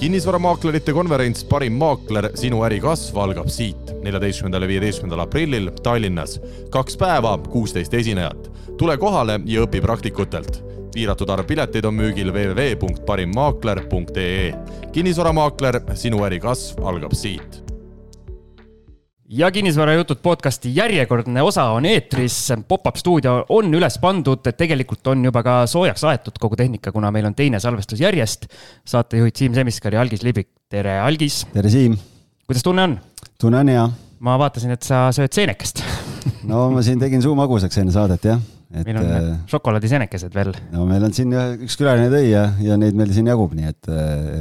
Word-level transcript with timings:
kinnisvaramaaklerite 0.00 0.92
konverents 0.92 1.44
Parim 1.48 1.72
maakler, 1.80 2.26
sinu 2.36 2.58
äri 2.66 2.76
kasv 2.84 3.16
algab 3.16 3.46
siit, 3.48 3.94
neljateistkümnendal 4.04 4.66
ja 4.66 4.68
viieteistkümnendal 4.68 5.22
aprillil 5.24 5.70
Tallinnas. 5.82 6.36
kaks 6.70 6.96
päeva, 7.00 7.38
kuusteist 7.38 7.94
esinejat. 7.94 8.50
tule 8.78 8.98
kohale 8.98 9.40
ja 9.44 9.62
õpi 9.64 9.80
praktikutelt. 9.80 10.64
piiratud 10.94 11.30
arv 11.30 11.46
pileteid 11.46 11.84
on 11.84 11.94
müügil 11.94 12.32
www.parimmaakler.ee. 12.32 14.54
kinnisvaramaakler, 14.92 15.80
sinu 15.94 16.24
äri 16.24 16.40
kasv 16.40 16.84
algab 16.84 17.12
siit 17.12 17.65
ja 19.28 19.50
kinnisvarajutud 19.50 20.16
podcasti 20.22 20.76
järjekordne 20.76 21.42
osa 21.42 21.64
on 21.64 21.84
eetris. 21.84 22.52
Pop-up 22.68 22.96
stuudio 22.96 23.44
on 23.48 23.74
üles 23.74 23.98
pandud, 24.00 24.42
tegelikult 24.56 25.06
on 25.06 25.24
juba 25.24 25.42
ka 25.42 25.56
soojaks 25.70 26.04
aetud 26.04 26.38
kogu 26.40 26.56
tehnika, 26.56 26.92
kuna 26.92 27.10
meil 27.10 27.26
on 27.26 27.34
teine 27.34 27.60
salvestus 27.60 28.00
järjest. 28.00 28.46
saatejuhid 28.84 29.36
Siim 29.36 29.54
Semiskar 29.54 29.94
ja 29.94 30.00
Algis 30.00 30.22
Libik, 30.22 30.48
tere 30.68 31.00
Algis. 31.00 31.46
tere 31.52 31.70
Siim. 31.70 31.96
kuidas 32.46 32.62
tunne 32.62 32.82
on? 32.82 33.00
tunne 33.40 33.58
on 33.58 33.68
hea. 33.68 33.88
ma 34.18 34.38
vaatasin, 34.38 34.70
et 34.70 34.82
sa 34.82 35.08
sööd 35.12 35.32
seenekest 35.32 35.82
no 36.44 36.70
ma 36.70 36.82
siin 36.82 36.98
tegin 37.00 37.22
suu 37.22 37.34
magusaks 37.34 37.78
enne 37.78 37.92
saadet 37.92 38.24
jah 38.24 38.40
et 38.76 38.88
meil 38.88 39.00
on 39.00 39.10
äh, 39.16 39.28
šokolaadiseenekesed 39.50 40.34
veel. 40.36 40.52
no 40.72 40.86
meil 40.88 41.04
on 41.06 41.14
siin 41.16 41.32
üks 41.66 41.78
külaline 41.80 42.08
tõi 42.12 42.30
ja, 42.30 42.46
ja 42.62 42.78
neid 42.80 42.96
meil 42.98 43.12
siin 43.16 43.30
jagub, 43.30 43.54
nii 43.56 43.70
et, 43.70 43.90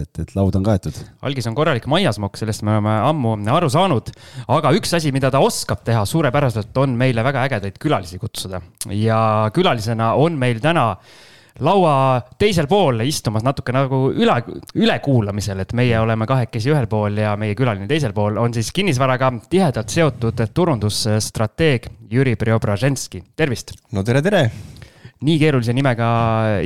et, 0.01 0.23
et 0.25 0.33
laud 0.37 0.57
on 0.59 0.65
kaetud. 0.65 0.97
algis 1.25 1.47
on 1.49 1.57
korralik 1.57 1.87
maiasmokk, 1.91 2.39
sellest 2.39 2.65
me 2.65 2.75
oleme 2.75 2.97
ammu 3.09 3.35
aru 3.55 3.69
saanud. 3.71 4.11
aga 4.57 4.73
üks 4.77 4.95
asi, 4.97 5.13
mida 5.15 5.31
ta 5.33 5.43
oskab 5.43 5.85
teha 5.87 6.03
suurepäraselt, 6.09 6.73
on 6.81 6.97
meile 6.99 7.23
väga 7.25 7.45
ägedaid 7.49 7.79
külalisi 7.81 8.19
kutsuda 8.21 8.61
ja 8.93 9.21
külalisena 9.55 10.13
on 10.19 10.37
meil 10.39 10.61
täna 10.63 10.93
laua 11.59 12.21
teisel 12.39 12.67
pool 12.67 13.03
istumas 13.05 13.45
natuke 13.45 13.73
nagu 13.75 14.09
üle, 14.11 14.35
ülekuulamisel, 14.75 15.63
et 15.63 15.73
meie 15.77 15.99
oleme 16.01 16.27
kahekesi 16.29 16.73
ühel 16.73 16.89
pool 16.91 17.17
ja 17.21 17.35
meie 17.39 17.55
külaline 17.55 17.87
teisel 17.87 18.15
pool 18.15 18.39
on 18.41 18.55
siis 18.55 18.71
kinnisvaraga 18.75 19.31
tihedalt 19.49 19.93
seotud 19.93 20.45
turundusstrateeg 20.53 21.91
Jüri 22.11 22.35
Preobraženski, 22.39 23.23
tervist. 23.35 23.77
no 23.91 24.03
tere, 24.03 24.23
tere 24.25 24.49
nii 25.23 25.35
keerulise 25.39 25.73
nimega 25.75 26.07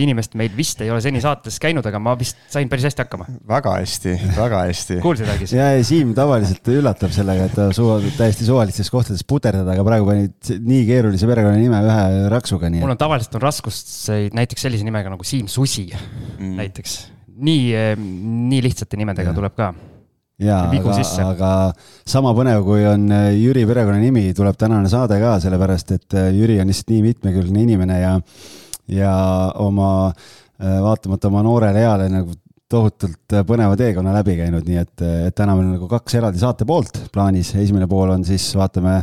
inimest 0.01 0.33
meil 0.39 0.53
vist 0.57 0.79
ei 0.81 0.89
ole 0.89 1.01
seni 1.03 1.21
saates 1.21 1.59
käinud, 1.61 1.85
aga 1.85 1.99
ma 2.01 2.15
vist 2.17 2.39
sain 2.49 2.69
päris 2.71 2.87
hästi 2.87 3.03
hakkama. 3.03 3.27
väga 3.49 3.75
hästi, 3.77 4.15
väga 4.37 4.63
hästi. 4.65 4.97
kuulsid, 5.05 5.29
Algis? 5.29 5.53
ja, 5.53 5.69
ja 5.75 5.83
Siim 5.85 6.15
tavaliselt 6.17 6.71
üllatab 6.73 7.13
sellega, 7.15 7.45
et 7.45 7.55
ta 7.57 7.67
suudab 7.75 8.07
täiesti 8.17 8.47
suvalistes 8.47 8.89
kohtades 8.93 9.21
puterdada, 9.29 9.75
aga 9.75 9.85
praegu 9.85 10.09
panid 10.09 10.53
nii 10.65 10.81
keerulise 10.89 11.29
perekonnanime 11.29 11.83
ühe 11.85 12.25
raksuga. 12.33 12.73
mul 12.79 12.95
on 12.95 13.01
tavaliselt 13.01 13.37
on 13.37 13.45
raskust 13.45 13.93
näiteks 14.35 14.65
sellise 14.65 14.87
nimega 14.87 15.13
nagu 15.13 15.27
Siim 15.27 15.47
Susi 15.51 15.85
mm. 15.93 16.57
näiteks. 16.57 16.97
nii, 17.37 17.95
nii 18.49 18.65
lihtsate 18.65 18.97
nimedega 18.99 19.29
ja. 19.29 19.37
tuleb 19.37 19.55
ka 19.55 19.71
jaa, 20.39 20.65
aga, 20.71 20.97
aga 21.25 21.51
sama 22.07 22.33
põnev, 22.37 22.63
kui 22.67 22.83
on 22.87 23.07
äh, 23.13 23.29
Jüri 23.37 23.65
perekonnanimi, 23.69 24.29
tuleb 24.37 24.57
tänane 24.59 24.91
saade 24.91 25.19
ka, 25.21 25.37
sellepärast 25.43 25.95
et 25.97 26.17
äh, 26.17 26.29
Jüri 26.35 26.59
on 26.61 26.69
lihtsalt 26.69 26.93
nii 26.93 27.01
mitmekülgne 27.09 27.63
inimene 27.65 27.97
ja, 27.99 28.13
ja 28.93 29.15
oma, 29.59 29.89
äh, 30.09 30.77
vaatamata 30.85 31.31
oma 31.31 31.43
noorele 31.45 31.83
eale 31.83 32.07
nagu 32.13 32.37
tohutult 32.69 33.33
põneva 33.49 33.73
teekonna 33.77 34.13
läbi 34.13 34.37
käinud, 34.37 34.67
nii 34.69 34.77
et, 34.77 35.03
et 35.31 35.35
täna 35.35 35.55
meil 35.57 35.71
on 35.71 35.75
nagu 35.79 35.89
kaks 35.89 36.19
eraldi 36.19 36.41
saate 36.41 36.67
poolt 36.69 37.01
plaanis, 37.13 37.55
esimene 37.57 37.87
pool 37.89 38.13
on 38.13 38.25
siis 38.27 38.45
vaatame 38.55 38.99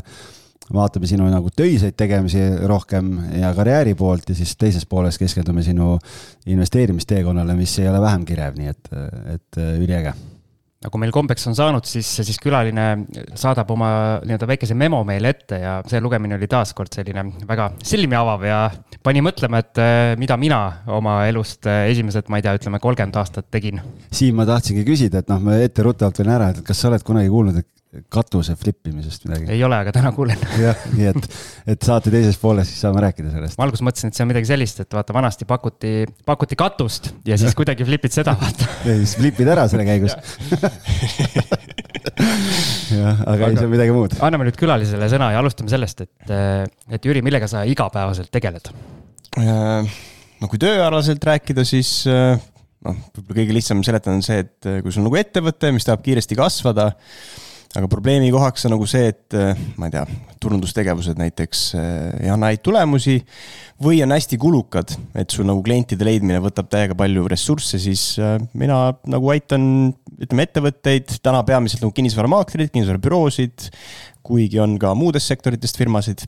vaatame 0.72 1.06
sinu 1.06 1.26
nagu 1.30 1.50
töiseid 1.54 1.94
tegemisi 1.98 2.42
rohkem 2.66 3.12
ja 3.38 3.52
karjääri 3.54 3.94
poolt 3.98 4.30
ja 4.32 4.38
siis 4.38 4.54
teises 4.58 4.86
pooles 4.86 5.18
keskendume 5.18 5.62
sinu 5.66 5.92
investeerimisteekonnale, 6.46 7.54
mis 7.58 7.76
ei 7.82 7.90
ole 7.90 8.00
vähem 8.02 8.24
kirev, 8.26 8.56
nii 8.58 8.72
et, 8.72 8.90
et 9.34 9.62
üliäge 9.82 10.14
nagu 10.86 11.00
meil 11.02 11.12
kombeks 11.14 11.48
on 11.50 11.56
saanud, 11.58 11.86
siis, 11.88 12.08
siis 12.22 12.38
külaline 12.42 12.86
saadab 13.38 13.70
oma 13.74 13.90
nii-öelda 14.22 14.48
väikese 14.48 14.76
memo 14.78 15.02
meile 15.06 15.32
ette 15.34 15.58
ja 15.62 15.76
see 15.88 16.00
lugemine 16.02 16.38
oli 16.38 16.48
taaskord 16.50 16.94
selline 16.94 17.26
väga 17.48 17.72
silmi 17.86 18.18
avav 18.18 18.46
ja 18.46 18.60
pani 19.06 19.22
mõtlema, 19.24 19.62
et 19.62 19.82
eh, 19.82 20.14
mida 20.20 20.38
mina 20.40 20.60
oma 20.96 21.18
elust 21.30 21.66
eh, 21.70 21.88
esimesed, 21.92 22.30
ma 22.30 22.40
ei 22.40 22.46
tea, 22.46 22.56
ütleme 22.60 22.80
kolmkümmend 22.82 23.18
aastat 23.18 23.50
tegin. 23.52 23.82
Siim, 24.14 24.38
ma 24.38 24.46
tahtsingi 24.48 24.86
küsida, 24.86 25.22
et 25.22 25.32
noh, 25.32 25.42
ma 25.42 25.58
etteruttavalt 25.62 26.22
võin 26.22 26.34
ära, 26.36 26.52
et 26.54 26.62
kas 26.66 26.82
sa 26.82 26.90
oled 26.90 27.06
kunagi 27.06 27.32
kuulnud, 27.32 27.58
et 27.62 27.70
katuse 28.12 28.56
flip 28.58 28.88
imisest 28.90 29.26
midagi? 29.26 29.48
ei 29.54 29.62
ole, 29.66 29.78
aga 29.84 29.92
täna 29.94 30.12
kuulen 30.16 30.40
jah, 30.66 30.86
nii 30.94 31.08
et, 31.10 31.28
et 31.74 31.86
saate 31.86 32.12
teises 32.14 32.38
pooles 32.40 32.68
siis 32.70 32.82
saame 32.84 33.02
rääkida 33.04 33.32
sellest. 33.32 33.58
ma 33.58 33.66
alguses 33.66 33.84
mõtlesin, 33.86 34.12
et 34.12 34.18
see 34.18 34.24
on 34.26 34.30
midagi 34.30 34.50
sellist, 34.50 34.82
et 34.84 34.96
vaata, 34.96 35.14
vanasti 35.16 35.48
pakuti, 35.48 35.92
pakuti 36.28 36.58
katust 36.58 37.10
ja 37.28 37.38
siis 37.40 37.56
kuidagi 37.58 37.86
flip'id 37.88 38.14
seda, 38.14 38.36
vaata. 38.40 38.68
ja 38.88 38.96
siis 39.02 39.16
flip'id 39.20 39.52
ära 39.52 39.66
selle 39.70 39.86
käigus 39.88 40.16
jah, 42.96 43.22
aga 43.26 43.50
ei, 43.50 43.56
see 43.58 43.68
on 43.68 43.72
midagi 43.72 43.94
muud. 43.94 44.18
anname 44.24 44.48
nüüd 44.48 44.58
külalisele 44.60 45.08
sõna 45.12 45.32
ja 45.34 45.40
alustame 45.42 45.72
sellest, 45.72 46.04
et, 46.06 46.34
et 46.96 47.08
Jüri, 47.08 47.22
millega 47.24 47.48
sa 47.50 47.64
igapäevaselt 47.68 48.30
tegeled? 48.34 48.70
Äh, 49.40 49.96
no 50.40 50.50
kui 50.50 50.60
tööalaselt 50.62 51.24
rääkida, 51.26 51.64
siis 51.68 51.98
äh, 52.10 52.36
noh, 52.86 53.00
võib-olla 53.14 53.40
kõige 53.40 53.56
lihtsam 53.56 53.82
seletada 53.86 54.16
on 54.16 54.24
see, 54.26 54.44
et 54.44 54.70
kui 54.84 54.92
sul 54.92 55.04
on 55.04 55.10
nagu 55.10 55.18
ettevõte, 55.20 55.72
mis 55.74 55.86
tahab 55.86 56.04
kiiresti 56.06 56.38
kasvada 56.38 56.90
aga 57.76 57.88
probleemi 57.92 58.30
kohaks 58.32 58.66
on 58.66 58.74
nagu 58.76 58.86
see, 58.88 59.10
et 59.12 59.36
äh, 59.36 59.58
ma 59.76 59.88
ei 59.88 59.94
tea, 59.94 60.04
turundustegevused 60.40 61.18
näiteks 61.20 61.62
äh, 61.76 61.90
ei 62.24 62.32
anna 62.32 62.50
häid 62.50 62.62
tulemusi 62.64 63.18
või 63.82 64.00
on 64.04 64.14
hästi 64.14 64.38
kulukad, 64.40 64.94
et 65.18 65.32
sul 65.34 65.48
nagu 65.48 65.60
klientide 65.64 66.06
leidmine 66.08 66.40
võtab 66.44 66.70
täiega 66.72 66.96
palju 66.98 67.26
ressursse, 67.30 67.80
siis 67.82 68.08
äh, 68.22 68.38
mina 68.56 68.80
nagu 69.10 69.32
aitan, 69.34 69.92
ütleme, 70.16 70.48
ettevõtteid, 70.48 71.18
täna 71.24 71.42
peamiselt 71.48 71.84
nagu 71.84 71.94
kinnisvaramaaklerid, 71.96 72.72
kinnisvarabüroosid, 72.72 73.68
kuigi 74.26 74.60
on 74.62 74.78
ka 74.82 74.94
muudest 74.98 75.30
sektoritest 75.30 75.78
firmasid 75.78 76.24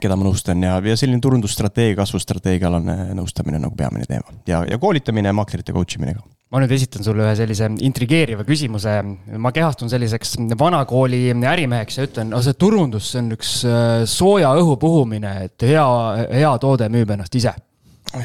keda 0.00 0.16
ma 0.18 0.26
nõustan 0.28 0.62
ja, 0.62 0.78
ja 0.84 0.96
selline 0.98 1.20
turundusstrateegia, 1.24 1.96
kasvustrateegiaalane 1.98 3.14
nõustamine 3.18 3.60
nagu 3.62 3.76
peamine 3.76 4.08
teema. 4.08 4.34
Ja, 4.48 4.64
ja 4.68 4.78
koolitamine 4.80 5.30
ja 5.30 5.36
maaklerite 5.36 5.74
coach 5.76 5.98
imine 5.98 6.16
ka. 6.18 6.24
Ma 6.48 6.62
nüüd 6.62 6.72
esitan 6.72 7.04
sulle 7.04 7.26
ühe 7.26 7.34
sellise 7.36 7.66
intrigeeriva 7.84 8.44
küsimuse. 8.48 8.94
ma 9.36 9.52
kehastun 9.52 9.90
selliseks 9.92 10.38
vanakooli 10.58 11.34
ärimeheks 11.36 11.98
ja 11.98 12.06
ütlen, 12.08 12.30
no 12.32 12.40
see 12.44 12.56
turundus, 12.56 13.10
see 13.12 13.20
on 13.20 13.32
üks 13.36 13.54
äh, 13.68 14.04
sooja 14.08 14.54
õhu 14.56 14.78
puhumine, 14.80 15.34
et 15.44 15.68
hea, 15.68 15.88
hea 16.32 16.54
toode 16.62 16.88
müüb 16.92 17.12
ennast 17.12 17.36
ise 17.36 17.52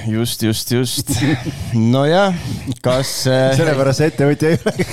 just, 0.08 0.44
just, 0.44 0.72
just. 0.72 1.10
nojah, 1.96 2.36
kas. 2.84 3.12
Äh, 3.28 3.52
sellepärast 3.58 4.02
see 4.02 4.12
ettevõtja 4.12 4.54
ei 4.54 4.60
ole 4.62 4.88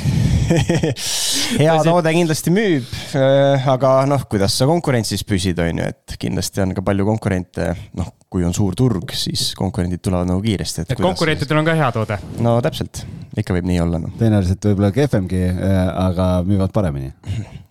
hea 1.61 1.75
toode 1.87 2.13
kindlasti 2.15 2.53
müüb, 2.55 2.89
äh, 3.19 3.69
aga 3.71 3.93
noh, 4.11 4.25
kuidas 4.31 4.57
sa 4.59 4.67
konkurentsis 4.71 5.23
püsid, 5.27 5.61
on 5.63 5.83
ju, 5.83 5.91
et 5.93 6.17
kindlasti 6.21 6.65
on 6.65 6.75
ka 6.77 6.85
palju 6.87 7.07
konkurente, 7.07 7.71
noh, 7.99 8.11
kui 8.31 8.45
on 8.47 8.55
suur 8.57 8.75
turg, 8.79 9.15
siis 9.15 9.51
konkurendid 9.59 10.03
tulevad 10.03 10.29
nagu 10.31 10.43
kiiresti. 10.43 10.89
et 10.89 11.03
konkurentidel 11.03 11.63
on 11.63 11.71
ka 11.71 11.79
hea 11.79 11.93
toode? 11.95 12.19
no 12.43 12.57
täpselt, 12.65 13.05
ikka 13.39 13.57
võib 13.57 13.71
nii 13.71 13.81
olla, 13.85 14.03
noh. 14.03 14.19
tõenäoliselt 14.19 14.71
võib-olla 14.73 14.93
kehvemgi, 14.97 15.47
äh, 15.55 15.81
aga 16.09 16.33
müüvad 16.47 16.75
paremini. 16.75 17.15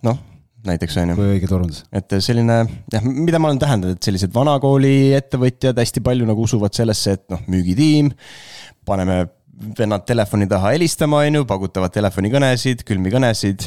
noh 0.06 0.29
näiteks 0.66 0.96
on 1.00 1.12
ju. 1.12 1.18
kui 1.18 1.32
õige 1.36 1.48
turundus. 1.50 1.82
et 1.92 2.14
selline 2.20 2.60
jah, 2.92 3.04
mida 3.04 3.40
ma 3.40 3.50
olen 3.50 3.60
täheldanud, 3.62 3.98
et 3.98 4.08
sellised 4.08 4.32
vanakooli 4.34 5.12
ettevõtjad 5.16 5.78
hästi 5.80 6.02
palju 6.04 6.28
nagu 6.28 6.46
usuvad 6.46 6.76
sellesse, 6.76 7.16
et 7.18 7.26
noh, 7.32 7.42
müügitiim, 7.50 8.12
paneme 8.88 9.22
vennad 9.78 10.06
telefoni 10.08 10.48
taha 10.50 10.74
helistama, 10.74 11.24
on 11.26 11.40
ju, 11.40 11.46
pakutavad 11.48 11.92
telefonikõnesid, 11.94 12.84
külmi 12.88 13.12
kõnesid 13.12 13.66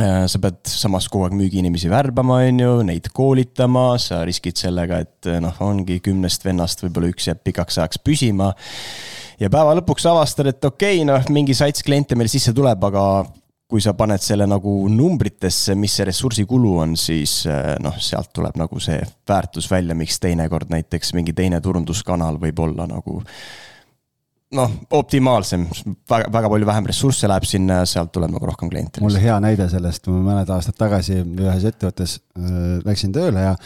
äh, 0.00 0.24
sa 0.30 0.40
pead 0.42 0.60
samas 0.68 1.08
kogu 1.08 1.28
aeg 1.28 1.36
müügiinimesi 1.38 1.92
värbama, 1.92 2.42
on 2.48 2.64
ju, 2.64 2.74
neid 2.88 3.08
koolitama, 3.16 3.94
sa 4.02 4.22
riskid 4.28 4.60
sellega, 4.60 5.02
et 5.06 5.32
noh, 5.42 5.56
ongi 5.64 6.00
kümnest 6.04 6.44
vennast 6.48 6.84
võib-olla 6.84 7.12
üks 7.12 7.28
jääb 7.30 7.44
pikaks 7.48 7.80
ajaks 7.80 8.00
püsima. 8.04 8.52
ja 9.40 9.52
päeva 9.52 9.76
lõpuks 9.80 10.08
avastad, 10.08 10.52
et 10.52 10.64
okei 10.64 11.00
okay,, 11.00 11.08
noh, 11.08 11.32
mingi 11.32 11.56
sats 11.56 11.84
kliente 11.84 12.16
meil 12.16 12.32
sisse 12.32 12.56
tuleb, 12.56 12.88
aga 12.88 13.04
kui 13.70 13.82
sa 13.82 13.94
paned 13.94 14.22
selle 14.22 14.46
nagu 14.50 14.72
numbritesse, 14.90 15.76
mis 15.78 15.94
see 15.94 16.06
ressursikulu 16.08 16.74
on, 16.82 16.96
siis 16.98 17.44
eh, 17.46 17.76
noh, 17.82 17.96
sealt 18.02 18.32
tuleb 18.34 18.58
nagu 18.58 18.82
see 18.82 18.98
väärtus 19.28 19.70
välja, 19.70 19.94
miks 19.98 20.18
teinekord 20.22 20.72
näiteks 20.72 21.14
mingi 21.14 21.34
teine 21.36 21.60
turunduskanal 21.62 22.40
võib 22.42 22.64
olla 22.66 22.88
nagu 22.90 23.20
noh, 24.58 24.74
optimaalsem, 24.98 25.68
väga, 26.10 26.26
väga 26.34 26.50
palju 26.50 26.70
vähem 26.72 26.90
ressursse 26.90 27.30
läheb 27.30 27.46
sinna 27.46 27.80
ja 27.80 27.86
sealt 27.88 28.10
tuleb 28.16 28.34
nagu 28.34 28.50
rohkem 28.50 28.72
kliente. 28.72 29.02
mul 29.04 29.18
hea 29.22 29.38
näide 29.42 29.70
sellest, 29.70 30.10
ma 30.10 30.24
mõned 30.32 30.50
aastad 30.50 30.78
tagasi 30.80 31.20
ühes 31.22 31.70
ettevõttes 31.70 32.18
äh, 32.18 32.78
läksin 32.86 33.14
tööle 33.14 33.46
ja, 33.46 33.56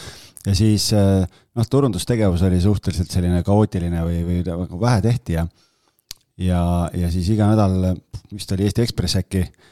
ja 0.45 0.57
siis 0.57 0.91
äh, 0.93 1.25
noh, 1.57 1.71
turundustegevus 1.71 2.45
oli 2.45 2.61
suhteliselt 2.61 3.13
selline 3.15 3.41
kaootiline 3.47 4.05
või, 4.05 4.21
või 4.29 4.43
nagu 4.53 4.81
vähe 4.81 5.01
tehti 5.09 5.41
ja 5.41 5.49
ja, 6.37 6.65
ja 6.93 7.09
siis 7.15 7.31
iga 7.31 7.47
nädal, 7.55 7.95
vist 8.35 8.53
oli 8.53 8.67
Eesti 8.69 8.85
Ekspress 8.85 9.23
äkki 9.23 9.47
äh, 9.47 9.71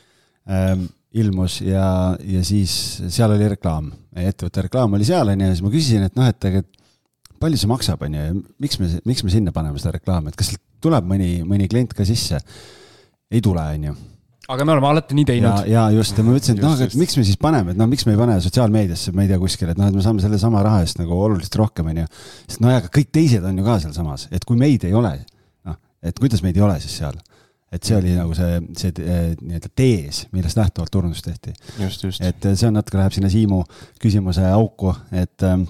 ilmus 1.23 1.61
ja, 1.63 1.87
ja 2.19 2.45
siis 2.47 2.73
seal 3.13 3.35
oli 3.35 3.49
reklaam, 3.53 3.91
ettevõtte 4.17 4.67
reklaam 4.67 4.97
oli 4.97 5.07
seal, 5.07 5.29
on 5.29 5.43
ju, 5.43 5.49
ja 5.51 5.57
siis 5.57 5.65
ma 5.65 5.73
küsisin, 5.75 6.07
et 6.09 6.17
noh, 6.19 6.29
et 6.29 6.49
aga 6.49 6.63
palju 7.43 7.61
see 7.61 7.71
maksab, 7.71 8.05
on 8.07 8.17
ju, 8.17 8.29
ja 8.31 8.37
miks 8.65 8.81
me, 8.81 8.89
miks 9.09 9.25
me 9.27 9.35
sinna 9.35 9.53
paneme 9.55 9.81
seda 9.83 9.97
reklaami, 9.99 10.33
et 10.33 10.39
kas 10.41 10.55
tuleb 10.83 11.07
mõni, 11.09 11.35
mõni 11.47 11.69
klient 11.71 11.93
ka 11.97 12.07
sisse. 12.09 12.41
ei 13.33 13.41
tule, 13.41 13.61
on 13.61 13.85
ju 13.91 13.95
aga 14.53 14.65
me 14.67 14.75
oleme 14.75 14.89
alati 14.91 15.17
nii 15.17 15.27
teinud. 15.29 15.67
ja 15.71 15.85
just, 15.95 16.17
ja 16.19 16.25
ma 16.25 16.35
mõtlesin, 16.35 16.59
et 16.59 16.65
noh, 16.65 16.81
et 16.85 16.95
miks 16.99 17.17
me 17.17 17.25
siis 17.27 17.39
paneme, 17.41 17.73
et 17.73 17.79
noh, 17.79 17.89
miks 17.91 18.05
me 18.09 18.15
ei 18.17 18.21
pane 18.21 18.39
sotsiaalmeediasse, 18.45 19.15
ma 19.17 19.25
ei 19.25 19.31
tea, 19.31 19.39
kuskile, 19.41 19.75
et 19.75 19.81
noh, 19.81 19.89
et 19.89 19.97
me 19.97 20.05
saame 20.05 20.25
sellesama 20.25 20.65
raha 20.67 20.83
eest 20.85 20.99
nagu 21.01 21.17
oluliselt 21.17 21.57
rohkem, 21.61 21.93
onju. 21.93 22.07
sest 22.49 22.63
no 22.65 22.73
ja, 22.73 22.81
aga 22.83 22.91
kõik 22.93 23.13
teised 23.15 23.47
on 23.49 23.61
ju 23.61 23.67
ka 23.67 23.79
sealsamas, 23.85 24.27
et 24.35 24.45
kui 24.49 24.59
meid 24.61 24.85
ei 24.89 24.97
ole, 24.99 25.15
noh, 25.69 25.79
et 26.03 26.19
kuidas 26.19 26.43
meid 26.45 26.59
ei 26.59 26.67
ole 26.67 26.81
siis 26.83 26.99
seal. 27.01 27.17
Et 27.73 27.89
see 27.89 27.97
oli 27.97 28.13
nagu 28.17 28.35
see, 28.37 28.59
see 28.79 28.93
eh, 29.01 29.33
nii-öelda 29.41 29.71
tees, 29.77 30.27
millest 30.37 30.59
lähtuvalt 30.61 30.93
turundust 30.93 31.25
tehti. 31.29 31.55
et 31.81 32.49
see 32.53 32.69
on 32.69 32.77
natuke, 32.77 33.01
läheb 33.01 33.17
sinna 33.17 33.33
Siimu 33.33 33.63
küsimuse 34.03 34.45
auku, 34.53 34.95
et, 35.11 35.49
eh, 35.49 35.67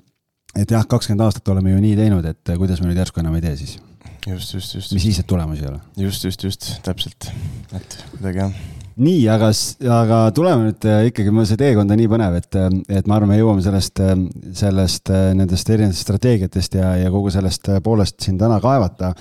et 0.64 0.76
jah, 0.76 0.86
kakskümmend 0.88 1.28
aastat 1.28 1.48
oleme 1.54 1.74
ju 1.74 1.80
nii 1.84 1.96
teinud, 2.00 2.28
et 2.28 2.54
kuidas 2.58 2.82
me 2.82 2.90
nüüd 2.90 3.02
järsku 3.02 3.22
enam 3.22 3.38
ei 3.38 3.46
tee 3.46 3.56
siis 3.62 3.78
just, 4.26 4.54
just, 4.54 4.74
just. 4.74 4.92
mis 4.92 5.08
siis, 5.08 5.22
et 5.22 5.26
tulemusi 5.26 5.64
ei 5.64 5.72
ole. 5.72 5.80
just, 6.04 6.24
just, 6.24 6.44
just, 6.44 6.70
täpselt, 6.86 7.32
et 7.74 7.98
kuidagi 8.16 8.46
jah 8.46 8.62
nii, 9.00 9.22
aga, 9.32 9.50
aga 9.96 10.18
tuleme 10.36 10.68
nüüd 10.68 10.86
äh, 10.88 11.06
ikkagi, 11.08 11.32
see 11.48 11.60
teekond 11.60 11.92
on 11.92 12.00
nii 12.00 12.10
põnev, 12.12 12.36
et, 12.42 12.58
äh, 12.58 12.68
et 12.98 13.08
ma 13.08 13.16
arvan, 13.16 13.32
me 13.32 13.38
jõuame 13.38 13.64
sellest, 13.64 14.02
äh, 14.04 14.12
sellest, 14.58 15.12
nendest 15.38 15.70
erinevatest 15.72 16.04
strateegiatest 16.06 16.76
ja, 16.80 16.92
ja 17.00 17.12
kogu 17.14 17.32
sellest 17.32 17.72
poolest 17.84 18.20
siin 18.24 18.40
täna 18.40 18.60
kaevata. 18.62 19.14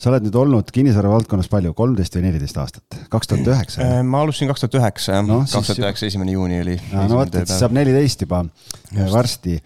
Sa 0.00 0.10
oled 0.12 0.24
nüüd 0.26 0.38
olnud 0.40 0.70
kinnisvara 0.74 1.10
valdkonnas 1.12 1.50
palju, 1.52 1.74
kolmteist 1.76 2.16
või 2.16 2.26
neliteist 2.28 2.60
aastat? 2.62 3.00
kaks 3.12 3.30
tuhat 3.32 3.50
üheksa? 3.54 3.90
ma 4.06 4.22
alustasin 4.24 4.50
kaks 4.50 4.64
tuhat 4.64 4.78
üheksa, 4.80 5.18
jah 5.18 5.28
kaks 5.28 5.72
tuhat 5.72 5.84
üheksa, 5.84 6.08
esimene 6.08 6.36
juuni 6.36 6.62
oli. 6.64 6.78
no 6.94 7.20
vot, 7.20 7.36
et 7.42 7.52
saab 7.52 7.76
neliteist 7.76 8.26
juba 8.26 8.44
Just. 8.90 9.12
varsti 9.12 9.60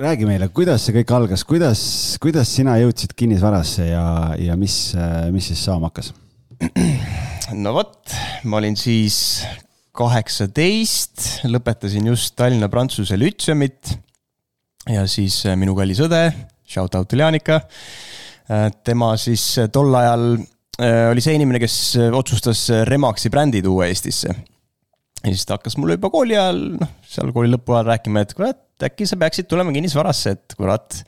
räägi 0.00 0.26
meile, 0.26 0.48
kuidas 0.50 0.82
see 0.84 0.96
kõik 0.96 1.14
algas, 1.14 1.44
kuidas, 1.46 1.80
kuidas 2.22 2.50
sina 2.50 2.74
jõudsid 2.82 3.14
kinnisvarasse 3.14 3.86
ja, 3.92 4.06
ja 4.40 4.58
mis, 4.58 4.78
mis 5.34 5.52
siis 5.52 5.62
saama 5.68 5.92
hakkas? 5.92 6.10
no 7.64 7.74
vot, 7.76 8.16
ma 8.48 8.58
olin 8.58 8.76
siis 8.78 9.44
kaheksateist, 9.94 11.46
lõpetasin 11.46 12.10
just 12.10 12.34
Tallinna 12.38 12.68
Prantsuse 12.70 13.18
Lütseumit. 13.18 13.94
ja 14.90 15.06
siis 15.06 15.38
äh, 15.46 15.54
minu 15.58 15.76
kallis 15.78 16.02
õde, 16.02 16.26
shout 16.66 16.96
out 16.98 17.12
Iljaanika. 17.14 17.60
Äh, 18.44 18.66
tema 18.84 19.14
siis 19.20 19.42
äh, 19.58 19.70
tol 19.72 19.94
ajal 19.96 20.34
oli 20.74 21.22
see 21.22 21.36
inimene, 21.38 21.60
kes 21.62 21.74
otsustas 22.18 22.64
Remaxi 22.88 23.30
brändi 23.30 23.60
tuua 23.62 23.86
Eestisse. 23.86 24.32
ja 24.34 25.30
siis 25.30 25.44
ta 25.46 25.54
hakkas 25.54 25.76
mulle 25.78 25.94
juba 25.94 26.10
kooli 26.10 26.34
ajal, 26.34 26.58
noh, 26.80 26.90
seal 27.06 27.30
kooli 27.32 27.52
lõpu 27.52 27.76
ajal 27.76 27.92
rääkima, 27.92 28.24
et 28.24 28.34
kurat, 28.34 28.58
äkki 28.82 29.06
sa 29.06 29.16
peaksid 29.20 29.46
tulema 29.48 29.70
kinnisvarasse, 29.72 30.34
et 30.34 30.56
kurat, 30.58 30.98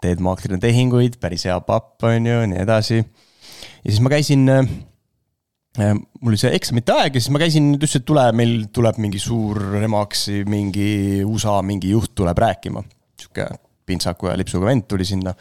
teed 0.00 0.24
maaklerina 0.24 0.58
tehinguid, 0.64 1.20
päris 1.20 1.44
hea 1.46 1.58
papp, 1.68 2.00
on 2.08 2.30
ju, 2.32 2.40
nii 2.48 2.62
edasi. 2.64 3.02
ja 3.02 3.84
siis 3.84 4.00
ma 4.00 4.14
käisin, 4.16 4.48
äh, 4.56 5.92
mul 5.92 6.32
oli 6.32 6.40
see 6.40 6.56
eksamite 6.56 6.96
aeg 6.96 7.20
ja 7.20 7.22
siis 7.22 7.36
ma 7.36 7.44
käisin, 7.44 7.74
ta 7.74 7.84
ütles, 7.84 8.00
et 8.00 8.08
tule, 8.08 8.24
meil 8.40 8.56
tuleb 8.72 9.04
mingi 9.04 9.20
suur 9.20 9.60
Remaxi, 9.76 10.46
mingi 10.48 11.20
USA 11.28 11.60
mingi 11.60 11.92
juht 11.92 12.16
tuleb 12.18 12.40
rääkima. 12.40 12.88
sihuke 13.20 13.52
pintsaku 13.90 14.30
ja 14.30 14.38
lipsuga 14.38 14.70
vend 14.70 14.86
tuli 14.90 15.06
sinna, 15.08 15.34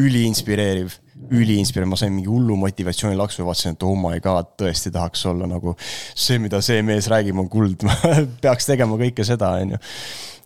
üliinspireeriv, 0.00 0.96
üliinspireeriv, 1.36 1.92
ma 1.92 2.00
sain 2.00 2.14
mingi 2.16 2.30
hullu 2.32 2.56
motivatsioonilaksu 2.64 3.42
ja 3.42 3.48
vaatasin, 3.48 3.76
et 3.76 3.86
oh 3.86 3.94
my 4.00 4.18
god, 4.24 4.56
tõesti 4.60 4.92
tahaks 4.94 5.26
olla 5.30 5.48
nagu 5.50 5.76
see, 5.78 6.40
mida 6.42 6.62
see 6.64 6.80
mees 6.86 7.10
räägib, 7.12 7.38
on 7.40 7.52
kuld. 7.52 7.84
Peaks 8.42 8.68
tegema 8.72 8.98
kõike 9.00 9.26
seda, 9.28 9.54
on 9.60 9.76
ju 9.76 9.82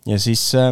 ja 0.05 0.19
siis 0.21 0.43
äh, 0.59 0.71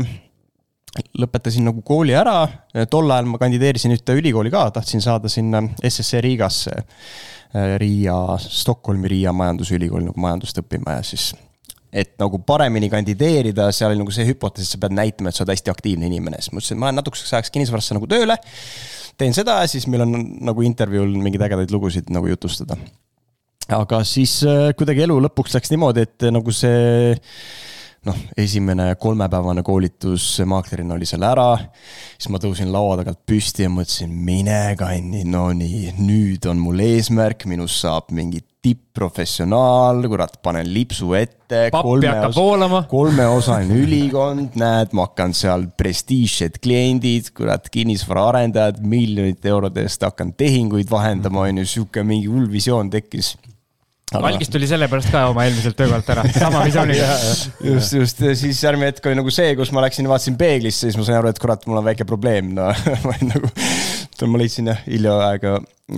lõpetasin 1.18 1.66
nagu 1.68 1.82
kooli 1.86 2.14
ära, 2.18 2.44
tol 2.92 3.10
ajal 3.12 3.30
ma 3.32 3.40
kandideerisin 3.42 3.96
ühte 3.96 4.16
ülikooli 4.18 4.52
ka, 4.54 4.68
tahtsin 4.76 5.02
saada 5.02 5.32
sinna 5.32 5.64
SSC 5.82 6.22
Riigasse, 6.24 6.76
äh, 6.78 7.74
Riia, 7.82 8.38
Stockholmi 8.42 9.10
Riia 9.12 9.34
Majandusülikooli 9.34 10.10
nagu 10.10 10.22
majandust 10.22 10.62
õppima 10.62 11.00
ja 11.00 11.08
siis 11.08 11.32
et 11.94 12.16
nagu 12.22 12.40
paremini 12.42 12.90
kandideerida, 12.90 13.68
seal 13.76 13.92
oli 13.92 14.02
nagu 14.02 14.14
see 14.14 14.26
hüpotees, 14.28 14.66
et 14.66 14.76
sa 14.76 14.82
pead 14.82 14.96
näitama, 14.98 15.30
et 15.30 15.38
sa 15.38 15.44
oled 15.44 15.54
hästi 15.54 15.74
aktiivne 15.74 16.10
inimene, 16.10 16.40
siis 16.42 16.56
mõtlesin, 16.56 16.78
et 16.78 16.82
ma 16.82 16.90
lähen 16.90 17.00
natukeseks 17.02 17.36
ajaks 17.38 17.54
kinnisvarasse 17.54 17.98
nagu 17.98 18.10
tööle. 18.10 18.38
teen 19.18 19.36
seda 19.38 19.60
siis 19.70 19.86
meil 19.88 20.08
on 20.08 20.16
nagu 20.50 20.66
intervjuul 20.66 21.12
mingeid 21.22 21.46
ägedaid 21.46 21.74
lugusid 21.74 22.10
nagu 22.14 22.28
jutustada. 22.32 22.78
aga 23.70 24.02
siis 24.04 24.40
äh, 24.44 24.72
kuidagi 24.78 25.06
elu 25.06 25.20
lõpuks 25.28 25.54
läks 25.56 25.72
niimoodi, 25.72 26.08
et 26.08 26.28
nagu 26.34 26.52
see 26.52 27.14
noh, 28.08 28.24
esimene 28.38 28.94
kolmepäevane 29.00 29.64
koolitus 29.66 30.26
maaklerina 30.46 30.98
oli 30.98 31.08
seal 31.10 31.24
ära. 31.28 31.52
siis 32.18 32.32
ma 32.34 32.42
tõusin 32.42 32.72
laua 32.74 32.98
tagant 33.00 33.22
püsti 33.26 33.68
ja 33.68 33.74
mõtlesin, 33.74 34.14
mine 34.14 34.76
kanni, 34.80 35.24
no 35.28 35.50
nii, 35.56 35.94
nüüd 36.00 36.50
on 36.50 36.60
mul 36.62 36.84
eesmärk, 36.84 37.48
minust 37.50 37.84
saab 37.84 38.12
mingi 38.16 38.44
tipp-professionaal, 38.64 40.06
kurat, 40.08 40.38
panen 40.44 40.70
lipsu 40.72 41.12
ette. 41.20 41.66
pappi 41.72 42.08
hakkab 42.08 42.36
voolama. 42.36 42.84
kolmeosaline 42.94 43.80
ülikond, 43.84 44.56
näed, 44.60 44.94
ma 44.96 45.10
hakkan 45.10 45.36
seal 45.36 45.68
prestiižsed 45.78 46.62
kliendid, 46.64 47.34
kurat, 47.36 47.68
kinnisvaraarendajad, 47.74 48.80
miljonite 48.88 49.52
eurode 49.52 49.84
eest 49.84 50.08
hakkan 50.08 50.32
tehinguid 50.40 50.92
vahendama, 50.92 51.50
on 51.50 51.64
ju, 51.64 51.72
sihuke 51.76 52.06
mingi 52.08 52.32
hull 52.32 52.48
visioon 52.52 52.92
tekkis 52.94 53.36
Valgis 54.14 54.52
tuli 54.52 54.68
sellepärast 54.70 55.10
ka 55.10 55.24
oma 55.32 55.46
eelmiselt 55.48 55.78
töökohalt 55.80 56.10
ära, 56.14 56.26
sama 56.36 56.62
visiooniga. 56.68 57.08
Just, 57.70 57.96
just, 57.98 58.20
siis 58.38 58.60
järgmine 58.62 58.92
hetk 58.92 59.08
oli 59.10 59.18
nagu 59.18 59.32
see, 59.34 59.56
kus 59.58 59.72
ma 59.74 59.82
läksin 59.86 60.10
vaatasin 60.10 60.38
peeglisse, 60.38 60.86
siis 60.86 61.00
ma 61.00 61.06
sain 61.08 61.18
aru, 61.18 61.32
et 61.34 61.40
kurat, 61.42 61.64
mul 61.70 61.80
on 61.82 61.88
väike 61.88 62.06
probleem, 62.06 62.52
no 62.58 62.70
ma 63.06 63.16
olin 63.16 63.32
nagu, 63.34 63.50
ma 64.30 64.42
leidsin 64.42 64.70
jah 64.72 64.84
hiljaaega 64.88 65.58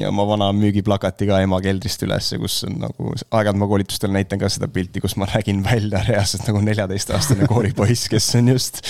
oma 0.09 0.23
vana 0.27 0.47
müügiplakati 0.55 1.27
ka 1.29 1.39
ema 1.45 1.59
keldrist 1.61 2.01
ülesse, 2.03 2.39
kus 2.41 2.57
on 2.65 2.79
nagu, 2.81 3.11
aeg-ajalt 3.13 3.59
ma 3.61 3.67
koolitustel 3.69 4.11
näitan 4.15 4.41
ka 4.41 4.49
seda 4.51 4.67
pilti, 4.71 5.01
kus 5.03 5.13
ma 5.21 5.27
nägin 5.29 5.61
välja 5.63 6.01
reaalselt 6.07 6.47
nagu 6.49 6.63
neljateistaastane 6.65 7.47
koolipoiss, 7.51 8.09
kes 8.11 8.31
on 8.39 8.49
just 8.55 8.81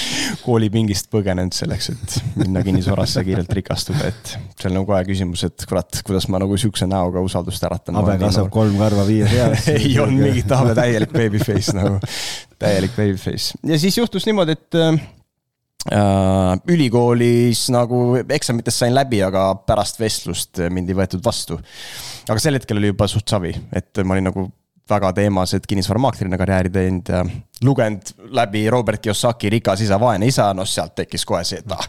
koolipingist 0.46 1.12
põgenenud 1.14 1.56
selleks, 1.58 1.92
et 1.92 2.16
minna 2.40 2.64
kinnisvarasse 2.66 3.26
kiirelt 3.28 3.52
rikastuda, 3.60 4.08
et 4.14 4.36
seal 4.62 4.80
on 4.80 4.88
kohe 4.88 5.02
küsimus, 5.10 5.44
et 5.50 5.68
kurat, 5.68 6.00
kuidas 6.08 6.30
ma 6.32 6.42
nagu 6.42 6.58
sihukese 6.60 6.88
näoga 6.90 7.24
usaldust 7.26 7.68
äratan. 7.68 8.00
habe 8.00 8.18
kasvab 8.24 8.50
kolm 8.56 8.80
karva 8.80 9.04
viie 9.10 9.28
peale 9.30 9.60
ei 9.76 9.98
olnud 10.00 10.30
mingit 10.30 10.56
habe, 10.56 10.78
täielik 10.80 11.12
babyface 11.14 11.76
nagu, 11.76 12.00
täielik 12.56 12.96
babyface 12.96 13.60
ja 13.68 13.80
siis 13.84 14.00
juhtus 14.00 14.26
niimoodi, 14.32 14.56
et 14.56 14.76
Äh, 14.76 15.00
ülikoolis 15.86 17.68
nagu 17.70 18.16
eksamitest 18.18 18.82
sain 18.82 18.96
läbi, 18.96 19.20
aga 19.22 19.52
pärast 19.68 20.00
vestlust 20.02 20.64
mind 20.74 20.90
ei 20.90 20.98
võetud 20.98 21.22
vastu. 21.26 21.60
aga 22.26 22.42
sel 22.42 22.58
hetkel 22.58 22.82
oli 22.82 22.90
juba 22.90 23.08
suht 23.12 23.30
savi, 23.30 23.54
et 23.76 24.02
ma 24.02 24.16
olin 24.16 24.32
nagu 24.32 24.48
väga 24.90 25.12
teemas, 25.18 25.54
et 25.54 25.66
kinnisvaramaaklerina 25.66 26.38
karjääri 26.38 26.70
teinud 26.70 27.10
ja 27.10 27.24
lugenud 27.64 28.12
läbi 28.38 28.70
Robert 28.70 29.02
Kiyosaki 29.02 29.50
Rikas 29.50 29.82
isa, 29.82 30.00
vaene 30.00 30.30
isa, 30.30 30.52
noh 30.54 30.68
sealt 30.70 30.96
tekkis 30.96 31.26
kohe 31.26 31.42
see, 31.48 31.62
et 31.64 31.74
ah, 31.74 31.88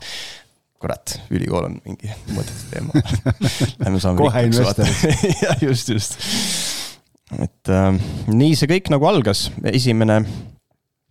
kurat, 0.80 1.16
ülikool 1.30 1.68
on 1.68 1.76
mingi 1.84 2.12
mõttetu 2.32 2.70
teema 2.72 3.04
Lähme 3.82 4.00
saame 4.00 4.20
kohe 4.20 4.44
investor. 4.48 4.88
jah, 5.44 5.60
just, 5.62 5.92
just. 5.92 6.18
et 7.36 7.72
äh, 7.72 7.92
nii 8.32 8.56
see 8.56 8.70
kõik 8.76 8.92
nagu 8.92 9.08
algas, 9.08 9.50
esimene 9.72 10.22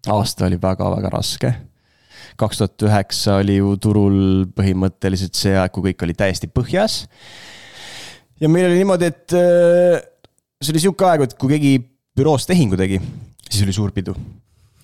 aasta 0.09 0.49
oli 0.49 0.61
väga-väga 0.61 1.13
raske 1.13 1.53
kaks 2.39 2.61
tuhat 2.61 2.87
üheksa 2.87 3.39
oli 3.41 3.59
ju 3.59 3.75
turul 3.81 4.17
põhimõtteliselt 4.55 5.37
see 5.37 5.55
aeg, 5.57 5.73
kui 5.75 5.89
kõik 5.89 6.07
oli 6.07 6.17
täiesti 6.17 6.49
põhjas. 6.51 7.03
ja 8.41 8.51
meil 8.51 8.69
oli 8.69 8.81
niimoodi, 8.81 9.11
et 9.11 9.35
äh, 9.37 9.99
see 10.61 10.75
oli 10.75 10.83
sihuke 10.87 11.07
aeg, 11.09 11.27
et 11.27 11.37
kui 11.39 11.55
keegi 11.55 11.77
büroos 12.15 12.47
tehingu 12.47 12.79
tegi, 12.79 13.01
siis 13.49 13.63
oli 13.65 13.75
suur 13.75 13.95
pidu 13.95 14.15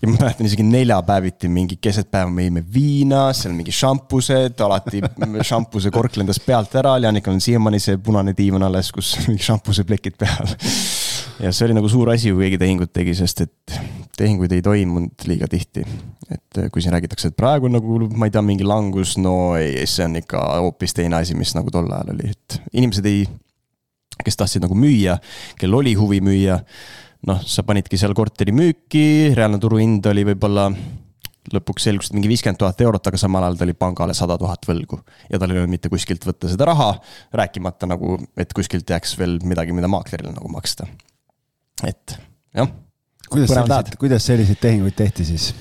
ja 0.02 0.10
ma 0.10 0.18
mäletan 0.18 0.48
isegi 0.50 0.64
neljapäeviti 0.66 1.50
mingi 1.52 1.78
keset 1.82 2.10
päeva 2.12 2.32
me 2.34 2.48
jõime 2.48 2.64
viina, 2.74 3.28
seal 3.38 3.54
mingi 3.54 3.74
šampused, 3.76 4.58
alati 4.66 5.04
šampuse 5.52 5.92
kork 5.94 6.18
lendas 6.18 6.42
pealt 6.42 6.74
ära, 6.82 6.96
Janikul 7.04 7.36
on 7.36 7.44
siiamaani 7.44 7.82
see 7.82 8.00
punane 8.02 8.34
diivan 8.38 8.66
alles, 8.66 8.90
kus 8.96 9.14
mingi 9.28 9.46
šampuseplekid 9.46 10.18
peal. 10.22 10.56
Ja 11.42 11.52
see 11.52 11.68
oli 11.68 11.76
nagu 11.78 11.90
suur 11.92 12.12
asi, 12.14 12.32
kui 12.32 12.46
keegi 12.46 12.60
tehingut 12.62 12.94
tegi, 12.94 13.16
sest 13.18 13.46
et 13.46 13.76
tehinguid 14.18 14.52
ei 14.54 14.64
toimunud 14.66 15.28
liiga 15.30 15.50
tihti. 15.52 15.86
et 16.32 16.60
kui 16.72 16.84
siin 16.84 16.94
räägitakse, 16.96 17.32
et 17.32 17.36
praegu 17.36 17.68
on 17.68 17.76
nagu, 17.76 18.00
ma 18.16 18.28
ei 18.28 18.32
tea, 18.32 18.44
mingi 18.46 18.68
langus, 18.68 19.18
no 19.20 19.58
ei, 19.60 19.84
see 19.90 20.06
on 20.08 20.16
ikka 20.22 20.40
hoopis 20.62 20.96
teine 20.96 21.18
asi, 21.20 21.36
mis 21.36 21.52
nagu 21.58 21.74
tol 21.74 21.90
ajal 21.92 22.14
oli, 22.14 22.32
et 22.32 22.62
inimesed 22.72 23.08
ei, 23.10 23.26
kes 24.24 24.40
tahtsid 24.40 24.64
nagu 24.64 24.78
müüa, 24.78 25.18
kellel 25.60 25.82
oli 25.82 25.96
huvi 26.00 26.22
müüa 26.24 26.62
noh, 27.28 27.44
sa 27.44 27.66
panidki 27.68 28.00
seal 28.00 28.16
korteri 28.18 28.54
müüki, 28.56 29.06
reaalne 29.36 29.60
turuhind 29.62 30.08
oli 30.12 30.26
võib-olla 30.32 30.70
lõpuks 31.52 31.88
selgus, 31.90 32.10
et 32.10 32.16
mingi 32.16 32.30
viiskümmend 32.32 32.60
tuhat 32.62 32.82
eurot, 32.86 33.08
aga 33.10 33.20
samal 33.20 33.44
ajal 33.44 33.60
ta 33.60 33.66
oli 33.68 33.76
pangale 33.78 34.16
sada 34.18 34.38
tuhat 34.40 34.66
võlgu. 34.70 35.02
ja 35.30 35.42
tal 35.42 35.52
ei 35.52 35.60
olnud 35.60 35.74
mitte 35.74 35.90
kuskilt 35.92 36.26
võtta 36.28 36.52
seda 36.52 36.70
raha, 36.70 36.94
rääkimata 37.34 37.90
nagu, 37.90 38.20
et 38.38 38.54
kuskilt 38.54 38.90
jääks 38.90 39.18
veel 39.20 39.40
midagi, 39.44 39.76
mida 39.76 39.90
maaklerile 39.92 40.36
nagu 40.38 40.52
maksta. 40.54 40.88
Et 41.88 42.16
jah. 42.58 42.72
kuidas 43.30 43.54
selliseid, 43.54 43.98
kuidas 44.02 44.32
selliseid 44.32 44.64
tehinguid 44.64 44.98
tehti 44.98 45.28
siis? 45.28 45.52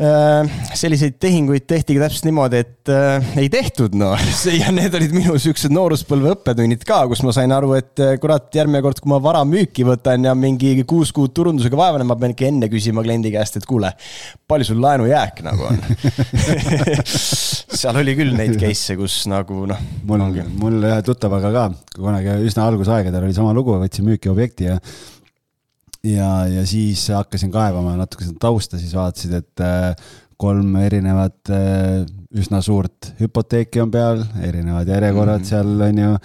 Äh, 0.00 0.48
selliseid 0.72 1.18
tehinguid 1.20 1.66
tehti 1.68 1.98
täpselt 2.00 2.24
niimoodi, 2.24 2.60
et 2.62 2.88
äh, 2.88 3.26
ei 3.42 3.50
tehtud, 3.52 3.92
noh. 4.00 4.16
ja 4.60 4.70
need 4.72 4.94
olid 4.96 5.12
minu 5.12 5.34
siuksed 5.36 5.74
nooruspõlve 5.76 6.30
õppetunnid 6.38 6.86
ka, 6.88 7.02
kus 7.10 7.20
ma 7.26 7.34
sain 7.36 7.52
aru, 7.52 7.74
et 7.76 8.00
äh, 8.00 8.14
kurat, 8.22 8.46
järgmine 8.56 8.80
kord, 8.86 9.02
kui 9.02 9.12
ma 9.12 9.18
vara 9.20 9.42
müüki 9.44 9.84
võtan 9.84 10.24
ja 10.24 10.32
mingi 10.32 10.72
kuus 10.88 11.12
kuud 11.12 11.34
turundusega 11.36 11.76
vaevan, 11.76 12.06
ma 12.08 12.16
pean 12.16 12.32
ikka 12.32 12.48
enne 12.48 12.70
küsima 12.72 13.04
kliendi 13.04 13.34
käest, 13.34 13.60
et 13.60 13.68
kuule, 13.68 13.92
palju 14.48 14.70
sul 14.70 14.80
laenujääk 14.80 15.44
nagu 15.44 15.68
on 15.68 15.84
seal 17.80 18.00
oli 18.00 18.16
küll 18.16 18.32
neid 18.40 18.56
case'e, 18.56 18.96
kus 18.96 19.26
nagu 19.28 19.66
noh. 19.68 19.84
mul, 20.08 20.24
mul 20.64 20.80
ühe 20.80 21.00
tuttavaga 21.04 21.52
ka 21.52 21.70
kunagi 21.98 22.40
üsna 22.48 22.72
algusaegadel 22.72 23.28
oli 23.28 23.36
sama 23.36 23.52
lugu, 23.52 23.76
võtsin 23.84 24.08
müüki 24.08 24.32
objekti 24.32 24.72
ja 24.72 24.80
ja, 26.06 26.30
ja 26.48 26.64
siis 26.68 27.08
hakkasin 27.14 27.52
kaevama 27.52 27.96
natuke 27.98 28.26
seda 28.26 28.40
tausta, 28.48 28.80
siis 28.80 28.94
vaatasid, 28.96 29.34
et 29.40 29.64
äh, 29.64 30.14
kolm 30.40 30.76
erinevat 30.80 31.52
äh, 31.52 32.06
üsna 32.40 32.62
suurt 32.64 33.12
hüpoteeki 33.20 33.82
on 33.82 33.92
peal, 33.92 34.24
erinevad 34.46 34.88
järjekorrad 34.88 35.42
mm 35.42 35.44
-hmm. 35.44 35.48
seal 35.48 35.88
on 35.88 35.98
ju 36.04 36.16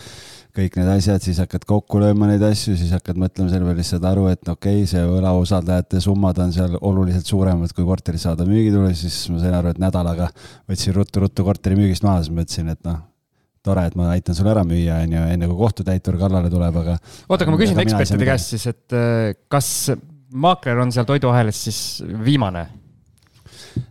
kõik 0.55 0.77
need 0.79 0.87
asjad, 0.87 1.19
siis 1.19 1.39
hakkad 1.43 1.65
kokku 1.67 1.99
lööma 1.99 2.29
neid 2.29 2.43
asju, 2.47 2.77
siis 2.79 2.93
hakkad 2.95 3.17
mõtlema 3.19 3.51
selle 3.51 3.65
peale, 3.67 3.83
siis 3.83 3.97
saad 3.97 4.05
aru, 4.07 4.27
et 4.31 4.47
okei 4.47 4.77
okay,, 4.83 4.87
see 4.87 5.01
võlausaldajate 5.03 5.99
summad 5.99 6.39
on 6.39 6.53
seal 6.55 6.77
oluliselt 6.81 7.27
suuremad, 7.27 7.73
kui 7.75 7.83
korteri 7.83 8.21
saada 8.21 8.47
müügitulu, 8.47 8.93
siis 8.95 9.17
ma 9.33 9.41
sain 9.43 9.57
aru, 9.57 9.73
et 9.73 9.83
nädalaga 9.83 10.29
võtsin 10.69 10.95
ruttu-ruttu 10.95 11.43
korteri 11.43 11.75
müügist 11.75 12.07
maha, 12.07 12.23
siis 12.23 12.37
mõtlesin, 12.37 12.71
et 12.71 12.87
noh 12.87 13.03
tore, 13.65 13.87
et 13.89 13.97
ma 13.99 14.11
aitan 14.13 14.37
sulle 14.37 14.53
ära 14.53 14.63
müüa, 14.67 15.01
on 15.05 15.17
ju, 15.17 15.25
enne 15.35 15.51
kui 15.51 15.59
kohtutäitur 15.59 16.19
kallale 16.21 16.51
tuleb, 16.53 16.79
aga. 16.83 16.97
oota, 17.27 17.43
aga 17.43 17.53
ma 17.53 17.61
küsin 17.61 17.83
ekspertide 17.85 18.31
käest 18.31 18.55
siis, 18.55 18.65
et 18.71 18.97
äh, 18.97 19.35
kas 19.51 19.69
maakler 20.35 20.81
on 20.83 20.95
seal 20.95 21.07
toiduahelas 21.09 21.61
siis 21.67 21.79
viimane? 22.25 22.67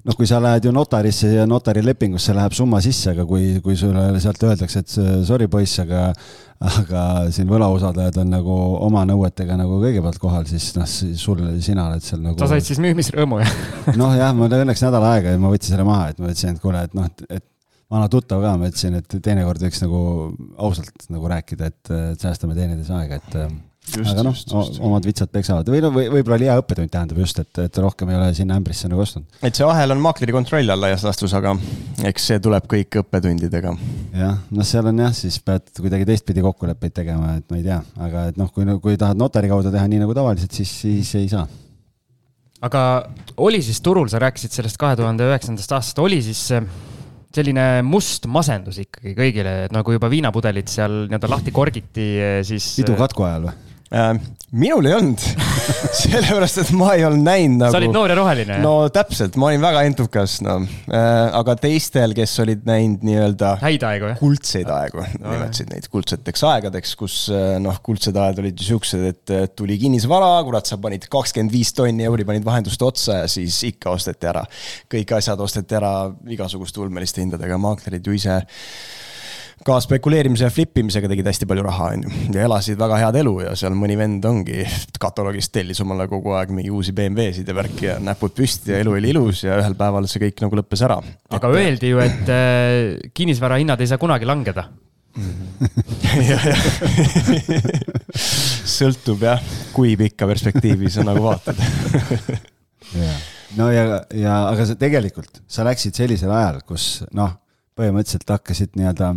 noh, 0.04 0.16
kui 0.16 0.26
sa 0.28 0.38
lähed 0.40 0.64
ju 0.64 0.72
notarisse 0.72 1.28
ja 1.28 1.44
notarilepingusse 1.48 2.32
läheb 2.36 2.54
summa 2.56 2.80
sisse, 2.84 3.12
aga 3.12 3.26
kui, 3.28 3.58
kui 3.64 3.76
sulle 3.76 4.06
sealt 4.22 4.42
öeldakse, 4.48 4.80
et 4.80 4.96
sorry 5.28 5.48
poiss, 5.52 5.80
aga 5.82 6.10
aga 6.64 7.04
siin 7.34 7.48
võlausaldajad 7.50 8.20
on 8.22 8.30
nagu 8.32 8.58
oma 8.86 9.02
nõuetega 9.08 9.56
nagu 9.58 9.80
kõigepealt 9.82 10.20
kohal, 10.22 10.46
siis 10.48 10.70
noh, 10.78 10.86
sul, 10.88 11.42
sina 11.64 11.88
oled 11.90 12.04
seal 12.04 12.22
nagu. 12.24 12.38
sa 12.40 12.48
said 12.52 12.64
siis 12.64 12.80
müümisrõõmu, 12.82 13.40
jah? 13.42 13.56
noh, 14.00 14.14
jah, 14.16 14.32
mul 14.36 14.52
õnneks 14.60 14.84
nädal 14.86 15.04
aega 15.10 15.34
ja 15.34 15.42
ma 15.42 15.52
võtsin 15.52 15.74
selle 15.74 15.88
maha, 15.88 16.12
et 16.12 16.22
ma 16.22 16.30
ütlesin, 16.30 16.54
et 16.56 16.62
kuule, 16.62 16.84
et 16.86 16.96
noh, 16.96 17.10
et 17.28 17.44
vana 17.94 18.08
tuttav 18.10 18.42
ka, 18.42 18.56
ma 18.58 18.70
ütlesin, 18.70 18.98
et 18.98 19.20
teinekord 19.22 19.62
võiks 19.62 19.84
nagu 19.84 20.00
ausalt 20.58 21.06
nagu 21.14 21.30
rääkida, 21.30 21.70
et 21.70 21.94
säästame 22.20 22.56
teineteise 22.58 22.94
aega, 22.98 23.20
et 23.20 23.38
just, 23.92 24.10
aga 24.10 24.24
noh, 24.24 24.38
omad 24.86 25.04
vitsad 25.06 25.30
peksavad 25.32 25.68
või 25.68 25.80
no 25.84 25.90
või, 25.92 26.06
võib-olla 26.12 26.38
oli 26.38 26.48
hea 26.48 26.56
õppetund, 26.60 26.90
tähendab 26.92 27.20
just, 27.20 27.40
et, 27.42 27.60
et 27.66 27.80
rohkem 27.82 28.10
ei 28.10 28.18
ole 28.18 28.30
sinna 28.36 28.56
ämbrisse 28.58 28.88
nagu 28.90 29.02
ostnud. 29.04 29.26
et 29.44 29.56
see 29.56 29.66
ahel 29.68 29.92
on 29.94 30.00
maakleri 30.04 30.34
kontrolli 30.34 30.72
all 30.72 30.84
laias 30.86 31.04
laastus, 31.04 31.34
aga 31.36 31.52
eks 32.08 32.30
see 32.30 32.40
tuleb 32.44 32.68
kõik 32.70 33.00
õppetundidega. 33.02 33.74
jah, 34.16 34.38
noh, 34.48 34.68
seal 34.68 34.88
on 34.90 35.04
jah, 35.04 35.12
siis 35.16 35.36
pead 35.44 35.68
kuidagi 35.80 36.08
teistpidi 36.08 36.44
kokkuleppeid 36.44 36.96
tegema, 37.02 37.36
et 37.40 37.46
ma 37.52 37.60
ei 37.60 37.66
tea, 37.66 37.82
aga 38.08 38.30
et 38.32 38.40
noh, 38.40 38.50
kui, 38.54 38.66
kui 38.84 38.96
tahad 39.00 39.20
notari 39.20 39.52
kaudu 39.52 39.74
teha 39.74 39.84
nii 39.90 40.00
nagu 40.06 40.16
tavaliselt, 40.16 40.56
siis, 40.56 40.72
siis 40.84 41.12
ei 41.20 41.28
saa 41.32 41.44
aga 42.64 42.80
oli 43.44 43.60
siis 43.60 43.82
turul, 43.84 44.08
sa 44.08 44.22
rääkisid 44.22 44.54
sellest 44.54 44.80
kahe 44.80 44.96
tuhande 44.96 45.26
üheksandast 45.28 45.76
aastast, 45.76 46.00
oli 46.00 46.22
siis 46.24 46.40
selline 47.34 47.82
must 47.86 48.28
masendus 48.30 48.78
ikkagi 48.82 49.14
kõigile, 49.18 49.54
et 49.66 49.74
nagu 49.74 49.94
juba 49.96 50.10
viinapudelid 50.12 50.70
seal 50.70 51.04
nii-öelda 51.08 51.30
lahti 51.30 51.54
korgiti, 51.54 52.08
siis. 52.46 52.74
pidu 52.80 52.96
katku 52.98 53.26
ajal 53.26 53.48
või? 53.48 53.73
Äh,? 53.94 54.14
minul 54.54 54.86
ei 54.86 54.94
olnud 54.94 55.22
sellepärast, 56.04 56.60
et 56.62 56.70
ma 56.78 56.92
ei 56.94 57.02
olnud 57.06 57.24
näinud 57.26 57.58
nagu. 57.64 57.74
sa 57.74 57.80
olid 57.80 57.94
noor 57.94 58.12
ja 58.12 58.16
roheline. 58.18 58.58
no 58.62 58.72
täpselt, 58.94 59.38
ma 59.40 59.48
olin 59.50 59.62
väga 59.64 59.82
entukas, 59.88 60.36
no 60.46 60.60
äh,. 60.62 61.34
aga 61.40 61.56
teistel, 61.58 62.14
kes 62.16 62.34
olid 62.44 62.62
näinud 62.68 63.02
nii-öelda. 63.06 63.54
häid 63.62 63.86
aegu, 63.88 64.10
jah? 64.12 64.20
kuldseid 64.20 64.70
aegu 64.70 65.02
nimetasid 65.14 65.72
neid 65.74 65.88
kuldseteks 65.92 66.44
aegadeks, 66.50 66.94
kus 67.00 67.18
äh, 67.34 67.56
noh, 67.62 67.80
kuldsed 67.84 68.18
ajad 68.20 68.42
olid 68.44 68.60
ju 68.60 68.68
siuksed, 68.72 69.06
et 69.10 69.34
tuli 69.58 69.78
kinnisvara, 69.80 70.36
kurat, 70.46 70.70
sa 70.70 70.78
panid 70.82 71.08
kakskümmend 71.10 71.54
viis 71.54 71.74
tonni 71.76 72.06
euri, 72.06 72.26
panid 72.28 72.46
vahendust 72.46 72.82
otsa 72.86 73.22
ja 73.22 73.30
siis 73.30 73.58
ikka 73.70 73.94
osteti 73.94 74.30
ära. 74.30 74.44
kõik 74.90 75.16
asjad 75.18 75.40
osteti 75.40 75.78
ära 75.78 75.94
igasuguste 76.30 76.82
ulmeliste 76.84 77.24
hindadega, 77.24 77.58
maaklerid 77.60 78.06
ju 78.06 78.14
ise 78.14 78.38
ka 79.64 79.76
spekuleerimise 79.82 80.48
ja 80.48 80.52
flip 80.52 80.78
imisega 80.80 81.08
tegid 81.10 81.28
hästi 81.30 81.46
palju 81.48 81.64
raha, 81.66 81.90
on 81.94 82.06
ju. 82.06 82.14
ja 82.34 82.46
elasid 82.48 82.78
väga 82.80 82.98
head 83.04 83.18
elu 83.22 83.34
ja 83.44 83.54
seal 83.58 83.76
mõni 83.78 83.96
vend 83.98 84.24
ongi 84.28 84.64
kataloogist 85.00 85.52
tellis 85.54 85.80
omale 85.84 86.08
kogu 86.10 86.34
aeg 86.38 86.52
mingi 86.54 86.72
uusi 86.74 86.94
BMW-sid 86.96 87.48
ja 87.48 87.56
värki 87.56 87.88
ja 87.90 87.98
näpud 88.02 88.34
püsti 88.36 88.74
ja 88.74 88.80
elu 88.82 88.96
oli 88.98 89.12
ilus 89.14 89.44
ja 89.46 89.58
ühel 89.60 89.76
päeval 89.78 90.08
see 90.10 90.24
kõik 90.26 90.42
nagu 90.44 90.58
lõppes 90.60 90.84
ära. 90.86 90.98
aga 91.30 91.52
et... 91.52 91.60
öeldi 91.60 91.92
ju, 91.92 92.00
et 92.02 92.32
äh, 92.34 93.10
kinnisvara 93.14 93.60
hinnad 93.62 93.80
ei 93.80 93.90
saa 93.90 94.00
kunagi 94.02 94.28
langeda 94.28 94.66
jah, 96.30 96.48
jah. 96.50 96.64
sõltub 98.66 99.22
jah, 99.22 99.44
kui 99.76 99.94
pikka 100.00 100.26
perspektiivi 100.26 100.90
sa 100.90 101.06
nagu 101.06 101.22
vaatad 101.22 101.60
no 103.58 103.70
ja, 103.70 104.02
ja 104.14 104.40
aga 104.48 104.66
sa 104.66 104.76
tegelikult, 104.78 105.42
sa 105.46 105.66
läksid 105.66 105.94
sellisel 105.96 106.32
ajal, 106.34 106.60
kus 106.66 107.04
noh, 107.14 107.36
põhimõtteliselt 107.78 108.34
hakkasid 108.34 108.74
nii-öelda 108.78 109.14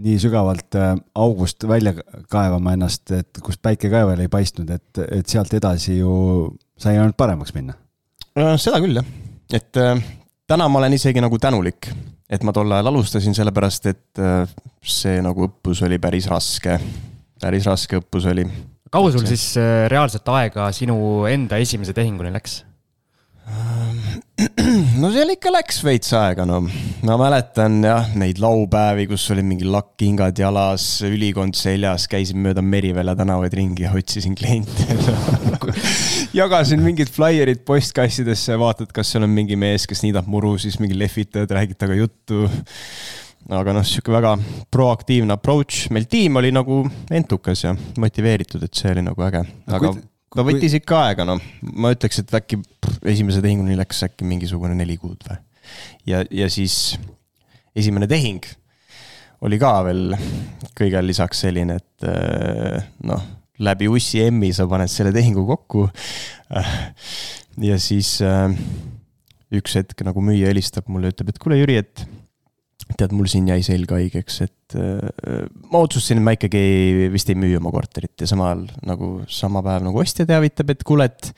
nii 0.00 0.18
sügavalt 0.20 0.76
äh, 0.78 0.94
august 1.14 1.66
välja 1.68 1.94
kaevama 2.32 2.72
ennast, 2.76 3.10
et 3.12 3.42
kust 3.44 3.60
päike 3.62 3.90
ka 3.92 4.04
veel 4.08 4.24
ei 4.24 4.32
paistnud, 4.32 4.70
et, 4.72 5.02
et 5.04 5.28
sealt 5.28 5.52
edasi 5.54 5.98
ju 5.98 6.14
sai 6.80 6.96
ainult 6.96 7.16
paremaks 7.18 7.54
minna. 7.54 7.76
seda 8.56 8.80
küll 8.80 8.96
jah, 8.96 9.12
et 9.52 9.80
äh, 9.80 10.00
täna 10.48 10.68
ma 10.72 10.80
olen 10.80 10.96
isegi 10.96 11.22
nagu 11.22 11.38
tänulik, 11.38 11.90
et 12.32 12.44
ma 12.46 12.54
tol 12.56 12.72
ajal 12.72 12.92
alustasin, 12.92 13.36
sellepärast 13.36 13.88
et 13.92 14.22
äh, 14.22 14.48
see 14.80 15.20
nagu 15.24 15.48
õppus 15.50 15.84
oli 15.86 16.00
päris 16.02 16.28
raske, 16.32 16.78
päris 17.42 17.68
raske 17.68 18.00
õppus 18.00 18.30
oli. 18.32 18.48
kaua 18.92 19.12
sul 19.12 19.28
siis 19.28 19.52
reaalselt 19.92 20.28
aega 20.32 20.72
sinu 20.72 21.26
enda 21.28 21.60
esimese 21.60 21.92
tehinguni 21.96 22.32
läks? 22.32 22.62
no 25.00 25.10
seal 25.12 25.32
ikka 25.34 25.52
läks 25.52 25.80
veits 25.84 26.12
aega, 26.16 26.44
no. 26.48 26.60
ma 27.06 27.16
mäletan 27.20 27.78
jah, 27.84 28.10
neid 28.18 28.40
laupäevi, 28.42 29.06
kus 29.10 29.24
olid 29.34 29.46
mingi 29.46 29.66
lakkhingad 29.68 30.38
jalas, 30.38 30.86
ülikond 31.06 31.56
seljas, 31.58 32.08
käisin 32.10 32.40
mööda 32.42 32.64
Merivälja 32.64 33.14
tänavaid 33.18 33.54
ringi 33.56 33.86
ja 33.86 33.92
otsisin 33.96 34.36
kliente 34.38 34.96
jagasin 36.40 36.82
mingid 36.84 37.10
flaierid 37.12 37.64
postkassidesse, 37.68 38.56
vaatad, 38.60 38.92
kas 38.94 39.14
seal 39.14 39.26
on 39.26 39.34
mingi 39.34 39.58
mees, 39.58 39.86
kes 39.90 40.04
niidab 40.06 40.30
muru, 40.30 40.56
siis 40.62 40.78
mingi 40.82 40.98
lehvitajad 40.98 41.52
räägid 41.58 41.78
temaga 41.78 42.00
juttu. 42.02 42.46
aga 43.52 43.74
noh, 43.74 43.86
sihuke 43.86 44.14
väga 44.14 44.36
proaktiivne 44.72 45.34
approach, 45.34 45.90
meil 45.94 46.06
tiim 46.10 46.38
oli 46.38 46.52
nagu 46.54 46.84
entukas 47.10 47.66
ja 47.66 47.74
motiveeritud, 47.98 48.62
et 48.62 48.78
see 48.78 48.94
oli 48.94 49.04
nagu 49.06 49.28
äge, 49.28 49.42
aga 49.66 49.92
no 49.92 50.11
võttis 50.40 50.76
ikka 50.78 51.02
aega, 51.08 51.26
noh, 51.28 51.42
ma 51.76 51.92
ütleks, 51.92 52.22
et 52.22 52.34
äkki 52.38 52.58
esimese 53.12 53.42
tehinguni 53.44 53.76
läks 53.78 54.02
äkki 54.06 54.26
mingisugune 54.28 54.76
neli 54.78 54.96
kuud 55.00 55.20
või. 55.28 55.38
ja, 56.08 56.22
ja 56.30 56.48
siis 56.52 56.96
esimene 57.76 58.08
tehing 58.10 58.46
oli 59.42 59.58
ka 59.60 59.74
veel 59.88 60.16
kõigele 60.78 61.10
lisaks 61.10 61.42
selline, 61.44 61.76
et 61.82 62.08
äh, 62.08 62.84
noh, 63.04 63.22
läbi 63.62 63.90
ussi 63.90 64.22
emmi 64.24 64.52
sa 64.54 64.68
paned 64.70 64.90
selle 64.90 65.12
tehingu 65.14 65.44
kokku. 65.48 65.88
ja 67.68 67.78
siis 67.82 68.16
äh, 68.24 68.54
üks 69.52 69.76
hetk 69.76 70.06
nagu 70.06 70.24
müüja 70.24 70.48
helistab 70.48 70.88
mulle, 70.88 71.12
ütleb, 71.12 71.32
et 71.32 71.42
kuule, 71.42 71.60
Jüri, 71.60 71.80
et 71.82 72.06
tead, 72.98 73.14
mul 73.16 73.28
siin 73.30 73.48
jäi 73.50 73.60
selg 73.66 73.92
haigeks, 73.94 74.40
et 74.46 74.76
äh, 74.78 75.44
ma 75.72 75.82
otsustasin, 75.84 76.20
et 76.20 76.26
ma 76.26 76.34
ikkagi 76.36 77.08
vist 77.12 77.30
ei 77.32 77.38
müü 77.38 77.58
oma 77.60 77.72
korterit 77.74 78.24
ja 78.24 78.30
samal 78.30 78.64
nagu 78.88 79.12
sama 79.32 79.62
päev 79.64 79.86
nagu 79.86 80.02
ostja 80.02 80.26
teavitab, 80.28 80.74
et 80.74 80.86
kuule, 80.86 81.08
et 81.10 81.30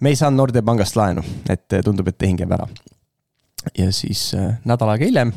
me 0.00 0.12
ei 0.12 0.18
saanud 0.20 0.42
Nordea 0.42 0.66
pangast 0.66 0.98
laenu, 0.98 1.24
et 1.50 1.80
tundub, 1.86 2.10
et 2.10 2.18
tehing 2.20 2.44
jääb 2.44 2.54
ära. 2.58 2.68
ja 3.78 3.88
siis 3.92 4.32
äh, 4.38 4.58
nädal 4.68 4.92
aega 4.92 5.08
hiljem 5.08 5.34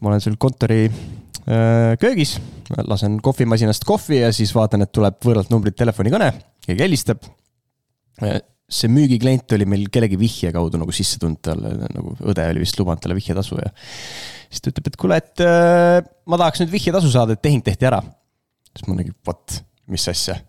ma 0.00 0.10
olen 0.10 0.22
seal 0.22 0.36
kontori 0.40 0.84
äh, 0.88 1.94
köögis, 2.00 2.36
lasen 2.84 3.20
kohvimasinast 3.24 3.86
kohvi 3.88 4.20
ja 4.20 4.32
siis 4.34 4.52
vaatan, 4.56 4.84
et 4.84 4.92
tuleb 4.94 5.18
võõralt 5.24 5.52
numbrilt 5.52 5.78
telefonikõne, 5.78 6.32
keegi 6.66 6.86
helistab 6.86 7.24
see 8.66 8.90
müügiklient 8.90 9.52
oli 9.54 9.66
meil 9.68 9.86
kellegi 9.94 10.18
vihje 10.18 10.50
kaudu 10.54 10.80
nagu 10.80 10.94
sisse 10.94 11.20
tulnud 11.22 11.38
talle, 11.44 11.70
nagu 11.86 12.16
õde 12.26 12.48
oli 12.50 12.64
vist 12.64 12.78
lubanud 12.80 13.02
talle 13.02 13.14
vihjetasu 13.18 13.60
ja 13.60 13.70
siis 13.70 14.64
ta 14.64 14.72
ütleb, 14.72 14.90
et 14.90 14.98
kuule, 14.98 15.20
et 15.22 15.44
äh, 15.44 16.00
ma 16.26 16.40
tahaks 16.40 16.62
nüüd 16.62 16.74
vihjetasu 16.74 17.12
saada, 17.14 17.36
et 17.36 17.42
tehing 17.44 17.62
tehti 17.66 17.86
ära. 17.86 18.02
siis 18.72 18.88
ma 18.88 18.98
nägin, 18.98 19.14
vot, 19.26 19.60
mis 19.92 20.08
asja. 20.10 20.40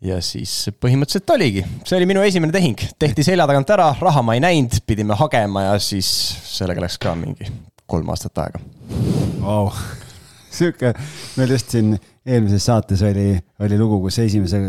ja 0.00 0.18
siis 0.24 0.54
põhimõtteliselt 0.80 1.34
oligi, 1.36 1.66
see 1.84 2.00
oli 2.00 2.08
minu 2.08 2.24
esimene 2.24 2.54
tehing, 2.54 2.80
tehti 2.98 3.26
selja 3.26 3.48
tagant 3.50 3.76
ära, 3.76 3.90
raha 4.00 4.24
ma 4.24 4.38
ei 4.38 4.44
näinud, 4.44 4.80
pidime 4.88 5.18
hagema 5.18 5.68
ja 5.68 5.78
siis 5.82 6.08
sellega 6.48 6.86
läks 6.86 6.96
ka 7.02 7.12
mingi 7.18 7.52
kolm 7.88 8.08
aastat 8.12 8.40
aega 8.40 8.64
wow. 9.44 9.68
sihuke, 10.56 10.96
meil 11.36 11.56
just 11.58 11.76
siin 11.76 11.96
eelmises 12.24 12.64
saates 12.70 13.04
oli, 13.04 13.34
oli 13.60 13.80
lugu, 13.80 14.00
kus 14.06 14.22
esimese 14.24 14.62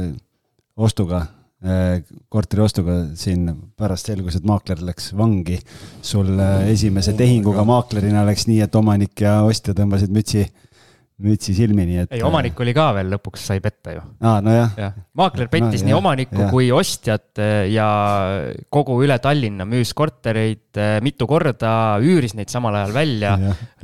ostuga 0.76 1.24
korteri 1.60 2.62
ostuga 2.64 2.94
siin 3.20 3.50
pärast 3.76 4.08
selgus, 4.08 4.38
et 4.40 4.46
maakler 4.48 4.80
läks 4.88 5.10
vangi. 5.18 5.58
sul 6.02 6.40
esimese 6.72 7.12
tehinguga 7.20 7.66
maaklerina 7.68 8.24
läks 8.30 8.48
nii, 8.48 8.62
et 8.64 8.76
omanik 8.80 9.26
ja 9.26 9.42
ostja 9.44 9.76
tõmbasid 9.76 10.14
mütsi 10.16 10.46
mütsi 11.20 11.54
silmini, 11.56 11.98
et. 12.04 12.14
ei, 12.16 12.22
omanik 12.24 12.60
oli 12.64 12.74
ka 12.76 12.90
veel 12.96 13.10
lõpuks 13.12 13.44
sai 13.50 13.60
petta 13.64 13.96
ju. 13.96 14.04
aa, 14.24 14.40
nojah 14.44 14.76
ja.. 14.80 14.90
maakler 15.20 15.50
pettis 15.52 15.84
no, 15.84 15.88
nii 15.88 15.94
jah, 15.94 16.00
omanikku 16.00 16.42
jah. 16.46 16.52
kui 16.54 16.70
ostjat 16.76 17.42
eh, 17.44 17.64
ja 17.74 17.88
kogu 18.72 18.96
üle 19.04 19.20
Tallinna 19.24 19.68
müüs 19.68 19.92
kortereid 19.98 20.80
eh, 20.80 20.98
mitu 21.04 21.28
korda, 21.30 21.74
üüris 22.04 22.38
neid 22.40 22.52
samal 22.52 22.78
ajal 22.80 22.96
välja. 22.96 23.36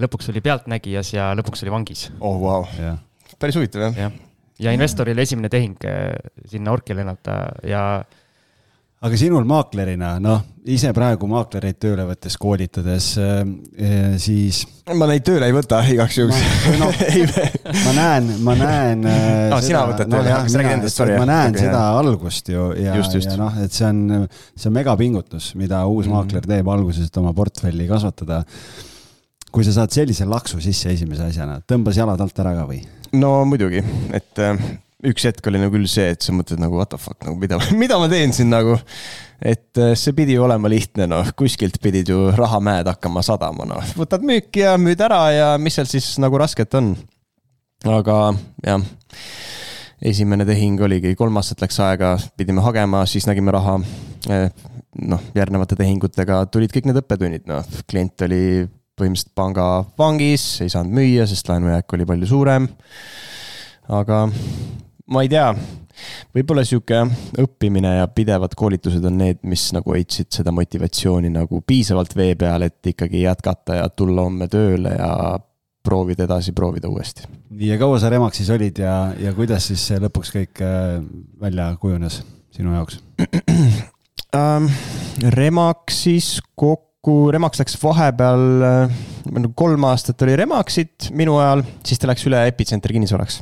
lõpuks 0.01 0.31
oli 0.31 0.43
pealtnägijas 0.45 1.11
ja 1.15 1.33
lõpuks 1.35 1.65
oli 1.65 1.75
vangis. 1.75 2.07
oh 2.21 2.39
vau 2.39 2.63
wow., 2.63 2.95
päris 3.39 3.59
huvitav 3.59 3.89
jah 3.89 4.05
ja. 4.05 4.13
Ja 4.59 4.75
investoril 4.75 5.19
esimene 5.19 5.49
tehing 5.51 5.87
eh, 5.89 6.13
sinna 6.49 6.75
orki 6.75 6.95
lennata 6.95 7.39
ja 7.67 7.85
aga 9.05 9.17
sinul 9.19 9.43
maaklerina, 9.45 10.15
noh, 10.23 10.39
ise 10.71 10.89
praegu 10.95 11.27
maaklereid 11.29 11.77
tööle 11.81 12.07
võttes, 12.07 12.37
koolitades, 12.41 13.09
äh, 13.21 14.15
siis. 14.21 14.63
ma 14.97 15.05
neid 15.09 15.25
tööle 15.27 15.49
ei 15.49 15.53
võta 15.53 15.81
igaks 15.91 16.17
juhuks. 16.17 16.39
No, 16.79 16.89
ma 17.85 17.93
näen, 17.97 18.31
ma 18.45 18.55
näen 18.57 19.05
no,. 19.51 19.59
sina 19.61 19.83
võtad 19.91 20.09
tööle 20.09 20.31
no,, 20.31 20.39
kas 20.47 20.57
räägid 20.57 20.77
endast, 20.79 21.01
sorry. 21.01 21.19
ma 21.21 21.29
näen 21.29 21.53
okay, 21.53 21.67
seda 21.67 21.83
jah. 21.83 21.99
algust 22.01 22.51
ju 22.55 22.71
ja, 22.79 22.97
ja 22.97 23.37
noh, 23.43 23.61
et 23.65 23.77
see 23.77 23.91
on, 23.91 24.25
see 24.55 24.71
on 24.71 24.77
megapingutus, 24.79 25.53
mida 25.59 25.83
uus 25.85 26.07
mm. 26.07 26.15
maakler 26.17 26.49
teeb 26.55 26.73
alguses, 26.73 27.11
et 27.11 27.21
oma 27.21 27.35
portfelli 27.37 27.89
kasvatada. 27.91 28.41
Kui 29.55 29.63
sa 29.63 29.71
saad 29.77 29.93
sellise 29.95 30.27
laksu 30.27 30.59
sisse 30.63 30.91
esimese 30.91 31.29
asjana, 31.29 31.61
tõmbas 31.63 31.95
jalad 31.95 32.19
alt 32.21 32.41
ära 32.43 32.51
ka 32.57 32.65
või? 32.67 32.81
no 33.15 33.37
muidugi, 33.47 33.79
et 34.15 34.41
äh, 34.43 34.59
üks 35.07 35.27
hetk 35.29 35.47
oli 35.47 35.61
nagu 35.61 35.75
küll 35.77 35.87
see, 35.89 36.09
et 36.11 36.25
sa 36.25 36.35
mõtled 36.35 36.59
nagu 36.61 36.75
what 36.75 36.91
the 36.91 36.99
fuck 36.99 37.23
nagu 37.23 37.37
mida, 37.39 37.59
mida 37.81 37.99
ma 38.01 38.09
teen 38.11 38.35
siin 38.35 38.51
nagu. 38.51 38.75
et 39.39 39.79
äh, 39.81 39.93
see 39.99 40.15
pidi 40.17 40.35
ju 40.35 40.45
olema 40.45 40.71
lihtne, 40.71 41.07
noh, 41.11 41.31
kuskilt 41.39 41.79
pidid 41.83 42.11
ju 42.11 42.29
rahamäed 42.35 42.89
hakkama 42.91 43.23
sadama, 43.25 43.67
noh, 43.69 43.95
võtad 43.95 44.25
müüki 44.25 44.65
ja 44.65 44.75
müüd 44.81 45.01
ära 45.07 45.23
ja 45.31 45.49
mis 45.61 45.79
seal 45.79 45.89
siis 45.89 46.15
nagu 46.23 46.39
rasket 46.41 46.75
on. 46.79 46.93
aga 47.87 48.19
jah, 48.65 48.87
esimene 50.05 50.47
tehing 50.47 50.81
oligi, 50.83 51.15
kolm 51.15 51.37
aastat 51.39 51.63
läks 51.63 51.79
aega, 51.83 52.15
pidime 52.37 52.63
hagema, 52.65 53.05
siis 53.09 53.27
nägime 53.29 53.53
raha. 53.55 53.79
Eh, 54.31 54.49
noh, 55.05 55.21
järgnevate 55.35 55.77
tehingutega 55.77 56.45
tulid 56.51 56.71
kõik 56.73 56.87
need 56.89 56.99
õppetunnid, 57.01 57.43
noh, 57.49 57.67
klient 57.89 58.23
oli 58.25 58.43
põhimõtteliselt 58.95 59.35
panga 59.35 59.69
vangis, 59.99 60.43
ei 60.63 60.71
saanud 60.71 60.95
müüa, 60.95 61.27
sest 61.27 61.49
laenujääk 61.51 61.97
oli 61.97 62.07
palju 62.09 62.31
suurem 62.31 62.69
aga 63.91 64.25
ma 65.11 65.23
ei 65.23 65.29
tea, 65.29 65.49
võib-olla 66.35 66.65
sihuke 66.65 67.01
õppimine 67.41 67.95
ja 67.99 68.07
pidevad 68.11 68.55
koolitused 68.57 69.03
on 69.05 69.19
need, 69.21 69.41
mis 69.47 69.67
nagu 69.75 69.93
hoidsid 69.93 70.31
seda 70.33 70.53
motivatsiooni 70.55 71.31
nagu 71.33 71.61
piisavalt 71.67 72.15
vee 72.17 72.35
peal, 72.39 72.65
et 72.65 72.93
ikkagi 72.93 73.25
jätkata 73.25 73.81
ja 73.81 73.89
tulla 73.89 74.25
homme 74.25 74.49
tööle 74.51 74.95
ja 74.97 75.37
proovida 75.85 76.25
edasi, 76.25 76.53
proovida 76.57 76.89
uuesti. 76.89 77.27
nii, 77.51 77.69
ja 77.69 77.79
kaua 77.81 77.99
sa 78.01 78.09
Remaxis 78.09 78.49
olid 78.53 78.81
ja, 78.81 78.95
ja 79.21 79.33
kuidas 79.37 79.69
siis 79.69 79.85
lõpuks 80.01 80.33
kõik 80.33 80.63
äh, 80.65 80.97
välja 81.41 81.69
kujunes 81.81 82.23
sinu 82.55 82.73
jaoks 82.73 83.01
ähm,? 84.39 84.71
Remaxis 85.15 86.41
kokku, 86.59 86.84
Remax 87.31 87.61
läks 87.61 87.75
vahepeal, 87.81 88.45
äh, 88.65 89.49
kolm 89.55 89.83
aastat 89.89 90.21
oli 90.25 90.37
Remaxit 90.39 91.11
minu 91.13 91.37
ajal, 91.41 91.65
siis 91.85 92.01
ta 92.01 92.09
läks 92.09 92.25
üle 92.29 92.45
Epitsenter 92.49 92.93
kinnisvaraks 92.95 93.41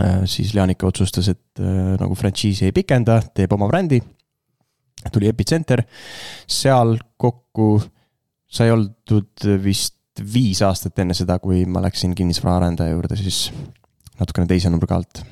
Äh, 0.00 0.20
siis 0.24 0.54
Leanika 0.54 0.86
otsustas, 0.86 1.28
et 1.32 1.60
äh, 1.60 1.94
nagu 1.96 2.14
frantsiisi 2.14 2.66
ei 2.68 2.72
pikenda, 2.76 3.16
teeb 3.34 3.52
oma 3.56 3.68
brändi. 3.68 4.02
tuli 5.12 5.28
Epitsenter, 5.30 5.84
seal 6.50 6.96
kokku 7.16 7.78
sai 8.50 8.72
oldud 8.74 9.44
vist 9.62 10.20
viis 10.32 10.60
aastat 10.66 10.98
enne 10.98 11.14
seda, 11.14 11.38
kui 11.38 11.62
ma 11.64 11.80
läksin 11.84 12.14
kinnisvaraarendaja 12.16 12.92
juurde, 12.92 13.16
siis 13.16 13.52
natukene 14.18 14.48
teise 14.50 14.72
nurga 14.72 14.96
alt 14.96 15.22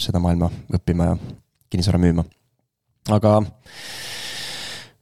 seda 0.00 0.20
maailma 0.24 0.48
õppima 0.72 1.10
ja 1.10 1.16
kinnisvara 1.70 2.00
müüma. 2.00 2.24
aga 3.12 3.34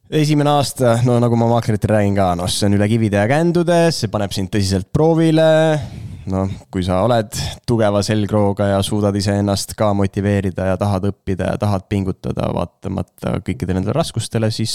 esimene 0.09 0.51
aasta, 0.55 0.97
no 1.07 1.17
nagu 1.19 1.37
ma 1.39 1.49
maakleritele 1.51 1.97
räägin 1.97 2.17
ka, 2.17 2.31
noh, 2.39 2.49
see 2.51 2.67
on 2.69 2.77
üle 2.77 2.87
kivide 2.89 3.19
ja 3.19 3.27
kändude, 3.29 3.79
see 3.95 4.11
paneb 4.11 4.35
sind 4.35 4.51
tõsiselt 4.53 4.89
proovile. 4.95 5.47
Noh, 6.27 6.51
kui 6.71 6.83
sa 6.83 6.99
oled 7.05 7.31
tugeva 7.67 8.01
selgrooga 8.03 8.65
ja 8.73 8.79
suudad 8.83 9.15
iseennast 9.15 9.71
ka 9.79 9.93
motiveerida 9.95 10.65
ja 10.73 10.79
tahad 10.79 11.07
õppida 11.07 11.53
ja 11.53 11.59
tahad 11.61 11.85
pingutada, 11.87 12.49
vaatamata 12.51 13.37
kõikidele 13.39 13.79
nendele 13.79 13.95
raskustele, 13.95 14.49
siis, 14.51 14.73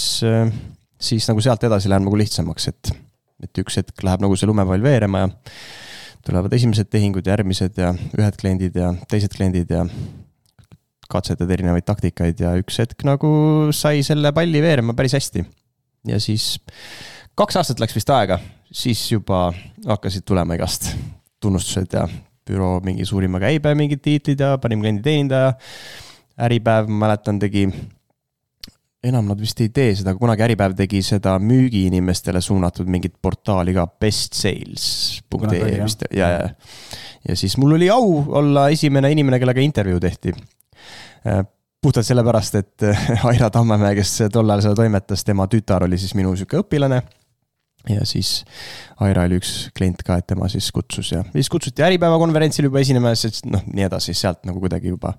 siis 0.96 1.28
nagu 1.28 1.44
sealt 1.44 1.68
edasi 1.68 1.92
läheb 1.92 2.06
nagu 2.06 2.16
lihtsamaks, 2.16 2.70
et, 2.72 2.94
et 3.44 3.60
üks 3.60 3.76
hetk 3.82 4.00
läheb 4.08 4.24
nagu 4.24 4.38
see 4.38 4.48
lumepall 4.48 4.80
veerema 4.84 5.26
ja 5.26 5.32
tulevad 6.24 6.56
esimesed 6.56 6.88
tehingud, 6.88 7.28
järgmised 7.28 7.76
ja 7.76 7.92
ühed 8.16 8.40
kliendid 8.40 8.78
ja 8.78 8.94
teised 9.12 9.36
kliendid 9.36 9.76
ja 9.76 9.84
katsetad 11.10 11.50
erinevaid 11.50 11.86
taktikaid 11.86 12.40
ja 12.40 12.54
üks 12.60 12.78
hetk 12.82 13.04
nagu 13.08 13.32
sai 13.74 14.02
selle 14.06 14.32
palli 14.36 14.62
veerema 14.62 14.94
päris 14.98 15.16
hästi. 15.18 15.44
ja 16.08 16.20
siis 16.20 16.56
kaks 17.38 17.56
aastat 17.60 17.80
läks 17.80 17.96
vist 17.96 18.10
aega, 18.10 18.38
siis 18.72 19.04
juba 19.12 19.48
hakkasid 19.86 20.26
tulema 20.28 20.58
igast 20.58 20.92
tunnustused 21.42 21.96
ja 21.96 22.06
büroo 22.46 22.80
mingi 22.84 23.06
suurima 23.06 23.40
käibe 23.42 23.74
mingid 23.78 24.02
tiitlid 24.02 24.40
ja 24.42 24.56
parim 24.62 24.82
klienditeenindaja. 24.82 25.54
Äripäev, 26.42 26.88
ma 26.88 27.04
mäletan, 27.04 27.36
tegi, 27.38 27.66
enam 29.04 29.26
nad 29.28 29.40
vist 29.40 29.58
ei 29.60 29.68
tee 29.74 29.90
seda, 29.98 30.14
aga 30.14 30.22
kunagi 30.22 30.46
Äripäev 30.46 30.72
tegi 30.78 31.02
seda 31.04 31.34
müügiinimestele 31.42 32.40
suunatud 32.42 32.88
mingit 32.90 33.18
portaali 33.22 33.74
ka, 33.76 33.84
bestsales.ee 34.00 35.76
vist 35.82 36.06
ja, 36.08 36.30
ja. 36.32 36.48
ja 37.28 37.36
siis 37.36 37.58
mul 37.60 37.76
oli 37.76 37.90
au 37.92 38.24
olla 38.40 38.70
esimene 38.72 39.12
inimene, 39.12 39.42
kellega 39.42 39.60
intervjuu 39.60 40.00
tehti 40.02 40.32
puhtalt 41.82 42.06
sellepärast, 42.06 42.60
et 42.60 42.86
Aira 43.30 43.50
Tammemäe, 43.50 43.96
kes 43.98 44.14
tol 44.32 44.50
ajal 44.50 44.68
seda 44.68 44.78
toimetas, 44.82 45.24
tema 45.26 45.48
tütar 45.50 45.86
oli 45.86 45.98
siis 45.98 46.14
minu 46.18 46.34
sihuke 46.38 46.62
õpilane 46.62 47.02
ja 47.90 48.06
siis 48.06 48.44
Aira 49.02 49.26
oli 49.26 49.40
üks 49.40 49.52
klient 49.76 50.04
ka, 50.06 50.20
et 50.20 50.28
tema 50.30 50.48
siis 50.52 50.70
kutsus 50.74 51.12
ja 51.14 51.24
siis 51.32 51.50
kutsuti 51.50 51.82
Äripäeva 51.82 52.18
konverentsil 52.22 52.68
juba 52.68 52.82
esinema 52.82 53.14
ja 53.14 53.18
siis 53.24 53.42
noh, 53.48 53.64
nii 53.66 53.88
edasi, 53.88 54.14
sealt 54.14 54.44
nagu 54.46 54.62
kuidagi 54.62 54.92
juba 54.92 55.16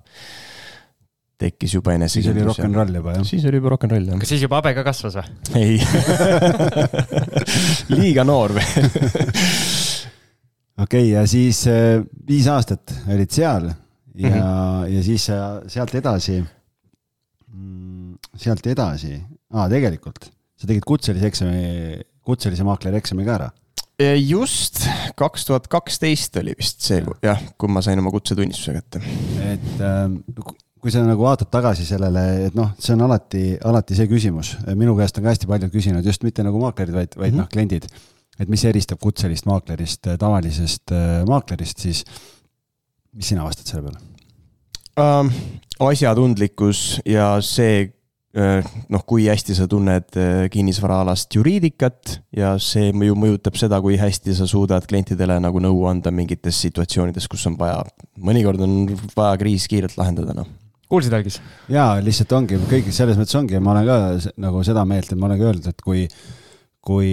tekkis 1.40 1.74
juba 1.76 1.96
enese. 1.98 2.20
siis 2.20 2.30
oli 2.30 2.44
rock 2.46 2.64
n 2.64 2.76
roll 2.78 2.96
juba 3.00 3.18
jah? 3.18 3.26
siis 3.28 3.44
oli 3.50 3.60
juba 3.60 3.74
rock 3.74 3.88
n 3.88 3.94
roll 3.96 4.10
jah. 4.12 4.20
kas 4.22 4.32
siis 4.32 4.44
juba 4.46 4.62
habe 4.62 4.74
ka 4.76 4.86
kasvas 4.86 5.18
või? 5.18 5.26
ei 5.60 5.76
liiga 7.98 8.24
noor 8.24 8.56
või 8.56 8.66
okei 10.80 10.86
okay,, 10.86 11.06
ja 11.12 11.26
siis 11.28 11.66
äh, 11.68 12.00
viis 12.28 12.48
aastat 12.48 12.96
olid 13.12 13.34
seal 13.34 13.68
ja 14.14 14.28
mm, 14.28 14.34
-hmm. 14.34 14.94
ja 14.94 15.02
siis 15.02 15.26
sealt 15.74 15.94
edasi, 15.94 16.38
mm, 17.52 18.14
sealt 18.36 18.66
edasi 18.66 19.18
ah,, 19.50 19.68
tegelikult 19.68 20.30
sa 20.56 20.70
tegid 20.70 20.86
kutselise 20.86 21.26
eksami 21.26 22.00
kutselise 22.24 22.64
maakleri 22.66 23.00
eksami 23.02 23.26
ka 23.26 23.38
ära? 23.38 23.50
just, 24.18 24.80
kaks 25.18 25.46
tuhat 25.46 25.68
kaksteist 25.70 26.36
oli 26.40 26.54
vist 26.58 26.82
see 26.82 27.02
jah, 27.22 27.40
kui 27.58 27.70
ma 27.70 27.82
sain 27.84 27.98
oma 27.98 28.10
kutsetunnistuse 28.14 28.74
kätte. 28.74 29.02
et 29.44 29.82
äh, 29.84 30.54
kui 30.82 30.92
sa 30.92 31.00
nagu 31.00 31.24
vaatad 31.24 31.48
tagasi 31.48 31.86
sellele, 31.88 32.24
et 32.48 32.56
noh, 32.58 32.74
see 32.76 32.92
on 32.96 33.04
alati, 33.06 33.44
alati 33.64 33.96
see 33.96 34.08
küsimus, 34.10 34.56
minu 34.76 34.96
käest 34.98 35.16
on 35.16 35.24
ka 35.24 35.32
hästi 35.32 35.48
paljud 35.48 35.72
küsinud 35.72 36.04
just 36.04 36.26
mitte 36.26 36.44
nagu 36.44 36.58
maaklerid, 36.60 36.92
vaid, 36.92 37.14
vaid 37.16 37.30
mm 37.32 37.38
-hmm. 37.38 37.44
noh, 37.44 37.48
kliendid. 37.48 37.86
et 38.38 38.48
mis 38.50 38.64
eristab 38.66 38.98
kutselist 38.98 39.46
maaklerist 39.46 40.08
tavalisest 40.18 40.92
äh, 40.92 41.22
maaklerist, 41.26 41.78
siis 41.78 42.04
mis 43.14 43.32
sina 43.32 43.46
vastad 43.46 43.70
selle 43.70 43.88
peale 43.88 44.00
um,? 45.00 45.30
asjatundlikkus 45.84 47.00
ja 47.10 47.32
see, 47.42 47.88
Äh, 48.34 48.66
noh, 48.90 49.02
kui 49.06 49.28
hästi 49.30 49.54
sa 49.54 49.68
tunned 49.70 50.16
äh, 50.18 50.48
kinnisvaraalast 50.50 51.36
juriidikat 51.36 52.16
ja 52.34 52.56
see 52.58 52.88
ju 52.90 53.14
mõjutab 53.14 53.54
seda, 53.54 53.78
kui 53.78 53.94
hästi 54.00 54.34
sa 54.34 54.48
suudad 54.50 54.88
klientidele 54.90 55.36
nagu 55.38 55.60
nõu 55.62 55.84
anda 55.86 56.10
mingites 56.10 56.58
situatsioonides, 56.64 57.28
kus 57.30 57.46
on 57.46 57.54
vaja, 57.60 57.84
mõnikord 58.18 58.64
on 58.66 58.74
vaja 59.14 59.38
kriis 59.38 59.68
kiirelt 59.70 59.94
lahendada, 60.00 60.34
noh 60.34 60.50
kuulsid, 60.90 61.14
Algis? 61.14 61.38
jaa, 61.70 62.00
lihtsalt 62.02 62.34
ongi, 62.34 62.58
kõik 62.72 62.90
selles 62.96 63.20
mõttes 63.20 63.38
ongi, 63.38 63.62
ma 63.62 63.76
olen 63.76 63.86
ka 63.86 64.34
nagu 64.42 64.66
seda 64.66 64.82
meelt, 64.82 65.14
et 65.14 65.20
ma 65.20 65.30
olen 65.30 65.38
ka 65.38 65.48
öeldud, 65.52 65.70
et 65.70 65.86
kui, 65.86 66.02
kui, 66.82 67.08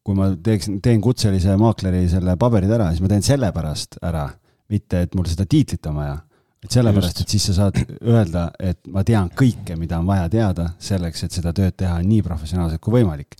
kui 0.00 0.16
ma 0.16 0.30
teeksin, 0.48 0.80
teen 0.80 1.04
kutselise 1.04 1.58
maakleri 1.60 2.06
selle 2.08 2.38
paberid 2.40 2.72
ära, 2.72 2.88
siis 2.94 3.04
ma 3.04 3.12
teen 3.12 3.28
sellepärast 3.28 4.00
ära, 4.00 4.30
mitte 4.70 5.02
et 5.06 5.14
mul 5.14 5.26
seda 5.26 5.46
tiitlit 5.48 5.86
on 5.90 5.98
vaja 5.98 6.20
et 6.62 6.70
sellepärast, 6.70 7.22
et 7.22 7.34
siis 7.34 7.48
sa 7.50 7.56
saad 7.56 7.78
öelda, 8.06 8.46
et 8.62 8.78
ma 8.94 9.02
tean 9.06 9.30
kõike, 9.34 9.74
mida 9.78 9.98
on 9.98 10.06
vaja 10.06 10.28
teada 10.30 10.68
selleks, 10.82 11.24
et 11.26 11.38
seda 11.40 11.52
tööd 11.56 11.74
teha 11.82 11.98
nii 12.06 12.22
professionaalselt 12.26 12.82
kui 12.82 13.00
võimalik. 13.00 13.34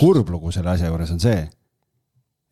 kurb 0.00 0.28
lugu 0.32 0.50
selle 0.52 0.74
asja 0.74 0.90
juures 0.90 1.12
on 1.14 1.20
see, 1.22 1.46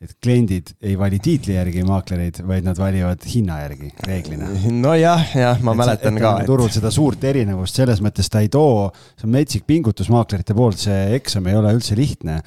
et 0.04 0.12
kliendid 0.22 0.72
ei 0.84 0.96
vali 0.98 1.18
tiitli 1.22 1.54
järgi 1.56 1.84
maaklereid, 1.86 2.40
vaid 2.48 2.64
nad 2.66 2.78
valivad 2.78 3.24
hinna 3.28 3.60
järgi 3.62 3.90
reeglina. 4.06 4.48
nojah, 4.72 5.36
jah, 5.36 5.60
ma 5.64 5.74
et 5.76 5.80
mäletan 5.82 6.20
ka. 6.20 6.32
Et... 6.40 6.48
turul 6.48 6.72
seda 6.72 6.92
suurt 6.94 7.24
erinevust 7.24 7.80
selles 7.80 8.00
mõttes 8.04 8.30
ta 8.32 8.40
ei 8.44 8.48
too, 8.52 8.88
see 9.18 9.28
on 9.28 9.36
metsik 9.36 9.66
pingutus 9.68 10.08
maaklerite 10.12 10.56
poolt, 10.56 10.80
see 10.80 11.18
eksam 11.18 11.48
ei 11.50 11.60
ole 11.60 11.76
üldse 11.76 11.96
lihtne 11.98 12.40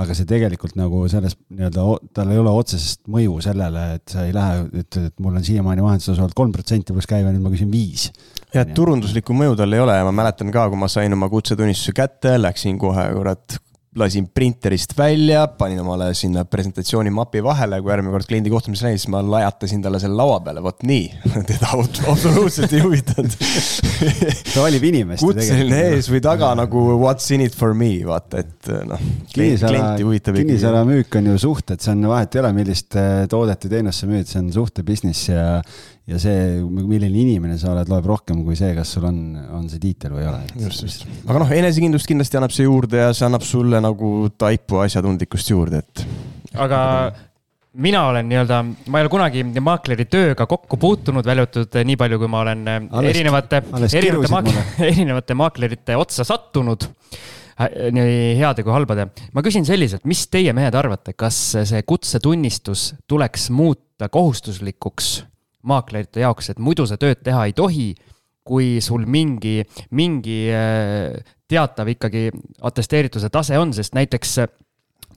aga 0.00 0.16
see 0.16 0.28
tegelikult 0.28 0.76
nagu 0.78 1.04
selles 1.12 1.36
nii-öelda, 1.52 1.86
tal 2.16 2.32
ei 2.32 2.40
ole 2.40 2.52
otsesest 2.62 3.02
mõju 3.10 3.38
sellele, 3.44 3.86
et 3.98 4.14
sa 4.14 4.26
ei 4.26 4.34
lähe, 4.36 4.66
ütled, 4.82 5.08
et 5.10 5.22
mul 5.22 5.38
on 5.38 5.46
siiamaani 5.46 5.84
vahendustasu 5.84 6.24
olnud 6.24 6.36
kolm 6.38 6.52
protsenti 6.56 6.96
pluss 6.96 7.10
käive, 7.10 7.32
nüüd 7.34 7.44
ma 7.44 7.52
küsin 7.52 7.72
viis. 7.72 8.10
jah, 8.54 8.68
turunduslikku 8.76 9.36
mõju 9.36 9.58
tal 9.60 9.76
ei 9.76 9.82
ole 9.82 9.98
ja 10.00 10.06
ma 10.06 10.14
mäletan 10.22 10.52
ka, 10.54 10.68
kui 10.72 10.80
ma 10.80 10.90
sain 10.90 11.16
oma 11.16 11.30
kutsetunnistuse 11.32 11.96
kätte, 11.96 12.36
läksin 12.40 12.78
kohe 12.80 13.06
kurat 13.16 13.60
lasin 13.96 14.28
printerist 14.28 14.92
välja, 14.98 15.46
panin 15.58 15.80
omale 15.82 16.12
sinna 16.14 16.44
presentatsiooni 16.46 17.10
mapi 17.10 17.40
vahele, 17.42 17.80
kui 17.82 17.90
järgmine 17.90 18.12
kord 18.14 18.28
kliendi 18.28 18.52
kohtumisel 18.52 18.86
näin, 18.86 19.00
siis 19.02 19.10
ma 19.10 19.22
lajatasin 19.26 19.82
talle 19.82 19.98
selle 19.98 20.14
laua 20.14 20.36
peale, 20.46 20.62
vot 20.62 20.84
nii. 20.86 21.08
teda 21.50 21.72
absoluutselt 22.12 22.70
ei 22.76 22.84
huvitanud 22.84 23.34
ta 24.52 24.62
valib 24.62 24.86
inimest. 24.92 25.24
kutseline 25.26 25.82
ees 25.88 26.10
või 26.12 26.22
taga 26.22 26.52
nagu 26.58 26.84
what's 27.00 27.26
in 27.34 27.42
it 27.48 27.56
for 27.56 27.74
me, 27.74 27.96
vaata, 28.06 28.44
et 28.44 28.70
noh. 28.86 29.02
klienti 29.34 30.06
huvitab 30.06 30.38
ikkagi. 30.38 30.46
kinnisvaramüük 30.46 31.18
on 31.18 31.32
ju 31.32 31.38
suhted, 31.48 31.82
see 31.82 31.96
on 31.96 32.06
vahet 32.12 32.38
ei 32.38 32.44
ole, 32.44 32.54
millist 32.60 32.94
eh, 32.94 33.24
toodet 33.30 33.66
või 33.66 33.74
teenust 33.74 34.04
sa 34.04 34.12
müüd, 34.12 34.30
see 34.30 34.44
on 34.44 34.52
suhte 34.54 34.86
business 34.86 35.32
ja 35.32 35.58
ja 36.10 36.18
see, 36.18 36.58
milline 36.66 37.14
inimene 37.22 37.56
sa 37.60 37.72
oled, 37.74 37.90
loeb 37.90 38.08
rohkem 38.10 38.42
kui 38.46 38.58
see, 38.58 38.72
kas 38.76 38.96
sul 38.96 39.06
on, 39.08 39.20
on 39.56 39.66
see 39.70 39.80
tiitel 39.82 40.16
või 40.16 40.24
ei 40.24 40.30
ole. 40.32 40.42
just, 40.66 40.84
just. 40.86 41.08
aga 41.26 41.42
noh, 41.44 41.54
enesekindlust 41.60 42.10
kindlasti 42.10 42.40
annab 42.40 42.54
see 42.54 42.66
juurde 42.66 43.02
ja 43.04 43.10
see 43.16 43.26
annab 43.28 43.46
sulle 43.46 43.82
nagu 43.82 44.12
taipu 44.40 44.82
asjatundlikkust 44.84 45.52
juurde, 45.52 45.82
et. 45.84 46.04
aga 46.58 46.80
mina 47.80 48.04
olen 48.10 48.26
nii-öelda, 48.30 48.60
ma 48.90 49.00
ei 49.00 49.06
ole 49.06 49.12
kunagi 49.12 49.44
maakleri 49.62 50.08
tööga 50.10 50.46
kokku 50.50 50.80
puutunud, 50.82 51.26
välja 51.26 51.46
arvatud 51.46 51.80
nii 51.86 51.98
palju, 52.00 52.18
kui 52.22 52.30
ma 52.32 52.42
olen 52.42 52.64
äh, 52.66 52.80
alles, 52.90 53.12
erinevate, 53.14 53.62
erinevate, 53.92 54.32
maak 54.34 54.50
erinevate 54.90 55.38
maaklerite 55.38 56.00
otsa 56.00 56.26
sattunud 56.26 56.88
nii 57.92 58.38
heade 58.38 58.64
kui 58.64 58.72
halbade. 58.72 59.10
ma 59.36 59.42
küsin 59.44 59.66
selliselt, 59.68 60.06
mis 60.08 60.24
teie 60.32 60.54
mehed 60.56 60.74
arvate, 60.74 61.12
kas 61.12 61.38
see 61.68 61.82
kutsetunnistus 61.86 62.94
tuleks 63.10 63.50
muuta 63.52 64.08
kohustuslikuks 64.08 65.18
maaklerite 65.68 66.24
jaoks, 66.24 66.52
et 66.52 66.62
muidu 66.62 66.86
sa 66.88 66.98
tööd 67.00 67.22
teha 67.24 67.46
ei 67.48 67.56
tohi, 67.56 67.90
kui 68.46 68.78
sul 68.82 69.04
mingi, 69.06 69.60
mingi 69.96 70.38
äh, 70.54 71.18
teatav 71.50 71.90
ikkagi 71.92 72.28
atesteerituse 72.66 73.30
tase 73.32 73.58
on, 73.60 73.74
sest 73.76 73.94
näiteks 73.98 74.38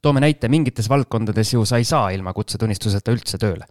toome 0.03 0.23
näite, 0.23 0.49
mingites 0.51 0.89
valdkondades 0.91 1.53
ju 1.53 1.63
sa 1.65 1.79
ei 1.79 1.87
saa 1.87 2.11
ilma 2.15 2.33
kutsetunnistuseta 2.35 3.15
üldse 3.15 3.39
tööle. 3.39 3.65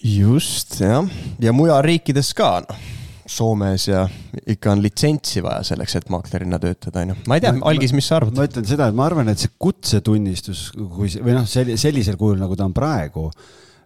just, 0.00 0.80
jah, 0.80 1.04
ja 1.40 1.52
mujal 1.52 1.82
riikides 1.84 2.32
ka, 2.34 2.54
noh 2.68 2.88
Soomes 3.30 3.84
ja 3.86 4.08
ikka 4.50 4.72
on 4.72 4.82
litsentsi 4.82 5.42
vaja 5.44 5.62
selleks, 5.70 5.94
et 6.00 6.08
maaklerina 6.10 6.58
töötada, 6.58 7.04
on 7.04 7.12
ju. 7.12 7.16
ma 7.30 7.38
ei 7.38 7.44
tea, 7.44 7.52
Algis, 7.70 7.92
mis 7.94 8.08
sa 8.10 8.18
arvad? 8.18 8.34
ma 8.34 8.46
ütlen 8.48 8.66
seda, 8.66 8.88
et 8.90 8.96
ma 8.98 9.06
arvan, 9.06 9.30
et 9.30 9.38
see 9.38 9.52
kutsetunnistus, 9.60 10.64
kui 10.74 11.10
või 11.22 11.36
noh, 11.36 11.46
sellisel 11.46 12.18
kujul, 12.18 12.40
nagu 12.40 12.58
ta 12.58 12.66
on 12.66 12.74
praegu 12.74 13.28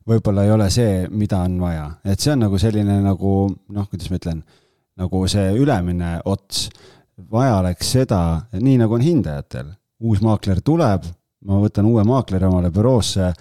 võib-olla 0.09 0.45
ei 0.45 0.53
ole 0.55 0.69
see, 0.73 1.05
mida 1.11 1.41
on 1.47 1.59
vaja, 1.63 1.87
et 2.05 2.21
see 2.21 2.33
on 2.35 2.45
nagu 2.47 2.61
selline 2.61 2.99
nagu 3.05 3.35
noh, 3.49 3.89
kuidas 3.91 4.11
ma 4.11 4.21
ütlen, 4.21 4.43
nagu 5.01 5.25
see 5.31 5.53
ülemine 5.59 6.19
ots. 6.31 6.69
vaja 7.31 7.59
oleks 7.61 7.93
seda, 7.95 8.21
nii 8.59 8.79
nagu 8.81 8.95
on 8.97 9.03
hindajatel, 9.05 9.69
uus 10.03 10.23
maakler 10.23 10.61
tuleb, 10.61 11.05
ma 11.47 11.61
võtan 11.63 11.87
uue 11.87 12.03
maakleri 12.05 12.49
omale 12.49 12.73
büroosse, 12.75 13.33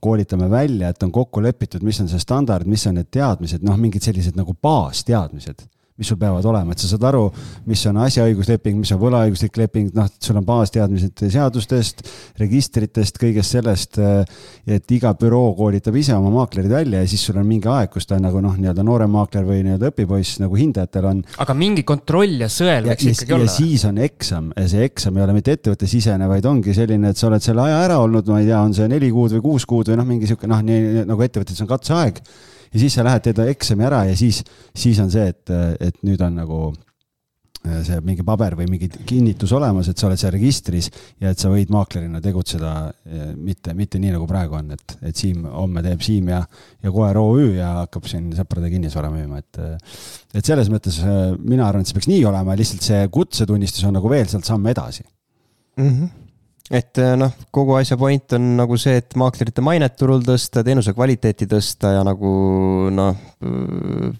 koolitame 0.00 0.50
välja, 0.52 0.90
et 0.92 1.02
on 1.02 1.12
kokku 1.12 1.40
lepitud, 1.40 1.80
mis 1.82 2.00
on 2.02 2.08
see 2.10 2.20
standard, 2.20 2.66
mis 2.68 2.84
on 2.86 2.98
need 2.98 3.08
teadmised, 3.08 3.62
noh, 3.64 3.78
mingid 3.80 4.04
sellised 4.04 4.36
nagu 4.36 4.52
baasteadmised 4.62 5.64
mis 5.96 6.10
sul 6.10 6.18
peavad 6.20 6.44
olema, 6.44 6.74
et 6.74 6.82
sa 6.82 6.90
saad 6.90 7.04
aru, 7.08 7.24
mis 7.70 7.80
on 7.88 7.96
asjaõigusleping, 8.04 8.82
mis 8.82 8.92
on 8.92 9.00
võlaõiguslik 9.00 9.56
leping, 9.56 9.94
noh, 9.96 10.08
sul 10.20 10.36
on 10.36 10.44
baasteadmised 10.44 11.22
seadustest, 11.32 12.02
registritest, 12.40 13.16
kõigest 13.20 13.56
sellest. 13.56 14.00
et 14.66 14.92
iga 14.92 15.12
büroo 15.16 15.54
koolitab 15.56 15.96
ise 15.96 16.14
oma 16.16 16.30
maaklerid 16.34 16.70
välja 16.70 17.00
ja 17.00 17.08
siis 17.08 17.22
sul 17.24 17.38
on 17.40 17.46
mingi 17.48 17.68
aeg, 17.70 17.88
kus 17.92 18.06
ta 18.06 18.18
nagu 18.20 18.40
noh, 18.44 18.56
nii-öelda 18.58 18.84
noorem 18.84 19.14
maakler 19.16 19.46
või 19.46 19.62
nii-öelda 19.64 19.90
õpipoiss 19.92 20.40
nagu 20.42 20.58
hindajatel 20.58 21.08
on. 21.12 21.22
aga 21.44 21.56
mingi 21.56 21.86
kontroll 21.86 22.44
ja 22.44 22.50
sõel 22.52 22.90
võiks 22.90 23.06
ikkagi 23.12 23.32
ja, 23.32 23.38
olla. 23.38 23.54
siis 23.54 23.86
on 23.88 24.00
eksam 24.04 24.50
ja 24.56 24.66
see 24.72 24.84
eksam 24.90 25.16
ei 25.16 25.24
ole 25.24 25.36
mitte 25.38 25.56
ettevõttesisene, 25.56 26.28
vaid 26.28 26.50
ongi 26.50 26.74
selline, 26.76 27.14
et 27.14 27.20
sa 27.20 27.30
oled 27.30 27.44
selle 27.44 27.64
aja 27.64 27.80
ära 27.86 28.02
olnud, 28.04 28.28
ma 28.28 28.42
ei 28.42 28.50
tea, 28.50 28.60
on 28.60 28.76
see 28.76 28.90
neli 28.92 29.08
kuud 29.14 29.38
või 29.38 29.46
kuus 29.48 29.68
kuud 29.68 29.88
või 29.92 30.00
noh, 30.02 30.08
mingi 30.08 30.28
sihuke 30.28 30.50
noh, 30.50 30.60
nii 30.66 31.06
nagu 31.08 31.24
ettevõttes 31.24 31.64
on 31.64 31.70
katseaeg 31.70 32.20
ja 32.76 32.82
siis 32.82 32.96
sa 32.98 33.04
lähed, 33.06 33.24
teed 33.24 33.40
eksami 33.48 33.86
ära 33.88 34.02
ja 34.10 34.16
siis, 34.18 34.42
siis 34.76 34.98
on 35.00 35.08
see, 35.12 35.30
et, 35.32 35.52
et 35.80 36.02
nüüd 36.04 36.20
on 36.26 36.34
nagu 36.36 36.58
äh, 36.68 37.78
see 37.86 38.02
mingi 38.04 38.24
paber 38.26 38.58
või 38.58 38.68
mingi 38.68 38.90
kinnitus 39.08 39.54
olemas, 39.56 39.88
et 39.88 39.96
sa 39.96 40.10
oled 40.10 40.20
seal 40.20 40.34
registris 40.34 40.90
ja 41.22 41.32
et 41.32 41.40
sa 41.40 41.48
võid 41.52 41.72
maaklerina 41.72 42.20
tegutseda 42.24 42.74
äh, 42.90 43.30
mitte, 43.32 43.72
mitte 43.78 44.00
nii 44.02 44.12
nagu 44.18 44.28
praegu 44.28 44.58
on, 44.60 44.74
et, 44.76 44.98
et 45.08 45.16
Siim 45.16 45.48
homme 45.48 45.84
teeb 45.86 46.04
Siim 46.04 46.28
ja, 46.34 46.42
ja 46.84 46.92
Koer 46.92 47.22
OÜ 47.22 47.48
ja 47.56 47.72
hakkab 47.80 48.10
siin 48.10 48.28
sõprade 48.36 48.70
kinnisvara 48.72 49.12
müüma, 49.14 49.40
et. 49.40 49.62
Äh, 49.62 49.96
et 50.36 50.44
selles 50.44 50.68
mõttes 50.68 50.98
mina 51.40 51.64
arvan, 51.64 51.80
et 51.80 51.88
see 51.88 51.96
peaks 51.96 52.10
nii 52.10 52.20
olema, 52.28 52.52
lihtsalt 52.58 52.84
see 52.84 53.06
kutsetunnistus 53.08 53.86
on 53.88 53.96
nagu 53.96 54.10
veel 54.12 54.28
sealt 54.28 54.44
samm 54.44 54.68
edasi 54.68 55.06
mm. 55.80 55.88
-hmm 55.88 56.25
et 56.70 56.98
äh, 56.98 57.14
noh, 57.18 57.34
kogu 57.54 57.76
asja 57.78 57.98
point 58.00 58.36
on 58.38 58.54
nagu 58.58 58.78
see, 58.80 58.96
et 59.00 59.18
maaklerite 59.18 59.64
mainet 59.64 59.96
turul 59.98 60.24
tõsta, 60.26 60.64
teenuse 60.66 60.94
kvaliteeti 60.96 61.48
tõsta 61.50 61.92
ja 61.98 62.06
nagu 62.06 62.30
noh, 62.94 63.20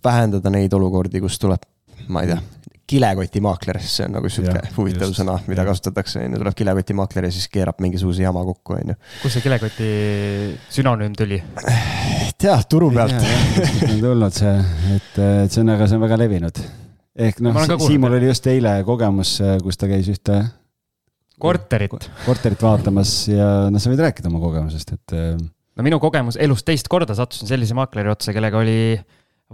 vähendada 0.05 0.53
neid 0.55 0.75
olukordi, 0.77 1.23
kus 1.25 1.41
tuleb, 1.43 1.67
ma 2.13 2.23
ei 2.23 2.31
tea, 2.31 2.39
kilekotimaakler, 2.87 3.81
see 3.83 4.07
on 4.07 4.15
nagu 4.15 4.29
sihuke 4.31 4.61
huvitav 4.77 5.11
just, 5.11 5.19
sõna, 5.19 5.35
mida 5.51 5.65
ja. 5.65 5.71
kasutatakse, 5.73 6.21
on 6.23 6.37
ju, 6.37 6.41
tuleb 6.43 6.59
kilekotimaakler 6.61 7.27
ja 7.27 7.35
siis 7.35 7.49
keerab 7.51 7.81
mingisuguse 7.83 8.23
jama 8.23 8.45
kokku, 8.47 8.77
on 8.79 8.93
ju. 8.93 8.99
kust 9.25 9.39
see 9.39 9.47
kilekoti 9.49 9.89
sünonüüm 10.77 11.17
tuli? 11.19 11.41
tead, 12.39 12.69
turu 12.71 12.93
pealt. 12.95 13.17
on 13.89 13.99
tulnud 14.05 14.39
see, 14.39 14.55
et, 14.95 15.11
et 15.25 15.51
see 15.51 15.65
on, 15.65 15.75
aga 15.75 15.91
see 15.91 15.99
on 15.99 16.07
väga 16.07 16.21
levinud. 16.23 16.63
ehk 17.27 17.43
noh, 17.43 17.59
Siimul 17.83 18.21
oli 18.21 18.31
just 18.31 18.47
eile 18.55 18.79
kogemus, 18.87 19.41
kus 19.67 19.83
ta 19.83 19.91
käis 19.91 20.13
ühte 20.15 20.45
korterit. 21.41 22.09
korterit 22.25 22.63
vaatamas 22.65 23.13
ja 23.31 23.51
noh, 23.73 23.83
sa 23.83 23.93
võid 23.93 24.03
rääkida 24.07 24.31
oma 24.31 24.41
kogemusest, 24.43 24.97
et. 24.97 25.15
Äh, 25.17 25.37
no 25.77 25.87
minu 25.87 26.01
kogemus 26.03 26.39
elus 26.41 26.65
teist 26.67 26.89
korda 26.93 27.17
sattusin 27.19 27.51
sellise 27.51 27.77
maakleri 27.77 28.13
otsa, 28.13 28.35
kellega 28.37 28.61
oli 28.63 28.97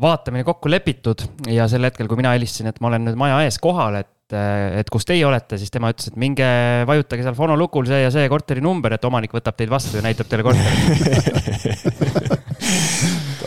vaatamine 0.00 0.44
kokku 0.48 0.70
lepitud 0.72 1.26
ja 1.52 1.68
sel 1.68 1.84
hetkel, 1.84 2.08
kui 2.08 2.20
mina 2.20 2.32
helistasin, 2.36 2.70
et 2.70 2.80
ma 2.80 2.88
olen 2.92 3.08
nüüd 3.08 3.18
maja 3.20 3.42
ees 3.44 3.58
kohal, 3.62 3.98
et, 4.00 4.36
äh, 4.36 4.80
et 4.80 4.88
kus 4.92 5.04
teie 5.08 5.24
olete, 5.28 5.58
siis 5.60 5.70
tema 5.74 5.90
ütles, 5.92 6.08
et 6.12 6.20
minge 6.20 6.48
vajutage 6.88 7.26
seal 7.26 7.36
fonolukul 7.38 7.88
see 7.90 8.00
ja 8.04 8.10
see 8.14 8.30
korterinumber, 8.32 8.96
et 8.96 9.08
omanik 9.08 9.34
võtab 9.36 9.58
teid 9.58 9.70
vastu 9.72 9.98
ja 9.98 10.06
näitab 10.06 10.30
teile 10.30 10.46
korterit 10.46 12.30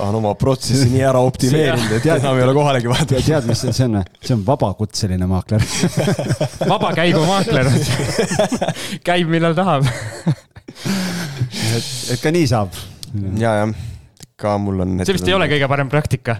on 0.09 0.19
oma 0.21 0.33
protsessi 0.39 0.87
nii 0.93 1.03
ära 1.09 1.21
optimeerinud, 1.25 1.97
et 1.97 2.07
enam 2.15 2.39
ei 2.39 2.45
ole 2.45 2.55
kohalegi 2.57 2.91
vaja. 2.91 3.07
tead, 3.11 3.49
mis 3.49 3.63
see 3.65 3.87
on? 3.87 4.01
see 4.21 4.35
on 4.37 4.45
vabakutseline 4.47 5.29
maakler 5.29 5.63
vabakäigumaakler 6.71 7.71
käib, 9.07 9.29
millal 9.31 9.57
tahab 9.57 9.87
et, 11.75 11.87
et 12.15 12.21
ka 12.21 12.33
nii 12.33 12.49
saab. 12.49 12.75
ja, 13.39 13.53
jah, 13.61 13.71
ka 14.39 14.57
mul 14.61 14.83
on. 14.85 14.99
see 15.03 15.17
vist 15.17 15.29
ei 15.29 15.37
ole 15.37 15.49
kõige 15.51 15.69
parem 15.71 15.91
praktika. 15.91 16.39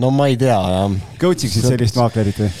no 0.00 0.12
ma 0.14 0.28
ei 0.30 0.38
tea, 0.40 0.58
jah. 0.58 1.00
Coach 1.20 1.48
iksid 1.48 1.70
sellist 1.72 1.98
maaklerit 2.00 2.40
või? 2.44 2.52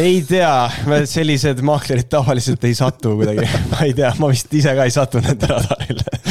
ei 0.00 0.20
tea, 0.24 1.04
sellised 1.08 1.60
maaklerid 1.66 2.08
tavaliselt 2.10 2.64
ei 2.68 2.76
satu 2.76 3.16
kuidagi, 3.18 3.46
ma 3.72 3.84
ei 3.86 3.96
tea, 3.96 4.14
ma 4.20 4.30
vist 4.32 4.52
ise 4.56 4.74
ka 4.76 4.88
ei 4.88 4.94
satu 4.94 5.22
nende 5.24 5.50
radarile 5.50 6.29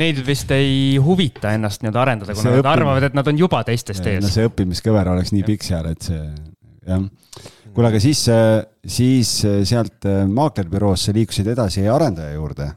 neid 0.00 0.20
vist 0.26 0.50
ei 0.54 0.96
huvita 1.02 1.54
ennast 1.56 1.82
nii-öelda 1.84 2.02
arendada, 2.02 2.36
kuna 2.36 2.50
nad 2.50 2.60
õppim... 2.60 2.70
arvavad, 2.72 3.08
et 3.08 3.18
nad 3.18 3.32
on 3.32 3.42
juba 3.44 3.62
teistest 3.66 4.06
ees. 4.10 4.22
no 4.24 4.32
see 4.32 4.46
õppimiskõver 4.48 5.12
oleks 5.14 5.34
nii 5.34 5.46
pikk 5.46 5.66
seal, 5.66 5.90
et 5.90 6.08
see 6.10 6.22
jah. 6.88 7.04
kuule, 7.74 7.90
aga 7.90 8.00
siis, 8.02 8.24
siis 8.98 9.34
sealt 9.70 10.08
maaklerbüroosse 10.30 11.14
liikusid 11.16 11.52
edasi 11.54 11.88
arendaja 11.88 12.36
juurde. 12.36 12.70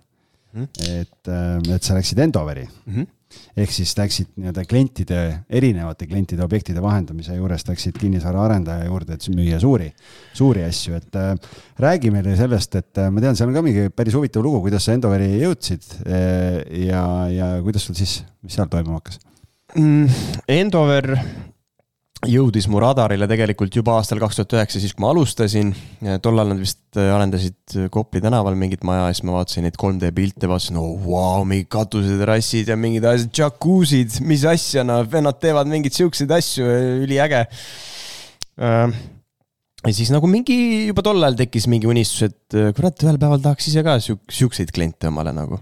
-hmm. 0.57 0.67
et, 1.01 1.75
et 1.75 1.83
sa 1.83 1.97
läksid 1.97 2.19
Endoveri 2.19 2.65
mm. 2.67 2.93
-hmm 2.95 3.16
ehk 3.57 3.73
siis 3.73 3.93
läksid 3.97 4.29
nii-öelda 4.35 4.65
klientide, 4.69 5.21
erinevate 5.49 6.07
klientide 6.09 6.43
objektide 6.45 6.83
vahendamise 6.83 7.37
juurest 7.37 7.69
läksid 7.71 7.97
kinnisvaraarendaja 7.99 8.87
juurde, 8.89 9.17
et 9.17 9.27
müüa 9.33 9.59
suuri, 9.61 9.89
suuri 10.37 10.65
asju, 10.67 10.97
et 10.99 11.19
äh, 11.19 11.33
räägi 11.81 12.13
meile 12.13 12.35
sellest, 12.39 12.77
et 12.79 13.03
äh, 13.03 13.11
ma 13.13 13.23
tean, 13.23 13.37
seal 13.39 13.51
on 13.51 13.57
ka 13.57 13.65
mingi 13.65 13.87
päris 13.93 14.17
huvitav 14.17 14.45
lugu, 14.45 14.61
kuidas 14.67 14.87
sa 14.87 14.95
Endoveri 14.97 15.33
jõudsid 15.41 15.91
äh, 16.05 16.61
ja, 16.87 17.03
ja 17.33 17.51
kuidas 17.65 17.87
sul 17.87 17.97
siis, 17.99 18.19
mis 18.45 18.57
seal 18.57 18.69
toimuma 18.71 19.01
hakkas 19.01 19.21
mm,? 19.75 20.23
Endover 20.57 21.13
jõudis 22.25 22.65
mu 22.71 22.79
radarile 22.81 23.27
tegelikult 23.29 23.75
juba 23.77 23.97
aastal 23.99 24.17
kaks 24.21 24.39
tuhat 24.39 24.55
üheksa, 24.57 24.79
siis 24.81 24.95
kui 24.95 25.03
ma 25.03 25.11
alustasin. 25.13 25.73
tollal 26.23 26.49
nad 26.49 26.61
vist 26.61 26.97
arendasid 26.97 27.75
Kopli 27.93 28.21
tänaval 28.23 28.57
mingit 28.57 28.83
maja 28.87 29.05
ja 29.05 29.13
siis 29.13 29.25
ma 29.27 29.35
vaatasin 29.35 29.67
neid 29.67 29.77
3D 29.77 30.09
pilte, 30.15 30.49
vaatasin, 30.49 30.79
oo 30.81 30.95
oh, 30.95 31.03
vau 31.03 31.11
wow,, 31.13 31.45
mingid 31.47 31.69
katuseterrassid 31.73 32.71
ja 32.71 32.77
mingid 32.79 33.05
asjad, 33.05 33.29
džakuusid, 33.37 34.17
mis 34.25 34.47
asja, 34.49 34.85
noh, 34.87 35.03
vennad 35.11 35.37
teevad 35.43 35.69
mingeid 35.69 35.93
siukseid 35.93 36.33
asju, 36.33 36.65
üliäge. 37.05 37.43
Äh, 38.57 38.97
ja 39.85 39.93
siis 39.93 40.09
nagu 40.13 40.29
mingi, 40.31 40.57
juba 40.89 41.05
tol 41.05 41.21
ajal 41.21 41.37
tekkis 41.43 41.69
mingi 41.69 41.89
unistus, 41.89 42.31
et 42.31 42.57
kurat, 42.77 42.97
ühel 43.05 43.21
päeval 43.21 43.43
tahaks 43.43 43.69
ise 43.69 43.85
ka 43.85 43.99
siuk-, 44.01 44.25
siukseid 44.33 44.73
kliente 44.73 45.11
omale 45.11 45.35
nagu. 45.37 45.61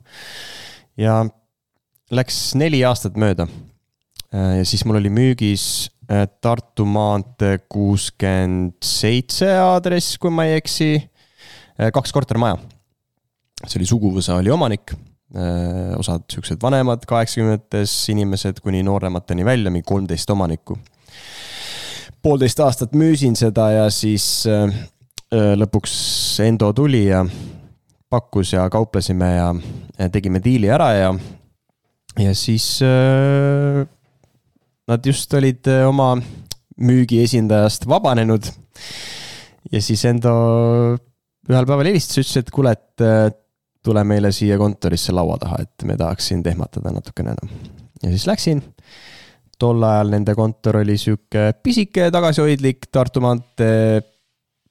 ja 0.95 1.25
läks 2.15 2.53
neli 2.55 2.79
aastat 2.87 3.19
mööda. 3.19 3.49
Äh, 4.31 4.61
ja 4.61 4.69
siis 4.69 4.85
mul 4.87 5.01
oli 5.01 5.11
müügis 5.11 5.67
Äh, 5.75 5.94
Tartu 6.41 6.85
maantee 6.85 7.57
kuuskümmend 7.69 8.77
seitse 8.85 9.49
aadress, 9.57 10.19
kui 10.21 10.33
ma 10.33 10.45
ei 10.45 10.59
eksi. 10.59 10.89
Äh, 11.79 11.91
kaks 11.93 12.13
kortermaja. 12.13 12.59
see 13.65 13.79
oli 13.79 13.87
suguvõsa, 13.89 14.37
oli 14.39 14.51
omanik. 14.53 14.93
Äh, 15.35 15.95
osad 15.97 16.27
siuksed 16.31 16.61
vanemad, 16.61 17.05
kaheksakümnendates 17.09 17.93
inimesed 18.13 18.61
kuni 18.63 18.83
nooremateni 18.85 19.45
välja, 19.45 19.71
mingi 19.71 19.87
kolmteist 19.87 20.29
omanikku. 20.29 20.77
poolteist 22.21 22.59
aastat 22.59 22.93
müüsin 22.97 23.35
seda 23.37 23.69
ja 23.71 23.89
siis 23.93 24.47
lõpuks 25.31 25.93
Endo 26.41 26.71
tuli 26.73 27.03
ja 27.05 27.25
pakkus 28.09 28.53
ja 28.53 28.69
kauplesime 28.69 29.27
ja 29.35 30.09
tegime 30.09 30.41
diili 30.43 30.71
ära 30.73 30.89
ja, 30.93 31.11
ja 32.17 32.33
siis 32.33 32.79
Nad 34.85 35.05
just 35.05 35.33
olid 35.33 35.65
äh, 35.71 35.87
oma 35.87 36.13
müügiesindajast 36.77 37.87
vabanenud. 37.89 38.51
ja 39.71 39.81
siis 39.81 40.03
Endo 40.05 40.33
ühel 41.49 41.65
päeval 41.65 41.89
helistas, 41.89 42.19
ütles, 42.21 42.37
et 42.41 42.51
kuule, 42.53 42.73
et 42.75 43.03
äh, 43.05 43.29
tule 43.85 44.03
meile 44.07 44.31
siia 44.33 44.57
kontorisse 44.61 45.13
laua 45.13 45.37
taha, 45.41 45.61
et 45.65 45.85
me 45.87 45.97
tahaks 45.97 46.31
sind 46.31 46.45
ehmatada 46.49 46.93
natukene 46.93 47.33
enam. 47.33 47.53
ja 48.03 48.11
siis 48.11 48.27
läksin. 48.29 48.61
tol 49.59 49.83
ajal 49.87 50.11
nende 50.11 50.35
kontor 50.35 50.81
oli 50.81 50.97
sihuke 50.99 51.53
pisike, 51.63 52.09
tagasihoidlik, 52.11 52.89
Tartu 52.91 53.23
maantee 53.23 54.01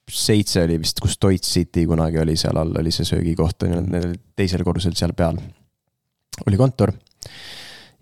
seitse 0.05 0.61
oli 0.63 0.77
vist, 0.79 0.99
kus 1.01 1.17
Deutsche 1.17 1.49
City 1.49 1.87
kunagi 1.89 2.19
oli, 2.21 2.35
seal 2.37 2.57
all 2.61 2.75
oli 2.79 2.91
see 2.93 3.07
söögikoht, 3.07 3.65
on 3.65 3.89
ju, 3.97 4.13
teisel 4.37 4.63
korrusel 4.63 4.93
seal 4.95 5.15
peal 5.17 5.39
oli 6.45 6.59
kontor 6.59 6.93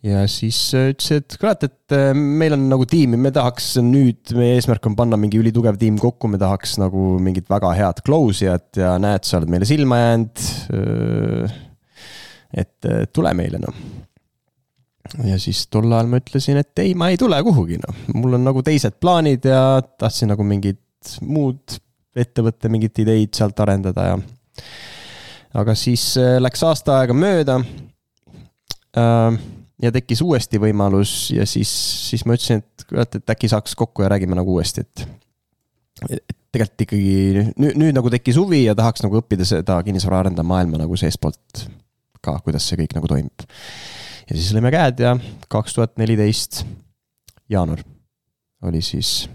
ja 0.04 0.24
siis 0.28 0.58
äh, 0.76 0.90
ütles, 0.92 1.10
et 1.16 1.36
kurat, 1.40 1.64
et 1.66 1.96
äh, 1.96 2.12
meil 2.14 2.56
on 2.58 2.66
nagu 2.72 2.86
tiimi, 2.90 3.18
me 3.20 3.32
tahaks 3.34 3.78
nüüd, 3.84 4.34
meie 4.38 4.58
eesmärk 4.58 4.86
on 4.90 4.98
panna 5.00 5.20
mingi 5.20 5.40
ülitugev 5.40 5.80
tiim 5.80 5.98
kokku, 6.02 6.30
me 6.32 6.40
tahaks 6.42 6.76
nagu 6.82 7.14
mingit 7.24 7.48
väga 7.52 7.72
head 7.78 8.04
close 8.06 8.44
ijat 8.46 8.82
ja 8.82 8.94
näed, 9.02 9.24
sa 9.28 9.40
oled 9.40 9.54
meile 9.54 9.68
silma 9.70 10.02
jäänud. 10.02 10.48
Äh, 10.80 11.60
et 12.54 12.86
tule 13.10 13.32
meile 13.34 13.58
noh. 13.58 13.78
ja 15.26 15.40
siis 15.42 15.64
tol 15.74 15.88
ajal 15.90 16.12
ma 16.12 16.20
ütlesin, 16.22 16.60
et 16.62 16.82
ei, 16.84 16.92
ma 16.94 17.08
ei 17.10 17.18
tule 17.18 17.40
kuhugi 17.48 17.80
noh, 17.82 18.04
mul 18.14 18.38
on 18.38 18.46
nagu 18.46 18.62
teised 18.66 19.00
plaanid 19.02 19.48
ja 19.50 19.82
tahtsin 19.82 20.30
nagu 20.30 20.46
mingit 20.46 21.16
muud 21.26 21.80
ettevõtte 22.14 22.70
mingit 22.70 23.02
ideid 23.02 23.34
sealt 23.34 23.58
arendada 23.66 24.06
ja. 24.06 24.20
aga 25.64 25.74
siis 25.74 26.06
läks 26.46 26.62
aasta 26.70 27.00
aega 27.00 27.18
mööda 27.18 27.58
äh, 29.02 29.42
ja 29.82 29.92
tekkis 29.94 30.22
uuesti 30.22 30.62
võimalus 30.62 31.32
ja 31.34 31.48
siis, 31.50 31.72
siis 32.10 32.26
ma 32.28 32.38
ütlesin, 32.38 32.62
et 32.64 32.86
kurat, 32.90 33.20
et 33.20 33.36
äkki 33.36 33.50
saaks 33.52 33.76
kokku 33.80 34.06
ja 34.06 34.12
räägime 34.14 34.38
nagu 34.38 34.54
uuesti, 34.54 34.86
et. 34.86 35.08
et 36.10 36.40
tegelikult 36.54 36.84
ikkagi 36.86 37.14
nüüd, 37.58 37.78
nüüd 37.82 37.96
nagu 37.98 38.12
tekkis 38.14 38.38
huvi 38.38 38.64
ja 38.68 38.76
tahaks 38.78 39.02
nagu 39.02 39.18
õppida 39.18 39.46
seda 39.48 39.80
kinnisvaraarendaja 39.86 40.46
maailma 40.46 40.84
nagu 40.84 40.98
seestpoolt 41.00 41.64
ka, 42.24 42.38
kuidas 42.46 42.68
see 42.70 42.78
kõik 42.78 42.94
nagu 42.98 43.10
toimub. 43.10 43.46
ja 44.30 44.36
siis 44.38 44.52
lõime 44.54 44.70
käed 44.74 45.02
ja 45.02 45.16
kaks 45.52 45.74
tuhat 45.74 45.98
neliteist 45.98 46.62
jaanuar 47.50 47.82
oli 48.64 48.82
siis, 48.86 49.28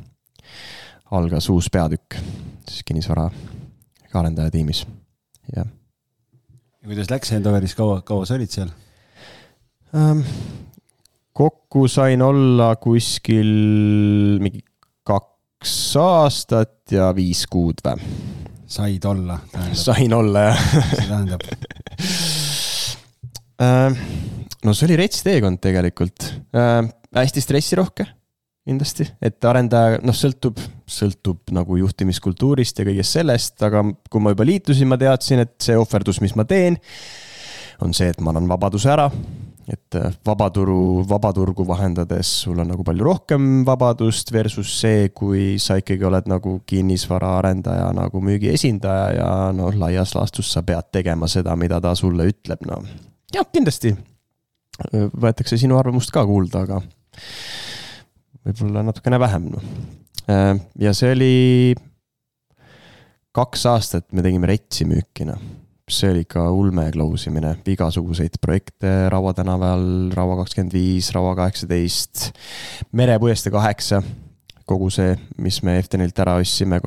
algas 1.10 1.50
uus 1.52 1.68
peatükk 1.72 2.20
siis 2.68 2.84
kinnisvara 2.86 3.28
arendaja 4.18 4.50
tiimis, 4.50 4.84
jah. 5.54 5.66
ja 5.66 6.86
kuidas 6.88 7.10
läks 7.10 7.34
Endoveris, 7.36 7.74
kaua, 7.78 8.00
kaua 8.06 8.26
sa 8.26 8.38
olid 8.38 8.54
seal? 8.54 8.70
Ähm,? 9.94 10.22
kokku 11.32 11.86
sain 11.88 12.22
olla 12.22 12.72
kuskil 12.76 13.50
mingi 14.42 14.64
kaks 15.06 15.96
aastat 16.02 16.92
ja 16.92 17.12
viis 17.14 17.44
kuud 17.46 17.80
või? 17.84 18.02
said 18.68 19.04
olla? 19.08 19.38
sain 19.72 20.14
olla, 20.14 20.48
jah. 20.50 20.62
see 20.90 21.08
tähendab 21.08 21.46
ähm,? 23.62 23.98
no 24.66 24.74
see 24.74 24.88
oli 24.90 25.00
rets 25.00 25.24
teekond 25.24 25.62
tegelikult 25.64 26.30
äh,. 26.52 26.84
hästi 27.16 27.44
stressirohke 27.44 28.08
kindlasti, 28.68 29.06
et 29.24 29.40
arendaja, 29.48 29.96
noh, 30.04 30.12
sõltub, 30.12 30.58
sõltub 30.84 31.54
nagu 31.56 31.78
juhtimiskultuurist 31.80 32.82
ja 32.82 32.84
kõigest 32.84 33.16
sellest, 33.16 33.56
aga 33.64 33.80
kui 34.12 34.20
ma 34.20 34.34
juba 34.34 34.44
liitusin, 34.44 34.90
ma 34.90 34.98
teadsin, 35.00 35.40
et 35.46 35.54
see 35.64 35.78
ohverdus, 35.80 36.20
mis 36.20 36.34
ma 36.36 36.44
teen, 36.44 36.76
on 37.80 37.96
see, 37.96 38.10
et 38.12 38.20
ma 38.20 38.34
annan 38.34 38.50
vabaduse 38.50 38.90
ära 38.92 39.06
et 39.68 39.96
äh, 40.00 40.12
vabaturu, 40.26 41.04
vabaturgu 41.08 41.64
vahendades 41.68 42.30
sul 42.44 42.60
on 42.62 42.70
nagu 42.72 42.84
palju 42.86 43.04
rohkem 43.04 43.48
vabadust 43.68 44.32
versus 44.32 44.70
see, 44.80 45.10
kui 45.16 45.58
sa 45.60 45.76
ikkagi 45.80 46.06
oled 46.08 46.30
nagu 46.30 46.54
kinnisvaraarendaja 46.68 47.90
nagu 47.96 48.22
müügiesindaja 48.24 49.10
ja 49.18 49.28
noh, 49.56 49.74
laias 49.76 50.14
laastus 50.16 50.52
sa 50.54 50.64
pead 50.64 50.88
tegema 50.94 51.28
seda, 51.28 51.56
mida 51.60 51.82
ta 51.84 51.94
sulle 51.98 52.30
ütleb, 52.32 52.64
no. 52.70 52.80
jah, 53.34 53.48
kindlasti 53.52 53.92
äh, 53.92 55.06
võetakse 55.12 55.60
sinu 55.60 55.76
arvamust 55.80 56.14
ka 56.14 56.24
kuulda, 56.28 56.64
aga 56.64 56.80
võib-olla 58.48 58.86
natukene 58.88 59.20
vähem, 59.20 59.52
noh. 59.52 59.70
Äh, 60.32 60.54
ja 60.80 60.96
see 60.96 61.12
oli 61.12 61.32
kaks 63.36 63.68
aastat 63.68 64.08
me 64.16 64.24
tegime 64.24 64.48
retsi 64.48 64.88
müüki, 64.88 65.28
noh 65.28 65.57
see 65.88 66.10
oli 66.12 66.24
ikka 66.24 66.44
ulme 66.52 66.88
close 66.92 67.30
imine, 67.30 67.54
igasuguseid 67.66 68.38
projekte 68.40 69.08
Raua 69.12 69.34
tänaval, 69.34 69.84
Raua 70.14 70.38
kakskümmend 70.42 70.74
viis, 70.76 71.10
Raua 71.14 71.34
kaheksateist, 71.38 72.30
Merepõeste 72.92 73.52
kaheksa. 73.54 74.02
kogu 74.68 74.90
see, 74.92 75.14
mis 75.40 75.62
me 75.64 75.78
Eftenilt 75.80 76.18
ära 76.20 76.34
ostsime, 76.36 76.80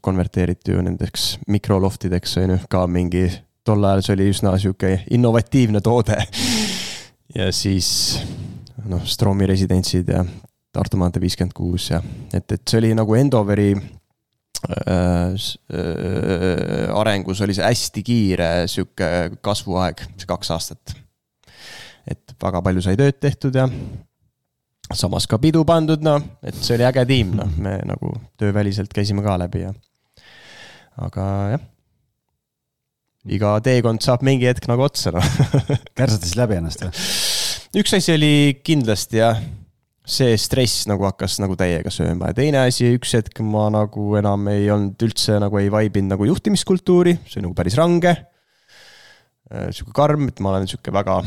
konverteeriti 0.00 0.72
ju 0.72 0.80
nendeks 0.80 1.26
mikroloftideks, 1.46 2.38
on 2.40 2.54
ju, 2.54 2.58
ka 2.72 2.86
mingi, 2.88 3.26
tol 3.64 3.84
ajal 3.84 4.02
see 4.06 4.14
oli 4.16 4.30
üsna 4.32 4.54
sihuke 4.56 4.92
innovatiivne 5.12 5.82
toode. 5.84 6.16
ja 7.36 7.50
siis 7.52 7.90
noh, 8.88 9.04
Stromi 9.04 9.46
residentsid 9.46 10.08
ja 10.08 10.24
Tartu 10.72 10.98
maantee 11.00 11.20
viiskümmend 11.20 11.54
kuus 11.56 11.90
ja 11.90 12.02
et, 12.32 12.50
et 12.52 12.62
see 12.68 12.80
oli 12.82 12.94
nagu 12.96 13.14
Endoveri 13.16 13.70
arengus 16.96 17.40
oli 17.44 17.54
see 17.54 17.66
hästi 17.66 18.02
kiire 18.06 18.50
sihuke 18.70 19.10
kasvuaeg, 19.44 20.02
see 20.16 20.28
kaks 20.28 20.50
aastat. 20.54 20.96
et 22.06 22.36
väga 22.42 22.62
palju 22.62 22.82
sai 22.82 22.98
tööd 22.98 23.18
tehtud 23.22 23.54
ja 23.58 23.66
samas 24.94 25.26
ka 25.26 25.38
pidu 25.42 25.64
pandud, 25.66 26.02
noh, 26.04 26.22
et 26.46 26.58
see 26.62 26.76
oli 26.76 26.86
äge 26.86 27.06
tiim, 27.08 27.32
noh, 27.38 27.50
me 27.62 27.78
nagu 27.88 28.12
tööväliselt 28.38 28.92
käisime 28.94 29.24
ka 29.24 29.34
läbi 29.40 29.64
ja. 29.64 29.72
aga 31.02 31.26
jah. 31.56 31.64
iga 33.26 33.56
teekond 33.66 34.04
saab 34.06 34.22
mingi 34.26 34.46
hetk 34.46 34.68
nagu 34.70 34.86
otsa, 34.86 35.14
noh 35.16 35.26
kärsatasid 35.98 36.38
läbi 36.38 36.60
ennast 36.60 36.86
või? 36.86 37.06
üks 37.82 37.96
asi 37.98 38.14
oli 38.14 38.34
kindlasti 38.66 39.22
jah 39.22 39.42
see 40.06 40.36
stress 40.38 40.86
nagu 40.86 41.02
hakkas 41.08 41.40
nagu 41.42 41.56
täiega 41.58 41.90
sööma 41.90 42.30
ja 42.30 42.36
teine 42.38 42.62
asi, 42.62 42.92
üks 42.94 43.16
hetk 43.18 43.42
ma 43.42 43.66
nagu 43.74 44.12
enam 44.20 44.46
ei 44.52 44.68
olnud 44.70 45.02
üldse 45.02 45.40
nagu 45.42 45.58
ei 45.58 45.70
vaibinud 45.72 46.14
nagu 46.14 46.28
juhtimiskultuuri, 46.30 47.16
see 47.26 47.40
on 47.40 47.48
nagu 47.48 47.58
päris 47.58 47.78
range. 47.78 48.14
Äh, 49.46 49.68
sihuke 49.74 49.94
karm, 49.94 50.28
et 50.30 50.42
ma 50.42 50.54
olen 50.54 50.70
sihuke 50.70 50.94
väga 50.94 51.20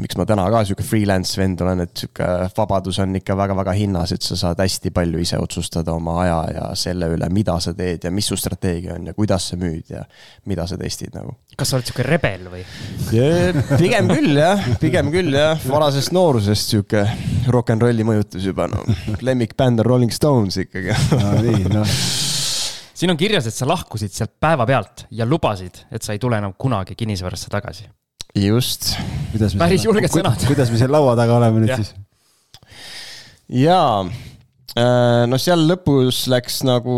miks 0.00 0.16
ma 0.18 0.26
täna 0.28 0.44
ka 0.52 0.60
sihuke 0.66 0.84
freelance 0.84 1.38
vend 1.40 1.60
olen, 1.64 1.82
et 1.86 2.02
sihuke 2.02 2.26
vabadus 2.56 2.98
on 3.02 3.16
ikka 3.16 3.36
väga-väga 3.38 3.72
hinnas, 3.78 4.12
et 4.12 4.24
sa 4.24 4.36
saad 4.38 4.60
hästi 4.60 4.92
palju 4.94 5.22
ise 5.22 5.40
otsustada 5.40 5.94
oma 5.96 6.18
aja 6.24 6.38
ja 6.52 6.66
selle 6.78 7.08
üle, 7.14 7.28
mida 7.32 7.56
sa 7.62 7.72
teed 7.76 8.04
ja 8.04 8.12
mis 8.12 8.28
su 8.28 8.36
strateegia 8.40 8.96
on 8.98 9.08
ja 9.08 9.16
kuidas 9.16 9.48
sa 9.50 9.58
müüd 9.60 9.94
ja 9.94 10.04
mida 10.50 10.66
sa 10.68 10.78
testid 10.80 11.16
nagu. 11.16 11.38
kas 11.56 11.72
sa 11.72 11.78
oled 11.78 11.88
sihuke 11.88 12.06
rebel 12.06 12.46
või? 12.52 12.62
pigem 13.80 14.12
küll 14.12 14.36
jah, 14.36 14.68
pigem 14.82 15.10
küll 15.14 15.32
jah, 15.36 15.56
varasest 15.70 16.12
noorusest 16.16 16.76
sihuke 16.76 17.06
rock 17.52 17.72
n 17.72 17.80
rolli 17.80 18.04
mõjutus 18.06 18.44
juba 18.44 18.68
no, 18.70 18.84
lemmikbänd 19.24 19.80
on 19.80 19.88
Rolling 19.88 20.12
Stones 20.12 20.60
ikkagi. 20.60 20.94
No 21.16 21.36
nii, 21.40 21.68
noh. 21.72 21.98
Siin 22.96 23.12
on 23.12 23.18
kirjas, 23.20 23.44
et 23.48 23.56
sa 23.56 23.68
lahkusid 23.68 24.12
sealt 24.12 24.32
päevapealt 24.40 25.06
ja 25.16 25.26
lubasid, 25.28 25.84
et 25.92 26.04
sa 26.04 26.16
ei 26.16 26.20
tule 26.20 26.38
enam 26.40 26.56
kunagi 26.56 26.96
kinnisvarasse 26.96 27.52
tagasi 27.52 27.84
just. 28.36 28.94
päris 29.58 29.84
julged 29.86 30.10
sõnad. 30.12 30.44
kuidas 30.48 30.70
me 30.72 30.80
seal 30.80 30.92
laua 30.92 31.16
taga 31.18 31.38
oleme 31.38 31.62
nüüd 31.62 31.72
ja. 31.72 31.78
siis? 31.80 31.94
jaa, 33.62 34.04
äh, 34.76 35.22
no 35.30 35.38
seal 35.40 35.64
lõpus 35.68 36.24
läks 36.32 36.60
nagu, 36.66 36.96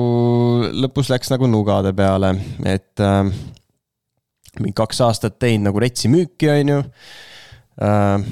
lõpus 0.73 1.13
läks 1.13 1.33
nagu 1.35 1.49
nugade 1.51 1.95
peale, 1.97 2.35
et 2.67 3.05
äh, 3.05 3.23
mingi 4.59 4.75
kaks 4.79 5.03
aastat 5.07 5.39
teinud 5.39 5.71
nagu 5.71 5.83
retsi 5.85 6.11
müüki, 6.13 6.51
on 6.53 6.75
ju 6.75 6.83
äh,. 6.83 8.29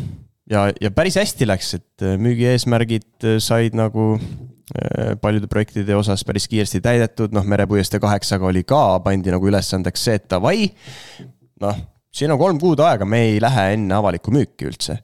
ja, 0.50 0.68
ja 0.80 0.92
päris 0.94 1.18
hästi 1.20 1.48
läks, 1.48 1.74
et 1.78 2.06
müügi 2.22 2.48
eesmärgid 2.54 3.28
said 3.44 3.76
nagu 3.78 4.14
äh, 4.16 5.14
paljude 5.22 5.50
projektide 5.52 5.94
osas 5.98 6.24
päris 6.26 6.48
kiiresti 6.50 6.82
täidetud, 6.82 7.36
noh, 7.36 7.46
Merepuiestee 7.46 8.02
kaheksaga 8.02 8.50
oli 8.50 8.64
ka, 8.66 8.98
pandi 9.04 9.34
nagu 9.34 9.52
ülesandeks 9.52 10.08
see, 10.08 10.18
et 10.18 10.26
davai, 10.32 10.72
noh 11.62 11.84
siin 12.16 12.32
on 12.32 12.40
kolm 12.40 12.60
kuud 12.60 12.80
aega, 12.84 13.06
me 13.08 13.22
ei 13.30 13.40
lähe 13.42 13.70
enne 13.76 13.96
avalikku 13.96 14.32
müüki 14.34 14.70
üldse. 14.70 15.00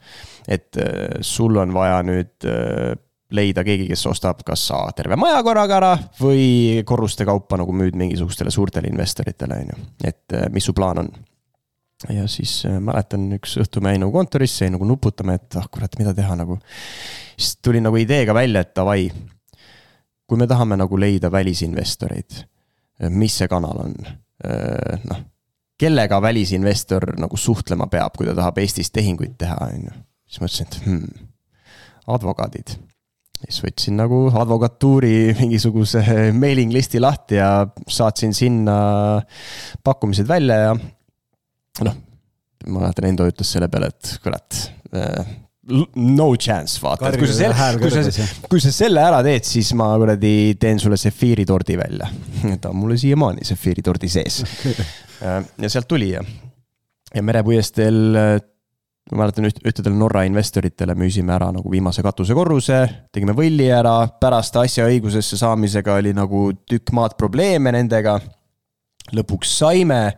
et 0.48 0.76
äh, 0.80 1.18
sul 1.20 1.56
on 1.56 1.74
vaja 1.74 2.00
nüüd 2.06 2.46
äh, 2.48 2.94
leida 3.32 3.62
keegi, 3.64 3.86
kes 3.88 4.06
ostab 4.10 4.42
kas 4.46 4.64
sa 4.68 4.80
terve 4.96 5.16
maja 5.16 5.42
korraga 5.46 5.76
ära 5.78 5.92
või 6.18 6.82
korruste 6.86 7.24
kaupa 7.28 7.56
nagu 7.60 7.72
müüd 7.72 7.96
mingisugustele 7.96 8.50
suurtele 8.50 8.90
investoritele, 8.90 9.60
on 9.62 9.74
ju. 9.74 9.84
et 10.04 10.36
äh, 10.38 10.48
mis 10.52 10.66
su 10.66 10.74
plaan 10.76 11.04
on? 11.04 11.12
ja 12.10 12.26
siis 12.26 12.64
mäletan, 12.82 13.28
üks 13.36 13.54
õhtu 13.62 13.82
me 13.84 13.92
jäin 13.92 14.02
nagu 14.02 14.14
kontorisse, 14.14 14.64
jäin 14.64 14.74
nagu 14.74 14.88
nuputama, 14.88 15.36
et 15.38 15.60
ah 15.60 15.68
kurat, 15.70 15.94
mida 16.00 16.14
teha 16.16 16.36
nagu. 16.40 16.58
siis 17.36 17.58
tuli 17.62 17.80
nagu 17.84 18.00
ideega 18.00 18.34
välja, 18.34 18.64
et 18.64 18.74
davai, 18.74 19.04
kui 20.26 20.40
me 20.40 20.48
tahame 20.50 20.80
nagu 20.80 20.98
leida 20.98 21.30
välisinvestoreid, 21.32 22.40
mis 23.12 23.38
see 23.38 23.52
kanal 23.52 23.84
on? 23.84 23.94
noh 24.42 25.20
kellega 25.80 26.20
välisinvestor 26.22 27.14
nagu 27.20 27.36
suhtlema 27.36 27.88
peab, 27.90 28.16
kui 28.16 28.28
ta 28.28 28.36
tahab 28.38 28.60
Eestis 28.62 28.92
tehinguid 28.94 29.36
teha, 29.40 29.58
on 29.66 29.88
ju. 29.88 29.98
siis 30.28 30.42
mõtlesin, 30.44 30.68
et 30.68 30.80
hmm, 30.86 31.28
advokaadid. 32.16 32.76
siis 33.42 33.58
võtsin 33.64 33.98
nagu 33.98 34.24
advokatuuri 34.38 35.34
mingisuguse 35.40 36.04
mailing 36.36 36.74
list'i 36.74 37.00
lahti 37.02 37.40
ja 37.40 37.66
saatsin 37.90 38.34
sinna 38.34 38.76
pakkumised 39.84 40.28
välja 40.28 40.58
ja 40.66 40.74
noh, 41.82 41.96
ma 42.68 42.84
mäletan, 42.84 43.08
Endo 43.10 43.26
ütles 43.26 43.50
selle 43.56 43.68
peale, 43.72 43.90
et 43.90 44.16
kurat 44.22 44.60
äh, 44.94 45.38
no 45.96 46.28
chance, 46.36 46.78
vaata, 46.82 47.10
et 47.10 47.18
kui 47.20 47.30
sa 47.30 47.38
selle, 47.38 47.68
kui 47.82 47.90
sa, 47.94 48.26
kui 48.50 48.62
sa 48.62 48.72
selle 48.74 49.02
ära 49.02 49.22
teed, 49.26 49.46
siis 49.46 49.72
ma 49.78 49.92
kuradi 50.00 50.54
teen 50.60 50.80
sulle 50.82 50.98
sefiiritordi 51.00 51.78
välja. 51.78 52.10
ta 52.60 52.72
on 52.72 52.80
mulle 52.82 52.98
siiamaani 53.00 53.46
sefiiritordi 53.46 54.10
sees 54.10 54.42
ja 55.22 55.68
sealt 55.70 55.88
tuli 55.88 56.10
ja, 56.12 56.22
ja 57.14 57.22
merepuiesteel 57.22 58.00
äh, 58.18 58.34
ma 59.10 59.24
mäletan 59.24 59.48
üht, 59.48 59.60
ühtedele 59.66 59.96
Norra 59.98 60.22
investoritele 60.28 60.94
müüsime 60.98 61.34
ära 61.34 61.50
nagu 61.54 61.70
viimase 61.72 62.04
katusekorruse, 62.04 62.80
tegime 63.14 63.34
võlli 63.36 63.68
ära, 63.74 63.96
pärast 64.22 64.56
asja 64.60 64.86
õigusesse 64.90 65.38
saamisega 65.40 65.98
oli 65.98 66.14
nagu 66.16 66.48
tükk 66.68 66.94
maad 66.96 67.18
probleeme 67.18 67.74
nendega. 67.74 68.20
lõpuks 69.12 69.50
saime, 69.58 70.14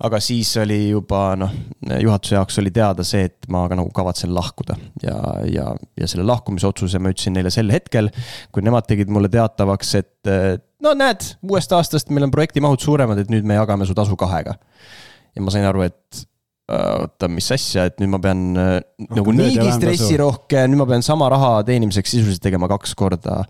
aga 0.00 0.18
siis 0.24 0.54
oli 0.58 0.88
juba 0.88 1.36
noh, 1.36 1.52
juhatuse 2.00 2.34
jaoks 2.34 2.58
oli 2.62 2.72
teada 2.74 3.04
see, 3.04 3.28
et 3.28 3.46
ma 3.52 3.66
ka 3.68 3.76
nagu 3.76 3.92
kavatsen 3.94 4.32
lahkuda 4.34 4.76
ja, 5.02 5.16
ja, 5.52 5.66
ja 6.00 6.08
selle 6.08 6.24
lahkumisotsuse 6.26 6.98
ma 6.98 7.12
ütlesin 7.12 7.36
neile 7.36 7.52
sel 7.52 7.70
hetkel, 7.72 8.08
kui 8.50 8.64
nemad 8.64 8.88
tegid 8.88 9.12
mulle 9.12 9.28
teatavaks, 9.32 9.94
et 10.00 10.32
no 10.86 10.94
näed, 10.98 11.26
uuest 11.46 11.74
aastast 11.76 12.12
meil 12.12 12.28
on 12.28 12.32
projekti 12.34 12.62
mahud 12.64 12.82
suuremad, 12.82 13.20
et 13.22 13.32
nüüd 13.32 13.46
me 13.48 13.58
jagame 13.58 13.88
su 13.88 13.96
tasu 13.96 14.16
kahega. 14.18 14.56
ja 15.36 15.44
ma 15.44 15.52
sain 15.52 15.66
aru, 15.68 15.84
et 15.86 16.20
äh, 16.72 16.92
oota, 17.02 17.28
mis 17.32 17.48
asja, 17.52 17.86
et 17.90 17.98
nüüd 18.00 18.12
ma 18.14 18.20
pean 18.22 18.44
äh, 18.60 18.76
nagu 19.16 19.34
niigi 19.36 19.66
stressirohke, 19.74 20.62
nüüd 20.70 20.80
ma 20.80 20.88
pean 20.88 21.04
sama 21.06 21.28
raha 21.32 21.58
teenimiseks 21.68 22.16
sisuliselt 22.16 22.44
tegema 22.44 22.68
kaks 22.70 22.94
korda 22.98 23.42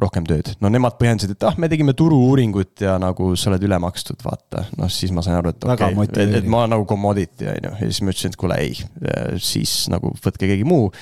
rohkem 0.00 0.26
tööd. 0.28 0.52
no 0.62 0.70
nemad 0.72 0.98
põhjendasid, 1.00 1.34
et 1.34 1.48
ah, 1.48 1.58
me 1.60 1.70
tegime 1.72 1.94
turu-uuringut 1.98 2.84
ja 2.86 2.96
nagu 3.02 3.32
sa 3.38 3.50
oled 3.52 3.66
üle 3.68 3.80
makstud, 3.82 4.22
vaata. 4.24 4.68
noh, 4.78 4.92
siis 4.92 5.12
ma 5.14 5.24
sain 5.26 5.38
aru, 5.40 5.54
et 5.54 5.68
okei 5.68 5.98
okay,, 5.98 6.28
et, 6.28 6.38
et 6.42 6.48
ma 6.50 6.64
nagu 6.70 6.86
commodity, 6.88 7.50
on 7.50 7.68
ju, 7.70 7.74
ja 7.82 7.90
siis 7.90 8.04
ma 8.04 8.14
ütlesin, 8.14 8.36
et 8.36 8.40
kuule, 8.40 8.62
ei, 8.62 9.42
siis 9.42 9.74
nagu 9.92 10.14
võtke 10.14 10.46
keegi 10.46 10.68
muu. 10.68 10.92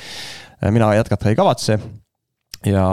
mina 0.73 0.95
jätkata 0.97 1.31
ei 1.31 1.39
kavatse. 1.39 1.79
ja 2.67 2.89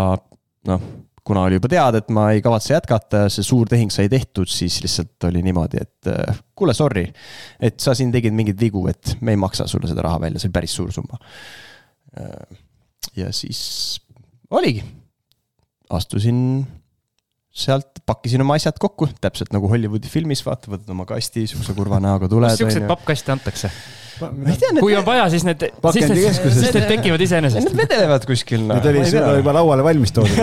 noh 0.68 0.86
kuna 1.24 1.46
oli 1.48 1.58
juba 1.58 1.70
teada, 1.72 2.02
et 2.04 2.10
ma 2.14 2.28
ei 2.36 2.42
kavatse 2.44 2.74
jätkata 2.74 3.26
see 3.32 3.46
suur 3.48 3.70
tehing 3.72 3.92
sai 3.94 4.10
tehtud, 4.12 4.50
siis 4.52 4.82
lihtsalt 4.84 5.30
oli 5.30 5.44
niimoodi, 5.46 5.80
et 5.82 6.12
äh, 6.12 6.42
kuule, 6.56 6.76
sorry. 6.76 7.06
et 7.60 7.80
sa 7.80 7.96
siin 7.96 8.12
tegid 8.12 8.36
mingeid 8.36 8.60
vigu, 8.60 8.84
et 8.92 9.16
me 9.22 9.36
ei 9.36 9.40
maksa 9.40 9.68
sulle 9.72 9.88
seda 9.90 10.04
raha 10.06 10.20
välja, 10.26 10.42
see 10.42 10.50
oli 10.52 10.58
päris 10.60 10.76
suur 10.76 10.92
summa. 10.96 11.20
Äh, 12.20 12.60
ja 13.16 13.32
siis 13.36 13.64
oligi, 14.52 14.84
astusin 15.90 16.40
sealt 17.54 18.02
pakkisin 18.10 18.42
oma 18.42 18.56
asjad 18.58 18.80
kokku, 18.82 19.06
täpselt 19.22 19.52
nagu 19.54 19.70
Hollywoodi 19.70 20.10
filmis, 20.10 20.42
vaata, 20.46 20.72
võtad 20.74 20.90
oma 20.90 21.06
kasti, 21.10 21.46
siukse 21.50 21.74
kurva 21.78 22.00
näoga 22.02 22.28
tuled. 22.32 22.50
kas 22.50 22.58
siukseid 22.64 22.88
pappkaste 22.90 23.32
antakse? 23.36 23.70
kui 24.80 24.96
on 24.98 25.06
vaja, 25.06 25.30
siis 25.34 25.44
need, 25.46 25.60
siis 25.94 26.10
need, 26.10 26.20
siis 26.54 26.76
need 26.76 26.88
tekivad 26.90 27.22
iseenesest. 27.26 27.66
Need 27.66 27.78
vedelevad 27.78 28.26
kuskil 28.30 28.62
no.. 28.66 28.74
Need 28.78 28.88
olid 28.92 29.06
sulle 29.10 29.38
juba 29.40 29.52
lauale 29.58 29.84
valmis 29.86 30.12
toodud 30.14 30.34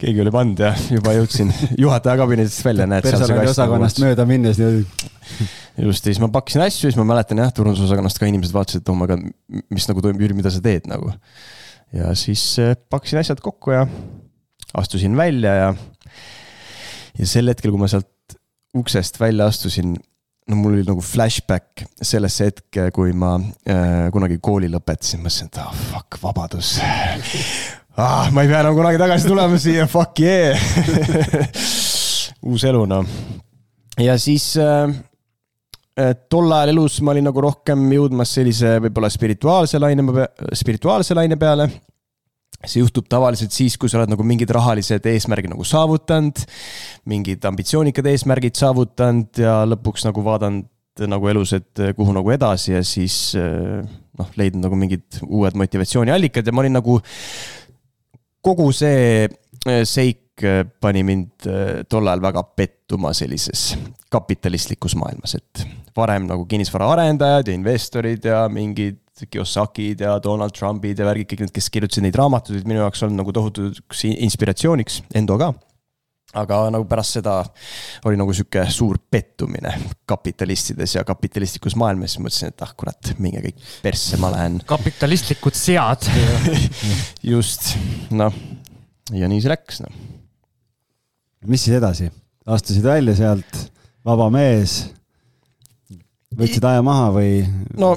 keegi 0.00 0.22
oli 0.22 0.32
pannud 0.32 0.60
ja 0.60 0.72
juba 0.92 1.14
jõudsin 1.16 1.52
juhataja 1.78 2.16
kabinetist 2.20 2.64
välja, 2.66 2.86
näed. 2.90 3.06
personaliosakonnast 3.06 4.00
mööda 4.02 4.26
minnes 4.28 4.58
niimoodi. 4.60 4.84
just, 5.86 6.04
ja 6.04 6.12
siis 6.12 6.20
ma 6.22 6.28
pakkisin 6.32 6.64
asju, 6.66 6.90
siis 6.90 6.98
ma 7.00 7.06
mäletan 7.08 7.40
jah, 7.42 7.52
turundusosakonnast 7.56 8.20
ka 8.20 8.28
inimesed 8.30 8.54
vaatasid, 8.56 8.84
et 8.84 8.92
oh 8.92 8.98
my 8.98 9.08
god, 9.10 9.24
mis 9.72 9.88
nagu 9.90 10.04
toimub, 10.04 10.22
Jüri, 10.22 10.36
mida 10.36 10.52
sa 10.52 10.60
teed 10.64 10.84
nagu. 10.90 11.12
Ja 11.96 12.12
siis 12.18 12.42
eh, 12.62 12.74
pakkisin 12.90 13.20
asjad 13.20 13.40
kokku 13.42 13.74
ja 13.74 13.86
astusin 14.76 15.16
välja 15.16 15.54
ja, 15.54 15.70
ja 17.18 17.26
sel 17.28 17.48
hetkel, 17.52 17.72
kui 17.72 17.80
ma 17.80 17.88
sealt 17.90 18.36
uksest 18.76 19.20
välja 19.20 19.46
astusin, 19.48 19.94
no 20.50 20.58
mul 20.60 20.76
oli 20.76 20.86
nagu 20.86 21.02
flashback 21.04 21.86
sellesse 22.02 22.50
hetke, 22.50 22.90
kui 22.94 23.14
ma 23.16 23.36
äh, 23.68 24.08
kunagi 24.14 24.38
kooli 24.42 24.70
lõpetasin, 24.72 25.24
mõtlesin, 25.24 25.50
et 25.50 25.60
ah 25.62 25.72
oh, 25.72 25.82
fuck, 25.92 26.20
vabadus 26.22 26.76
ah,. 27.96 28.28
ma 28.32 28.44
ei 28.44 28.52
pea 28.52 28.60
enam 28.60 28.76
kunagi 28.76 29.00
tagasi 29.00 29.30
tulema 29.30 29.60
siia, 29.62 29.88
fuck 29.90 30.20
yeah 30.20 30.60
uus 32.46 32.64
elu 32.68 32.84
noh. 32.88 33.06
ja 33.98 34.18
siis 34.20 34.52
äh, 34.60 34.90
äh, 34.90 34.96
tol 36.28 36.52
ajal 36.52 36.74
elus 36.74 37.00
ma 37.00 37.14
olin 37.14 37.24
nagu 37.30 37.40
rohkem 37.40 37.84
jõudmas 37.94 38.34
sellise 38.36 38.76
võib-olla 38.84 39.08
spirituaalse 39.12 39.80
laine, 39.80 40.04
spirituaalse 40.52 41.16
laine 41.16 41.38
peale 41.40 41.70
see 42.64 42.80
juhtub 42.80 43.06
tavaliselt 43.10 43.54
siis, 43.54 43.76
kui 43.78 43.90
sa 43.90 44.00
oled 44.00 44.10
nagu 44.12 44.24
mingid 44.26 44.50
rahalised 44.54 45.04
eesmärgid 45.10 45.52
nagu 45.52 45.64
saavutanud, 45.66 46.40
mingid 47.10 47.44
ambitsioonikad 47.48 48.08
eesmärgid 48.10 48.58
saavutanud 48.58 49.40
ja 49.42 49.60
lõpuks 49.68 50.06
nagu 50.08 50.24
vaadanud 50.26 51.06
nagu 51.06 51.28
elus, 51.28 51.52
et 51.52 51.82
kuhu 51.96 52.14
nagu 52.16 52.32
edasi 52.32 52.72
ja 52.72 52.82
siis 52.86 53.36
noh, 53.36 54.30
leidnud 54.40 54.64
nagu 54.64 54.78
mingid 54.80 55.20
uued 55.26 55.58
motivatsiooniallikad 55.60 56.46
ja 56.46 56.54
ma 56.56 56.64
olin 56.64 56.78
nagu. 56.78 57.00
kogu 58.46 58.70
see 58.72 59.26
seik 59.84 60.25
pani 60.80 61.02
mind 61.06 61.46
tol 61.88 62.08
ajal 62.10 62.22
väga 62.24 62.42
pettuma 62.58 63.12
sellises 63.16 63.70
kapitalistlikus 64.12 64.96
maailmas, 65.00 65.36
et 65.38 65.66
varem 65.96 66.26
nagu 66.28 66.44
kinnisvaraarendajad 66.48 67.48
ja 67.48 67.56
investorid 67.56 68.28
ja 68.28 68.46
mingid 68.52 69.00
Kiyosakid 69.30 70.02
ja 70.04 70.18
Donald 70.20 70.52
Trumpid 70.52 70.98
ja 71.00 71.06
värgid, 71.08 71.30
kõik 71.30 71.46
need, 71.46 71.54
kes 71.56 71.70
kirjutasid 71.72 72.04
neid 72.04 72.18
raamatuid, 72.20 72.66
minu 72.68 72.82
jaoks 72.82 73.00
olnud 73.06 73.22
nagu 73.22 73.32
tohutuks 73.32 74.04
inspiratsiooniks, 74.12 75.00
Endo 75.16 75.38
ka 75.40 75.54
aga 76.36 76.58
nagu 76.72 76.84
pärast 76.88 77.16
seda 77.18 77.36
oli 78.08 78.18
nagu 78.18 78.34
sihuke 78.36 78.66
suur 78.72 78.98
pettumine 79.10 79.72
kapitalistides 80.08 80.96
ja 80.98 81.04
kapitalistlikus 81.06 81.76
maailmas, 81.78 82.16
siis 82.16 82.24
mõtlesin, 82.24 82.52
et 82.52 82.66
ah 82.66 82.74
kurat, 82.76 83.12
minge 83.22 83.40
kõik 83.46 83.62
persse, 83.84 84.18
ma 84.20 84.32
lähen. 84.34 84.58
kapitalistlikud 84.68 85.56
sead 85.56 86.08
just, 87.32 87.72
noh, 88.10 88.36
ja 89.14 89.30
nii 89.30 89.42
see 89.44 89.54
läks, 89.54 89.80
noh. 89.86 90.15
Mis 91.44 91.66
siis 91.66 91.76
edasi, 91.76 92.10
astusid 92.46 92.84
välja 92.86 93.16
sealt, 93.18 93.64
vaba 94.06 94.30
mees 94.32 94.84
võtsid 96.36 96.64
aja 96.68 96.82
maha 96.84 97.10
või? 97.14 97.30
no 97.80 97.94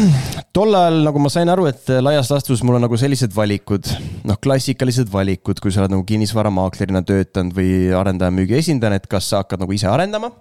tol 0.56 0.74
ajal 0.76 1.00
nagu 1.06 1.22
ma 1.22 1.30
sain 1.32 1.50
aru, 1.52 1.66
et 1.70 1.90
laias 2.02 2.30
laastus 2.32 2.62
mul 2.66 2.78
on 2.78 2.86
nagu 2.86 2.98
sellised 3.00 3.34
valikud, 3.36 3.88
noh, 4.28 4.38
klassikalised 4.42 5.10
valikud, 5.12 5.60
kui 5.62 5.74
sa 5.74 5.84
oled 5.84 5.94
nagu 5.96 6.06
kinnisvaramaaklerina 6.08 7.02
töötanud 7.06 7.56
või 7.56 7.90
arendaja 7.96 8.34
müügiesindajana, 8.34 9.00
et 9.00 9.10
kas 9.10 9.30
sa 9.30 9.42
hakkad 9.42 9.62
nagu 9.62 9.74
ise 9.76 9.90
arendama. 9.90 10.32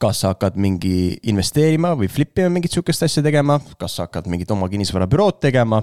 Kas 0.00 0.24
sa 0.24 0.32
hakkad 0.32 0.56
mingi 0.58 1.14
investeerima 1.30 1.92
või 1.98 2.08
flip 2.10 2.40
ima 2.40 2.50
mingit 2.56 2.74
sihukest 2.74 3.04
asja 3.06 3.22
tegema, 3.22 3.60
kas 3.78 3.98
sa 3.98 4.08
hakkad 4.08 4.26
mingit 4.32 4.50
oma 4.50 4.66
kinnisvarabürood 4.72 5.38
tegema. 5.44 5.82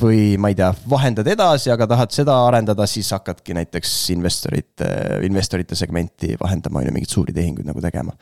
või 0.00 0.36
ma 0.40 0.50
ei 0.52 0.56
tea, 0.56 0.70
vahendad 0.88 1.28
edasi, 1.28 1.70
aga 1.72 1.86
tahad 1.88 2.12
seda 2.12 2.34
arendada, 2.46 2.86
siis 2.86 3.10
hakkadki 3.12 3.54
näiteks 3.56 3.92
investorite, 4.12 4.88
investorite 5.24 5.74
segmenti 5.74 6.36
vahendama, 6.40 6.80
on 6.80 6.90
ju, 6.90 6.96
mingeid 6.96 7.12
suuri 7.12 7.32
tehinguid 7.36 7.68
nagu 7.68 7.80
tegema 7.80 8.12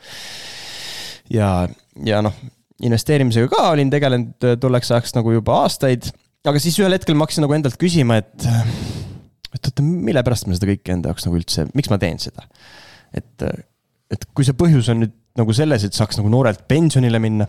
ja, 1.31 1.67
ja 2.05 2.21
noh, 2.25 2.35
investeerimisega 2.85 3.49
ka 3.51 3.69
olin 3.73 3.91
tegelenud 3.93 4.47
tolleks 4.61 4.91
ajaks 4.91 5.15
nagu 5.17 5.33
juba 5.35 5.61
aastaid. 5.63 6.09
aga 6.45 6.61
siis 6.61 6.77
ühel 6.81 6.95
hetkel 6.95 7.17
ma 7.17 7.25
hakkasin 7.25 7.45
nagu 7.45 7.55
endalt 7.57 7.77
küsima, 7.81 8.19
et, 8.21 8.47
et 9.55 9.69
oota, 9.71 9.85
mille 9.85 10.23
pärast 10.25 10.49
ma 10.49 10.57
seda 10.57 10.69
kõike 10.69 10.93
enda 10.95 11.11
jaoks 11.11 11.27
nagu 11.27 11.39
üldse, 11.39 11.69
miks 11.77 11.91
ma 11.91 11.99
teen 12.01 12.21
seda? 12.21 12.47
et, 13.15 13.47
et 14.11 14.25
kui 14.33 14.45
see 14.47 14.57
põhjus 14.57 14.89
on 14.93 15.03
nüüd 15.03 15.13
nagu 15.39 15.53
selles, 15.55 15.83
et 15.83 15.95
saaks 15.95 16.19
nagu 16.19 16.31
noorelt 16.31 16.65
pensionile 16.69 17.19
minna. 17.19 17.47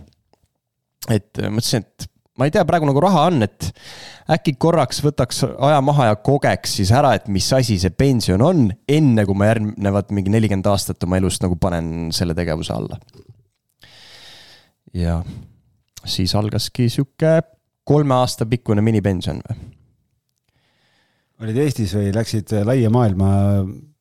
et 1.13 1.39
mõtlesin, 1.39 1.85
et 1.85 2.09
ma 2.37 2.49
ei 2.49 2.53
tea, 2.53 2.65
praegu 2.69 2.89
nagu 2.89 3.01
raha 3.03 3.27
on, 3.31 3.45
et 3.47 3.69
äkki 4.35 4.57
korraks 4.61 5.01
võtaks 5.05 5.45
aja 5.47 5.79
maha 5.85 6.11
ja 6.11 6.17
kogeks 6.19 6.77
siis 6.81 6.91
ära, 6.95 7.15
et 7.17 7.29
mis 7.33 7.47
asi 7.55 7.79
see 7.81 7.95
pension 7.95 8.43
on, 8.43 8.69
enne 8.89 9.25
kui 9.29 9.39
ma 9.39 9.53
järgnevad 9.53 10.11
mingi 10.17 10.33
nelikümmend 10.35 10.69
aastat 10.73 11.07
oma 11.07 11.21
elust 11.21 11.45
nagu 11.45 11.59
panen 11.61 12.11
selle 12.17 12.35
tegevuse 12.37 12.75
alla. 12.75 12.99
ja 14.97 15.21
siis 16.07 16.35
algaski 16.35 16.89
sihuke 16.91 17.41
kolme 17.87 18.17
aasta 18.17 18.47
pikkune 18.49 18.83
minipension 18.83 19.43
või? 19.45 19.59
olid 21.45 21.59
Eestis 21.61 21.93
või 21.97 22.13
läksid 22.17 22.53
laia 22.65 22.91
maailma 22.91 23.29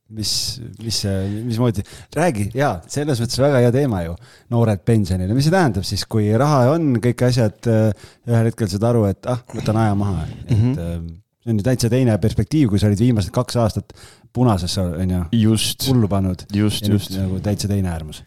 mis, 0.10 0.62
mis, 0.84 1.00
mismoodi, 1.44 1.84
räägi, 2.16 2.50
jaa, 2.56 2.76
selles 2.92 3.20
mõttes 3.22 3.40
väga 3.42 3.62
hea 3.64 3.72
teema 3.74 4.04
ju, 4.06 4.14
noored 4.54 4.84
pensionile, 4.86 5.34
mis 5.34 5.48
see 5.48 5.56
tähendab 5.56 5.88
siis, 5.88 6.06
kui 6.10 6.28
raha 6.38 6.76
on, 6.76 6.92
kõik 7.02 7.26
asjad, 7.26 7.58
äh, 7.72 8.10
ühel 8.30 8.52
hetkel 8.52 8.70
saad 8.70 8.86
aru, 8.92 9.06
et 9.10 9.32
ah, 9.32 9.42
võtan 9.56 9.82
aja 9.82 9.96
maha, 9.98 10.28
et 10.28 10.54
mm 10.54 10.62
-hmm. 10.62 11.10
see 11.42 11.54
on 11.54 11.62
ju 11.62 11.66
täitsa 11.66 11.90
teine 11.90 12.18
perspektiiv, 12.22 12.70
kui 12.70 12.80
sa 12.80 12.88
olid 12.88 13.02
viimased 13.02 13.34
kaks 13.34 13.58
aastat 13.62 13.94
punases, 14.34 14.78
on 14.78 15.10
ju, 15.10 15.58
hullu 15.88 16.08
pannud. 16.08 16.46
just, 16.54 16.88
just. 16.88 17.18
nagu 17.18 17.40
täitsa 17.40 17.68
teine 17.68 17.90
äärmus. 17.90 18.24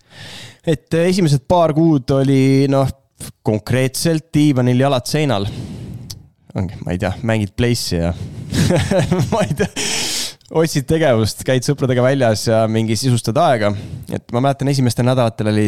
et 0.67 0.95
äh, 0.95 1.07
esimesed 1.07 1.47
paar 1.49 1.75
kuud 1.75 2.11
oli 2.11 2.67
noh, 2.69 2.89
konkreetselt 3.43 4.35
diivanil 4.35 4.81
jalad 4.81 5.07
seinal. 5.07 5.47
ongi, 6.55 6.75
ma 6.85 6.91
ei 6.91 6.99
tea, 6.99 7.13
mängid 7.23 7.55
Place'i 7.55 8.03
ja 8.03 8.15
ma 9.31 9.47
ei 9.47 9.55
tea 9.55 10.18
otsid 10.57 10.87
tegevust, 10.89 11.43
käid 11.47 11.67
sõpradega 11.67 12.05
väljas 12.05 12.47
ja 12.49 12.63
mingi 12.71 12.97
sisustad 12.97 13.37
aega. 13.43 13.73
et 14.13 14.33
ma 14.33 14.43
mäletan, 14.45 14.71
esimestel 14.73 15.07
nädalatel 15.09 15.53
oli 15.53 15.67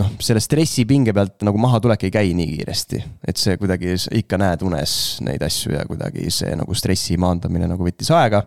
noh, 0.00 0.12
selle 0.22 0.42
stressipinge 0.42 1.14
pealt 1.14 1.42
nagu 1.46 1.58
mahatulek 1.62 2.06
ei 2.06 2.14
käi 2.14 2.34
nii 2.36 2.50
kiiresti. 2.52 3.02
et 3.26 3.40
see 3.40 3.58
kuidagi, 3.60 3.96
ikka 4.22 4.38
näed 4.40 4.64
unes 4.66 4.96
neid 5.26 5.42
asju 5.46 5.74
ja 5.76 5.84
kuidagi 5.88 6.30
see 6.34 6.54
nagu 6.58 6.74
stressi 6.78 7.18
maandamine 7.20 7.68
nagu 7.70 7.86
võttis 7.86 8.10
aega. 8.14 8.44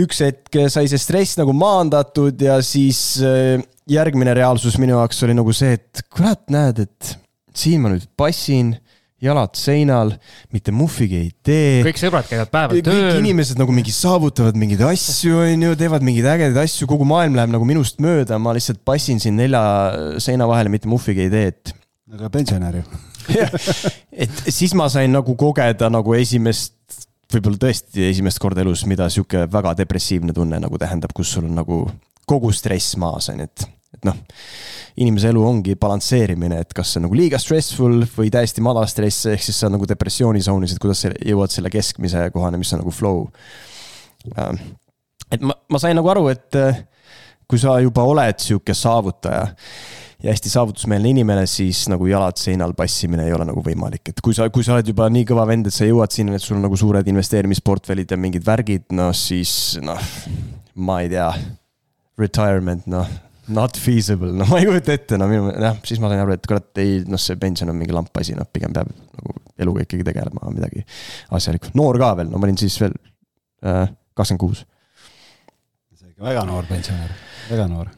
üks 0.00 0.22
hetk 0.24 0.62
sai 0.72 0.88
see 0.88 1.00
stress 1.00 1.36
nagu 1.40 1.52
maandatud 1.56 2.40
ja 2.40 2.60
siis 2.64 3.20
äh, 3.20 3.60
järgmine 3.88 4.34
reaalsus 4.36 4.78
minu 4.80 4.96
jaoks 4.96 5.20
oli 5.26 5.36
nagu 5.36 5.52
see, 5.56 5.76
et 5.76 6.04
kurat, 6.12 6.44
näed, 6.52 6.86
et 6.86 7.16
siin 7.52 7.82
ma 7.84 7.92
nüüd 7.92 8.08
passin 8.16 8.76
jalad 9.22 9.54
seinal, 9.58 10.14
mitte 10.54 10.74
muhvigi 10.74 11.18
ei 11.20 11.30
tee. 11.44 11.82
kõik 11.86 12.00
sõbrad 12.00 12.26
käivad 12.30 12.50
päeval 12.52 12.82
tööl. 12.82 13.04
kõik 13.12 13.20
inimesed 13.22 13.60
nagu 13.60 13.74
mingi 13.74 13.94
saavutavad 13.94 14.58
mingeid 14.58 14.82
asju, 14.88 15.36
on 15.44 15.68
ju, 15.68 15.78
teevad 15.78 16.04
mingeid 16.06 16.28
ägedaid 16.34 16.58
asju, 16.64 16.88
kogu 16.90 17.06
maailm 17.08 17.38
läheb 17.38 17.54
nagu 17.54 17.68
minust 17.68 18.02
mööda, 18.02 18.40
ma 18.42 18.54
lihtsalt 18.56 18.82
passin 18.86 19.22
siin 19.22 19.38
nelja 19.38 19.62
seina 20.22 20.48
vahele, 20.50 20.72
mitte 20.72 20.90
muhvigi 20.90 21.28
ei 21.28 21.32
tee, 21.32 21.54
et. 21.54 21.74
aga 22.12 22.32
pensionär 22.34 22.82
ju 22.82 22.86
et 24.24 24.40
siis 24.50 24.74
ma 24.78 24.88
sain 24.92 25.12
nagu 25.14 25.36
kogeda 25.38 25.90
nagu 25.92 26.16
esimest, 26.18 26.74
võib-olla 27.32 27.60
tõesti 27.66 28.08
esimest 28.08 28.40
korda 28.42 28.64
elus, 28.64 28.84
mida 28.90 29.08
sihuke 29.12 29.46
väga 29.50 29.76
depressiivne 29.78 30.34
tunne 30.36 30.58
nagu 30.62 30.80
tähendab, 30.80 31.14
kus 31.16 31.36
sul 31.36 31.46
on 31.48 31.54
nagu 31.62 31.84
kogu 32.28 32.52
stress 32.54 32.96
maas, 33.00 33.30
on 33.32 33.42
ju, 33.42 33.48
et, 33.48 33.68
et 33.92 34.08
noh 34.08 34.16
inimese 35.00 35.30
elu 35.32 35.42
ongi 35.46 35.76
balansseerimine, 35.80 36.60
et 36.62 36.76
kas 36.76 36.92
see 36.92 37.00
on 37.00 37.06
nagu 37.06 37.16
liiga 37.16 37.40
stressful 37.40 38.02
või 38.12 38.30
täiesti 38.32 38.64
madal 38.64 38.88
stress, 38.90 39.26
ehk 39.32 39.44
siis 39.44 39.62
sa 39.62 39.70
nagu 39.72 39.88
depressioonitsoonis, 39.88 40.74
et 40.74 40.82
kuidas 40.82 41.04
sa 41.06 41.12
jõuad 41.16 41.52
selle 41.52 41.72
keskmise 41.72 42.26
kohani, 42.34 42.60
mis 42.60 42.72
on 42.76 42.82
nagu 42.82 42.92
flow. 42.94 43.24
Ähm, 44.36 44.60
et 45.32 45.44
ma, 45.44 45.56
ma 45.72 45.80
sain 45.80 45.96
nagu 45.96 46.12
aru, 46.12 46.26
et 46.32 46.60
äh, 46.60 46.84
kui 47.48 47.60
sa 47.60 47.78
juba 47.80 48.04
oled 48.08 48.42
sihuke 48.42 48.76
saavutaja 48.76 49.46
ja 50.22 50.30
hästi 50.30 50.52
saavutusmeelne 50.52 51.10
inimene, 51.10 51.48
siis 51.50 51.86
nagu 51.90 52.06
jalad 52.06 52.36
seinal 52.38 52.76
passimine 52.78 53.24
ei 53.26 53.32
ole 53.34 53.48
nagu 53.48 53.64
võimalik, 53.64 54.12
et 54.12 54.20
kui 54.22 54.36
sa, 54.36 54.46
kui 54.52 54.66
sa 54.66 54.76
oled 54.76 54.92
juba 54.92 55.08
nii 55.10 55.24
kõva 55.32 55.48
vend, 55.48 55.66
et 55.66 55.74
sa 55.74 55.88
jõuad 55.88 56.12
sinna, 56.14 56.36
et 56.36 56.44
sul 56.44 56.60
on 56.60 56.66
nagu 56.68 56.78
suured 56.78 57.08
investeerimisportfellid 57.10 58.12
ja 58.12 58.20
mingid 58.20 58.44
värgid, 58.46 58.90
noh 58.94 59.10
siis 59.16 59.80
noh, 59.82 59.98
ma 60.84 61.00
ei 61.02 61.10
tea, 61.16 61.32
retirement, 62.20 62.84
noh 62.92 63.08
Not 63.52 63.78
feasible, 63.80 64.32
no 64.38 64.46
ma 64.48 64.60
ei 64.60 64.68
kujuta 64.68 64.94
ette, 64.96 65.18
no 65.20 65.28
minu, 65.30 65.52
jah, 65.52 65.78
siis 65.86 66.00
ma 66.02 66.10
sain 66.12 66.22
aru, 66.24 66.36
et 66.36 66.48
kurat, 66.48 66.68
ei, 66.82 67.00
noh, 67.08 67.20
see 67.20 67.38
pension 67.40 67.70
on 67.72 67.78
mingi 67.78 67.94
lamp 67.94 68.16
asi, 68.20 68.36
noh, 68.38 68.48
pigem 68.48 68.74
peab 68.74 68.90
nagu 68.92 69.38
eluga 69.62 69.84
ikkagi 69.84 70.06
tegelema 70.06 70.52
midagi 70.52 70.84
asjalikku. 71.36 71.72
noor 71.78 71.98
ka 72.00 72.12
veel, 72.20 72.30
no 72.32 72.40
ma 72.40 72.48
olin 72.48 72.60
siis 72.60 72.78
veel 72.82 72.94
äh, 73.66 73.84
kakskümmend 74.18 74.42
kuus. 74.42 74.64
väga 76.22 76.46
noor 76.48 76.68
pensionär, 76.70 77.12
väga 77.50 77.68
noor. 77.70 77.92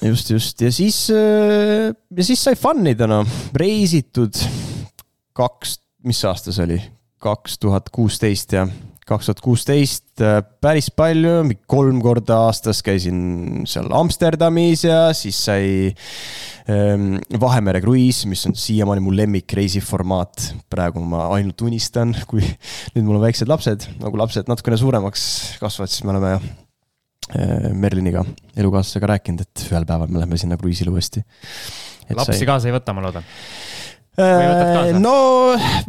just, 0.00 0.30
just 0.30 0.60
ja 0.64 0.72
siis 0.72 1.06
äh,, 1.14 1.92
ja 1.92 2.26
siis 2.26 2.42
sai 2.42 2.58
fun 2.58 2.86
ida, 2.88 3.08
noh, 3.10 3.38
reisitud 3.56 4.42
kaks, 5.36 5.78
mis 6.08 6.24
aasta 6.28 6.54
see 6.54 6.66
oli, 6.66 6.80
kaks 7.22 7.58
tuhat 7.62 7.90
kuusteist 7.94 8.56
ja 8.56 8.66
kaks 9.06 9.28
tuhat 9.28 9.40
kuusteist 9.44 10.22
äh, 10.24 10.40
päris 10.62 10.88
palju, 10.90 11.44
kolm 11.70 12.00
korda 12.02 12.40
aastas 12.48 12.82
käisin 12.86 13.66
seal 13.68 13.86
Amsterdamis 13.94 14.82
ja 14.86 14.98
siis 15.14 15.38
sai 15.46 15.68
ähm, 16.72 17.20
Vahemere 17.40 17.80
kruiis, 17.84 18.24
mis 18.26 18.42
on 18.50 18.56
siiamaani 18.58 19.04
mu 19.04 19.14
lemmik 19.14 19.54
reisiformaat. 19.58 20.48
praegu 20.72 21.04
ma 21.06 21.28
ainult 21.36 21.62
unistan, 21.68 22.16
kui 22.26 22.42
nüüd 22.42 23.06
mul 23.06 23.20
on 23.20 23.26
väiksed 23.28 23.50
lapsed, 23.50 23.86
nagu 24.02 24.18
lapsed 24.18 24.50
natukene 24.50 24.80
suuremaks 24.80 25.22
kasvavad, 25.62 25.94
siis 25.94 26.02
me 26.02 26.16
oleme 26.16 26.34
äh, 26.34 27.70
Merliniga, 27.78 28.26
elukaaslasega 28.58 29.14
rääkinud, 29.14 29.46
et 29.46 29.68
ühel 29.70 29.86
päeval 29.86 30.10
me 30.10 30.24
läheme 30.24 30.42
sinna 30.42 30.58
kruiisile 30.58 30.90
uuesti. 30.90 31.22
lapsi 32.10 32.40
sai... 32.40 32.50
kaasa 32.50 32.72
ei 32.72 32.74
võta, 32.74 32.96
ma 32.96 33.06
loodan 33.06 33.34
no 35.02 35.16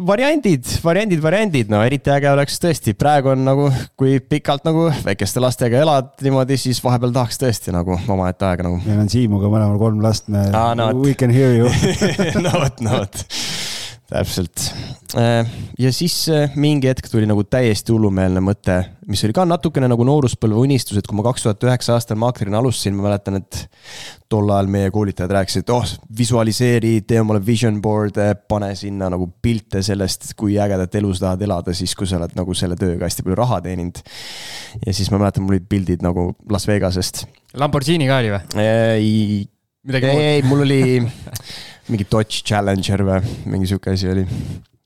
variandid, 0.08 0.68
variandid, 0.84 1.22
variandid, 1.24 1.72
no 1.72 1.80
eriti 1.86 2.12
äge 2.12 2.32
oleks 2.32 2.60
tõesti, 2.64 2.96
praegu 2.98 3.32
on 3.34 3.46
nagu, 3.48 3.70
kui 4.00 4.20
pikalt 4.20 4.68
nagu 4.68 4.90
väikeste 5.06 5.44
lastega 5.44 5.80
elad 5.86 6.12
niimoodi, 6.26 6.60
siis 6.60 6.82
vahepeal 6.84 7.16
tahaks 7.16 7.40
tõesti 7.42 7.76
nagu 7.76 7.96
omaette 7.96 8.50
aega 8.50 8.68
nagu. 8.68 8.82
meil 8.84 9.04
on 9.06 9.12
Siimuga 9.12 9.52
mõlemal 9.52 9.80
kolm 9.82 10.04
last, 10.04 10.28
me 10.34 10.50
ah,, 10.52 10.74
no, 10.78 10.92
we 11.00 11.16
can 11.16 11.34
hear 11.34 11.56
you. 11.56 11.72
No 12.48 12.52
vot, 12.60 12.82
no 12.84 13.00
vot 13.00 13.77
täpselt. 14.08 14.74
Äh, 15.20 15.48
ja 15.80 15.92
siis 15.94 16.16
äh, 16.32 16.54
mingi 16.56 16.88
hetk 16.88 17.10
tuli 17.12 17.28
nagu 17.28 17.44
täiesti 17.48 17.92
hullumeelne 17.92 18.40
mõte, 18.44 18.78
mis 19.08 19.24
oli 19.28 19.36
ka 19.36 19.44
natukene 19.48 19.90
nagu 19.92 20.06
nooruspõlve 20.08 20.62
unistus, 20.64 21.00
et 21.00 21.08
kui 21.08 21.18
ma 21.18 21.26
kaks 21.28 21.44
tuhat 21.44 21.66
üheksa 21.68 21.98
aastal 21.98 22.20
maaklerina 22.20 22.62
alustasin, 22.62 22.96
ma 22.96 23.10
mäletan, 23.10 23.42
et 23.42 23.60
tol 24.32 24.48
ajal 24.52 24.72
meie 24.72 24.92
koolitajad 24.96 25.36
rääkisid, 25.36 25.66
et 25.66 25.74
oh, 25.76 25.94
visualiseeri, 26.20 26.94
tee 27.08 27.20
omale 27.24 27.44
vision 27.44 27.82
board'e, 27.84 28.30
pane 28.48 28.74
sinna 28.80 29.12
nagu 29.12 29.30
pilte 29.44 29.84
sellest, 29.84 30.32
kui 30.40 30.56
ägedat 30.60 30.96
elu 31.00 31.14
sa 31.16 31.28
tahad 31.28 31.48
elada, 31.48 31.76
siis 31.76 31.96
kui 31.96 32.08
sa 32.08 32.20
oled 32.22 32.36
nagu 32.40 32.56
selle 32.58 32.80
tööga 32.80 33.08
hästi 33.08 33.28
palju 33.28 33.40
raha 33.40 33.62
teeninud. 33.68 34.04
ja 34.86 34.96
siis 34.96 35.12
ma 35.12 35.20
mäletan, 35.20 35.44
mul 35.44 35.58
olid 35.58 35.68
pildid 35.68 36.04
nagu 36.06 36.30
Las 36.52 36.68
Vegasest. 36.68 37.26
Lamborghini 37.60 38.08
ka 38.08 38.24
oli 38.24 38.36
või? 38.36 38.44
ei, 38.64 39.48
ei, 40.00 40.28
ei, 40.36 40.44
mul 40.48 40.64
oli 40.64 40.84
mingi 41.92 42.08
Dodge 42.10 42.44
Challenger 42.48 43.06
või 43.08 43.22
mingi 43.54 43.70
sihuke 43.70 43.96
asi 43.96 44.12
oli. 44.12 44.26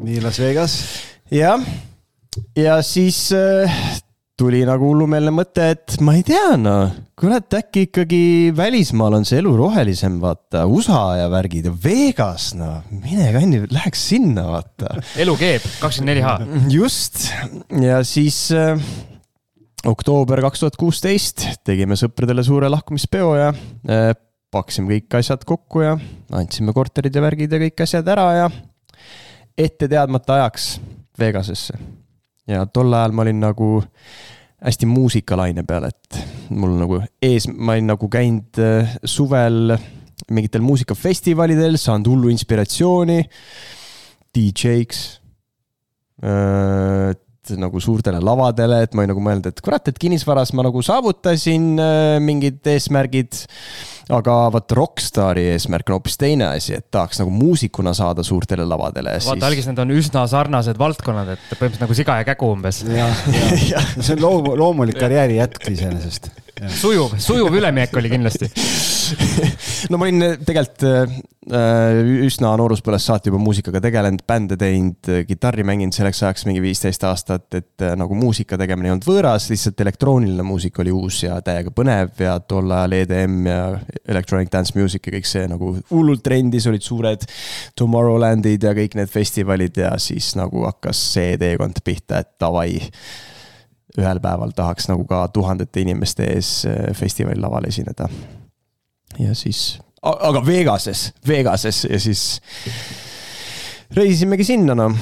nii 0.06 0.22
Las 0.24 0.40
Vegas. 0.42 0.78
jah, 1.34 1.62
ja 2.58 2.78
siis 2.86 3.30
äh, 3.36 3.82
tuli 4.42 4.64
nagu 4.66 4.88
hullumeelne 4.90 5.34
mõte, 5.36 5.68
et 5.76 5.98
ma 6.02 6.16
ei 6.18 6.24
tea, 6.26 6.56
noh, 6.58 6.94
kurat, 7.20 7.46
äkki 7.60 7.86
ikkagi 7.90 8.24
välismaal 8.58 9.20
on 9.20 9.28
see 9.28 9.38
elu 9.42 9.52
rohelisem, 9.60 10.18
vaata, 10.24 10.64
USA 10.70 11.20
ja 11.20 11.28
värgid 11.32 11.70
ja 11.70 11.74
Vegas, 11.84 12.52
no 12.58 12.72
mine 12.90 13.30
kanni, 13.36 13.62
läheks 13.70 14.08
sinna, 14.14 14.48
vaata. 14.50 14.96
elu 15.24 15.38
keeb, 15.40 15.68
kakskümmend 15.84 16.14
neli 16.14 16.26
H. 16.26 16.36
just, 16.74 17.28
ja 17.84 18.02
siis 18.08 18.48
äh, 18.56 18.82
oktoober 19.90 20.42
kaks 20.48 20.66
tuhat 20.66 20.78
kuusteist 20.80 21.46
tegime 21.66 21.98
sõpradele 22.00 22.46
suure 22.46 22.70
lahkumispeo 22.74 23.32
ja 23.38 23.54
äh, 23.54 24.12
pakkisime 24.52 24.98
kõik 24.98 25.20
asjad 25.22 25.46
kokku 25.48 25.84
ja 25.86 25.96
andsime 26.36 26.74
korterid 26.76 27.16
ja 27.16 27.24
värgid 27.24 27.54
ja 27.54 27.60
kõik 27.62 27.84
asjad 27.86 28.08
ära 28.12 28.28
ja 28.36 28.50
ette 29.58 29.88
teadmata 29.88 30.40
ajaks 30.40 30.74
Vegasesse. 31.20 31.78
ja 32.48 32.66
tol 32.66 32.94
ajal 32.94 33.16
ma 33.16 33.26
olin 33.26 33.40
nagu 33.44 33.72
hästi 34.62 34.86
muusikalaine 34.86 35.64
peal, 35.68 35.88
et 35.90 36.20
mul 36.54 36.76
nagu 36.78 37.00
ees, 37.24 37.48
ma 37.50 37.76
olin 37.76 37.90
nagu 37.94 38.10
käinud 38.12 38.60
äh, 38.62 38.96
suvel 39.06 39.74
mingitel 40.32 40.62
muusikafestivalidel, 40.64 41.80
saanud 41.82 42.12
hullu 42.12 42.30
inspiratsiooni 42.32 43.18
DJ-ks, 44.32 45.00
äh, 47.50 47.58
nagu 47.62 47.82
suurtele 47.82 48.22
lavadele, 48.24 48.82
et 48.86 48.94
ma 48.94 49.04
olin 49.04 49.14
nagu 49.14 49.24
mõelnud, 49.24 49.50
et 49.50 49.64
kurat, 49.64 49.88
et 49.90 49.98
kinnisvaras 50.02 50.54
ma 50.58 50.66
nagu 50.68 50.84
saavutasin 50.86 51.72
äh, 51.82 52.20
mingid 52.24 52.62
eesmärgid. 52.68 53.46
aga 54.12 54.36
vot 54.52 54.74
rokkstaari 54.76 55.46
eesmärk 55.54 55.88
on 55.90 55.96
hoopis 55.96 56.18
teine 56.20 56.50
asi, 56.52 56.76
et 56.76 56.88
tahaks 56.92 57.22
nagu 57.22 57.32
muusikuna 57.32 57.94
saada 57.96 58.26
suurtele 58.28 58.66
lavadele. 58.68 59.16
vaata 59.18 59.38
siis..., 59.38 59.48
algis 59.50 59.70
need 59.72 59.82
on 59.86 59.96
üsna 59.96 60.26
sarnased 60.28 60.80
valdkonnad, 60.82 61.34
et 61.38 61.46
põhimõtteliselt 61.56 61.86
nagu 61.88 61.98
siga 61.98 62.20
ja 62.22 62.28
kägu 62.34 62.52
umbes. 62.52 62.84
see 64.06 64.16
on 64.18 64.26
loomu-, 64.26 64.58
loomulik 64.60 65.00
karjääri 65.00 65.40
jätk 65.40 65.70
iseenesest. 65.72 66.34
Sujuv, 66.70 67.18
sujuv 67.22 67.56
üleminek 67.62 67.96
oli 67.98 68.12
kindlasti. 68.12 68.52
No 69.92 69.98
ma 69.98 70.06
olin 70.06 70.22
tegelikult 70.46 70.84
äh, 70.86 71.14
üsna 72.24 72.52
nooruspõlvest 72.60 73.10
saati 73.10 73.32
juba 73.32 73.40
muusikaga 73.42 73.82
tegelenud, 73.84 74.22
bände 74.30 74.56
teinud, 74.62 75.10
kitarri 75.28 75.66
mänginud 75.68 75.96
selleks 75.96 76.22
ajaks 76.22 76.46
mingi 76.48 76.62
viisteist 76.64 77.04
aastat, 77.10 77.48
et 77.58 77.86
nagu 77.98 78.16
muusika 78.16 78.60
tegemine 78.62 78.88
ei 78.88 78.94
olnud 78.94 79.08
võõras, 79.10 79.50
lihtsalt 79.52 79.82
elektrooniline 79.84 80.46
muusika 80.46 80.84
oli 80.84 80.94
uus 80.96 81.24
ja 81.26 81.40
täiega 81.44 81.74
põnev 81.76 82.22
ja 82.22 82.38
tol 82.46 82.72
ajal 82.72 82.96
EDM 83.02 83.50
ja 83.50 83.66
electronic 84.14 84.54
dance 84.54 84.78
music 84.78 85.10
ja 85.10 85.18
kõik 85.18 85.28
see 85.28 85.50
nagu 85.50 85.74
hullult 85.90 86.24
trendis, 86.24 86.70
olid 86.70 86.86
suured 86.86 87.26
Tomorrowlandid 87.76 88.70
ja 88.70 88.78
kõik 88.78 88.96
need 89.02 89.12
festivalid 89.12 89.82
ja 89.82 89.96
siis 90.00 90.36
nagu 90.40 90.64
hakkas 90.70 91.04
see 91.18 91.36
teekond 91.42 91.82
pihta, 91.84 92.22
et 92.22 92.36
davai 92.40 92.78
ühel 94.00 94.22
päeval 94.24 94.54
tahaks 94.56 94.88
nagu 94.92 95.06
ka 95.10 95.26
tuhandete 95.34 95.84
inimeste 95.84 96.28
ees 96.36 96.52
äh, 96.70 96.92
festivali 96.98 97.40
laval 97.42 97.68
esineda 97.68 98.08
ja 99.20 99.36
siis, 99.36 99.80
aga 100.02 100.44
Vegases, 100.46 101.12
Vegases 101.28 101.84
ja 101.90 102.00
siis 102.00 102.42
reisisimegi 103.96 104.48
sinna, 104.48 104.76
noh. 104.78 104.96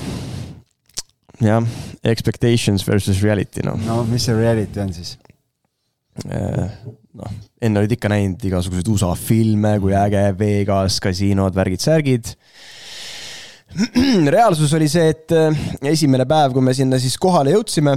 jah, 1.43 1.65
expectations 2.03 2.85
versus 2.87 3.21
reality, 3.23 3.65
noh. 3.65 3.77
no 3.85 4.01
mis 4.09 4.25
see 4.29 4.37
reality 4.37 4.81
on 4.81 4.93
siis? 4.95 5.17
Äh, 6.25 6.65
noh, 7.15 7.37
enne 7.61 7.83
olid 7.83 7.93
ikka 7.95 8.09
näinud 8.11 8.43
igasuguseid 8.49 8.89
USA 8.91 9.13
filme, 9.15 9.77
kui 9.83 9.93
äge 9.95 10.25
Vegas, 10.39 10.99
kasiinod, 11.03 11.55
värgid-särgid 11.55 12.33
reaalsus 14.35 14.73
oli 14.73 14.89
see, 14.89 15.11
et 15.13 15.35
äh, 15.35 15.59
esimene 15.91 16.25
päev, 16.29 16.55
kui 16.55 16.65
me 16.65 16.73
sinna 16.75 16.99
siis 17.01 17.17
kohale 17.21 17.53
jõudsime, 17.53 17.95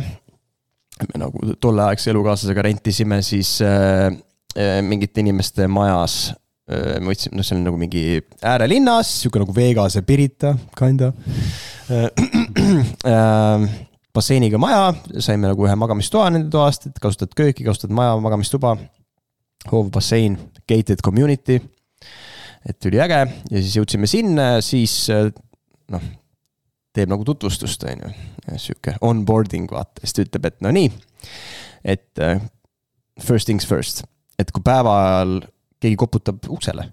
me 1.11 1.23
nagu 1.23 1.55
tolleaegse 1.61 2.11
elukaaslasega 2.13 2.63
rentisime 2.69 3.19
siis 3.27 3.57
äh, 3.67 4.13
Äh, 4.57 4.83
mingite 4.85 5.21
inimeste 5.21 5.65
majas. 5.69 6.35
Äh, 6.69 6.99
me 7.01 7.13
võtsime, 7.13 7.39
noh, 7.39 7.47
see 7.47 7.57
on 7.57 7.63
nagu 7.65 7.79
mingi 7.81 8.03
äärelinnas, 8.45 9.09
sihuke 9.23 9.41
nagu 9.41 9.55
Vegase 9.57 10.03
Pirita, 10.07 10.55
kinda. 10.79 11.13
Äh, 11.93 13.65
basseiniga 14.15 14.57
maja, 14.61 14.93
saime 15.25 15.51
nagu 15.51 15.65
ühe 15.67 15.75
magamistoa 15.77 16.29
nende 16.33 16.49
toast, 16.53 16.87
et 16.89 17.01
kasutad 17.03 17.33
kööki, 17.37 17.65
kasutad 17.67 17.93
maja, 17.97 18.15
magamistuba. 18.23 18.77
hoov, 19.71 19.91
bassein, 19.93 20.39
gated 20.69 21.03
community. 21.05 21.61
et 22.65 22.87
üliäge 22.87 23.19
ja 23.51 23.59
siis 23.59 23.77
jõudsime 23.77 24.07
sinna, 24.07 24.61
siis 24.63 25.09
noh, 25.11 26.05
teeb 26.93 27.11
nagu 27.13 27.25
tutvustust, 27.25 27.85
on 27.89 28.07
ju. 28.07 28.15
sihuke 28.57 28.97
onboarding 29.01 29.71
vaata, 29.71 30.03
siis 30.03 30.17
ta 30.17 30.27
ütleb, 30.27 30.49
et 30.51 30.59
no 30.65 30.73
nii, 30.75 30.91
et 31.85 32.25
first 33.21 33.49
things 33.49 33.69
first 33.69 34.05
et 34.43 34.53
kui 34.53 34.65
päeva 34.65 34.95
ajal 34.99 35.39
keegi 35.83 35.99
koputab 35.99 36.51
uksele, 36.53 36.87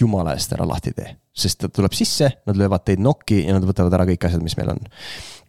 jumala 0.00 0.34
eest 0.36 0.54
ära 0.56 0.66
lahti 0.68 0.94
tee. 0.96 1.16
sest 1.32 1.62
ta 1.62 1.68
tuleb 1.72 1.94
sisse, 1.96 2.28
nad 2.44 2.58
löövad 2.60 2.82
teid 2.84 3.00
nokki 3.00 3.38
ja 3.46 3.54
nad 3.56 3.64
võtavad 3.64 3.94
ära 3.96 4.04
kõik 4.10 4.26
asjad, 4.28 4.42
mis 4.44 4.56
meil 4.58 4.74
on. 4.74 4.82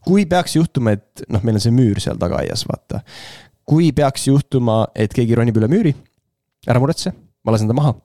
kui 0.06 0.26
peaks 0.30 0.56
juhtuma, 0.56 0.96
et 0.96 1.26
noh, 1.30 1.44
meil 1.44 1.60
on 1.60 1.64
see 1.64 1.76
müür 1.76 2.00
seal 2.04 2.20
tagaaias, 2.20 2.66
vaata. 2.70 3.04
kui 3.68 3.92
peaks 3.96 4.28
juhtuma, 4.28 4.86
et 4.96 5.14
keegi 5.14 5.36
ronib 5.40 5.58
üle 5.60 5.70
müüri, 5.72 5.96
ära 6.68 6.80
muretse, 6.84 7.14
ma 7.44 7.56
lasen 7.56 7.72
ta 7.72 7.78
maha. 7.78 7.96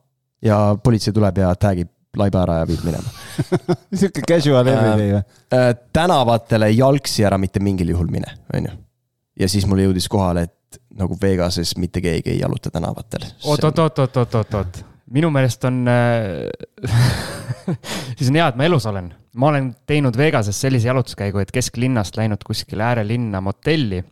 ja 0.43 0.59
politsei 0.83 1.15
tuleb 1.15 1.43
ja 1.43 1.53
tag'ib 1.55 1.91
laiba 2.17 2.43
ära 2.43 2.61
ja 2.61 2.69
viib 2.69 2.83
minema 2.83 3.28
sihuke 3.99 4.23
casual 4.27 4.67
everyday 4.67 5.13
või? 5.15 5.23
Äh, 5.55 5.71
tänavatele 5.93 6.69
jalgsi 6.73 7.25
ära 7.27 7.39
mitte 7.41 7.61
mingil 7.63 7.93
juhul 7.93 8.11
mine, 8.11 8.31
on 8.53 8.69
ju. 8.69 8.75
ja 9.43 9.49
siis 9.51 9.67
mulle 9.69 9.87
jõudis 9.87 10.09
kohale, 10.11 10.47
et 10.49 10.79
nagu 10.99 11.17
Vegases 11.21 11.75
mitte 11.79 12.01
keegi 12.03 12.35
ei 12.35 12.39
jaluta 12.41 12.71
tänavatel. 12.73 13.25
oot, 13.45 13.63
oot, 13.63 13.83
oot, 13.85 14.03
oot, 14.05 14.21
oot, 14.21 14.37
oot, 14.41 14.59
oot, 14.61 14.81
minu 15.15 15.31
meelest 15.33 15.65
on 15.69 15.81
äh, 15.89 16.45
siis 18.17 18.29
on 18.29 18.39
hea, 18.39 18.47
et 18.47 18.59
ma 18.59 18.69
elus 18.69 18.87
olen. 18.89 19.11
ma 19.35 19.51
olen 19.53 19.73
teinud 19.89 20.17
Vegases 20.17 20.61
sellise 20.61 20.91
jalutuskäigu, 20.91 21.41
et 21.41 21.51
kesklinnast 21.55 22.17
läinud 22.19 22.43
kuskile 22.45 22.87
äärelinna 22.91 23.41
motelli. 23.41 24.03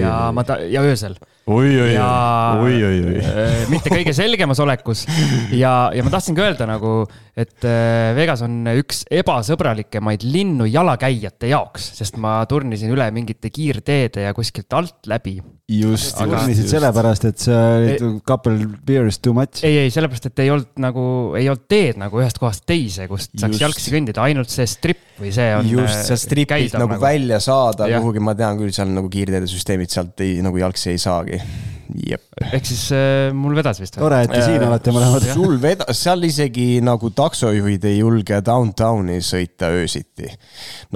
ja 0.00 0.18
ma 0.34 0.44
ta-, 0.46 0.62
ja 0.70 0.82
öösel 0.86 1.18
oi, 1.46 1.80
oi, 1.80 1.96
oi, 1.98 2.76
oi, 2.84 3.00
oi. 3.04 3.18
Äh, 3.20 3.64
mitte 3.68 3.92
kõige 3.92 4.14
selgemas 4.16 4.60
olekus 4.64 5.04
ja, 5.52 5.90
ja 5.92 6.04
ma 6.04 6.12
tahtsingi 6.14 6.40
öelda 6.40 6.68
nagu, 6.68 7.02
et 7.36 7.66
äh, 7.68 8.14
Vegas 8.16 8.40
on 8.46 8.62
üks 8.72 9.02
ebasõbralikemaid 9.12 10.24
linnu 10.24 10.68
jalakäijate 10.70 11.50
jaoks, 11.52 11.90
sest 11.98 12.16
ma 12.22 12.38
turnisin 12.48 12.94
üle 12.94 13.10
mingite 13.12 13.52
kiirteede 13.52 14.24
ja 14.24 14.32
kuskilt 14.36 14.72
alt 14.72 15.10
läbi. 15.10 15.36
just, 15.68 16.16
turnisid 16.16 16.70
sellepärast, 16.72 17.28
et 17.28 17.44
sa 17.44 17.60
olid 17.76 18.06
couple 18.24 18.70
beers 18.86 19.20
too 19.20 19.36
much? 19.36 19.60
ei, 19.68 19.82
ei, 19.84 19.92
sellepärast, 19.92 20.30
et 20.32 20.44
ei 20.46 20.52
olnud 20.54 20.80
nagu, 20.80 21.06
ei 21.36 21.50
olnud 21.52 21.68
teed 21.68 22.00
nagu 22.00 22.24
ühest 22.24 22.40
kohast 22.40 22.64
teise, 22.64 23.04
kust 23.10 23.34
saaks 23.36 23.58
just. 23.58 23.66
jalgsi 23.66 23.92
kõndida, 23.92 24.24
ainult 24.24 24.52
see 24.52 24.68
strip 24.70 25.20
või 25.20 25.34
see 25.34 25.52
on. 25.58 25.68
just, 25.68 25.92
äh, 25.92 26.08
sealt 26.08 26.24
stripist 26.24 26.78
nagu, 26.78 26.88
nagu 26.94 27.04
välja 27.04 27.42
saada 27.42 27.90
kuhugi, 27.98 28.24
ma 28.24 28.32
tean 28.38 28.56
küll, 28.60 28.72
seal 28.72 28.88
nagu 28.96 29.12
kiirteedesüsteemid 29.12 29.92
sealt 29.92 30.24
ei, 30.24 30.38
nagu 30.44 30.64
jalgsi 30.64 30.94
ei 30.94 31.02
saagi 31.02 31.33
midagi. 31.34 31.72
Jep. 31.94 32.22
ehk 32.40 32.64
siis 32.64 32.86
äh, 32.96 33.28
mul 33.36 33.54
vedas 33.58 33.78
vist. 33.80 33.98
tore, 33.98 34.22
et 34.24 34.30
te 34.32 34.40
siin 34.40 34.62
olete 34.64 34.92
mõlemad. 34.94 35.26
sul 35.34 35.58
vedas, 35.60 35.98
seal 36.00 36.24
isegi 36.24 36.80
nagu 36.84 37.10
taksojuhid 37.12 37.84
ei 37.90 37.98
julge 37.98 38.38
downtowni 38.44 39.18
sõita 39.24 39.68
öösiti. 39.68 40.30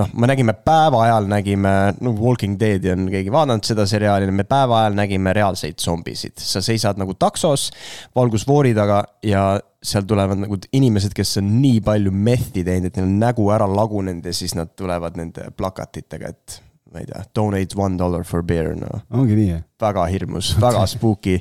noh, 0.01 0.09
me 0.16 0.30
nägime 0.30 0.55
päeva 0.57 1.03
ajal 1.05 1.28
nägime, 1.28 1.74
no 2.01 2.14
Walking 2.16 2.57
Deadi 2.61 2.93
on 2.95 3.05
keegi 3.12 3.32
vaadanud 3.34 3.68
seda 3.68 3.84
seriaali, 3.89 4.30
me 4.32 4.47
päeva 4.49 4.82
ajal 4.84 4.97
nägime 4.99 5.34
reaalseid 5.36 5.76
zombisid. 5.82 6.39
sa 6.41 6.64
seisad 6.64 7.01
nagu 7.01 7.14
taksos 7.14 7.68
valgusfoori 8.16 8.72
taga 8.74 9.03
ja 9.22 9.59
seal 9.84 10.09
tulevad 10.09 10.41
nagu 10.41 10.57
inimesed, 10.72 11.12
kes 11.14 11.36
on 11.43 11.53
nii 11.61 11.82
palju 11.84 12.11
meth'i 12.11 12.64
teinud, 12.64 12.89
et 12.89 12.97
neil 12.97 13.11
on 13.11 13.20
nägu 13.20 13.51
ära 13.55 13.68
lagunenud 13.68 14.24
ja 14.24 14.32
siis 14.34 14.57
nad 14.59 14.72
tulevad 14.76 15.20
nende 15.20 15.51
plakatitega, 15.57 16.32
et 16.32 16.62
ma 16.93 17.03
ei 17.03 17.09
tea, 17.09 17.22
donate 17.36 17.78
one 17.78 17.99
dollar 18.01 18.24
for 18.24 18.45
beer, 18.47 18.74
no. 18.78 19.01
ongi 19.14 19.36
nii, 19.36 19.49
jah? 19.53 19.64
väga 19.89 20.07
hirmus, 20.12 20.55
väga 20.66 20.86
spooky 20.91 21.39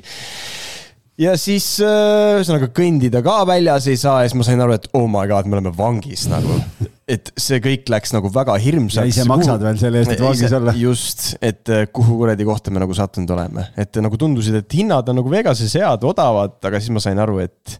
ja 1.18 1.34
siis 1.40 1.66
äh, 1.82 2.36
ühesõnaga 2.38 2.68
kõndida 2.74 3.22
ka 3.26 3.40
väljas 3.48 3.88
ei 3.90 3.98
saa 4.00 4.22
ja 4.22 4.30
siis 4.30 4.38
ma 4.38 4.46
sain 4.46 4.62
aru, 4.62 4.76
et 4.78 4.86
oh 4.96 5.08
my 5.10 5.26
god, 5.30 5.48
me 5.48 5.58
oleme 5.58 5.72
vangis 5.76 6.26
nagu. 6.30 6.60
et 7.08 7.32
see 7.40 7.58
kõik 7.64 7.88
läks 7.90 8.12
nagu 8.14 8.30
väga 8.32 8.54
hirmsaks. 8.62 9.00
ja 9.00 9.08
ise 9.10 9.26
maksad 9.28 9.64
veel 9.64 9.80
selle 9.80 10.02
eest, 10.02 10.14
et 10.14 10.22
vangis 10.22 10.54
olla. 10.60 10.74
just, 10.78 11.28
et 11.42 11.74
äh, 11.74 11.86
kuhu 11.92 12.20
kuradi 12.22 12.46
kohta 12.48 12.74
me 12.74 12.82
nagu 12.82 12.96
sattunud 12.96 13.34
oleme, 13.34 13.68
et 13.76 13.98
nagu 14.04 14.20
tundusid, 14.20 14.60
et 14.62 14.78
hinnad 14.78 15.10
on 15.10 15.20
nagu 15.22 15.32
Vegases 15.32 15.74
head, 15.80 16.06
odavad, 16.06 16.58
aga 16.70 16.82
siis 16.82 16.94
ma 16.94 17.02
sain 17.02 17.18
aru, 17.22 17.40
et 17.42 17.78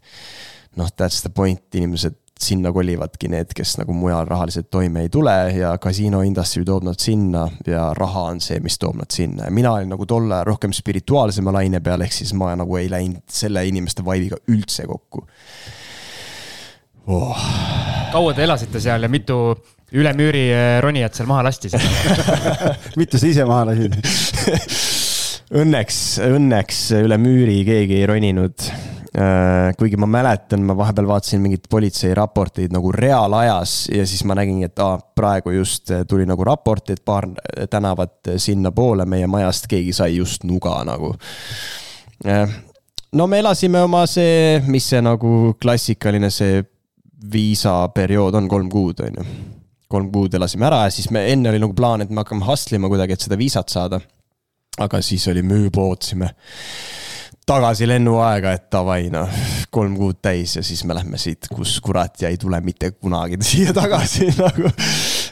noh, 0.78 0.90
that's 0.98 1.22
the 1.22 1.30
point, 1.34 1.62
inimesed 1.74 2.18
sinna 2.42 2.72
kolivadki 2.72 3.30
need, 3.32 3.52
kes 3.56 3.76
nagu 3.80 3.94
mujal 3.96 4.26
rahaliselt 4.28 4.70
toime 4.70 5.04
ei 5.06 5.10
tule 5.12 5.34
ja 5.56 5.72
kasiino 5.82 6.22
industry 6.26 6.64
toob 6.66 6.86
nad 6.88 6.98
sinna 7.02 7.46
ja 7.66 7.88
raha 7.96 8.28
on 8.32 8.42
see, 8.44 8.60
mis 8.64 8.78
toob 8.78 8.98
nad 9.00 9.10
sinna. 9.14 9.48
Ja 9.48 9.54
mina 9.54 9.72
olin 9.76 9.90
nagu 9.92 10.06
tol 10.06 10.30
ajal 10.30 10.46
rohkem 10.48 10.74
spirituaalsema 10.76 11.54
laine 11.54 11.80
peal, 11.84 12.04
ehk 12.06 12.14
siis 12.14 12.34
ma 12.38 12.52
nagu 12.58 12.78
ei 12.78 12.90
läinud 12.90 13.24
selle 13.32 13.64
inimeste 13.68 14.06
vibe'iga 14.06 14.38
üldse 14.54 14.86
kokku. 14.88 15.24
Oh.. 17.08 17.44
kaua 18.12 18.34
te 18.36 18.44
elasite 18.44 18.80
seal 18.84 19.06
ja 19.06 19.08
mitu 19.08 19.38
üle 19.96 20.10
müüri 20.12 20.42
eh, 20.52 20.74
ronijat 20.84 21.16
seal 21.16 21.28
maha 21.30 21.46
lasti 21.46 21.70
mitu 23.00 23.16
sa 23.16 23.30
ise 23.30 23.46
maha 23.48 23.70
lasid? 23.70 23.96
Õnneks, 25.58 25.98
õnneks 26.20 26.82
üle 26.98 27.16
müüri 27.16 27.62
keegi 27.64 28.02
ei 28.02 28.08
roninud 28.10 28.66
kuigi 29.78 29.96
ma 29.96 30.06
mäletan, 30.06 30.62
ma 30.62 30.76
vahepeal 30.76 31.06
vaatasin 31.08 31.40
mingeid 31.40 31.64
politseiraporteid 31.70 32.72
nagu 32.74 32.92
reaalajas 32.92 33.88
ja 33.94 34.06
siis 34.06 34.24
ma 34.28 34.36
nägin, 34.36 34.60
et 34.66 34.78
aa, 34.84 34.98
praegu 34.98 35.54
just 35.56 35.90
äh, 35.90 36.04
tuli 36.08 36.26
nagu 36.28 36.44
raport, 36.44 36.90
et 36.90 37.00
paar 37.04 37.26
tänavat 37.70 38.34
sinnapoole 38.36 39.06
meie 39.08 39.26
majast 39.26 39.66
keegi 39.70 39.94
sai 39.96 40.16
just 40.16 40.44
nuga 40.44 40.76
nagu. 40.84 41.14
Äh, 42.26 42.52
no 43.12 43.26
me 43.26 43.40
elasime 43.40 43.80
oma 43.86 44.04
see, 44.06 44.60
mis 44.66 44.90
see 44.92 45.00
nagu 45.04 45.54
klassikaline 45.60 46.30
see 46.30 46.60
viisaperiood 47.32 48.36
on, 48.38 48.48
kolm 48.48 48.68
kuud, 48.70 49.00
on 49.06 49.22
ju. 49.22 49.28
kolm 49.88 50.12
kuud 50.12 50.34
elasime 50.36 50.66
ära 50.68 50.84
ja 50.84 50.92
siis 50.92 51.08
me, 51.10 51.24
enne 51.32 51.48
oli 51.48 51.64
nagu 51.64 51.72
plaan, 51.74 52.04
et 52.04 52.10
me 52.12 52.20
hakkame 52.20 52.44
hustle 52.44 52.76
ima 52.76 52.92
kuidagi, 52.92 53.16
et 53.16 53.24
seda 53.24 53.40
viisat 53.40 53.72
saada. 53.72 54.00
aga 54.78 55.00
siis 55.02 55.24
oli 55.32 55.42
müüb, 55.42 55.80
ootasime 55.80 56.34
tagasi 57.48 57.86
lennuaega, 57.88 58.52
et 58.56 58.66
davai, 58.72 59.08
noh, 59.12 59.30
kolm 59.72 59.94
kuud 59.96 60.18
täis 60.24 60.56
ja 60.58 60.62
siis 60.64 60.82
me 60.88 60.96
lähme 60.96 61.18
siit, 61.20 61.48
kus 61.52 61.78
kurat 61.84 62.20
ja 62.22 62.28
ei 62.32 62.36
tule 62.40 62.60
mitte 62.64 62.90
kunagi 62.92 63.38
siia 63.48 63.72
tagasi 63.76 64.28
nagu. 64.36 64.68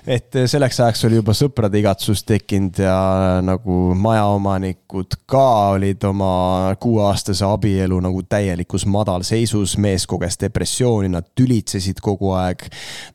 et 0.06 0.38
selleks 0.48 0.80
ajaks 0.80 1.04
oli 1.08 1.18
juba 1.18 1.34
sõprade 1.36 1.80
igatsus 1.80 2.22
tekkinud 2.28 2.80
ja 2.80 2.96
nagu 3.44 3.78
majaomanikud 4.00 5.18
ka 5.28 5.44
olid 5.74 6.04
oma 6.08 6.72
kuueaastase 6.80 7.44
abielu 7.48 8.00
nagu 8.00 8.22
täielikus 8.28 8.86
madalseisus, 8.88 9.76
mees 9.82 10.06
koges 10.08 10.40
depressiooni, 10.40 11.12
nad 11.12 11.28
tülitsesid 11.36 12.00
kogu 12.04 12.32
aeg. 12.38 12.64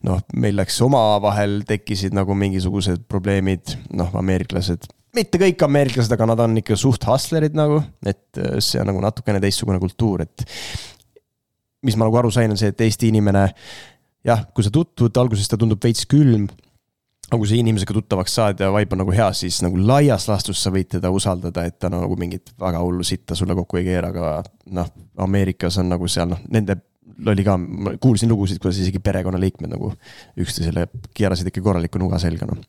noh, 0.06 0.22
meil 0.36 0.58
läks 0.60 0.78
omavahel, 0.84 1.62
tekkisid 1.66 2.14
nagu 2.14 2.38
mingisugused 2.38 3.06
probleemid, 3.10 3.78
noh, 3.98 4.14
ameeriklased 4.22 4.90
mitte 5.16 5.40
kõik 5.40 5.62
ameeriklased, 5.66 6.12
aga 6.14 6.26
nad 6.32 6.40
on 6.44 6.58
ikka 6.62 6.76
suht 6.80 7.04
hustlerid 7.08 7.56
nagu, 7.56 7.82
et 8.08 8.42
see 8.64 8.80
on 8.80 8.88
nagu 8.88 9.02
natukene 9.04 9.42
teistsugune 9.42 9.80
kultuur, 9.82 10.24
et 10.24 10.44
mis 11.84 11.96
ma 11.98 12.06
nagu 12.06 12.20
aru 12.20 12.30
sain, 12.32 12.52
on 12.52 12.60
see, 12.60 12.70
et 12.72 12.84
Eesti 12.86 13.10
inimene 13.12 13.46
jah, 14.26 14.44
kui 14.54 14.64
sa 14.64 14.72
tutvud, 14.72 15.16
alguses 15.20 15.50
ta 15.50 15.58
tundub 15.60 15.82
veits 15.82 16.06
külm. 16.08 16.48
aga 17.32 17.38
kui 17.40 17.48
sa 17.48 17.56
inimesega 17.56 17.94
tuttavaks 17.96 18.34
saad 18.36 18.58
ja 18.60 18.66
vibe 18.74 18.92
on 18.92 19.00
nagu 19.00 19.12
hea, 19.14 19.30
siis 19.32 19.62
nagu 19.64 19.78
laias 19.80 20.26
laastus 20.28 20.58
sa 20.60 20.72
võid 20.72 20.90
teda 20.98 21.08
usaldada, 21.08 21.64
et 21.64 21.78
ta 21.80 21.88
nagu 21.88 22.16
mingit 22.20 22.52
väga 22.60 22.82
hullu 22.82 23.06
sitta 23.08 23.36
sulle 23.38 23.56
kokku 23.56 23.80
ei 23.80 23.86
keera, 23.86 24.10
aga 24.12 24.32
noh, 24.76 24.90
Ameerikas 25.24 25.78
on 25.80 25.88
nagu 25.88 26.08
seal 26.12 26.28
noh, 26.34 26.42
nende 26.52 26.76
oli 27.32 27.44
ka, 27.46 27.56
ma 27.56 27.94
kuulsin 28.00 28.28
lugusid, 28.28 28.60
kuidas 28.60 28.82
isegi 28.82 29.00
perekonnaliikmed 29.00 29.72
nagu 29.72 29.94
üksteisele 30.44 30.86
keerasid 31.16 31.48
ikka 31.48 31.64
korraliku 31.64 32.00
nuga 32.02 32.20
selga, 32.20 32.50
noh 32.50 32.60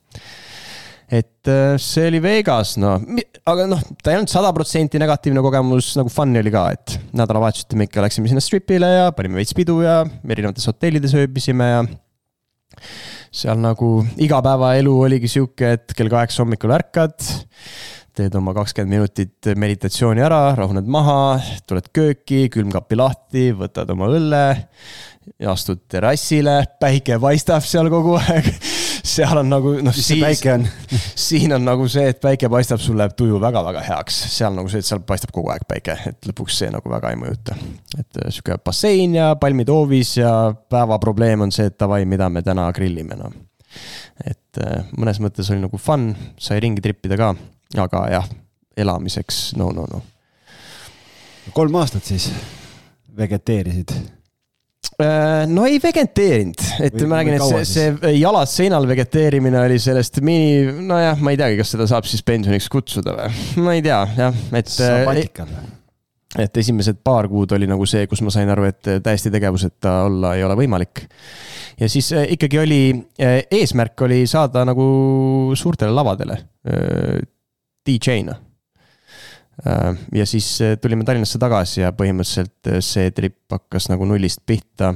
et 1.13 1.49
äh, 1.51 1.75
see 1.81 2.07
oli 2.09 2.21
Vegas, 2.23 2.75
no, 2.81 2.95
aga 3.49 3.67
noh, 3.69 3.81
ta 4.01 4.13
ei 4.13 4.17
olnud 4.17 4.31
sada 4.31 4.53
protsenti 4.55 5.01
negatiivne 5.01 5.43
kogemus, 5.45 5.91
nagu 5.99 6.11
fun'i 6.13 6.41
oli 6.41 6.53
ka, 6.53 6.65
et 6.73 6.95
nädalavahetuseti 7.13 7.79
me 7.79 7.87
ikka 7.89 8.05
läksime 8.05 8.31
sinna 8.31 8.43
stripile 8.43 8.89
ja 8.89 9.09
panime 9.15 9.41
veits 9.41 9.53
pidu 9.57 9.81
ja 9.85 10.01
erinevates 10.25 10.65
hotellides 10.71 11.13
ööbisime 11.19 11.69
ja. 11.69 11.81
seal 13.33 13.59
nagu 13.61 13.95
igapäevaelu 14.21 14.95
oligi 15.07 15.29
sihuke, 15.35 15.75
et 15.77 15.97
kell 15.97 16.11
kaheksa 16.13 16.45
hommikul 16.45 16.73
ärkad 16.73 17.33
teed 18.13 18.35
oma 18.37 18.53
kakskümmend 18.53 18.93
minutit 18.93 19.47
meditatsiooni 19.57 20.21
ära, 20.21 20.51
rahuned 20.57 20.85
maha, 20.85 21.39
tuled 21.65 21.87
kööki, 21.97 22.45
külmkapi 22.53 22.97
lahti, 22.99 23.47
võtad 23.57 23.89
oma 23.89 24.05
õlle, 24.13 24.43
astud 25.49 25.85
terrassile, 25.91 26.63
päike 26.79 27.19
paistab 27.21 27.63
seal 27.67 27.89
kogu 27.91 28.15
aeg 28.19 28.49
seal 29.03 29.37
on 29.37 29.49
nagu 29.51 29.73
noh, 29.83 29.95
siis 29.95 30.43
siin 31.27 31.53
on 31.55 31.65
nagu 31.65 31.87
see, 31.91 32.05
et 32.13 32.19
päike 32.23 32.49
paistab, 32.51 32.81
sul 32.83 32.97
läheb 32.99 33.15
tuju 33.17 33.39
väga-väga 33.41 33.83
heaks, 33.87 34.19
seal 34.37 34.55
nagu 34.55 34.71
see, 34.71 34.83
et 34.83 34.87
seal 34.87 35.03
paistab 35.07 35.33
kogu 35.35 35.51
aeg 35.53 35.65
päike, 35.69 35.97
et 36.09 36.29
lõpuks 36.29 36.61
see 36.63 36.71
nagu 36.73 36.91
väga 36.91 37.11
ei 37.13 37.19
mõjuta. 37.19 37.57
et 37.97 38.21
äh, 38.21 38.29
sihuke 38.29 38.57
bassein 38.63 39.17
ja 39.19 39.33
palmid 39.39 39.69
hoovis 39.69 40.15
ja 40.17 40.53
päevaprobleem 40.69 41.47
on 41.47 41.51
see, 41.51 41.67
et 41.71 41.79
davai, 41.79 42.03
mida 42.09 42.29
me 42.29 42.41
täna 42.45 42.69
grillime, 42.75 43.19
noh. 43.19 43.35
et 44.23 44.63
äh, 44.63 44.87
mõnes 44.97 45.19
mõttes 45.23 45.51
oli 45.51 45.63
nagu 45.65 45.77
fun, 45.77 46.11
sai 46.39 46.63
ringi 46.63 46.83
trippida 46.83 47.19
ka, 47.19 47.33
aga 47.83 48.07
jah, 48.13 48.33
elamiseks 48.77 49.53
no, 49.59 49.69
no, 49.75 49.85
no. 49.89 50.01
kolm 51.53 51.75
aastat 51.81 52.07
siis 52.07 52.31
vegeteerisid 53.17 53.93
no 55.53 55.65
ei 55.69 55.79
vegeteerinud, 55.81 56.63
et 56.85 56.97
või, 56.97 57.09
ma 57.09 57.19
räägin, 57.19 57.37
et 57.37 57.67
see, 57.67 57.91
see 58.01 58.13
jalad 58.19 58.49
seinal 58.51 58.87
vegeteerimine 58.89 59.61
oli 59.63 59.79
sellest 59.81 60.19
mini, 60.25 60.65
nojah, 60.87 61.21
ma 61.23 61.33
ei 61.33 61.39
teagi, 61.39 61.59
kas 61.59 61.73
seda 61.75 61.87
saab 61.89 62.07
siis 62.09 62.25
pensioniks 62.25 62.69
kutsuda 62.71 63.15
või, 63.17 63.31
ma 63.65 63.77
ei 63.77 63.85
tea, 63.85 64.01
jah, 64.19 64.43
et. 64.53 64.69
sabatikal 64.73 65.49
või? 65.49 65.71
et 66.43 66.57
esimesed 66.57 66.97
paar 67.05 67.27
kuud 67.29 67.51
oli 67.53 67.67
nagu 67.69 67.85
see, 67.89 68.07
kus 68.09 68.23
ma 68.25 68.31
sain 68.33 68.49
aru, 68.49 68.65
et 68.65 68.93
täiesti 69.05 69.29
tegevuseta 69.33 69.99
olla 70.07 70.33
ei 70.37 70.45
ole 70.45 70.57
võimalik. 70.57 71.03
ja 71.81 71.89
siis 71.89 72.09
äh, 72.13 72.25
ikkagi 72.37 72.61
oli, 72.61 72.81
äh, 73.21 73.43
eesmärk 73.59 74.07
oli 74.07 74.23
saada 74.29 74.65
nagu 74.69 74.87
suurtele 75.57 75.93
lavadele 75.93 76.39
DJ-na 77.83 78.33
Äh, 78.33 78.52
ja 80.11 80.25
siis 80.25 80.47
äh, 80.61 80.77
tulime 80.81 81.05
Tallinnasse 81.05 81.39
tagasi 81.39 81.83
ja 81.83 81.91
põhimõtteliselt 81.93 82.71
äh, 82.71 82.79
see 82.81 83.11
trip 83.13 83.37
hakkas 83.53 83.89
nagu 83.91 84.07
nullist 84.09 84.41
pihta. 84.45 84.93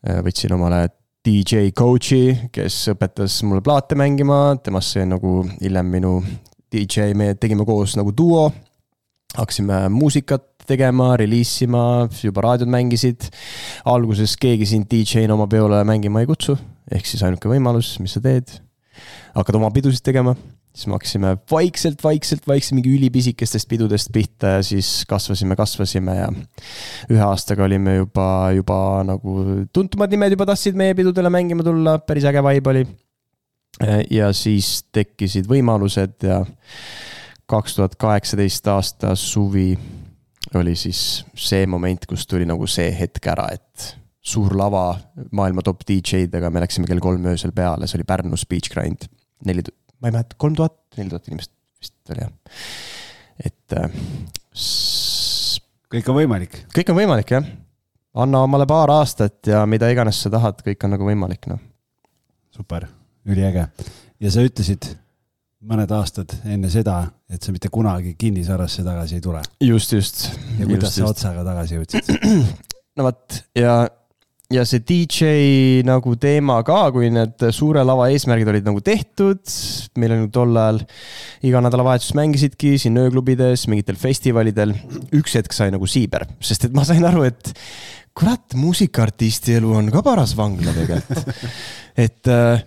võtsin 0.00 0.54
omale 0.56 0.86
DJ 1.20 1.74
coach'i, 1.76 2.48
kes 2.48 2.76
õpetas 2.94 3.34
mulle 3.44 3.60
plaate 3.60 3.98
mängima, 4.00 4.56
temast 4.64 4.94
sai 4.94 5.04
nagu 5.04 5.42
hiljem 5.58 5.90
minu 5.92 6.14
DJ, 6.72 7.12
me 7.12 7.34
tegime 7.36 7.66
koos 7.68 7.98
nagu 8.00 8.14
duo. 8.16 8.48
hakkasime 9.36 9.82
muusikat 9.92 10.64
tegema, 10.66 11.12
reliis 11.20 11.52
ima, 11.62 12.08
juba 12.22 12.46
raadiod 12.46 12.72
mängisid. 12.72 13.28
alguses 13.84 14.36
keegi 14.40 14.66
sind 14.66 14.88
DJ-na 14.88 15.34
oma 15.34 15.46
peole 15.46 15.84
mängima 15.84 16.24
ei 16.24 16.26
kutsu, 16.26 16.56
ehk 16.90 17.04
siis 17.04 17.22
ainuke 17.22 17.52
võimalus, 17.52 17.98
mis 18.00 18.16
sa 18.16 18.24
teed, 18.24 18.48
hakkad 19.36 19.60
oma 19.60 19.70
pidusid 19.70 20.00
tegema 20.00 20.34
siis 20.74 20.86
me 20.86 20.96
hakkasime 20.96 21.34
vaikselt, 21.50 22.02
vaikselt, 22.04 22.46
vaikselt 22.48 22.76
mingi 22.78 22.92
ülipisikestest 22.94 23.68
pidudest 23.68 24.12
pihta 24.14 24.54
ja 24.56 24.64
siis 24.64 25.04
kasvasime, 25.10 25.56
kasvasime 25.58 26.16
ja 26.16 26.28
ühe 27.10 27.22
aastaga 27.26 27.66
olime 27.66 27.96
juba, 27.98 28.26
juba 28.54 28.80
nagu 29.06 29.36
tuntumad 29.74 30.12
nimed 30.14 30.36
juba 30.36 30.46
tahtsid 30.52 30.78
meie 30.78 30.94
pidudele 30.98 31.32
mängima 31.32 31.66
tulla, 31.66 31.98
päris 31.98 32.28
äge 32.30 32.42
vibe 32.46 32.74
oli. 32.74 32.84
ja 34.10 34.30
siis 34.36 34.84
tekkisid 34.92 35.50
võimalused 35.50 36.28
ja 36.28 36.44
kaks 37.50 37.78
tuhat 37.78 37.96
kaheksateist 37.98 38.68
aasta 38.70 39.16
suvi 39.18 39.72
oli 40.54 40.74
siis 40.78 41.24
see 41.38 41.66
moment, 41.70 42.06
kus 42.06 42.26
tuli 42.30 42.46
nagu 42.48 42.66
see 42.70 42.90
hetk 42.94 43.26
ära, 43.32 43.48
et 43.54 43.94
suur 44.20 44.54
lava 44.58 44.92
maailma 45.36 45.62
top 45.64 45.82
DJ-dega, 45.88 46.50
me 46.52 46.62
läksime 46.62 46.88
kell 46.88 47.02
kolm 47.02 47.26
öösel 47.30 47.54
peale, 47.56 47.88
see 47.88 47.98
oli 47.98 48.06
Pärnus 48.08 48.46
Beach 48.48 48.70
Grind. 48.72 49.06
neli, 49.46 49.64
ma 50.00 50.08
ei 50.08 50.14
mäleta, 50.14 50.38
kolm 50.40 50.56
tuhat, 50.56 50.76
neli 50.96 51.12
tuhat 51.12 51.28
inimest 51.28 51.52
vist 51.80 52.12
oli 52.12 52.24
jah. 52.24 52.32
et 53.44 53.76
äh,. 53.76 53.90
kõik 55.94 56.10
on 56.12 56.18
võimalik. 56.20 56.62
kõik 56.76 56.92
on 56.92 57.00
võimalik 57.00 57.34
jah. 57.36 57.50
anna 58.14 58.44
omale 58.46 58.66
paar 58.70 58.92
aastat 58.96 59.52
ja 59.52 59.64
mida 59.66 59.90
iganes 59.92 60.20
sa 60.22 60.32
tahad, 60.32 60.64
kõik 60.66 60.88
on 60.88 60.96
nagu 60.96 61.08
võimalik 61.08 61.48
noh. 61.52 61.60
super, 62.56 62.88
üliäge. 63.28 63.68
ja 64.20 64.32
sa 64.32 64.44
ütlesid 64.44 64.92
mõned 65.60 65.90
aastad 65.92 66.32
enne 66.48 66.70
seda, 66.72 67.02
et 67.28 67.42
sa 67.44 67.52
mitte 67.52 67.68
kunagi 67.72 68.14
kinnisvarasse 68.18 68.84
tagasi 68.84 69.18
ei 69.18 69.24
tule. 69.24 69.42
just, 69.60 69.92
just. 69.92 70.26
ja 70.58 70.66
kuidas 70.66 70.90
just, 70.90 70.98
sa 70.98 71.08
otsaga 71.12 71.44
tagasi 71.44 71.76
jõudsid? 71.76 72.12
no 72.96 73.08
vot 73.08 73.42
ja 73.56 73.82
ja 74.50 74.64
see 74.66 74.82
DJ 74.82 75.82
nagu 75.86 76.16
teema 76.18 76.58
ka, 76.66 76.80
kui 76.94 77.10
need 77.14 77.44
suure 77.54 77.84
lava 77.86 78.08
eesmärgid 78.10 78.50
olid 78.50 78.66
nagu 78.66 78.82
tehtud, 78.84 79.42
meil 80.00 80.16
oli 80.16 80.30
tol 80.34 80.58
ajal 80.58 80.80
iga 81.46 81.62
nädalavahetus 81.62 82.10
mängisidki 82.18 82.74
siin 82.82 82.98
ööklubides, 82.98 83.68
mingitel 83.70 83.98
festivalidel. 84.00 84.74
üks 85.16 85.38
hetk 85.38 85.54
sai 85.54 85.70
nagu 85.74 85.86
siiber, 85.86 86.26
sest 86.42 86.66
et 86.66 86.74
ma 86.74 86.86
sain 86.88 87.06
aru, 87.06 87.22
et 87.30 87.52
kurat, 88.16 88.58
muusikaartisti 88.58 89.54
elu 89.60 89.70
on 89.78 89.94
ka 89.94 90.02
paras 90.04 90.34
vangla 90.38 90.74
tegelikult. 90.74 91.46
et 92.06 92.30
äh, 92.34 92.66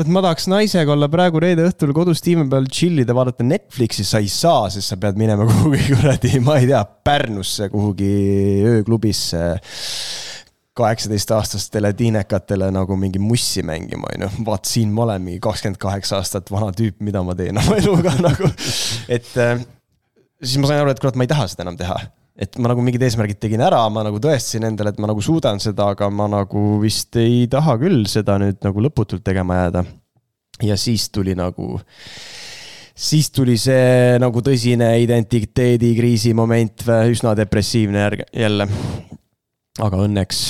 et 0.00 0.08
ma 0.08 0.22
tahaks 0.24 0.46
naisega 0.48 0.94
olla 0.94 1.10
praegu 1.12 1.40
reede 1.42 1.66
õhtul 1.66 1.92
kodus 1.92 2.22
tiimi 2.24 2.46
peal 2.48 2.64
chill 2.72 3.02
ida, 3.02 3.12
vaadata 3.16 3.44
Netflixi, 3.44 4.06
sa 4.08 4.22
ei 4.22 4.30
saa, 4.32 4.70
sest 4.72 4.94
sa 4.94 4.96
pead 5.02 5.20
minema 5.20 5.44
kuhugi 5.50 5.84
kuradi, 5.90 6.32
ma 6.46 6.56
ei 6.62 6.70
tea, 6.70 6.80
Pärnusse 7.04 7.68
kuhugi 7.68 8.10
ööklubisse 8.70 9.44
kaheksateistaastastele 10.78 11.92
tiinekatele 11.98 12.70
nagu 12.70 12.96
mingi 12.96 13.18
mussi 13.18 13.62
mängima, 13.66 14.12
on 14.14 14.24
ju. 14.26 14.30
vaat 14.46 14.70
siin 14.70 14.92
ma 14.94 15.02
olen 15.06 15.22
mingi 15.22 15.42
kakskümmend 15.42 15.80
kaheksa 15.82 16.20
aastat 16.20 16.50
vana 16.50 16.70
tüüp, 16.76 17.00
mida 17.02 17.22
ma 17.26 17.34
teen 17.38 17.58
oma 17.58 17.78
eluga 17.82 18.14
nagu. 18.22 18.50
et 19.10 19.30
äh, 19.40 19.58
siis 20.42 20.60
ma 20.62 20.70
sain 20.70 20.82
aru, 20.82 20.94
et 20.94 21.02
kurat, 21.02 21.18
ma 21.18 21.26
ei 21.26 21.32
taha 21.32 21.48
seda 21.50 21.66
enam 21.66 21.78
teha. 21.80 21.98
et 22.40 22.58
ma 22.62 22.70
nagu 22.72 22.84
mingid 22.86 23.02
eesmärgid 23.04 23.40
tegin 23.42 23.64
ära, 23.66 23.82
ma 23.92 24.04
nagu 24.06 24.22
tõestasin 24.22 24.68
endale, 24.70 24.94
et 24.94 25.02
ma 25.02 25.10
nagu 25.10 25.24
suudan 25.24 25.58
seda, 25.62 25.90
aga 25.96 26.10
ma 26.14 26.30
nagu 26.30 26.78
vist 26.84 27.18
ei 27.20 27.48
taha 27.50 27.76
küll 27.82 28.06
seda 28.08 28.38
nüüd 28.40 28.62
nagu 28.64 28.86
lõputult 28.86 29.26
tegema 29.26 29.64
jääda. 29.64 29.84
ja 30.70 30.78
siis 30.78 31.10
tuli 31.10 31.34
nagu 31.34 31.80
siis 32.94 33.30
tuli 33.34 33.56
see 33.58 34.18
nagu 34.22 34.42
tõsine 34.44 34.92
identiteedikriisi 35.02 36.34
moment, 36.36 36.86
üsna 37.10 37.34
depressiivne 37.38 38.06
järg, 38.06 38.28
jälle 38.36 38.68
aga 39.78 40.02
õnneks, 40.02 40.40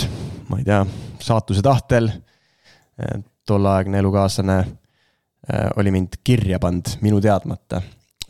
ma 0.48 0.60
ei 0.60 0.66
tea, 0.66 0.80
saatuse 1.20 1.62
tahtel 1.64 2.08
eh, 2.08 3.20
tolleaegne 3.46 4.00
elukaaslane 4.00 4.58
eh, 4.60 5.66
oli 5.76 5.92
mind 5.92 6.20
kirja 6.24 6.60
pannud 6.62 6.96
minu 7.04 7.20
teadmata 7.20 7.82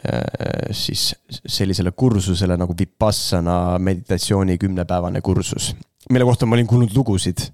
eh, 0.02 0.72
siis 0.74 1.12
sellisele 1.28 1.92
kursusele 1.92 2.58
nagu 2.58 2.74
Vipassana 2.78 3.78
meditatsiooni 3.78 4.58
kümnepäevane 4.58 5.22
kursus, 5.22 5.74
mille 6.10 6.26
kohta 6.26 6.46
ma 6.46 6.58
olin 6.58 6.66
kuulnud 6.66 6.96
lugusid 6.96 7.46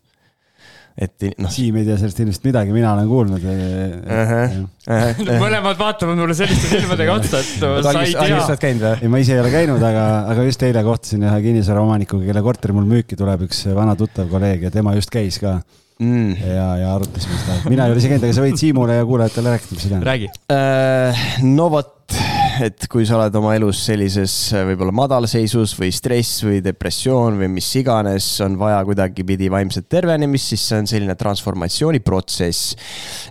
et 0.97 1.27
noh. 1.37 1.51
Siim 1.53 1.77
ei 1.77 1.85
tea 1.85 1.99
sellest 2.01 2.21
ilmselt 2.25 2.47
midagi, 2.49 2.73
mina 2.73 2.95
olen 2.97 3.09
kuulnud 3.11 3.43
uh. 3.45 3.57
-huh. 4.09 4.55
Uh 4.87 5.03
-huh. 5.19 5.41
mõlemad 5.43 5.77
vaatavad 5.77 6.17
mulle 6.17 6.35
selliste 6.35 6.71
silmadega 6.73 7.19
otsa, 7.19 7.41
et 7.41 7.51
sa 7.85 8.05
ei 8.05 8.15
tea. 8.81 8.95
ei, 9.03 9.11
ma 9.13 9.21
ise 9.21 9.35
ei 9.37 9.43
ole 9.43 9.51
käinud, 9.53 9.83
aga, 9.83 10.05
aga 10.33 10.47
just 10.49 10.63
eile 10.63 10.85
kohtusin 10.87 11.27
ühe 11.29 11.41
kinnisvaraomanikuga, 11.49 12.25
kelle 12.31 12.43
korter 12.47 12.73
mul 12.73 12.89
müüki 12.89 13.19
tuleb, 13.19 13.45
üks 13.49 13.67
vana 13.77 13.97
tuttav 13.97 14.31
kolleeg 14.33 14.65
ja 14.69 14.71
tema 14.71 14.95
just 14.97 15.13
käis 15.13 15.39
ka. 15.43 15.59
mm. 16.01 16.33
ja, 16.41 16.71
ja 16.81 16.95
arutasime 16.95 17.43
seda. 17.45 17.59
mina 17.69 17.85
ei 17.85 17.93
ole 17.93 18.01
ise 18.01 18.15
käinud, 18.15 18.25
aga 18.25 18.39
sa 18.39 18.47
võid 18.47 18.57
Siimule 18.65 18.97
ja 18.97 19.05
kuulajatele 19.05 19.53
rääkida, 19.57 19.77
mis 19.77 19.85
sa 19.85 19.93
tead. 19.93 20.09
räägi 20.13 20.33
äh,. 20.49 21.29
no 21.45 21.69
vot, 21.77 21.96
et 22.63 22.87
kui 22.91 23.05
sa 23.07 23.17
oled 23.19 23.35
oma 23.39 23.53
elus 23.57 23.81
sellises 23.89 24.33
võib-olla 24.69 24.93
madalseisus 24.95 25.75
või 25.79 25.91
stress 25.95 26.43
või 26.47 26.61
depressioon 26.65 27.39
või 27.41 27.49
mis 27.57 27.69
iganes, 27.81 28.29
on 28.45 28.57
vaja 28.61 28.79
kuidagipidi 28.87 29.51
vaimset 29.53 29.89
tervenemist, 29.93 30.53
siis 30.53 30.65
see 30.69 30.81
on 30.81 30.89
selline 30.91 31.17
transformatsiooniprotsess, 31.19 32.77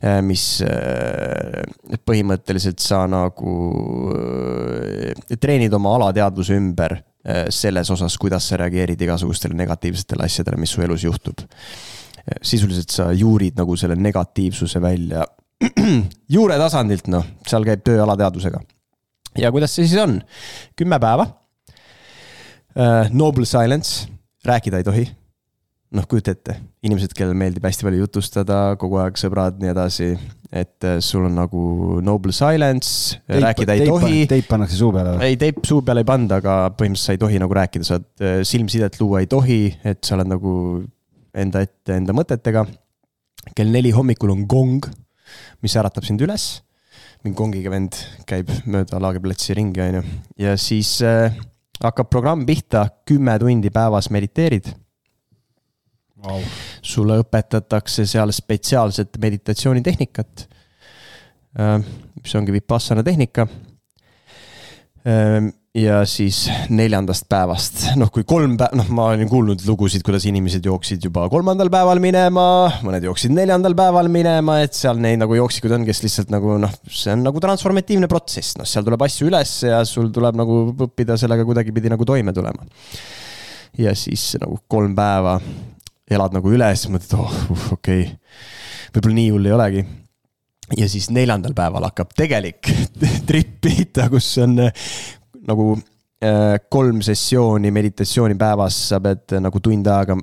äh, 0.03 0.19
mis 0.26 0.45
äh, 0.65 1.63
põhimõtteliselt 2.05 2.84
sa 2.84 3.05
nagu 3.09 3.55
äh, 4.13 5.38
treenid 5.41 5.73
oma 5.78 5.95
alateadvuse 5.99 6.57
ümber 6.59 6.99
selles 7.49 7.89
osas, 7.89 8.13
kuidas 8.21 8.45
sa 8.45 8.59
reageerid 8.61 8.99
igasugustele 9.01 9.55
negatiivsetele 9.57 10.28
asjadele, 10.28 10.59
mis 10.61 10.76
su 10.76 10.84
elus 10.86 11.07
juhtub. 11.07 11.41
sisuliselt 12.38 12.93
sa 12.93 13.07
juurid 13.13 13.57
nagu 13.57 13.73
selle 13.78 13.95
negatiivsuse 13.97 14.82
välja 14.82 15.26
juure 16.36 16.59
tasandilt, 16.61 17.09
noh, 17.09 17.26
seal 17.49 17.65
käib 17.65 17.82
töö 17.82 18.03
alateadvusega 18.03 18.61
ja 19.39 19.51
kuidas 19.53 19.75
see 19.75 19.88
siis 19.88 19.99
on? 20.01 20.19
kümme 20.77 20.99
päeva 21.01 21.27
uh,. 22.75 23.11
Noble 23.11 23.45
silence, 23.47 24.07
rääkida 24.45 24.81
ei 24.81 24.88
tohi. 24.88 25.05
noh, 25.95 26.03
kujuta 26.11 26.33
ette, 26.33 26.57
inimesed, 26.83 27.13
kellele 27.15 27.38
meeldib 27.39 27.63
hästi 27.63 27.86
palju 27.88 28.01
jutustada, 28.01 28.57
kogu 28.81 28.97
aeg 28.99 29.15
sõbrad, 29.19 29.61
nii 29.61 29.71
edasi. 29.71 30.09
et 30.51 30.88
uh, 30.88 30.97
sul 31.03 31.27
on 31.29 31.38
nagu 31.39 31.61
noble 32.03 32.36
silence, 32.36 33.21
rääkida 33.31 33.77
ei 33.77 33.86
teip, 33.86 33.93
tohi. 33.93 34.25
teip 34.31 34.49
pannakse 34.51 34.79
suu 34.79 34.91
peale 34.95 35.15
või? 35.15 35.29
ei, 35.29 35.39
teip 35.39 35.61
suu 35.67 35.86
peale 35.86 36.03
ei 36.03 36.09
panda, 36.09 36.41
aga 36.43 36.57
põhimõtteliselt 36.75 37.13
sa 37.13 37.15
ei 37.15 37.23
tohi 37.23 37.39
nagu 37.43 37.59
rääkida, 37.59 37.88
sa 37.88 38.01
uh, 38.01 38.41
silmsidet 38.47 38.99
luua 38.99 39.23
ei 39.23 39.31
tohi, 39.31 39.61
et 39.88 40.03
sa 40.03 40.17
oled 40.17 40.33
nagu 40.33 40.51
enda 41.36 41.63
ette 41.63 41.95
enda 41.95 42.15
mõtetega. 42.15 42.65
kell 43.55 43.71
neli 43.71 43.91
hommikul 43.95 44.33
on 44.33 44.45
gong, 44.49 44.88
mis 45.63 45.75
äratab 45.79 46.03
sind 46.07 46.21
üles 46.23 46.64
mingi 47.26 47.38
kongiga 47.38 47.73
vend 47.73 47.97
käib 48.30 48.51
mööda 48.69 48.99
laagriplatsi 49.01 49.55
ringi, 49.57 49.82
onju. 49.82 50.01
ja 50.38 50.53
siis 50.61 50.99
äh, 51.05 51.34
hakkab 51.82 52.09
programm 52.13 52.45
pihta, 52.45 52.86
kümme 53.07 53.38
tundi 53.41 53.71
päevas 53.73 54.11
mediteerid. 54.13 54.71
Wow.. 56.26 56.41
sulle 56.82 57.19
õpetatakse 57.21 58.05
seal 58.09 58.32
spetsiaalset 58.34 59.17
meditatsioonitehnikat. 59.21 60.45
Äh,, 61.59 61.76
mis 62.21 62.34
ongi 62.38 62.55
Vipassana 62.55 63.03
tehnika. 63.05 63.45
Äh, 65.05 65.51
ja 65.76 65.99
siis 66.07 66.45
neljandast 66.71 67.28
päevast, 67.30 67.82
noh, 67.99 68.09
kui 68.13 68.23
kolm 68.28 68.55
päeva, 68.59 68.78
noh, 68.80 68.88
ma 68.95 69.09
olen 69.11 69.28
kuulnud 69.30 69.63
lugusid, 69.67 70.05
kuidas 70.07 70.23
inimesed 70.30 70.65
jooksid 70.65 71.03
juba 71.03 71.26
kolmandal 71.32 71.69
päeval 71.73 71.99
minema, 72.03 72.45
mõned 72.86 73.03
jooksid 73.03 73.34
neljandal 73.36 73.76
päeval 73.78 74.07
minema, 74.11 74.61
et 74.63 74.78
seal 74.78 75.01
neid 75.03 75.19
nagu 75.19 75.36
jooksikud 75.36 75.76
on, 75.76 75.84
kes 75.88 75.99
lihtsalt 76.05 76.32
nagu 76.34 76.55
noh, 76.61 76.71
see 76.88 77.11
on 77.15 77.26
nagu 77.28 77.43
transformatiivne 77.43 78.07
protsess, 78.11 78.55
noh, 78.59 78.69
seal 78.69 78.88
tuleb 78.88 79.03
asju 79.07 79.28
üles 79.28 79.57
ja 79.67 79.82
sul 79.89 80.13
tuleb 80.15 80.39
nagu 80.39 80.61
õppida 80.88 81.19
sellega 81.19 81.47
kuidagipidi 81.47 81.91
nagu 81.91 82.07
toime 82.07 82.34
tulema. 82.36 82.69
ja 83.78 83.91
siis 83.99 84.32
nagu 84.39 84.61
kolm 84.71 84.95
päeva 84.95 85.39
elad 86.07 86.38
nagu 86.38 86.55
üle, 86.55 86.71
siis 86.78 86.93
mõtled, 86.93 87.19
oh, 87.19 87.38
uh, 87.51 87.69
okei 87.76 88.07
okay., 88.07 88.17
võib-olla 88.95 89.19
nii 89.19 89.30
hull 89.34 89.49
ei 89.49 89.55
olegi 89.57 89.86
ja 90.78 90.88
siis 90.89 91.09
neljandal 91.13 91.53
päeval 91.57 91.86
hakkab 91.89 92.13
tegelik 92.17 92.71
trip 93.30 93.59
pihta, 93.61 94.07
kus 94.13 94.32
on 94.41 94.57
nagu 95.49 95.73
äh, 95.75 96.55
kolm 96.71 97.01
sessiooni 97.05 97.71
meditatsiooni 97.75 98.37
päevas, 98.39 98.77
sa 98.91 99.01
pead 99.03 99.35
äh, 99.35 99.43
nagu 99.43 99.61
tund 99.63 99.87
aega, 99.91 100.17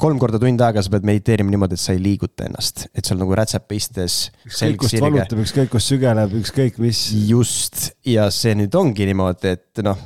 kolm 0.00 0.20
korda 0.22 0.40
tund 0.42 0.62
aega 0.64 0.82
sa 0.84 0.92
pead 0.94 1.06
mediteerima 1.08 1.52
niimoodi, 1.52 1.78
et 1.78 1.82
sa 1.82 1.94
ei 1.94 2.02
liiguta 2.02 2.48
ennast, 2.48 2.86
et 2.94 3.04
seal 3.04 3.20
nagu 3.20 3.36
rätsepa 3.36 3.76
istes. 3.76 4.18
ükskõik 4.48 4.80
kust 4.84 4.98
valutab, 5.04 5.44
ükskõik 5.44 5.72
kust 5.74 5.92
sügeleb, 5.92 6.34
ükskõik 6.40 6.80
mis. 6.82 7.06
just, 7.28 7.90
ja 8.08 8.30
see 8.34 8.56
nüüd 8.58 8.74
ongi 8.80 9.08
niimoodi, 9.10 9.54
et 9.58 9.84
noh, 9.86 10.00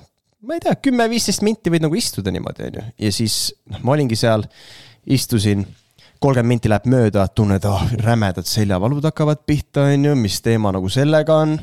ma 0.49 0.59
ei 0.59 0.65
tea, 0.65 0.77
kümme-viisteist 0.89 1.45
minti 1.47 1.73
võid 1.73 1.87
nagu 1.87 1.99
istuda 1.99 2.35
niimoodi, 2.35 2.71
on 2.71 2.81
ju, 2.81 2.87
ja 3.07 3.13
siis 3.15 3.41
noh, 3.71 3.85
ma 3.85 3.97
olingi 3.97 4.19
seal, 4.19 4.47
istusin 5.09 5.65
kolmkümmend 6.19 6.51
minti 6.51 6.71
läheb 6.71 6.87
mööda, 6.91 7.29
tunned, 7.31 7.65
oh, 7.71 7.85
rämedad 8.03 8.47
seljavalud 8.49 9.05
hakkavad 9.07 9.45
pihta, 9.47 9.87
on 9.93 10.11
ju, 10.11 10.15
mis 10.19 10.41
teema 10.43 10.73
nagu 10.75 10.91
sellega 10.91 11.37
on 11.45 11.55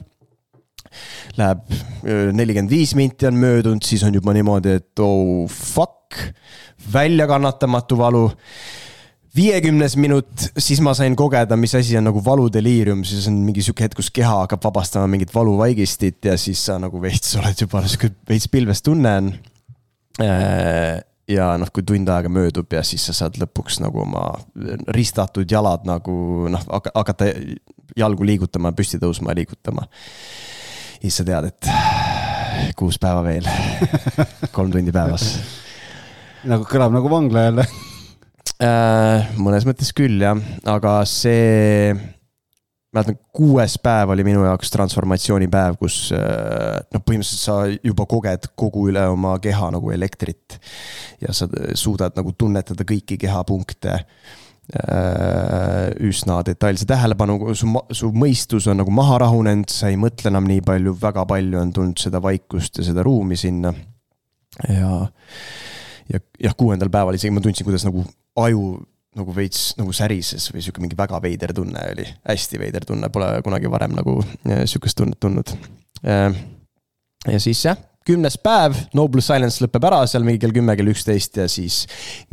Läheb 1.39 1.66
nelikümmend 2.06 2.72
viis 2.72 2.96
minti 2.96 3.28
on 3.28 3.38
möödunud, 3.41 3.84
siis 3.84 4.04
on 4.08 4.16
juba 4.16 4.34
niimoodi, 4.36 4.80
et 4.80 5.04
oh 5.04 5.46
fuck, 5.52 6.20
väljakannatamatu 6.93 7.98
valu 8.00 8.26
viiekümnes 9.36 9.96
minut, 10.00 10.30
siis 10.58 10.80
ma 10.84 10.93
sain 10.96 11.16
kogeda, 11.18 11.58
mis 11.60 11.76
asi 11.76 11.98
on 12.00 12.08
nagu 12.08 12.22
valudeliirium, 12.24 13.04
siis 13.08 13.28
on 13.30 13.41
mingi 13.43 13.64
sihuke 13.66 13.86
hetk, 13.86 13.98
kus 14.00 14.12
keha 14.16 14.38
hakkab 14.43 14.64
vabastama 14.64 15.10
mingit 15.12 15.34
valuvaigistit 15.36 16.30
ja 16.30 16.38
siis 16.39 16.62
sa 16.70 16.78
nagu 16.82 17.02
veits 17.04 17.36
oled 17.39 17.66
juba 17.66 17.84
sihuke 17.88 18.14
veits 18.30 18.48
pilves 18.52 18.84
tunne 18.86 19.16
on. 19.20 19.30
ja 21.28 21.50
noh, 21.60 21.72
kui 21.76 21.84
tund 21.84 22.10
aega 22.12 22.32
möödub 22.32 22.72
ja 22.72 22.84
siis 22.88 23.04
sa 23.10 23.16
saad 23.18 23.39
lõpuks 23.41 23.82
nagu 23.84 24.06
oma 24.06 24.30
ristatud 24.96 25.52
jalad 25.52 25.84
nagu 25.88 26.48
noh, 26.52 26.68
hakata 26.72 27.28
jalgu 27.98 28.28
liigutama, 28.28 28.72
püsti 28.76 29.02
tõusma 29.02 29.34
ja 29.34 29.41
liigutama 29.41 29.89
siis 31.06 31.22
sa 31.22 31.26
tead, 31.28 31.51
et 31.51 32.74
kuus 32.80 32.97
päeva 33.01 33.22
veel, 33.26 33.45
kolm 34.56 34.72
tundi 34.74 34.93
päevas. 34.95 35.28
nagu 36.49 36.66
kõlab 36.70 36.93
nagu 36.95 37.10
vangla 37.10 37.47
jälle 37.47 37.66
äh, 38.64 39.36
mõnes 39.38 39.68
mõttes 39.70 39.91
küll 39.95 40.22
jah, 40.22 40.39
aga 40.70 40.97
see, 41.10 41.93
mäletan, 42.95 43.20
kuues 43.36 43.78
päev 43.84 44.16
oli 44.16 44.26
minu 44.26 44.45
jaoks 44.47 44.74
transformatsioonipäev, 44.74 45.78
kus 45.82 45.99
äh, 46.18 46.82
noh, 46.89 47.06
põhimõtteliselt 47.06 47.43
sa 47.43 47.60
juba 47.76 48.08
koged 48.10 48.49
kogu 48.58 48.88
üle 48.89 49.06
oma 49.14 49.38
keha 49.43 49.70
nagu 49.76 49.93
elektrit. 49.93 50.58
ja 51.22 51.38
sa 51.38 51.49
suudad 51.78 52.18
nagu 52.18 52.34
tunnetada 52.34 52.88
kõiki 52.88 53.20
kehapunkte 53.22 53.99
üsna 56.05 56.39
detailse 56.45 56.88
tähelepanu, 56.89 57.53
su, 57.53 57.70
su 57.93 58.09
mõistus 58.16 58.66
on 58.72 58.80
nagu 58.82 58.93
maha 58.93 59.20
rahunenud, 59.26 59.70
sa 59.70 59.91
ei 59.91 59.99
mõtle 60.01 60.32
enam 60.32 60.47
nii 60.49 60.63
palju, 60.66 60.95
väga 61.01 61.26
palju 61.30 61.59
on 61.61 61.74
tulnud 61.76 62.01
seda 62.01 62.22
vaikust 62.24 62.82
ja 62.82 62.88
seda 62.88 63.05
ruumi 63.05 63.38
sinna. 63.38 63.74
ja, 64.70 64.89
ja 66.09 66.24
jah, 66.41 66.57
kuuendal 66.57 66.89
päeval 66.89 67.18
isegi 67.18 67.36
ma 67.36 67.43
tundsin, 67.45 67.68
kuidas 67.68 67.86
nagu 67.86 68.03
aju 68.41 68.66
nagu 69.16 69.36
veits 69.36 69.76
nagu 69.80 69.93
särises 69.95 70.49
või 70.51 70.63
sihuke 70.63 70.84
mingi 70.84 70.97
väga 70.99 71.22
veider 71.24 71.53
tunne 71.55 71.86
oli, 71.93 72.05
hästi 72.28 72.59
veider 72.59 72.86
tunne, 72.88 73.09
pole 73.13 73.30
kunagi 73.45 73.72
varem 73.72 73.95
nagu 73.95 74.18
äh, 74.24 74.66
sihukest 74.68 74.97
tunnet 74.99 75.20
tundnud. 75.24 75.53
Äh, 76.03 76.36
ja 77.32 77.39
siis 77.39 77.63
jah 77.63 77.80
kümnes 78.06 78.36
päev, 78.38 78.76
Noble 78.93 79.22
Silence 79.26 79.64
lõpeb 79.64 79.86
ära 79.89 80.03
seal 80.10 80.26
mingi 80.26 80.43
kell 80.43 80.53
kümme, 80.53 80.76
kell 80.78 80.91
üksteist 80.91 81.39
ja 81.39 81.47
siis 81.49 81.80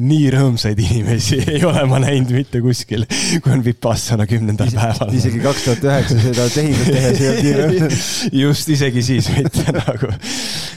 nii 0.05 0.27
rõõmsaid 0.35 0.81
inimesi 0.85 1.39
ei 1.55 1.63
ole 1.65 1.87
ma 1.89 2.01
näinud 2.03 2.35
mitte 2.37 2.61
kuskil, 2.65 3.07
kui 3.43 3.55
on 3.55 3.65
Vipassana 3.65 4.27
kümnendal 4.29 4.69
päeval. 4.75 5.15
isegi 5.17 5.41
kaks 5.45 5.65
tuhat 5.65 5.87
üheksa 5.89 6.19
seda 6.21 6.47
tehingut 6.53 6.91
tehes 6.93 7.23
ei 7.23 7.31
olnud 7.31 7.47
nii 7.47 7.55
rõõm. 7.57 7.97
just, 8.43 8.73
isegi 8.77 9.05
siis 9.07 9.31
mitte 9.33 9.65
nagu. 9.81 10.13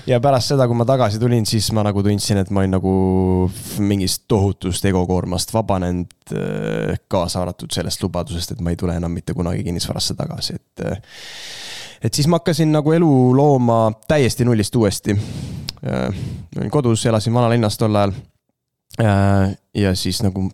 ja 0.08 0.22
pärast 0.24 0.54
seda, 0.54 0.70
kui 0.72 0.80
ma 0.80 0.88
tagasi 0.88 1.20
tulin, 1.20 1.44
siis 1.50 1.68
ma 1.76 1.84
nagu 1.84 2.04
tundsin, 2.06 2.40
et 2.40 2.56
ma 2.56 2.64
olin 2.64 2.76
nagu 2.78 2.96
mingist 3.84 4.24
tohutust 4.32 4.88
egokoormast 4.88 5.52
vabanenud, 5.56 6.16
äh, 6.32 6.96
kaasa 7.12 7.44
arvatud 7.44 7.76
sellest 7.76 8.04
lubadusest, 8.08 8.56
et 8.56 8.64
ma 8.64 8.72
ei 8.72 8.80
tule 8.80 8.96
enam 8.96 9.12
mitte 9.12 9.36
kunagi 9.36 9.68
kinnisvarasse 9.68 10.16
tagasi, 10.16 10.56
et 10.56 10.88
äh, 10.88 11.20
et 12.02 12.14
siis 12.14 12.28
ma 12.28 12.40
hakkasin 12.40 12.72
nagu 12.74 12.94
elu 12.96 13.12
looma 13.38 13.80
täiesti 14.08 14.46
nullist 14.48 14.76
uuesti. 14.76 15.16
Äh, 15.86 16.22
olin 16.58 16.72
kodus, 16.74 17.06
elasin 17.06 17.34
vanalinnas 17.34 17.78
tol 17.78 17.96
ajal. 17.96 18.16
Äh, 19.02 19.56
ja 19.76 19.96
siis 19.96 20.22
nagu 20.24 20.48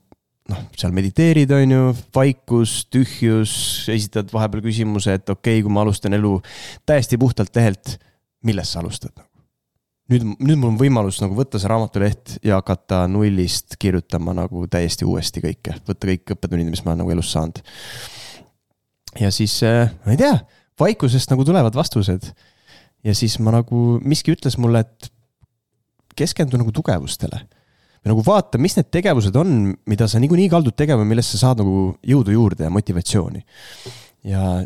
noh, 0.52 0.62
seal 0.78 0.94
mediteerid, 0.96 1.52
on 1.56 1.76
ju, 1.76 1.90
vaikus, 2.16 2.86
tühjus, 2.92 3.54
esitad 3.94 4.32
vahepeal 4.34 4.64
küsimuse, 4.66 5.18
et 5.20 5.30
okei 5.30 5.60
okay,, 5.60 5.66
kui 5.66 5.74
ma 5.74 5.86
alustan 5.86 6.18
elu 6.18 6.38
täiesti 6.90 7.20
puhtalt 7.22 7.56
lehelt, 7.56 7.98
millest 8.48 8.76
sa 8.76 8.82
alustad? 8.84 9.14
nüüd, 10.12 10.26
nüüd 10.44 10.60
mul 10.60 10.74
on 10.74 10.80
võimalus 10.80 11.22
nagu 11.24 11.36
võtta 11.38 11.60
see 11.62 11.70
raamatuleht 11.72 12.34
ja 12.44 12.58
hakata 12.60 13.06
nullist 13.08 13.78
kirjutama 13.80 14.34
nagu 14.36 14.66
täiesti 14.68 15.08
uuesti 15.08 15.44
kõike, 15.44 15.78
võtta 15.88 16.10
kõik 16.10 16.34
õppetunnid, 16.36 16.68
mis 16.68 16.84
ma 16.84 16.92
olen 16.92 17.06
nagu 17.06 17.14
elus 17.14 17.32
saanud. 17.32 17.62
ja 19.22 19.32
siis 19.32 19.56
äh,, 19.68 19.94
ma 20.04 20.16
ei 20.16 20.20
tea 20.20 20.34
vaikusest 20.82 21.32
nagu 21.34 21.46
tulevad 21.48 21.78
vastused. 21.78 22.32
ja 23.04 23.16
siis 23.18 23.40
ma 23.42 23.54
nagu, 23.56 24.00
miski 24.06 24.36
ütles 24.36 24.58
mulle, 24.62 24.84
et 24.86 25.12
keskendu 26.18 26.60
nagu 26.60 26.74
tugevustele. 26.76 27.46
või 28.02 28.14
nagu 28.14 28.26
vaata, 28.26 28.58
mis 28.58 28.76
need 28.78 28.90
tegevused 28.92 29.36
on, 29.38 29.76
mida 29.86 30.08
sa 30.10 30.20
niikuinii 30.20 30.50
kaldud 30.50 30.76
tegema, 30.78 31.06
millest 31.06 31.36
sa 31.36 31.48
saad 31.48 31.62
nagu 31.62 31.96
jõudu 32.02 32.34
juurde 32.34 32.68
ja 32.68 32.74
motivatsiooni. 32.74 33.46
ja, 34.24 34.62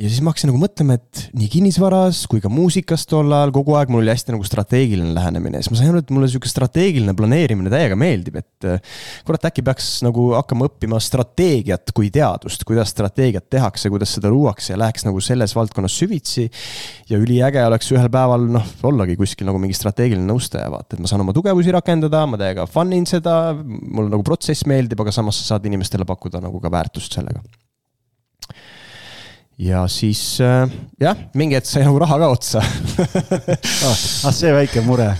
ja 0.00 0.08
siis 0.08 0.22
ma 0.24 0.32
hakkasin 0.32 0.48
nagu 0.48 0.60
mõtlema, 0.62 0.96
et 0.96 1.22
nii 1.36 1.48
kinnisvaras 1.52 2.22
kui 2.30 2.40
ka 2.40 2.48
muusikas 2.52 3.02
tol 3.08 3.28
ajal 3.36 3.52
kogu 3.52 3.74
aeg 3.76 3.90
mul 3.92 4.00
oli 4.00 4.12
hästi 4.12 4.32
nagu 4.32 4.46
strateegiline 4.48 5.12
lähenemine 5.16 5.60
ja 5.60 5.64
siis 5.64 5.74
ma 5.74 5.80
sain 5.80 5.92
aru, 5.92 6.00
et 6.00 6.12
mulle 6.14 6.30
sihuke 6.32 6.48
strateegiline 6.48 7.12
planeerimine 7.18 7.72
täiega 7.72 7.98
meeldib, 8.00 8.40
et. 8.40 8.48
Äh, 8.64 8.80
kurat, 9.28 9.44
äkki 9.50 9.64
peaks 9.66 9.90
nagu 10.04 10.30
hakkama 10.34 10.70
õppima 10.70 11.00
strateegiat 11.04 11.92
kui 11.96 12.10
teadust, 12.12 12.64
kuidas 12.68 12.92
strateegiat 12.94 13.50
tehakse, 13.52 13.92
kuidas 13.92 14.16
seda 14.16 14.32
luuakse 14.32 14.72
ja 14.74 14.80
läheks 14.80 15.04
nagu 15.08 15.20
selles 15.24 15.54
valdkonnas 15.56 15.96
süvitsi. 16.00 16.48
ja 17.10 17.18
üliäge 17.20 17.62
oleks 17.66 17.92
ühel 17.92 18.08
päeval 18.12 18.46
noh, 18.56 18.66
ollagi 18.88 19.16
kuskil 19.20 19.48
nagu 19.48 19.60
mingi 19.60 19.76
strateegiline 19.76 20.24
nõustaja, 20.28 20.70
vaata, 20.72 20.96
et 20.96 21.04
ma 21.04 21.10
saan 21.10 21.24
oma 21.24 21.36
tugevusi 21.36 21.74
rakendada, 21.76 22.24
ma 22.26 22.40
täiega 22.40 22.68
fun 22.70 22.94
in 22.96 23.08
seda, 23.08 23.40
mulle 23.56 24.12
nagu 24.12 24.24
protsess 24.24 24.68
meeldib, 24.70 25.00
aga 25.04 25.12
samas 25.14 25.42
sa 25.42 25.54
saad 25.54 25.68
inimestele 25.68 26.08
pakkuda 26.08 26.40
nagu 26.44 26.62
ka 26.62 26.72
väärtust 26.72 27.18
sellega 27.18 27.44
ja 29.60 29.84
siis 29.92 30.22
äh, 30.40 30.70
jah, 31.00 31.18
mingi 31.36 31.58
hetk 31.58 31.68
sai 31.68 31.84
nagu 31.84 31.98
raha 32.00 32.16
ka 32.22 32.30
otsa 32.32 32.62
ah, 33.88 33.90
ah, 33.90 34.32
see 34.32 34.52
väike 34.56 34.80
mure. 34.86 35.10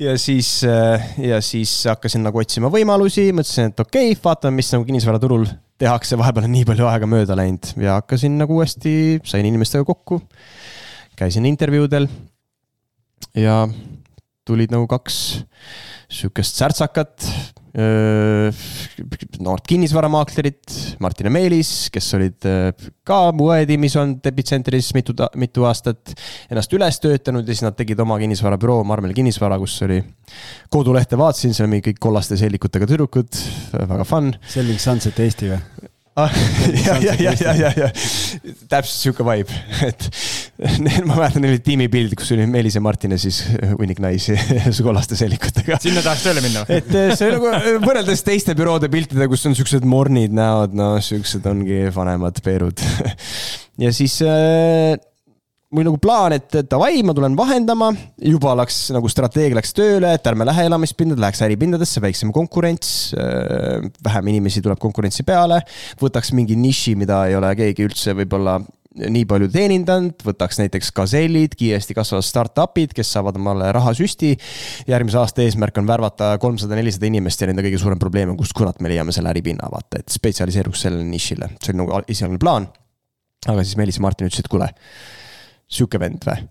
ja 0.00 0.14
siis, 0.20 0.48
äh, 0.68 1.10
ja 1.20 1.40
siis 1.44 1.72
hakkasin 1.90 2.24
nagu 2.24 2.40
otsima 2.40 2.70
võimalusi, 2.72 3.28
mõtlesin, 3.36 3.72
et 3.72 3.84
okei 3.84 4.14
okay,, 4.14 4.22
vaatame, 4.24 4.62
mis 4.62 4.72
nagu 4.72 4.86
kinnisvaraturul 4.88 5.44
tehakse, 5.80 6.16
vahepeal 6.16 6.48
on 6.48 6.54
nii 6.54 6.68
palju 6.70 6.88
aega 6.88 7.08
mööda 7.10 7.36
läinud 7.36 7.74
ja 7.82 7.98
hakkasin 7.98 8.38
nagu 8.40 8.56
uuesti, 8.56 9.20
sain 9.28 9.44
inimestega 9.50 9.84
kokku. 9.84 10.22
käisin 11.18 11.44
intervjuudel. 11.50 12.08
ja 13.36 13.66
tulid 14.48 14.72
nagu 14.72 14.88
kaks 14.88 15.44
sihukest 16.08 16.56
särtsakat 16.56 17.28
noort 17.74 19.64
kinnisvaramaaklerit, 19.66 20.74
Martin 21.02 21.26
ja 21.26 21.32
Meelis, 21.34 21.72
kes 21.94 22.10
olid 22.14 22.46
ka 23.06 23.18
mu 23.34 23.48
õe 23.50 23.64
tiimis 23.66 23.96
olnud 23.98 24.28
Epitsentris 24.30 24.92
mitu, 24.94 25.16
mitu 25.40 25.66
aastat. 25.66 26.14
Ennast 26.52 26.76
üles 26.76 27.00
töötanud 27.02 27.42
ja 27.42 27.56
siis 27.56 27.64
nad 27.66 27.74
tegid 27.78 27.98
oma 28.04 28.20
kinnisvarabüroo 28.22 28.84
Marmel 28.86 29.16
kinnisvara, 29.16 29.58
kus 29.62 29.80
oli. 29.86 29.98
kodulehte 30.70 31.18
vaatasin, 31.18 31.56
seal 31.56 31.68
olid 31.70 31.82
kõik 31.88 31.98
kollaste 32.02 32.38
sellikutega 32.38 32.86
tüdrukud, 32.90 33.42
väga 33.74 34.06
fun. 34.06 34.32
Selling 34.54 34.78
Sunset 34.82 35.18
Eesti 35.26 35.50
või? 35.50 35.90
Ah, 36.16 36.34
ja, 36.86 36.96
ja, 37.02 37.14
ja, 37.18 37.32
ja, 37.40 37.54
ja, 37.58 37.70
ja 37.76 37.88
täpselt 38.70 38.96
sihuke 39.00 39.26
vibe, 39.26 39.56
et 39.88 40.08
ma 41.08 41.16
mäletan, 41.16 41.42
neil 41.42 41.56
oli 41.56 41.62
tiimipild, 41.64 42.14
kus 42.18 42.32
oli 42.36 42.46
Meelis 42.50 42.78
ja 42.78 42.82
Martin 42.84 43.14
ja 43.16 43.18
siis 43.20 43.40
hunnik 43.78 44.02
naisi 44.02 44.36
kollaste 44.86 45.18
sellikutega. 45.18 45.78
sinna 45.82 46.04
tahaks 46.04 46.26
tööle 46.26 46.44
minna? 46.44 46.64
et 46.68 46.90
eh, 46.94 47.14
see 47.18 47.32
nagu 47.34 47.50
eh, 47.50 47.70
võrreldes 47.82 48.22
teiste 48.26 48.54
büroode 48.58 48.90
piltidega, 48.92 49.30
kus 49.32 49.46
on 49.50 49.58
siuksed 49.58 49.86
mornid 49.88 50.34
näod, 50.36 50.76
no 50.78 50.94
siuksed 51.04 51.46
ongi 51.50 51.88
vanemad 51.94 52.38
Peerud 52.44 52.84
ja 53.82 53.90
siis 53.94 54.20
äh, 54.22 54.94
mul 55.74 55.88
nagu 55.88 55.98
plaan, 56.02 56.36
et 56.36 56.54
davai, 56.70 57.02
ma 57.06 57.14
tulen 57.16 57.34
vahendama, 57.38 57.90
juba 58.22 58.54
läks 58.60 58.86
nagu 58.94 59.10
strateegia 59.10 59.58
läks 59.58 59.74
tööle, 59.76 60.12
et 60.14 60.30
ärme 60.30 60.46
lähe 60.46 60.68
elamispindadele, 60.68 61.26
läheks 61.26 61.42
äripindadesse, 61.46 62.02
väiksem 62.04 62.30
konkurents. 62.34 62.94
Äh, 63.18 63.90
vähem 64.04 64.32
inimesi 64.34 64.62
tuleb 64.64 64.78
konkurentsi 64.82 65.26
peale, 65.26 65.60
võtaks 66.00 66.32
mingi 66.36 66.56
niši, 66.58 66.94
mida 67.00 67.24
ei 67.28 67.36
ole 67.38 67.50
keegi 67.58 67.88
üldse 67.88 68.14
võib-olla 68.14 68.60
nii 68.94 69.24
palju 69.26 69.48
teenindanud, 69.50 70.20
võtaks 70.22 70.60
näiteks 70.60 70.92
Gazellid, 70.94 71.56
kiiresti 71.58 71.96
kasvavad 71.96 72.26
startup'id, 72.26 72.94
kes 72.94 73.10
saavad 73.16 73.34
omale 73.40 73.72
rahasüsti. 73.74 74.36
järgmise 74.86 75.18
aasta 75.18 75.42
eesmärk 75.42 75.80
on 75.82 75.88
värvata 75.90 76.36
kolmsada, 76.38 76.78
nelisada 76.78 77.10
inimest 77.10 77.42
ja 77.42 77.50
nende 77.50 77.64
kõige 77.66 77.80
suurem 77.82 77.98
probleem 77.98 78.30
on, 78.30 78.38
kust 78.38 78.54
kurat 78.54 78.78
me 78.80 78.92
leiame 78.92 79.12
selle 79.12 79.34
äripinna, 79.34 79.66
vaata, 79.72 79.98
et 79.98 80.14
spetsialiseeruks 80.14 80.86
sellele 80.86 81.08
nišile, 81.10 81.50
see 81.58 81.74
oli 81.74 81.82
nagu 81.82 82.00
esialgne 82.06 82.38
plaan. 82.38 82.70
aga 83.48 83.64
siis 83.64 83.76
Meelis 83.76 83.98
Martin 84.00 84.30
ütlesid, 84.30 84.46
kuule 84.48 84.70
sihuke 85.70 86.00
vend 86.00 86.26
või? 86.28 86.42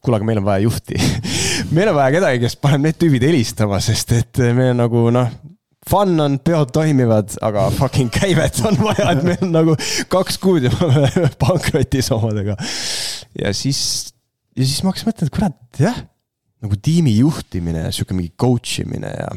kuule, 0.00 0.16
aga 0.16 0.26
meil 0.26 0.40
on 0.40 0.46
vaja 0.46 0.64
juhti 0.64 0.96
meil 1.76 1.90
on 1.92 1.98
vaja 1.98 2.16
kedagi, 2.16 2.42
kes 2.44 2.56
paneb 2.60 2.86
need 2.86 3.00
tüübid 3.00 3.24
helistama, 3.28 3.80
sest 3.84 4.14
et 4.16 4.40
on 4.44 4.62
nagu 4.78 5.06
noh, 5.14 5.32
fun 5.88 6.14
on, 6.22 6.38
peod 6.44 6.72
toimivad, 6.74 7.34
aga 7.44 7.66
fucking 7.76 8.12
käivet 8.14 8.62
on 8.68 8.78
vaja, 8.80 9.10
et 9.12 9.22
meil 9.26 9.44
on 9.48 9.54
nagu 9.58 9.76
kaks 10.12 10.40
kuud 10.42 10.68
ja 10.68 10.72
me 10.76 10.88
oleme 10.88 11.30
pankrotis 11.40 12.10
omadega. 12.16 12.56
ja 13.40 13.52
siis, 13.56 13.82
ja 14.56 14.64
siis 14.64 14.80
ma 14.84 14.92
hakkasin 14.92 15.10
mõtlema, 15.10 15.28
et 15.28 15.36
kurat, 15.36 15.60
jah, 15.80 16.02
nagu 16.64 16.76
tiimi 16.80 17.16
juhtimine 17.20 17.86
ja 17.86 17.94
sihuke 17.94 18.16
mingi 18.16 18.34
coach 18.40 18.82
imine 18.84 19.12
ja, 19.12 19.30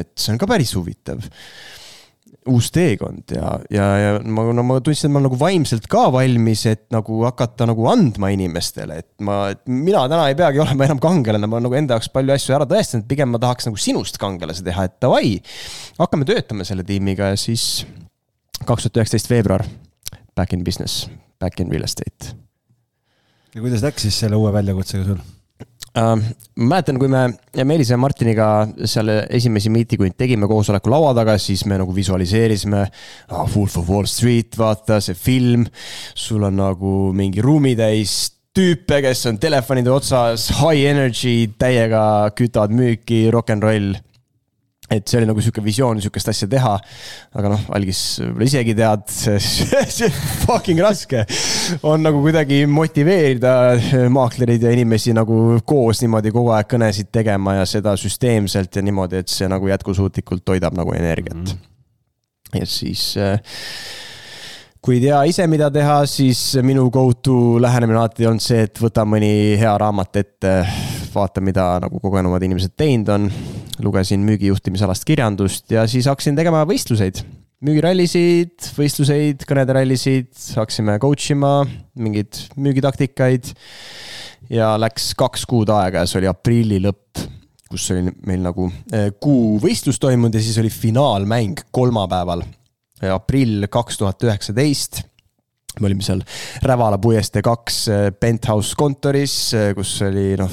et 0.00 0.12
see 0.20 0.34
on 0.34 0.40
ka 0.40 0.48
päris 0.50 0.72
huvitav 0.76 1.24
uus 2.50 2.70
teekond 2.74 3.32
ja, 3.34 3.54
ja, 3.72 3.86
ja 4.00 4.10
ma, 4.24 4.44
no 4.56 4.64
ma 4.66 4.78
tundsin, 4.84 5.08
et 5.08 5.14
ma 5.14 5.20
olen 5.20 5.28
nagu 5.28 5.38
vaimselt 5.40 5.86
ka 5.90 6.06
valmis, 6.14 6.64
et 6.70 6.84
nagu 6.94 7.22
hakata 7.26 7.68
nagu 7.70 7.86
andma 7.90 8.32
inimestele, 8.34 9.00
et 9.02 9.08
ma, 9.26 9.38
mina 9.70 10.04
täna 10.10 10.28
ei 10.30 10.38
peagi 10.38 10.62
olema 10.62 10.88
enam 10.88 11.02
kangelane, 11.02 11.48
ma 11.48 11.58
olen 11.58 11.68
nagu 11.68 11.78
enda 11.80 11.96
jaoks 11.96 12.10
palju 12.14 12.34
asju 12.36 12.56
ära 12.58 12.68
tõestanud, 12.70 13.08
pigem 13.10 13.32
ma 13.34 13.40
tahaks 13.42 13.70
nagu 13.70 13.80
sinust 13.80 14.20
kangelase 14.22 14.66
teha, 14.66 14.86
et 14.88 14.98
davai. 15.02 15.38
hakkame 16.00 16.28
töötama 16.28 16.66
selle 16.68 16.86
tiimiga 16.86 17.32
ja 17.32 17.40
siis 17.40 17.86
kaks 18.66 18.86
tuhat 18.86 19.02
üheksateist 19.02 19.30
veebruar, 19.32 19.66
back 20.36 20.54
in 20.56 20.64
business, 20.66 21.08
back 21.40 21.60
in 21.60 21.72
real 21.72 21.86
estate. 21.86 22.34
ja 23.54 23.60
kuidas 23.60 23.84
läks 23.86 24.08
siis 24.08 24.24
selle 24.24 24.38
uue 24.38 24.52
väljakutsega 24.54 25.12
sul? 25.12 25.22
Ma 25.90 26.14
mäletan, 26.70 26.98
kui 27.02 27.08
me 27.10 27.24
Meelise 27.66 27.96
ja 27.96 27.98
Martiniga 27.98 28.46
seal 28.86 29.10
esimesi 29.26 29.72
miitinguid 29.74 30.14
tegime 30.18 30.46
koosoleku 30.46 30.92
laua 30.92 31.10
taga, 31.18 31.34
siis 31.42 31.64
me 31.66 31.80
nagu 31.80 31.94
visualiseerisime 31.94 32.84
oh,. 33.34 33.48
Wolf 33.56 33.78
of 33.80 33.90
Wall 33.90 34.06
Street, 34.06 34.54
vaata 34.58 35.00
see 35.02 35.18
film. 35.18 35.66
sul 36.14 36.46
on 36.46 36.60
nagu 36.60 37.10
mingi 37.16 37.42
ruumitäis 37.42 38.36
tüüpe, 38.54 39.00
kes 39.02 39.26
on 39.30 39.38
telefonide 39.42 39.90
otsas, 39.90 40.48
high 40.60 40.86
energy, 40.90 41.50
täiega 41.58 42.30
kütavad 42.38 42.74
müüki, 42.74 43.24
rock 43.34 43.50
n 43.54 43.62
roll 43.62 43.98
et 44.90 45.06
see 45.06 45.20
oli 45.20 45.28
nagu 45.28 45.42
sihuke 45.42 45.62
visioon 45.62 46.00
sihukest 46.02 46.32
asja 46.32 46.48
teha. 46.50 46.72
aga 47.38 47.52
noh, 47.52 47.62
algis 47.76 48.00
võib-olla 48.22 48.48
isegi 48.48 48.74
tead, 48.78 49.06
see 49.96 50.10
fucking 50.44 50.82
raske 50.82 51.24
on 51.86 52.02
nagu 52.06 52.22
kuidagi 52.24 52.64
motiveerida 52.70 53.54
maaklereid 54.12 54.66
ja 54.66 54.74
inimesi 54.74 55.14
nagu 55.16 55.60
koos 55.66 56.02
niimoodi 56.04 56.34
kogu 56.34 56.52
aeg 56.56 56.68
kõnesid 56.70 57.12
tegema 57.14 57.60
ja 57.60 57.66
seda 57.70 57.94
süsteemselt 58.00 58.76
ja 58.76 58.84
niimoodi, 58.86 59.22
et 59.22 59.32
see 59.32 59.48
nagu 59.50 59.70
jätkusuutlikult 59.70 60.44
toidab 60.44 60.76
nagu 60.78 60.94
energiat 60.96 61.38
mm. 61.38 61.50
-hmm. 61.50 62.60
ja 62.60 62.66
siis 62.66 63.14
äh, 63.20 63.38
kui 64.80 64.96
ei 64.96 65.02
tea 65.04 65.18
ise, 65.28 65.44
mida 65.50 65.68
teha, 65.72 66.00
siis 66.08 66.40
minu 66.64 66.86
go 66.90 67.10
to 67.12 67.60
lähenemine 67.60 68.00
alati 68.00 68.26
olnud 68.26 68.42
see, 68.42 68.64
et 68.64 68.80
võta 68.80 69.04
mõni 69.04 69.58
hea 69.60 69.72
raamat 69.78 70.16
ette, 70.22 70.54
vaata, 71.14 71.42
mida 71.44 71.64
nagu 71.82 72.00
kogenumad 72.02 72.42
inimesed 72.46 72.76
teinud 72.78 73.10
on. 73.14 73.28
lugesin 73.80 74.20
müügijuhtimisalast 74.26 75.06
kirjandust 75.08 75.70
ja 75.72 75.86
siis 75.88 76.06
hakkasin 76.10 76.36
tegema 76.36 76.64
võistluseid. 76.68 77.22
müügirallisid, 77.64 78.70
võistluseid, 78.76 79.44
kõnede 79.48 79.76
rallisid, 79.76 80.32
hakkasime 80.56 80.98
coach 81.00 81.32
ima, 81.32 81.64
mingeid 81.94 82.44
müügitaktikaid. 82.56 83.52
ja 84.50 84.74
läks 84.80 85.12
kaks 85.14 85.46
kuud 85.46 85.70
aega 85.70 86.04
ja 86.04 86.10
see 86.10 86.22
oli 86.22 86.30
aprilli 86.30 86.80
lõpp 86.86 87.26
kus 87.70 87.84
oli 87.94 88.10
meil 88.26 88.40
nagu 88.42 88.66
eh, 88.92 89.12
kuu 89.22 89.58
võistlus 89.62 90.00
toimunud 90.02 90.34
ja 90.34 90.42
siis 90.42 90.58
oli 90.58 90.72
finaalmäng 90.74 91.68
kolmapäeval 91.70 92.42
aprill 93.08 93.68
kaks 93.70 94.00
tuhat 94.00 94.26
üheksateist 94.26 95.04
me 95.78 95.86
olime 95.86 96.04
seal 96.04 96.22
Rävala 96.66 96.98
puiestee 97.00 97.42
kaks 97.44 97.76
äh, 97.88 98.06
penthouse 98.20 98.74
kontoris, 98.78 99.34
äh, 99.54 99.70
kus 99.76 99.92
oli 100.06 100.32
noh. 100.38 100.50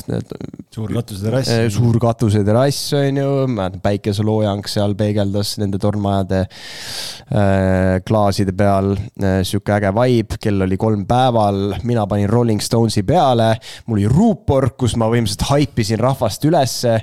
suur 0.73 0.93
katuseterass. 0.93 1.51
Äh, 1.53 1.65
suur 1.73 1.97
katuseterass 2.01 2.93
on 2.99 3.19
ju, 3.21 3.31
mäletan 3.51 3.81
päikeseloojang 3.83 4.65
seal 4.69 4.93
peegeldas 4.99 5.55
nende 5.61 5.79
tornmajade 5.81 6.43
äh, 6.45 7.97
klaaside 8.07 8.53
peal 8.57 8.93
äh,. 8.95 9.41
sihuke 9.47 9.77
äge 9.77 9.91
vibe, 9.95 10.39
kell 10.41 10.67
oli 10.67 10.77
kolm 10.79 11.05
päeval, 11.09 11.79
mina 11.87 12.05
panin 12.09 12.29
Rolling 12.29 12.61
Stonesi 12.63 13.03
peale. 13.07 13.55
mul 13.87 14.01
oli 14.01 14.11
ruupor, 14.11 14.71
kus 14.77 14.95
ma 14.99 15.09
võimsalt 15.11 15.47
haipisin 15.49 16.01
rahvast 16.03 16.45
ülesse. 16.45 16.99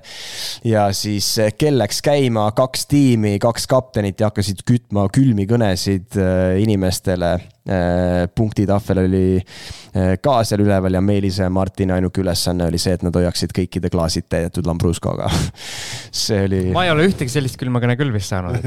ja 0.64 0.86
siis 0.94 1.34
kell 1.58 1.80
läks 1.80 2.00
käima, 2.04 2.50
kaks 2.56 2.86
tiimi, 2.90 3.36
kaks 3.42 3.66
kaptenit 3.70 4.20
ja 4.20 4.30
hakkasid 4.30 4.62
kütma 4.68 5.08
külmi 5.12 5.48
kõnesid 5.50 6.20
äh, 6.20 6.62
inimestele 6.62 7.34
punktitahvel 8.36 8.98
oli 9.06 9.38
äh, 9.40 10.14
ka 10.20 10.36
seal 10.44 10.60
üleval 10.66 10.98
ja 10.98 11.00
Meelise 11.00 11.46
ja 11.46 11.52
Martini 11.52 11.94
ainuke 11.96 12.20
ülesanne 12.20 12.66
oli 12.68 12.80
see, 12.80 12.92
et 12.98 13.04
nad 13.06 13.16
hoiaksid 13.16 13.54
kõikide 13.56 13.88
klaasid 13.92 14.28
täidetud 14.28 14.68
Lambruscoga. 14.68 15.30
see 16.24 16.42
oli. 16.44 16.60
ma 16.76 16.84
ei 16.84 16.92
ole 16.92 17.08
ühtegi 17.08 17.32
sellist 17.32 17.56
külmakõne 17.60 17.96
küll 18.00 18.12
vist 18.12 18.34
saanud 18.34 18.60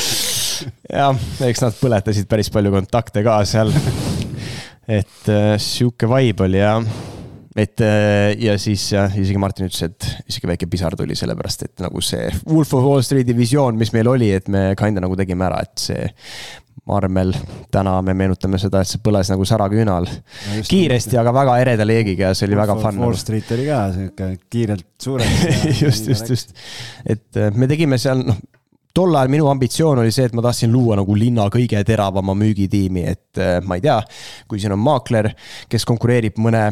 jah, 1.00 1.20
eks 1.44 1.64
nad 1.66 1.76
põletasid 1.76 2.28
päris 2.30 2.48
palju 2.52 2.72
kontakte 2.72 3.24
ka 3.26 3.42
seal. 3.48 3.72
et 4.88 5.28
äh, 5.28 5.54
sihuke 5.60 6.08
vibe 6.08 6.48
oli 6.48 6.62
ja, 6.62 6.78
et 7.60 7.84
ja 8.40 8.56
siis 8.62 8.86
jah, 8.94 9.12
isegi 9.12 9.40
Martin 9.42 9.68
ütles, 9.68 9.84
et 9.84 10.30
isegi 10.30 10.48
väike 10.48 10.70
pisar 10.72 10.96
tuli 10.96 11.18
sellepärast, 11.18 11.68
et 11.68 11.84
nagu 11.84 12.00
see 12.00 12.32
Wolf 12.48 12.72
of 12.78 12.86
Wall 12.86 13.04
Street'i 13.04 13.36
visioon, 13.36 13.76
mis 13.76 13.92
meil 13.92 14.08
oli, 14.08 14.32
et 14.40 14.48
me 14.48 14.70
kinda 14.78 15.04
nagu 15.04 15.20
tegime 15.20 15.50
ära, 15.50 15.60
et 15.68 15.84
see 15.84 16.08
marmel, 16.90 17.32
täna 17.70 17.96
me 18.02 18.14
meenutame 18.16 18.58
seda, 18.58 18.80
et 18.82 18.90
see 18.90 19.02
põles 19.04 19.28
nagu 19.30 19.44
säraküünal 19.46 20.08
no. 20.10 20.62
kiiresti, 20.66 21.18
aga 21.20 21.34
väga 21.36 21.58
ereda 21.62 21.86
leegiga 21.86 22.30
ja 22.30 22.36
see 22.38 22.48
oli 22.48 22.58
väga 22.58 22.76
fun. 22.80 23.02
Wall 23.04 23.18
Street 23.20 23.50
oli 23.54 23.66
ka 23.68 23.82
sihuke 23.94 24.30
kiirelt 24.50 24.88
suureks 25.02 25.44
just, 25.84 26.08
just, 26.10 26.32
just. 26.32 26.56
et 27.06 27.44
me 27.54 27.68
tegime 27.70 28.00
seal, 28.00 28.24
noh 28.26 28.40
tol 28.94 29.14
ajal 29.14 29.30
minu 29.30 29.48
ambitsioon 29.50 30.00
oli 30.02 30.12
see, 30.14 30.26
et 30.26 30.34
ma 30.34 30.42
tahtsin 30.44 30.72
luua 30.72 30.98
nagu 30.98 31.14
linna 31.14 31.46
kõige 31.52 31.78
teravama 31.86 32.34
müügitiimi, 32.38 33.04
et 33.06 33.40
äh, 33.40 33.58
ma 33.62 33.78
ei 33.78 33.84
tea, 33.84 34.00
kui 34.50 34.58
siin 34.58 34.74
on 34.74 34.82
maakler, 34.82 35.30
kes 35.70 35.86
konkureerib 35.88 36.40
mõne 36.42 36.64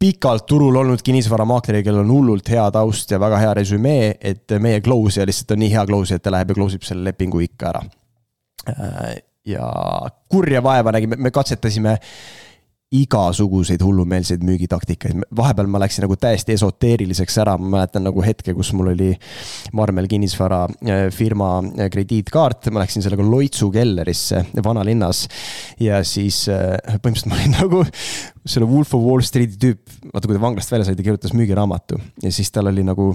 pikalt 0.00 0.46
turul 0.48 0.78
olnud 0.80 1.02
kinnisvaramaakleri, 1.04 1.82
kellel 1.84 2.06
on 2.06 2.12
hullult 2.14 2.48
hea 2.48 2.64
taust 2.72 3.10
ja 3.12 3.20
väga 3.20 3.40
hea 3.42 3.56
resümee, 3.60 4.14
et 4.32 4.56
meie 4.62 4.80
close'ija 4.80 5.26
lihtsalt 5.28 5.52
on 5.56 5.60
nii 5.60 5.74
hea 5.74 5.82
close, 5.90 6.16
et 6.16 6.24
ta 6.24 6.32
läheb 6.32 6.54
ja 6.54 6.56
close 6.56 6.80
ib 6.80 6.86
selle 6.88 7.10
lepingu 7.10 7.42
ikka 7.44 7.74
ära. 7.74 7.82
Ja 9.48 9.66
kurja 10.28 10.62
vaeva 10.62 10.92
nägime, 10.92 11.16
me 11.16 11.30
katsetasime 11.32 11.96
igasuguseid 12.90 13.82
hullumeelseid 13.86 14.42
müügitaktikaid, 14.42 15.20
vahepeal 15.38 15.68
ma 15.70 15.78
läksin 15.78 16.02
nagu 16.02 16.16
täiesti 16.18 16.56
esoteeriliseks 16.56 17.36
ära, 17.38 17.52
ma 17.58 17.76
mäletan 17.76 18.02
nagu 18.02 18.22
hetke, 18.24 18.50
kus 18.56 18.72
mul 18.74 18.90
oli 18.90 19.12
Marmel 19.78 20.08
kinnisvara 20.10 20.64
äh, 20.66 21.04
firma 21.14 21.52
äh, 21.62 21.86
krediitkaart, 21.92 22.72
ma 22.74 22.82
läksin 22.82 23.04
sellega 23.06 23.22
Loitsu 23.22 23.70
kellerisse 23.70 24.42
vanalinnas. 24.66 25.22
ja 25.78 26.02
siis 26.02 26.42
äh, 26.50 26.74
põhimõtteliselt 26.96 27.30
ma 27.30 27.38
olin 27.38 27.56
nagu 27.60 27.84
selle 28.42 28.66
Wolf 28.66 28.96
of 28.98 29.06
Wall 29.06 29.22
Street'i 29.22 29.60
tüüp, 29.68 29.94
vaata 30.10 30.26
kui 30.26 30.34
ta 30.34 30.42
vanglast 30.42 30.74
välja 30.74 30.90
sai, 30.90 30.98
ta 30.98 31.06
kirjutas 31.06 31.36
müügiraamatu. 31.38 32.00
Ja 32.26 32.34
siis 32.34 32.50
tal 32.50 32.72
oli 32.72 32.82
nagu 32.82 33.12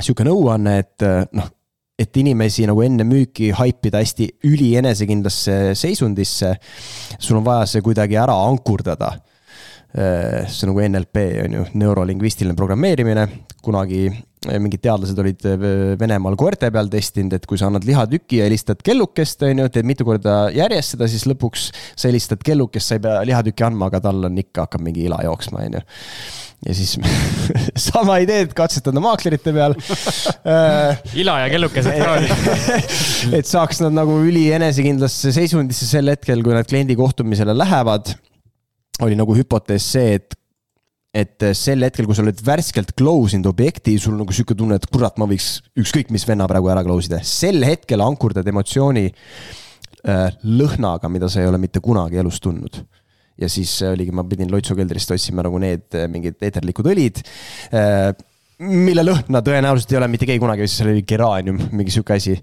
sihuke 0.00 0.26
nõuanne, 0.26 0.78
et 0.82 1.06
noh 1.30 1.54
et 2.00 2.20
inimesi 2.20 2.64
nagu 2.68 2.82
enne 2.84 3.04
müüki 3.06 3.50
haipida 3.56 4.00
hästi 4.00 4.30
ülienesekindlasse 4.48 5.74
seisundisse. 5.78 6.54
sul 7.18 7.40
on 7.40 7.44
vaja 7.44 7.66
see 7.66 7.84
kuidagi 7.84 8.16
ära 8.16 8.36
ankurdada. 8.46 9.18
Äh, 9.90 10.46
see 10.46 10.68
nagu 10.70 10.82
NLP 10.86 11.22
on 11.44 11.54
ju, 11.58 11.68
neurolingvistiline 11.82 12.54
programmeerimine. 12.54 13.26
kunagi 13.60 14.04
äh, 14.06 14.58
mingid 14.62 14.80
teadlased 14.84 15.18
olid 15.18 15.42
äh, 15.44 15.64
Venemaal 15.98 16.36
koerte 16.38 16.70
peal 16.70 16.88
testinud, 16.88 17.34
et 17.34 17.46
kui 17.46 17.58
sa 17.58 17.66
annad 17.66 17.84
lihatüki 17.84 18.38
ja 18.38 18.46
helistad 18.46 18.84
kellukest, 18.86 19.42
on 19.42 19.64
ju, 19.64 19.66
teed 19.74 19.88
mitu 19.90 20.06
korda 20.06 20.44
järjest 20.54 20.94
seda, 20.94 21.10
siis 21.10 21.26
lõpuks 21.26 21.66
sa 21.74 22.06
helistad 22.06 22.44
kellukest, 22.46 22.86
sa 22.86 23.00
ei 23.00 23.02
pea 23.04 23.18
lihatükki 23.32 23.66
andma, 23.66 23.90
aga 23.90 24.00
tal 24.06 24.30
on 24.30 24.38
ikka, 24.38 24.68
hakkab 24.68 24.86
mingi 24.86 25.08
ila 25.10 25.18
jooksma, 25.26 25.66
on 25.66 25.80
ju 25.80 25.84
ja 26.66 26.74
siis 26.76 26.96
sama 27.90 28.18
ideed 28.22 28.52
katsetada 28.56 29.00
maaklerite 29.02 29.52
peal. 29.56 29.76
Ila 31.22 31.38
ja 31.44 31.52
kellukesed 31.52 32.02
ka 32.02 32.16
et 33.38 33.48
saaks 33.48 33.80
nad 33.84 33.96
nagu 33.96 34.18
ülienesekindlasse 34.26 35.32
seisundisse 35.36 35.88
sel 35.88 36.12
hetkel, 36.12 36.44
kui 36.44 36.56
nad 36.56 36.68
kliendi 36.68 36.98
kohtumisele 36.98 37.56
lähevad. 37.56 38.12
oli 39.00 39.16
nagu 39.16 39.32
hüpotees 39.32 39.86
see, 39.94 40.18
et, 40.18 40.36
et 41.16 41.48
sel 41.56 41.86
hetkel, 41.86 42.04
kui 42.04 42.16
sa 42.16 42.24
oled 42.26 42.44
värskelt 42.44 42.92
close 42.98 43.38
inud 43.38 43.48
objekti, 43.54 43.96
sul 43.98 44.18
nagu 44.20 44.34
sihuke 44.36 44.54
tunne, 44.58 44.76
et 44.76 44.86
kurat, 44.92 45.16
ma 45.16 45.28
võiks 45.30 45.62
ükskõik 45.80 46.12
mis 46.12 46.28
venna 46.28 46.48
praegu 46.50 46.68
ära 46.72 46.84
close 46.84 47.08
ida, 47.08 47.22
sel 47.24 47.64
hetkel 47.64 48.04
ankurdad 48.04 48.46
emotsiooni 48.52 49.08
äh, 49.08 50.26
lõhnaga, 50.44 51.08
mida 51.08 51.32
sa 51.32 51.40
ei 51.40 51.48
ole 51.48 51.62
mitte 51.62 51.80
kunagi 51.80 52.20
elus 52.20 52.42
tundnud 52.44 52.82
ja 53.40 53.48
siis 53.48 53.72
oligi, 53.88 54.12
ma 54.14 54.24
pidin 54.28 54.50
Loitsu 54.52 54.76
keldrist 54.78 55.12
otsima 55.14 55.44
nagu 55.46 55.60
need 55.62 55.96
äh, 55.96 56.08
mingid 56.12 56.40
eeterlikud 56.44 56.90
õlid 56.92 57.22
äh, 57.72 58.10
mille 58.60 59.04
lõhna 59.06 59.40
tõenäoliselt 59.44 59.94
ei 59.94 59.98
ole 60.00 60.08
mitte 60.12 60.28
keegi 60.28 60.42
kunagi, 60.42 60.68
seal 60.68 60.92
oli 60.92 61.04
geraanium, 61.08 61.58
mingi 61.76 61.94
sihuke 61.94 62.16
asi. 62.18 62.36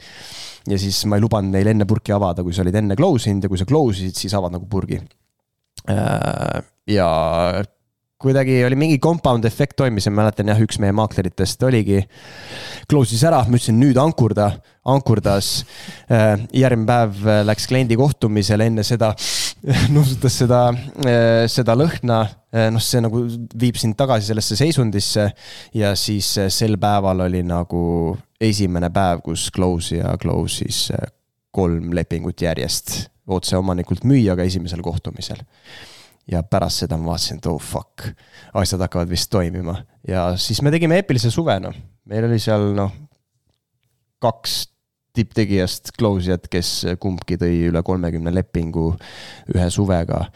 ja 0.68 0.80
siis 0.82 1.04
ma 1.06 1.18
ei 1.18 1.24
lubanud 1.24 1.54
neil 1.54 1.70
enne 1.72 1.86
purki 1.88 2.16
avada, 2.16 2.44
kui 2.44 2.56
sa 2.56 2.64
olid 2.66 2.76
enne 2.76 2.98
close 3.00 3.30
inud 3.32 3.46
ja 3.46 3.52
kui 3.52 3.60
sa 3.60 3.68
close 3.70 4.02
isid, 4.02 4.18
siis 4.18 4.34
avad 4.38 4.56
nagu 4.56 4.66
purgi. 4.70 5.00
Äh, 5.88 6.64
ja 6.92 7.10
kuidagi 8.18 8.64
oli 8.66 8.76
mingi 8.76 8.98
compound 9.00 9.46
efekt 9.46 9.76
toimis 9.78 10.08
ja 10.08 10.12
mäletan 10.12 10.50
jah, 10.50 10.60
üks 10.62 10.80
meie 10.82 10.94
maakleritest 10.98 11.62
oligi. 11.68 12.00
Close'is 12.90 13.22
ära, 13.28 13.44
ma 13.46 13.60
ütlesin 13.60 13.78
nüüd 13.78 13.98
ankurda, 14.02 14.50
ankurdas. 14.90 15.52
Äh, 16.10 16.48
järgmine 16.58 16.88
päev 16.90 17.20
äh, 17.28 17.42
läks 17.46 17.68
kliendi 17.70 17.98
kohtumisele, 18.00 18.70
enne 18.72 18.86
seda 18.88 19.12
nuusutas 19.94 20.40
seda, 20.42 20.62
äh, 21.06 21.46
seda 21.52 21.78
lõhna. 21.78 22.26
noh, 22.72 22.82
see 22.82 23.02
nagu 23.04 23.20
viib 23.60 23.76
sind 23.78 23.94
tagasi 24.00 24.32
sellesse 24.32 24.56
seisundisse. 24.58 25.28
ja 25.78 25.92
siis 26.00 26.30
sel 26.50 26.78
päeval 26.82 27.26
oli 27.28 27.44
nagu 27.46 28.16
esimene 28.42 28.90
päev, 28.90 29.22
kus 29.26 29.52
close'ija 29.54 30.16
close'is 30.24 30.88
kolm 31.52 31.92
lepingut 31.94 32.42
järjest 32.42 33.12
otseomanikult 33.28 34.08
müüjaga 34.08 34.48
esimesel 34.48 34.82
kohtumisel 34.82 35.44
ja 36.32 36.44
pärast 36.44 36.84
seda 36.84 36.98
ma 37.00 37.14
vaatasin, 37.14 37.40
et 37.40 37.50
oh 37.50 37.60
fuck, 37.62 38.08
asjad 38.58 38.84
hakkavad 38.84 39.12
vist 39.12 39.32
toimima 39.32 39.78
ja 40.08 40.30
siis 40.40 40.62
me 40.66 40.74
tegime 40.74 41.00
eepilise 41.02 41.32
suve, 41.34 41.58
noh. 41.64 41.76
meil 42.08 42.28
oli 42.28 42.40
seal 42.42 42.72
noh, 42.78 42.94
kaks 44.24 44.60
tipptegijast 45.18 45.96
close 45.98 46.30
jat, 46.30 46.46
kes 46.52 46.72
kumbki 47.02 47.40
tõi 47.42 47.64
üle 47.72 47.82
kolmekümne 47.86 48.34
lepingu 48.34 48.92
ühe 49.56 49.70
suvega. 49.74 50.28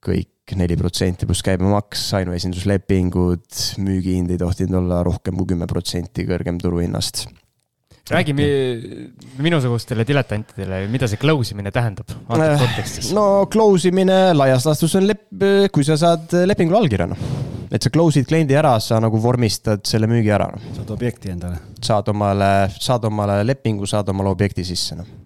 kõik 0.00 0.56
neli 0.56 0.76
protsenti 0.76 1.28
pluss 1.28 1.44
käibemaks, 1.46 2.06
ainuesinduslepingud, 2.18 3.44
müügihind 3.84 4.32
ei 4.32 4.40
tohtinud 4.40 4.80
olla 4.80 5.02
rohkem 5.06 5.36
kui 5.36 5.52
kümme 5.52 5.68
protsenti 5.70 6.24
kõrgem 6.28 6.58
turuhinnast 6.60 7.28
räägi 8.10 8.34
minusugustele 9.40 10.04
diletantidele, 10.06 10.82
mida 10.92 11.08
see 11.10 11.20
close 11.20 11.54
imine 11.54 11.72
tähendab 11.74 12.10
antud 12.28 12.46
äh, 12.46 12.58
kontekstis? 12.64 13.12
no 13.16 13.46
close 13.52 13.88
imine 13.90 14.18
laias 14.36 14.66
laastus 14.68 14.96
on 14.98 15.06
lep-, 15.10 15.46
kui 15.72 15.86
sa 15.86 15.98
saad 16.00 16.34
lepingule 16.50 16.80
allkirja, 16.82 17.08
noh. 17.10 17.24
et 17.70 17.82
sa 17.82 17.92
close'id 17.94 18.28
kliendi 18.28 18.58
ära, 18.58 18.74
sa 18.82 19.00
nagu 19.02 19.20
vormistad 19.22 19.84
selle 19.88 20.10
müügi 20.10 20.32
ära 20.34 20.50
no.. 20.52 20.60
saad 20.76 20.92
objekti 20.96 21.32
endale. 21.34 21.62
saad 21.82 22.10
omale, 22.12 22.52
saad 22.76 23.08
omale 23.10 23.40
lepingu, 23.46 23.88
saad 23.90 24.10
omale 24.12 24.34
objekti 24.34 24.66
sisse, 24.66 24.98
noh. 24.98 25.16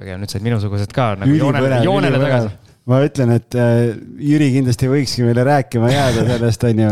vägev, 0.00 0.20
nüüd 0.22 0.32
said 0.32 0.44
minusugused 0.46 0.94
ka 0.96 1.14
nagu 1.20 1.38
joonele, 1.38 1.82
joonele 1.86 2.22
tagasi 2.26 2.61
ma 2.90 2.98
ütlen, 3.04 3.30
et 3.36 3.54
äh, 3.58 3.92
Jüri 4.26 4.48
kindlasti 4.56 4.88
võikski 4.90 5.26
meile 5.26 5.44
rääkima 5.46 5.90
jääda 5.92 6.24
sellest, 6.32 6.64
onju, 6.66 6.88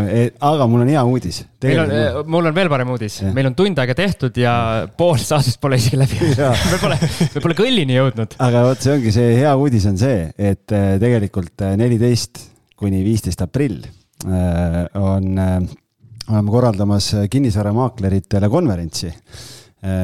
aga 0.47 0.67
mul 0.71 0.85
on 0.85 0.93
hea 0.93 1.03
uudis. 1.07 1.41
meil 1.65 1.83
on, 1.83 1.95
äh, 1.95 2.19
mul 2.31 2.51
on 2.51 2.57
veel 2.57 2.71
parem 2.71 2.93
uudis, 2.95 3.21
meil 3.35 3.51
on 3.51 3.57
tund 3.59 3.81
aega 3.83 3.97
tehtud 3.99 4.39
ja 4.39 4.53
pool 4.97 5.19
saatest 5.23 5.61
pole 5.63 5.81
isegi 5.81 5.99
läbi. 5.99 6.21
Me 6.71 6.79
pole, 6.81 6.97
me 7.35 7.43
pole 7.43 7.57
kõllini 7.59 7.97
jõudnud. 7.97 8.37
aga 8.43 8.63
vot 8.69 8.85
see 8.85 8.95
ongi 8.95 9.15
see 9.15 9.33
hea 9.41 9.55
uudis 9.59 9.87
on 9.91 9.99
see, 10.01 10.29
et 10.39 10.77
äh, 10.77 10.93
tegelikult 11.03 11.67
neliteist 11.81 12.45
kuni 12.81 13.03
viisteist 13.05 13.43
aprill 13.45 13.83
on, 14.21 15.27
oleme 15.41 16.53
korraldamas 16.53 17.07
kinnisvaramaakleritele 17.33 18.49
konverentsi, 18.53 19.11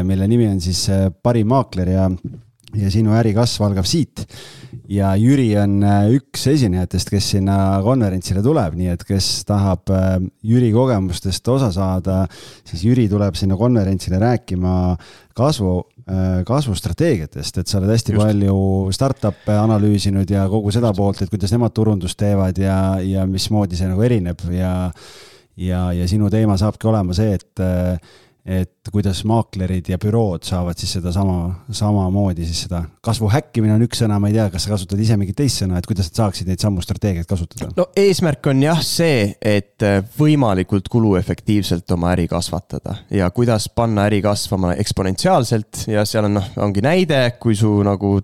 mille 0.09 0.29
nimi 0.29 0.49
on 0.49 0.61
siis 0.65 0.83
Parim 1.25 1.49
maakler 1.53 1.91
ja, 1.93 2.07
ja 2.77 2.91
sinu 2.93 3.15
äri 3.17 3.35
kasv 3.37 3.65
algab 3.67 3.89
siit. 3.89 4.25
Ja 4.91 5.15
Jüri 5.19 5.49
on 5.59 5.81
äh, 5.83 6.13
üks 6.15 6.45
esinejatest, 6.53 7.11
kes 7.11 7.33
sinna 7.35 7.57
konverentsile 7.83 8.43
tuleb, 8.45 8.77
nii 8.79 8.93
et 8.93 9.03
kes 9.07 9.29
tahab 9.49 9.91
äh, 9.91 10.19
Jüri 10.47 10.71
kogemustest 10.75 11.49
osa 11.51 11.73
saada, 11.75 12.21
siis 12.67 12.85
Jüri 12.87 13.09
tuleb 13.11 13.39
sinna 13.39 13.59
konverentsile 13.59 14.21
rääkima 14.23 14.75
kasvu, 15.37 15.73
äh, 16.07 16.43
kasvustrateegiatest, 16.47 17.63
et 17.63 17.71
sa 17.71 17.81
oled 17.81 17.91
hästi 17.95 18.15
Just. 18.15 18.23
palju 18.23 18.59
startup'e 18.95 19.57
analüüsinud 19.65 20.31
ja 20.31 20.47
kogu 20.53 20.75
seda 20.75 20.93
poolt, 20.97 21.25
et 21.25 21.33
kuidas 21.33 21.55
nemad 21.57 21.75
turundust 21.75 22.19
teevad 22.21 22.61
ja, 22.63 22.79
ja 23.03 23.27
mismoodi 23.27 23.79
see 23.79 23.91
nagu 23.91 24.07
erineb. 24.07 24.47
Ja 24.55 24.77
ja, 25.57 25.89
ja 25.97 26.05
sinu 26.05 26.29
teema 26.31 26.59
saabki 26.61 26.87
olema 26.91 27.15
see, 27.17 27.33
et 27.39 27.63
et 28.47 28.91
kuidas 28.95 29.25
maaklerid 29.27 29.89
ja 29.91 29.99
bürood 29.99 30.45
saavad 30.47 30.79
siis 30.79 30.93
sedasama, 30.97 31.65
samamoodi 31.75 32.47
siis 32.47 32.63
seda 32.67 32.85
kasvu 33.05 33.31
häkkimine 33.33 33.75
on 33.75 33.83
üks 33.89 34.05
sõna, 34.05 34.21
ma 34.23 34.31
ei 34.31 34.37
tea, 34.37 34.47
kas 34.53 34.67
sa 34.67 34.73
kasutad 34.75 35.03
ise 35.03 35.17
mingit 35.19 35.39
teist 35.41 35.65
sõna, 35.65 35.81
et 35.81 35.89
kuidas 35.89 36.13
nad 36.13 36.21
saaksid 36.23 36.51
neid 36.51 36.63
samu 36.63 36.85
strateegiaid 36.85 37.27
kasutada? 37.27 37.73
no 37.75 37.89
eesmärk 37.99 38.47
on 38.53 38.63
jah 38.63 38.85
see, 38.87 39.33
et 39.43 39.83
võimalikult 40.19 40.87
kuluefektiivselt 40.93 41.91
oma 41.97 42.15
äri 42.15 42.29
kasvatada 42.31 43.01
ja 43.11 43.33
kuidas 43.35 43.67
panna 43.75 44.07
äri 44.07 44.23
kasvama 44.25 44.77
eksponentsiaalselt 44.79 45.89
ja 45.91 46.07
seal 46.07 46.31
on 46.31 46.39
noh, 46.39 46.49
ongi 46.63 46.85
näide, 46.87 47.25
kui 47.43 47.59
su 47.59 47.73
nagu 47.87 48.21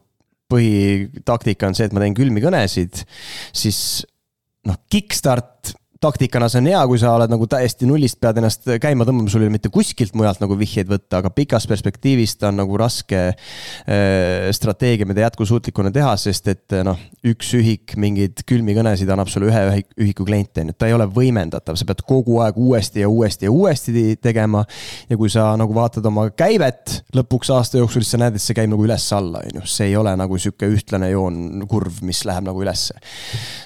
põhitaktika 0.52 1.66
on 1.66 1.76
see, 1.76 1.88
et 1.88 1.94
ma 1.96 2.02
teen 2.04 2.16
külmi 2.16 2.42
kõnesid, 2.44 3.02
siis 3.56 3.78
noh, 4.68 4.78
kickstart 4.92 5.74
taktikana 6.02 6.48
see 6.50 6.62
on 6.62 6.68
hea, 6.72 6.80
kui 6.90 6.98
sa 7.00 7.12
oled 7.16 7.30
nagu 7.30 7.46
täiesti 7.50 7.86
nullist 7.86 8.18
pead 8.22 8.40
ennast 8.40 8.66
käima 8.82 9.06
tõmbama, 9.06 9.30
sul 9.30 9.44
ei 9.44 9.48
ole 9.48 9.54
mitte 9.54 9.70
kuskilt 9.72 10.16
mujalt 10.18 10.40
nagu 10.42 10.56
vihjeid 10.58 10.90
võtta, 10.90 11.20
aga 11.20 11.30
pikas 11.34 11.68
perspektiivis 11.70 12.34
ta 12.40 12.50
on 12.50 12.58
nagu 12.62 12.78
raske 12.80 13.20
äh, 13.30 14.48
strateegia, 14.54 15.06
mida 15.08 15.24
jätkusuutlikuna 15.26 15.92
teha, 15.94 16.14
sest 16.20 16.50
et 16.50 16.76
noh, 16.86 16.98
üks 17.28 17.52
ühik 17.58 17.94
mingeid 18.00 18.42
külmi 18.48 18.74
kõnesid 18.76 19.10
annab 19.12 19.30
sulle 19.30 19.50
ühe 19.52 19.82
ühiku 20.02 20.26
kliente, 20.26 20.64
on 20.64 20.72
ju, 20.72 20.76
ta 20.78 20.90
ei 20.90 20.96
ole 20.96 21.06
võimendatav, 21.06 21.78
sa 21.78 21.86
pead 21.88 22.02
kogu 22.08 22.40
aeg 22.42 22.58
uuesti 22.58 23.04
ja 23.04 23.10
uuesti 23.10 23.46
ja 23.46 23.54
uuesti 23.54 24.16
tegema. 24.22 24.64
ja 25.08 25.16
kui 25.16 25.30
sa 25.30 25.52
nagu 25.58 25.74
vaatad 25.74 26.06
oma 26.08 26.28
käivet 26.34 26.98
lõpuks 27.14 27.52
aasta 27.54 27.78
jooksul, 27.78 28.02
siis 28.02 28.16
sa 28.16 28.22
näed, 28.24 28.36
et 28.36 28.42
see 28.42 28.56
käib 28.56 28.72
nagu 28.72 28.84
üles-alla, 28.86 29.44
on 29.46 29.60
ju, 29.60 29.64
see 29.70 29.90
ei 29.92 29.96
ole 29.96 30.14
nagu 30.18 30.38
sihuke 30.38 30.66
ühtlane 30.72 31.12
joon, 31.12 31.66
kurv, 31.70 32.02
mis 32.06 32.24
läheb 32.28 32.46
nagu 32.48 32.62
ülesse. 32.62 32.98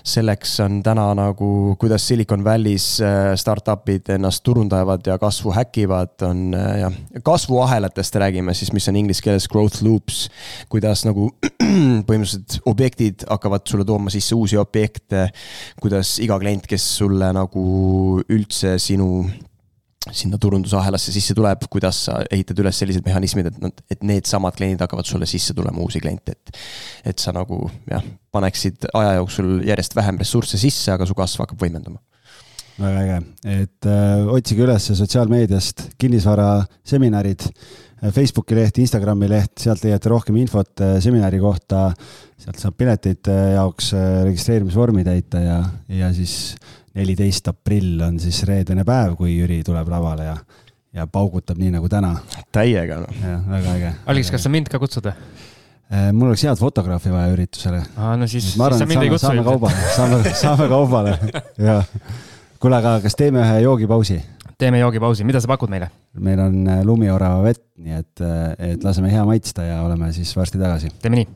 selleks 0.07 0.59
on 0.65 0.83
täna 0.85 1.09
nagu, 1.17 1.77
kuidas 1.81 2.07
Silicon 2.07 2.26
Silicon 2.27 2.45
Valley's 2.45 3.01
äh, 3.01 3.37
startup'id 3.39 4.09
ennast 4.11 4.43
turundavad 4.43 5.07
ja 5.07 5.15
kasvu 5.19 5.53
häkivad, 5.55 6.23
on 6.27 6.55
äh, 6.55 6.81
jah, 6.81 6.95
kasvuahelatest 7.23 8.15
räägime 8.19 8.55
siis, 8.55 8.73
mis 8.75 8.89
on 8.89 8.97
inglise 8.97 9.23
keeles 9.23 9.47
growth 9.49 9.83
loops. 9.83 10.29
kuidas 10.69 11.05
nagu 11.07 11.29
põhimõtteliselt 12.09 12.59
objektid 12.67 13.23
hakkavad 13.31 13.63
sulle 13.71 13.85
tooma 13.87 14.11
sisse 14.11 14.35
uusi 14.35 14.59
objekte, 14.59 15.29
kuidas 15.81 16.17
iga 16.19 16.39
klient, 16.43 16.67
kes 16.67 16.89
sulle 16.99 17.31
nagu 17.37 17.63
üldse 18.27 18.75
sinu 18.83 19.29
sinna 20.11 20.39
turundusahelasse 20.39 21.15
sisse 21.15 21.35
tuleb, 21.35 21.63
kuidas 21.71 22.05
sa 22.09 22.19
ehitad 22.31 22.59
üles 22.63 22.79
sellised 22.79 23.07
mehhanismid, 23.07 23.53
et 23.53 23.63
nad, 23.63 23.81
et 23.91 24.03
needsamad 24.07 24.59
kliendid 24.59 24.83
hakkavad 24.83 25.07
sulle 25.07 25.27
sisse 25.31 25.55
tulema, 25.55 25.79
uusi 25.83 26.03
kliente, 26.03 26.35
et. 26.35 26.59
et 27.07 27.23
sa 27.23 27.35
nagu 27.35 27.69
jah, 27.91 28.03
paneksid 28.35 28.91
aja 28.95 29.17
jooksul 29.21 29.61
järjest 29.67 29.95
vähem 29.99 30.19
ressursse 30.19 30.59
sisse, 30.59 30.91
aga 30.95 31.07
su 31.07 31.15
kasv 31.15 31.47
hakkab 31.47 31.63
võimenduma 31.63 32.03
väga 32.77 33.03
äge, 33.03 33.19
et 33.63 33.89
äh, 33.89 34.27
otsige 34.33 34.67
üles 34.67 34.91
sotsiaalmeediast 34.99 35.87
kinnisvaraseminarid, 36.01 37.47
äh, 38.03 38.13
Facebooki 38.13 38.57
leht, 38.59 38.81
Instagrami 38.83 39.29
leht, 39.31 39.55
sealt 39.63 39.85
leiate 39.87 40.13
rohkem 40.13 40.37
infot 40.43 40.85
äh, 40.85 40.99
seminari 41.05 41.41
kohta. 41.41 41.89
sealt 42.37 42.61
saab 42.61 42.77
piletite 42.77 43.33
jaoks 43.57 43.95
äh, 43.97 44.21
registreerimisvormi 44.29 45.05
täita 45.07 45.41
ja, 45.41 45.57
ja 45.89 46.13
siis 46.13 46.55
neliteist 46.97 47.49
aprill 47.49 48.01
on 48.05 48.21
siis 48.21 48.43
reedene 48.49 48.85
päev, 48.85 49.17
kui 49.17 49.39
Jüri 49.39 49.63
tuleb 49.65 49.89
lavale 49.89 50.29
ja, 50.29 50.37
ja 51.01 51.09
paugutab 51.09 51.59
nii 51.61 51.73
nagu 51.79 51.89
täna. 51.89 52.13
täiega 52.53 53.01
noh. 53.07 53.21
jah, 53.23 53.51
väga 53.57 53.77
äge. 53.81 53.95
Algis, 54.13 54.33
kas 54.35 54.45
sa 54.45 54.53
mind 54.53 54.69
ka 54.73 54.81
kutsud? 54.83 55.09
Äh, 55.09 56.13
mul 56.13 56.29
oleks 56.29 56.45
head 56.45 56.61
fotograafi 56.61 57.09
vaja 57.15 57.33
üritusele. 57.33 57.83
aa, 57.97 58.15
no 58.21 58.29
siis, 58.29 58.53
siis 58.53 58.79
sa 58.79 58.89
mind 58.89 59.09
ei 59.09 59.13
kutsu. 59.17 59.31
saame 59.31 59.49
kaubale, 59.49 59.91
saame, 59.97 60.23
saame 60.45 60.73
kaubale, 60.77 61.19
jah 61.71 61.85
kuule, 62.61 62.79
aga 62.79 62.99
kas 63.05 63.17
teeme 63.19 63.43
ühe 63.45 63.63
joogipausi? 63.65 64.21
teeme 64.57 64.79
joogipausi, 64.81 65.25
mida 65.29 65.41
sa 65.43 65.51
pakud 65.51 65.73
meile? 65.73 65.91
meil 66.25 66.41
on 66.41 66.63
äh, 66.73 66.85
lumiorava 66.87 67.43
vett, 67.45 67.65
nii 67.83 67.99
et, 67.99 68.23
äh, 68.25 68.71
et 68.73 68.87
laseme 68.87 69.11
hea 69.13 69.25
maitsta 69.29 69.67
ja 69.67 69.83
oleme 69.85 70.13
siis 70.17 70.33
varsti 70.37 70.61
tagasi. 70.61 70.93
teeme 71.03 71.21
nii. 71.21 71.29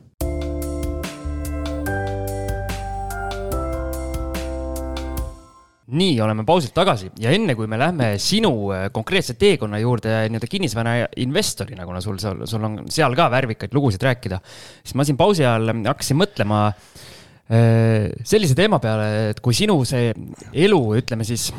nii, 5.91 6.15
oleme 6.23 6.45
pausilt 6.47 6.71
tagasi 6.73 7.09
ja 7.19 7.33
enne 7.35 7.53
kui 7.59 7.67
me 7.67 7.77
lähme 7.77 8.13
sinu 8.23 8.53
äh, 8.73 8.87
konkreetse 8.95 9.35
teekonna 9.37 9.81
juurde 9.83 10.23
nii-öelda 10.31 10.49
kinnisvara 10.49 10.97
investorina, 11.21 11.85
kuna 11.85 12.01
sul, 12.01 12.17
sul 12.21 12.63
on 12.63 12.85
seal 12.89 13.13
ka 13.19 13.27
värvikaid 13.29 13.75
lugusid 13.75 14.09
rääkida, 14.09 14.39
siis 14.81 14.95
ma 14.95 15.05
siin 15.05 15.19
pausi 15.19 15.45
ajal 15.45 15.75
hakkasin 15.91 16.23
mõtlema 16.23 16.69
äh, 16.71 16.77
Äh, 16.79 17.09
sellise 17.51 18.55
teema 18.55 18.79
peale, 18.79 19.07
et 19.33 19.39
kui 19.43 19.55
sinu 19.55 19.81
see 19.87 20.13
elu, 20.53 20.81
ütleme 21.01 21.25
siis 21.27 21.49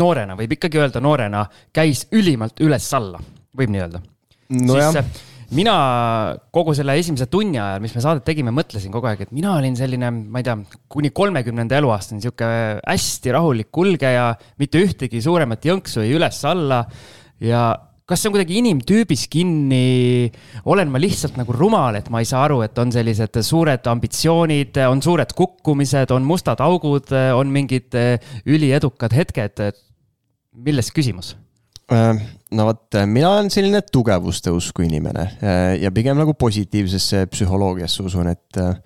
noorena, 0.00 0.36
võib 0.38 0.54
ikkagi 0.56 0.80
öelda 0.80 1.02
noorena, 1.02 1.42
käis 1.74 2.06
ülimalt 2.16 2.62
üles-alla, 2.64 3.20
võib 3.56 3.74
nii 3.74 3.82
öelda 3.82 4.00
no. 4.00 4.76
siis 4.78 4.96
jah. 4.96 5.10
mina 5.58 5.74
kogu 6.54 6.74
selle 6.78 6.96
esimese 7.00 7.26
tunni 7.30 7.58
ajal, 7.60 7.82
mis 7.84 7.94
me 7.96 8.04
saadet 8.04 8.24
tegime, 8.26 8.54
mõtlesin 8.54 8.94
kogu 8.94 9.10
aeg, 9.10 9.26
et 9.26 9.34
mina 9.36 9.56
olin 9.58 9.76
selline, 9.78 10.10
ma 10.10 10.42
ei 10.42 10.46
tea, 10.46 10.56
kuni 10.90 11.12
kolmekümnenda 11.14 11.80
eluaastani 11.80 12.24
sihuke 12.24 12.50
hästi 12.78 13.36
rahulik 13.36 13.70
kulgeja, 13.74 14.30
mitte 14.62 14.82
ühtegi 14.86 15.22
suuremat 15.24 15.68
jõnksu 15.68 16.04
ei 16.06 16.14
üles-alla 16.16 16.84
ja 17.44 17.64
kas 18.10 18.22
see 18.22 18.30
on 18.30 18.34
kuidagi 18.34 18.58
inimtüübis 18.60 19.26
kinni, 19.30 20.30
olen 20.70 20.90
ma 20.90 21.00
lihtsalt 21.02 21.38
nagu 21.38 21.54
rumal, 21.54 22.00
et 22.00 22.08
ma 22.12 22.22
ei 22.22 22.28
saa 22.28 22.42
aru, 22.48 22.60
et 22.66 22.78
on 22.82 22.90
sellised 22.94 23.38
suured 23.46 23.86
ambitsioonid, 23.92 24.80
on 24.90 25.02
suured 25.04 25.34
kukkumised, 25.38 26.10
on 26.14 26.26
mustad 26.26 26.62
augud, 26.64 27.12
on 27.36 27.54
mingid 27.54 27.94
eh, 27.98 28.34
üliedukad 28.46 29.14
hetked. 29.14 29.62
milles 30.60 30.90
küsimus? 30.90 31.36
Äh, 31.90 32.18
no 32.54 32.66
vot, 32.66 32.98
mina 33.06 33.30
olen 33.30 33.48
selline 33.50 33.80
tugevuste 33.92 34.50
usku 34.54 34.82
inimene 34.82 35.24
äh, 35.42 35.76
ja 35.82 35.90
pigem 35.94 36.18
nagu 36.18 36.34
positiivsesse 36.34 37.24
psühholoogiasse 37.30 38.02
usun, 38.02 38.28
et, 38.30 38.58
äh, 38.58 38.76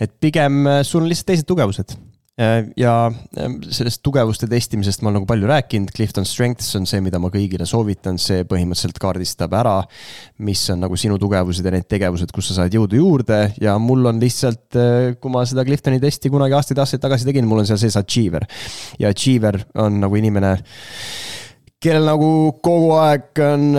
et 0.00 0.12
pigem 0.20 0.64
sul 0.82 1.04
on 1.04 1.08
lihtsalt 1.08 1.32
teised 1.32 1.48
tugevused 1.48 1.96
Äh, 1.96 2.13
ja 2.76 2.94
ähm, 3.38 3.60
sellest 3.70 4.00
tugevuste 4.02 4.48
testimisest 4.50 5.02
ma 5.02 5.10
olen 5.10 5.20
nagu 5.20 5.28
palju 5.28 5.46
rääkinud, 5.46 5.92
Clifton 5.94 6.26
Strengths 6.26 6.74
on 6.74 6.86
see, 6.90 6.98
mida 7.04 7.20
ma 7.22 7.30
kõigile 7.30 7.66
soovitan, 7.68 8.18
see 8.18 8.42
põhimõtteliselt 8.50 8.98
kaardistab 9.02 9.54
ära, 9.54 9.76
mis 10.42 10.64
on 10.74 10.82
nagu 10.82 10.98
sinu 10.98 11.18
tugevused 11.22 11.66
ja 11.66 11.74
need 11.74 11.86
tegevused, 11.90 12.32
kus 12.34 12.50
sa 12.50 12.58
saad 12.58 12.74
jõudu 12.74 12.98
juurde. 12.98 13.38
Ja 13.62 13.76
mul 13.78 14.10
on 14.10 14.18
lihtsalt, 14.22 14.66
äh, 14.74 15.12
kui 15.20 15.30
ma 15.30 15.44
seda 15.46 15.62
Cliftoni 15.66 16.02
testi 16.02 16.32
kunagi 16.32 16.58
aastaid-aastaid 16.58 17.04
tagasi 17.04 17.28
tegin, 17.28 17.46
mul 17.46 17.62
on 17.62 17.70
seal 17.70 17.78
sees 17.84 17.98
achiever. 18.00 18.48
ja 18.98 19.14
achiever 19.14 19.60
on 19.78 20.00
nagu 20.02 20.18
inimene, 20.18 20.56
kellel 21.78 22.10
nagu 22.10 22.32
kogu 22.64 22.96
aeg 22.98 23.44
on 23.46 23.70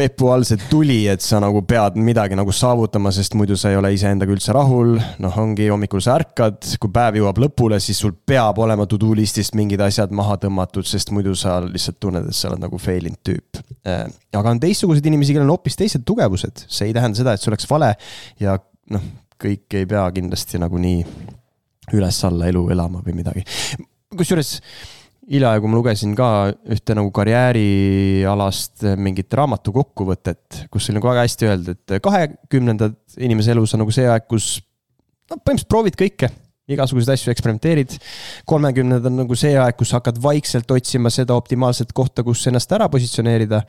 Pepu 0.00 0.30
all 0.32 0.46
see 0.48 0.56
tuli, 0.70 1.02
et 1.12 1.20
sa 1.20 1.36
nagu 1.42 1.60
pead 1.68 1.98
midagi 2.00 2.36
nagu 2.38 2.52
saavutama, 2.56 3.10
sest 3.12 3.34
muidu 3.36 3.56
sa 3.60 3.68
ei 3.68 3.76
ole 3.76 3.90
iseendaga 3.92 4.32
üldse 4.32 4.54
rahul. 4.56 4.94
noh, 5.20 5.34
ongi 5.42 5.66
hommikul 5.68 6.00
sa 6.00 6.14
ärkad, 6.16 6.62
kui 6.80 6.92
päev 6.94 7.18
jõuab 7.18 7.40
lõpule, 7.44 7.76
siis 7.84 8.00
sul 8.00 8.14
peab 8.14 8.62
olema 8.64 8.86
to 8.88 8.96
do 9.00 9.10
list'ist 9.18 9.52
mingid 9.58 9.82
asjad 9.84 10.14
maha 10.16 10.38
tõmmatud, 10.40 10.88
sest 10.88 11.12
muidu 11.12 11.34
sa 11.36 11.58
lihtsalt 11.66 11.98
tunned, 12.00 12.30
et 12.30 12.38
sa 12.38 12.48
oled 12.48 12.62
nagu 12.62 12.80
fail 12.80 13.10
inud 13.10 13.20
tüüp. 13.28 13.60
Äh, 13.84 14.06
aga 14.40 14.54
on 14.54 14.62
teistsuguseid 14.62 15.10
inimesi, 15.10 15.34
kellel 15.36 15.50
on 15.50 15.58
hoopis 15.58 15.76
teised 15.76 16.06
tugevused, 16.08 16.64
see 16.64 16.88
ei 16.88 16.96
tähenda 16.96 17.20
seda, 17.20 17.34
et 17.36 17.44
see 17.44 17.52
oleks 17.52 17.68
vale 17.68 17.90
ja 18.40 18.56
noh, 18.96 19.04
kõik 19.40 19.76
ei 19.82 19.90
pea 19.90 20.06
kindlasti 20.16 20.62
nagu 20.64 20.80
nii 20.80 21.04
üles-alla 21.98 22.48
elu 22.48 22.64
elama 22.72 23.04
või 23.04 23.20
midagi. 23.20 23.44
kusjuures 24.16 24.56
hiljaaegu 25.30 25.70
ma 25.70 25.78
lugesin 25.78 26.14
ka 26.18 26.28
ühte 26.74 26.96
nagu 26.98 27.12
karjäärialast 27.14 28.84
mingit 28.98 29.32
raamatu 29.38 29.72
kokkuvõtet, 29.74 30.64
kus 30.72 30.90
oli 30.90 30.98
nagu 30.98 31.10
väga 31.12 31.24
hästi 31.26 31.50
öeldud, 31.50 31.80
et 31.86 32.02
kahekümnendad 32.02 32.98
inimese 33.22 33.54
elus 33.54 33.76
on 33.76 33.84
nagu 33.84 33.94
see 33.94 34.08
aeg, 34.10 34.26
kus 34.30 34.56
no 35.30 35.38
põhimõtteliselt 35.38 35.70
proovid 35.70 35.98
kõike 36.00 36.32
igasuguseid 36.70 37.14
asju 37.14 37.32
eksperimenteerid. 37.32 37.96
kolmekümnendad 38.46 39.10
on 39.10 39.22
nagu 39.24 39.38
see 39.38 39.56
aeg, 39.58 39.74
kus 39.78 39.94
hakkad 39.96 40.20
vaikselt 40.22 40.70
otsima 40.70 41.10
seda 41.14 41.34
optimaalset 41.38 41.92
kohta, 41.96 42.24
kus 42.26 42.46
ennast 42.50 42.72
ära 42.76 42.88
positsioneerida. 42.92 43.62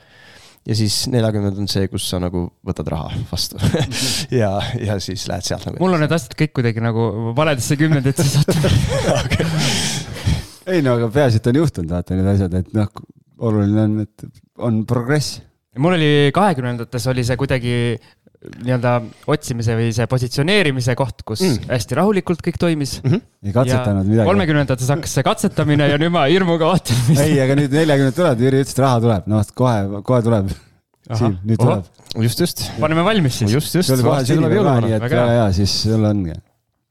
ja 0.62 0.74
siis 0.78 1.08
neljakümnendad 1.10 1.58
on 1.58 1.66
see, 1.70 1.88
kus 1.90 2.04
sa 2.10 2.20
nagu 2.22 2.44
võtad 2.66 2.86
raha 2.92 3.10
vastu 3.32 3.58
ja, 4.40 4.52
ja 4.78 4.98
siis 5.02 5.26
lähed 5.30 5.46
sealt 5.46 5.66
nagu. 5.66 5.82
mul 5.82 5.98
on 5.98 6.04
need 6.04 6.14
asjad 6.14 6.36
kõik 6.38 6.54
kuidagi 6.58 6.84
nagu 6.84 7.34
valedesse 7.34 7.78
kümnenditesse 7.80 8.30
sattunud 8.38 10.01
ei 10.70 10.82
no 10.84 10.96
aga 10.98 11.10
peaasi, 11.12 11.40
et 11.40 11.50
on 11.50 11.60
juhtunud, 11.62 11.92
vaata 11.92 12.18
need 12.18 12.32
asjad, 12.34 12.56
et 12.60 12.74
noh, 12.76 12.90
oluline 13.42 13.86
on, 13.86 14.00
et 14.04 14.26
on 14.62 14.82
progress. 14.88 15.40
mul 15.78 15.96
oli 15.96 16.32
kahekümnendates 16.34 17.06
oli 17.10 17.24
see 17.26 17.38
kuidagi 17.40 17.76
nii-öelda 18.42 18.96
otsimise 19.30 19.76
või 19.78 19.92
see 19.94 20.08
positsioneerimise 20.10 20.96
koht, 20.98 21.22
kus 21.26 21.44
mm. 21.46 21.70
hästi 21.70 21.98
rahulikult 21.98 22.42
kõik 22.42 22.58
toimis 22.58 22.96
mm. 22.98 23.12
-hmm. 23.12 23.22
ei 23.46 23.54
katsetanud 23.54 24.08
midagi. 24.08 24.26
kolmekümnendates 24.26 24.90
hakkas 24.90 25.14
see 25.18 25.26
katsetamine 25.26 25.86
ja 25.92 26.00
nüüd 26.02 26.10
ma 26.14 26.26
hirmuga 26.30 26.72
vaatan 26.72 27.04
mis.... 27.08 27.22
ei, 27.22 27.38
aga 27.44 27.56
nüüd 27.58 27.74
neljakümnendad 27.78 28.18
tulevad, 28.18 28.42
Jüri 28.42 28.62
ütles, 28.64 28.74
et 28.74 28.82
raha 28.82 29.00
tuleb, 29.06 29.30
noh 29.30 29.56
kohe, 29.62 30.02
kohe 30.10 30.22
tuleb. 30.26 30.54
Siim, 31.12 31.34
nüüd 31.46 31.58
Oho. 31.62 31.68
tuleb. 31.68 32.24
just, 32.26 32.40
just. 32.42 32.64
paneme 32.82 33.04
valmis 33.06 33.42
siis. 33.42 33.54
just, 33.54 33.74
just. 33.74 33.90
sul 33.90 34.02
kohe 34.06 34.24
sünnib 34.26 34.54
ka 34.58 34.80
nii, 34.84 34.96
et 34.98 35.06
väga 35.06 35.28
hea, 35.36 35.46
siis 35.60 35.76
sul 35.86 36.10
ongi 36.10 36.34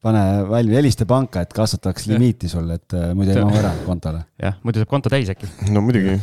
pane 0.02 0.22
valmis, 0.50 0.78
helista 0.80 1.06
panka, 1.10 1.44
et 1.46 1.54
kasvataks 1.54 2.08
limiiti 2.10 2.50
sulle, 2.52 2.80
et 2.82 2.96
äh, 2.98 3.12
muidu 3.18 3.36
ei 3.36 3.44
mahu 3.46 3.60
ära 3.62 3.74
kontole. 3.86 4.24
jah, 4.42 4.58
muidu 4.66 4.82
saab 4.82 4.94
konto 4.94 5.12
täis 5.14 5.30
äkki. 5.34 5.50
no 5.74 5.84
muidugi. 5.86 6.18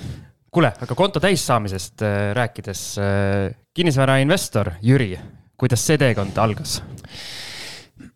kuule, 0.55 0.73
aga 0.87 0.99
konto 0.99 1.23
täis 1.23 1.45
saamisest 1.47 2.03
äh, 2.07 2.17
rääkides 2.39 2.87
äh,, 3.03 3.53
kinnisvarainvestor 3.75 4.75
Jüri, 4.83 5.13
kuidas 5.59 5.87
see 5.87 6.01
teekond 6.01 6.39
algas? 6.43 6.81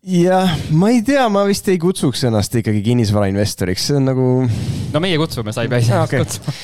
Jah, 0.02 0.56
ma 0.70 0.90
ei 0.90 1.02
tea, 1.06 1.24
ma 1.30 1.44
vist 1.48 1.68
ei 1.70 1.78
kutsuks 1.82 2.24
ennast 2.28 2.56
ikkagi 2.58 2.82
kinnisvarainvestoriks, 2.82 3.90
see 3.90 4.00
on 4.00 4.08
nagu. 4.10 4.28
no 4.92 5.02
meie 5.02 5.18
kutsume, 5.20 5.54
sa 5.54 5.66
ei 5.66 5.72
pea 5.72 5.82
ise 5.84 5.98
okay. 6.02 6.24
kutsuma 6.24 6.56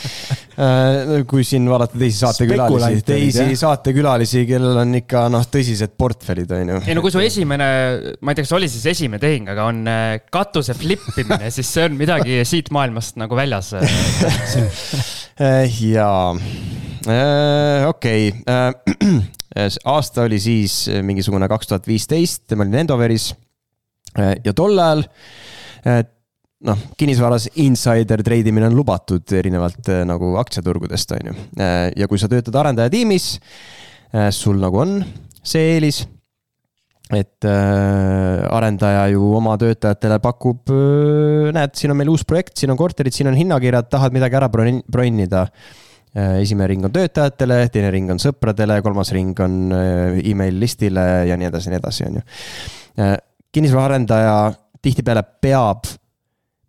Äh, 0.58 1.20
kui 1.30 1.44
siin 1.46 1.68
vaadata 1.70 1.94
teisi 2.00 2.18
saatekülalisi, 2.18 3.04
teisi 3.06 3.44
jah. 3.44 3.50
saatekülalisi, 3.60 4.40
kellel 4.48 4.80
on 4.80 4.96
ikka 4.98 5.20
noh, 5.30 5.44
tõsised 5.46 5.92
portfellid 5.94 6.50
on 6.56 6.72
ju. 6.72 6.80
ei 6.88 6.96
no 6.98 7.04
kui 7.04 7.14
su 7.14 7.22
esimene, 7.22 7.68
ma 8.18 8.34
ei 8.34 8.40
tea, 8.40 8.42
kas 8.42 8.56
oli 8.58 8.66
siis 8.72 8.88
esimene 8.90 9.22
tehing, 9.22 9.52
aga 9.54 9.68
on 9.70 9.78
äh, 9.86 10.16
katuse 10.34 10.74
flip 10.74 11.06
imine 11.22 11.52
siis 11.54 11.70
see 11.76 11.86
on 11.86 11.94
midagi 12.00 12.40
siit 12.48 12.72
maailmast 12.74 13.22
nagu 13.22 13.38
väljas 13.38 13.70
äh, 13.78 15.78
jaa, 15.94 16.34
okei. 17.88 18.32
aasta 19.94 20.26
oli 20.26 20.38
siis 20.42 20.86
mingisugune 21.02 21.48
kaks 21.50 21.70
tuhat 21.70 21.86
viisteist, 21.88 22.44
ma 22.54 22.66
olin 22.66 22.82
Endoveris 22.84 23.32
ja 24.44 24.52
tol 24.56 24.78
ajal 24.78 25.04
noh, 26.66 26.84
kinnisvaras 26.98 27.48
insider 27.62 28.22
treidimine 28.26 28.68
on 28.68 28.76
lubatud 28.78 29.34
erinevalt 29.38 29.90
äh, 29.92 30.04
nagu 30.08 30.34
aktsiaturgudest, 30.40 31.16
on 31.16 31.30
ju. 31.30 31.34
Äh, 31.62 31.88
ja 31.98 32.08
kui 32.10 32.20
sa 32.20 32.30
töötad 32.30 32.56
arendaja 32.58 32.92
tiimis, 32.92 33.34
äh, 34.12 34.30
sul 34.34 34.58
nagu 34.62 34.82
on 34.82 34.98
see 35.42 35.74
eelis, 35.74 36.02
et 37.14 37.40
arendaja 37.48 39.06
ju 39.14 39.30
oma 39.38 39.54
töötajatele 39.56 40.18
pakub, 40.20 40.68
näed, 41.56 41.72
siin 41.78 41.94
on 41.94 41.96
meil 41.96 42.10
uus 42.12 42.26
projekt, 42.28 42.58
siin 42.60 42.74
on 42.74 42.76
korterid, 42.76 43.14
siin 43.16 43.30
on 43.30 43.38
hinnakirjad, 43.38 43.88
tahad 43.88 44.12
midagi 44.12 44.36
ära 44.36 44.50
bronnida 44.52 45.46
esimene 46.14 46.66
ring 46.70 46.88
on 46.88 46.92
töötajatele, 46.94 47.60
teine 47.72 47.90
ring 47.94 48.10
on 48.10 48.20
sõpradele, 48.22 48.80
kolmas 48.82 49.12
ring 49.16 49.38
on 49.44 49.72
email 50.24 50.58
listile 50.60 51.06
ja 51.28 51.36
nii 51.38 51.50
edasi 51.50 51.68
ja 51.68 51.74
nii 51.74 51.80
edasi, 51.82 52.08
on 52.08 52.18
ju. 52.18 52.26
kinnisvaraarendaja 53.52 54.36
tihtipeale 54.82 55.22
peab 55.42 55.86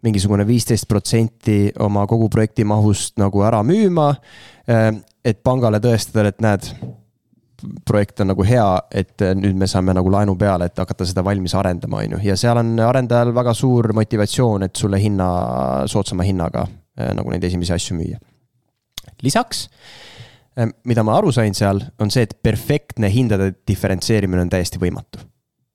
mingisugune 0.04 0.46
viisteist 0.48 0.88
protsenti 0.88 1.72
oma 1.84 2.06
kogu 2.08 2.30
projekti 2.32 2.64
mahust 2.64 3.18
nagu 3.20 3.44
ära 3.44 3.60
müüma. 3.68 4.14
Et 5.26 5.44
pangale 5.44 5.82
tõestada, 5.84 6.30
et 6.30 6.40
näed, 6.40 6.70
projekt 7.86 8.22
on 8.24 8.30
nagu 8.32 8.44
hea, 8.48 8.68
et 8.96 9.20
nüüd 9.36 9.58
me 9.60 9.68
saame 9.68 9.92
nagu 9.98 10.12
laenu 10.12 10.38
peale, 10.40 10.70
et 10.70 10.80
hakata 10.80 11.04
seda 11.08 11.24
valmis 11.26 11.56
arendama, 11.60 12.00
on 12.00 12.16
ju, 12.16 12.20
ja 12.30 12.38
seal 12.40 12.62
on 12.62 12.72
arendajal 12.80 13.34
väga 13.36 13.54
suur 13.58 13.92
motivatsioon, 13.98 14.64
et 14.70 14.80
sulle 14.80 15.02
hinna, 15.04 15.30
soodsama 15.92 16.24
hinnaga 16.24 16.64
nagu 17.16 17.32
neid 17.34 17.44
esimesi 17.44 17.76
asju 17.76 17.98
müüa. 18.00 18.20
Lisaks, 19.26 19.68
eh, 20.58 20.70
mida 20.90 21.04
ma 21.04 21.18
aru 21.18 21.34
sain 21.36 21.56
seal, 21.58 21.82
on 22.00 22.12
see, 22.14 22.28
et 22.28 22.38
perfektne 22.44 23.12
hindade 23.14 23.54
diferentseerimine 23.68 24.46
on 24.46 24.52
täiesti 24.52 24.82
võimatu. 24.82 25.26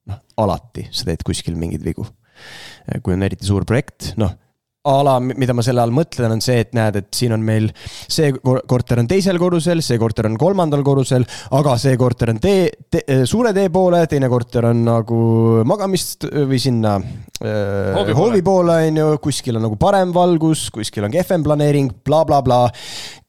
noh, 0.04 0.18
alati 0.36 0.82
sa 0.92 1.06
teed 1.08 1.22
kuskil 1.24 1.54
mingeid 1.56 1.80
vigu 1.80 2.04
kui 3.00 3.14
on 3.14 3.22
eriti 3.24 3.46
suur 3.48 3.64
projekt, 3.64 4.10
noh 4.20 4.34
a 4.84 4.96
la, 5.02 5.16
mida 5.20 5.54
ma 5.56 5.64
selle 5.64 5.80
all 5.80 5.94
mõtlen, 5.94 6.36
on 6.36 6.42
see, 6.44 6.60
et 6.60 6.74
näed, 6.76 6.98
et 7.00 7.08
siin 7.16 7.32
on 7.32 7.44
meil 7.44 7.70
see 7.88 8.30
korter 8.44 9.00
on 9.00 9.08
teisel 9.08 9.38
korrusel, 9.40 9.80
see 9.84 9.96
korter 10.00 10.28
on 10.28 10.36
kolmandal 10.40 10.84
korrusel, 10.84 11.24
aga 11.56 11.76
see 11.80 11.96
korter 12.00 12.34
on 12.34 12.40
tee 12.42 12.68
te,, 12.92 13.00
suure 13.28 13.54
tee 13.56 13.70
poole, 13.72 14.02
teine 14.10 14.28
korter 14.28 14.68
on 14.68 14.84
nagu 14.84 15.20
magamist 15.66 16.28
või 16.28 16.60
sinna 16.60 16.98
äh, 17.00 17.94
hoovi, 17.96 18.16
hoovi 18.18 18.44
poole, 18.44 18.76
on 18.90 19.00
ju, 19.00 19.08
kuskil 19.24 19.58
on 19.58 19.66
nagu 19.68 19.78
parem 19.80 20.12
valgus, 20.14 20.68
kuskil 20.74 21.08
on 21.08 21.14
kehvem 21.14 21.46
planeering 21.46 21.90
bla, 22.04 22.22
bla, 22.28 22.34
blablabla. 22.34 22.70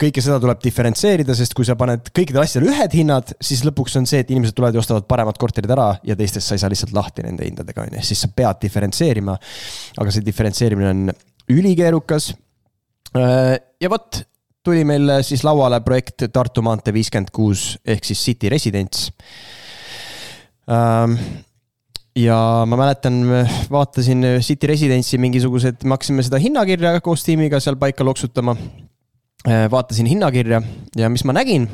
kõike 0.02 0.23
seda 0.23 0.40
tuleb 0.44 0.61
diferentseerida, 0.64 1.36
sest 1.38 1.56
kui 1.56 1.68
sa 1.68 1.77
paned 1.80 2.10
kõikidel 2.15 2.44
asjadel 2.44 2.72
ühed 2.73 2.98
hinnad, 2.98 3.36
siis 3.44 3.64
lõpuks 3.68 3.95
on 3.99 4.10
see, 4.10 4.23
et 4.23 4.34
inimesed 4.34 4.56
tulevad 4.57 4.76
ja 4.76 4.84
ostavad 4.84 5.07
paremad 5.07 5.40
korterid 5.41 5.72
ära 5.72 5.94
ja 6.03 6.18
teistest 6.19 6.48
sa 6.48 6.57
ei 6.57 6.64
saa 6.64 6.72
lihtsalt 6.73 6.95
lahti 6.95 7.26
nende 7.26 7.48
hindadega, 7.48 7.86
on 7.86 7.95
ju, 7.99 8.03
siis 8.06 8.26
sa 8.26 8.32
pead 8.36 8.61
diferentseerima. 8.65 9.38
aga 9.98 10.11
see 10.11 10.26
diferentseerimine 10.26 10.91
on 10.91 11.15
ülikeerukas. 11.51 12.31
Äh, 13.15 13.55
ja 13.81 13.89
vot, 13.91 14.22
tuli 14.65 14.84
meil 14.88 15.19
siis 15.26 15.43
lauale 15.45 15.81
projekt 15.85 16.27
Tartu 16.34 16.63
maantee 16.65 16.95
viiskümmend 16.95 17.34
kuus 17.35 17.76
ehk 17.85 18.05
siis 18.07 18.23
City 18.26 18.49
Residence. 18.49 19.11
Ähm, 20.72 21.17
ja 22.17 22.38
ma 22.65 22.80
mäletan, 22.80 23.22
vaatasin 23.72 24.26
City 24.41 24.67
Residence'i 24.72 25.22
mingisugused, 25.22 25.85
me 25.85 25.97
hakkasime 25.97 26.26
seda 26.26 26.41
hinnakirja 26.41 26.97
koos 27.05 27.26
tiimiga 27.27 27.61
seal 27.61 27.77
paika 27.81 28.07
loksutama. 28.07 28.57
Äh, 29.45 29.67
vaatasin 29.72 30.09
hinnakirja 30.09 30.61
ja 30.97 31.09
mis 31.13 31.23
ma 31.27 31.35
nägin 31.38 31.69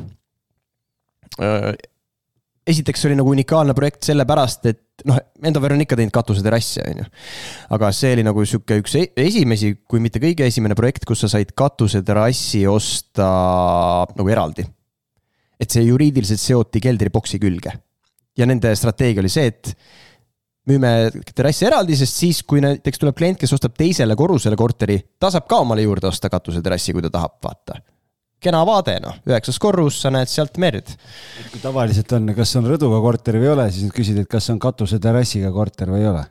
esiteks 2.67 3.05
oli 3.09 3.17
nagu 3.17 3.31
unikaalne 3.33 3.73
projekt 3.77 4.05
sellepärast, 4.09 4.67
et 4.69 5.05
noh, 5.09 5.17
Endover 5.47 5.73
on 5.75 5.81
ikka 5.81 5.97
teinud 5.97 6.13
katuseterrasse, 6.13 6.83
on 6.91 7.01
ju. 7.01 7.05
aga 7.77 7.89
see 7.95 8.11
oli 8.17 8.25
nagu 8.25 8.43
sihuke 8.45 8.77
üks 8.83 8.97
e-, 8.99 9.07
esimesi, 9.23 9.73
kui 9.89 10.03
mitte 10.03 10.21
kõige 10.21 10.45
esimene 10.45 10.77
projekt, 10.77 11.07
kus 11.09 11.23
sa 11.25 11.31
said 11.31 11.55
katuseterrassi 11.57 12.65
osta 12.69 13.31
nagu 14.17 14.33
eraldi. 14.33 14.67
et 15.61 15.69
see 15.69 15.83
juriidiliselt 15.85 16.41
seoti 16.41 16.81
keldriboksi 16.81 17.39
külge. 17.41 17.73
ja 18.37 18.45
nende 18.45 18.75
strateegia 18.77 19.23
oli 19.23 19.33
see, 19.33 19.49
et 19.49 19.73
müüme 20.69 21.09
terrassi 21.33 21.65
eraldi, 21.65 21.97
sest 21.97 22.19
siis, 22.21 22.43
kui 22.45 22.61
näiteks 22.61 23.01
tuleb 23.01 23.17
klient, 23.17 23.39
kes 23.41 23.57
ostab 23.57 23.73
teisele 23.77 24.15
korrusele 24.15 24.55
korteri, 24.55 24.99
ta 25.19 25.33
saab 25.33 25.49
ka 25.49 25.63
omale 25.65 25.81
juurde 25.81 26.11
osta 26.11 26.29
katuseterrassi, 26.29 26.93
kui 26.93 27.01
ta 27.01 27.09
tahab, 27.09 27.39
vaata 27.41 27.81
kena 28.41 28.65
vaade, 28.67 28.97
noh, 29.03 29.17
üheksas 29.29 29.59
korrus, 29.61 30.01
sa 30.01 30.11
näed 30.13 30.29
sealt 30.31 30.59
merd. 30.61 30.93
kui 31.53 31.63
tavaliselt 31.63 32.17
on, 32.17 32.33
kas 32.37 32.55
on 32.59 32.69
rõduga 32.73 33.01
korter 33.03 33.39
või 33.39 33.49
ei 33.49 33.55
ole, 33.55 33.71
siis 33.71 33.95
küsid, 33.95 34.21
et 34.23 34.31
kas 34.31 34.49
on 34.53 34.61
katuseterrassiga 34.61 35.53
korter 35.55 35.93
või 35.93 36.05
ei 36.05 36.11
ole 36.11 36.27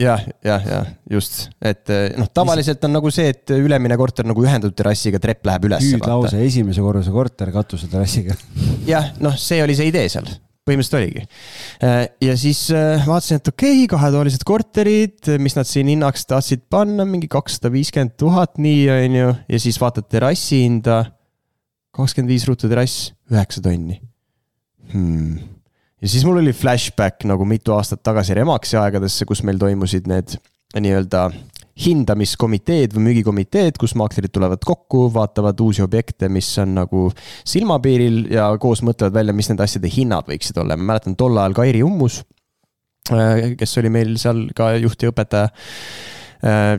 jah, 0.00 0.22
jah, 0.42 0.62
jah, 0.66 0.88
just, 1.10 1.48
et 1.62 1.90
noh, 2.18 2.28
tavaliselt 2.34 2.82
on 2.86 2.96
nagu 2.96 3.10
see, 3.14 3.28
et 3.30 3.54
ülemine 3.54 3.96
korter 3.98 4.26
nagu 4.26 4.42
ühendatud 4.42 4.74
terrassiga, 4.78 5.20
trepp 5.22 5.46
läheb 5.46 5.68
üles. 5.70 5.84
hüüdlause, 5.86 6.40
esimese 6.42 6.82
korruse 6.82 7.14
korter 7.14 7.52
katuseterrassiga. 7.54 8.34
jah, 8.92 9.12
noh, 9.22 9.38
see 9.38 9.62
oli 9.62 9.76
see 9.78 9.92
idee 9.92 10.08
seal, 10.10 10.26
põhimõtteliselt 10.66 10.98
oligi. 10.98 11.26
ja 12.26 12.36
siis 12.40 12.64
vaatasin, 13.06 13.42
et 13.42 13.52
okei 13.52 13.76
okay,, 13.84 13.90
kahetoalised 13.94 14.46
korterid, 14.48 15.34
mis 15.42 15.54
nad 15.58 15.70
siin 15.70 15.92
hinnaks 15.92 16.26
tahtsid 16.30 16.66
panna, 16.72 17.06
mingi 17.08 17.30
kakssada 17.30 17.70
viiskümmend 17.74 18.16
tuhat, 18.20 18.58
nii 18.58 18.88
on 18.98 19.20
ju, 19.20 19.34
ja 19.54 19.62
siis 19.62 19.78
vaatad 19.82 20.10
terrassi 20.10 20.64
hinda 20.64 21.04
kakskümmend 21.94 22.32
viis 22.32 22.46
ruutu 22.48 22.70
terrass, 22.70 23.12
üheksa 23.32 23.62
tonni 23.64 24.00
hmm.. 24.92 25.38
ja 26.02 26.10
siis 26.10 26.26
mul 26.26 26.42
oli 26.42 26.54
flashback 26.56 27.26
nagu 27.28 27.46
mitu 27.48 27.76
aastat 27.76 28.02
tagasi 28.04 28.36
Remaxi 28.38 28.78
aegadesse, 28.80 29.26
kus 29.28 29.44
meil 29.46 29.60
toimusid 29.62 30.10
need 30.10 30.36
nii-öelda 30.74 31.28
hindamiskomiteed 31.74 32.92
või 32.94 33.08
müügikomiteed, 33.08 33.78
kus 33.80 33.96
maaklerid 33.98 34.30
tulevad 34.34 34.62
kokku, 34.66 35.08
vaatavad 35.14 35.58
uusi 35.64 35.82
objekte, 35.82 36.28
mis 36.30 36.46
on 36.62 36.76
nagu 36.76 37.08
silmapiiril 37.50 38.28
ja 38.34 38.46
koos 38.62 38.84
mõtlevad 38.86 39.16
välja, 39.16 39.34
mis 39.34 39.50
nende 39.50 39.66
asjade 39.66 39.90
hinnad 39.90 40.28
võiksid 40.30 40.60
olla. 40.62 40.76
ma 40.78 40.92
mäletan 40.92 41.16
tol 41.18 41.38
ajal 41.38 41.56
Kairi 41.58 41.82
Ummus, 41.82 42.20
äh, 43.10 43.56
kes 43.58 43.78
oli 43.82 43.90
meil 43.90 44.14
seal 44.22 44.46
ka 44.54 44.70
juht 44.78 45.02
ja 45.02 45.10
õpetaja, 45.10 45.50
äh, 46.46 46.76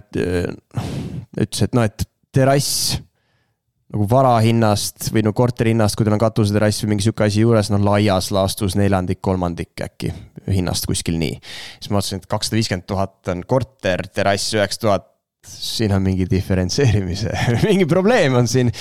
ütles, 1.44 1.66
et 1.68 1.76
noh, 1.76 1.84
et 1.84 2.08
terrass 2.36 2.96
nagu 3.96 4.06
varahinnast 4.12 5.10
või 5.16 5.24
no 5.24 5.32
korteri 5.36 5.72
hinnast, 5.72 5.96
kui 5.96 6.04
teil 6.04 6.18
on 6.18 6.22
katuseterass 6.22 6.84
või 6.84 6.94
mingi 6.94 7.06
sihuke 7.08 7.24
asi 7.26 7.46
juures, 7.46 7.72
no 7.72 7.80
laias 7.80 8.28
laastus 8.36 8.76
neljandik, 8.76 9.22
kolmandik 9.24 9.86
äkki 9.86 10.12
hinnast 10.52 10.88
kuskil 10.90 11.16
nii. 11.22 11.38
siis 11.80 11.92
ma 11.92 12.02
vaatasin, 12.02 12.20
et 12.20 12.30
kakssada 12.30 12.60
viiskümmend 12.60 12.88
tuhat 12.92 13.32
on 13.32 13.44
korter, 13.48 14.04
terrass 14.12 14.52
üheksa 14.58 14.82
tuhat, 14.84 15.08
siin 15.48 15.94
on 15.96 16.04
mingi 16.04 16.26
diferentseerimise 16.28 17.32
mingi 17.70 17.88
probleem 17.88 18.36
on 18.36 18.50
siin. 18.52 18.72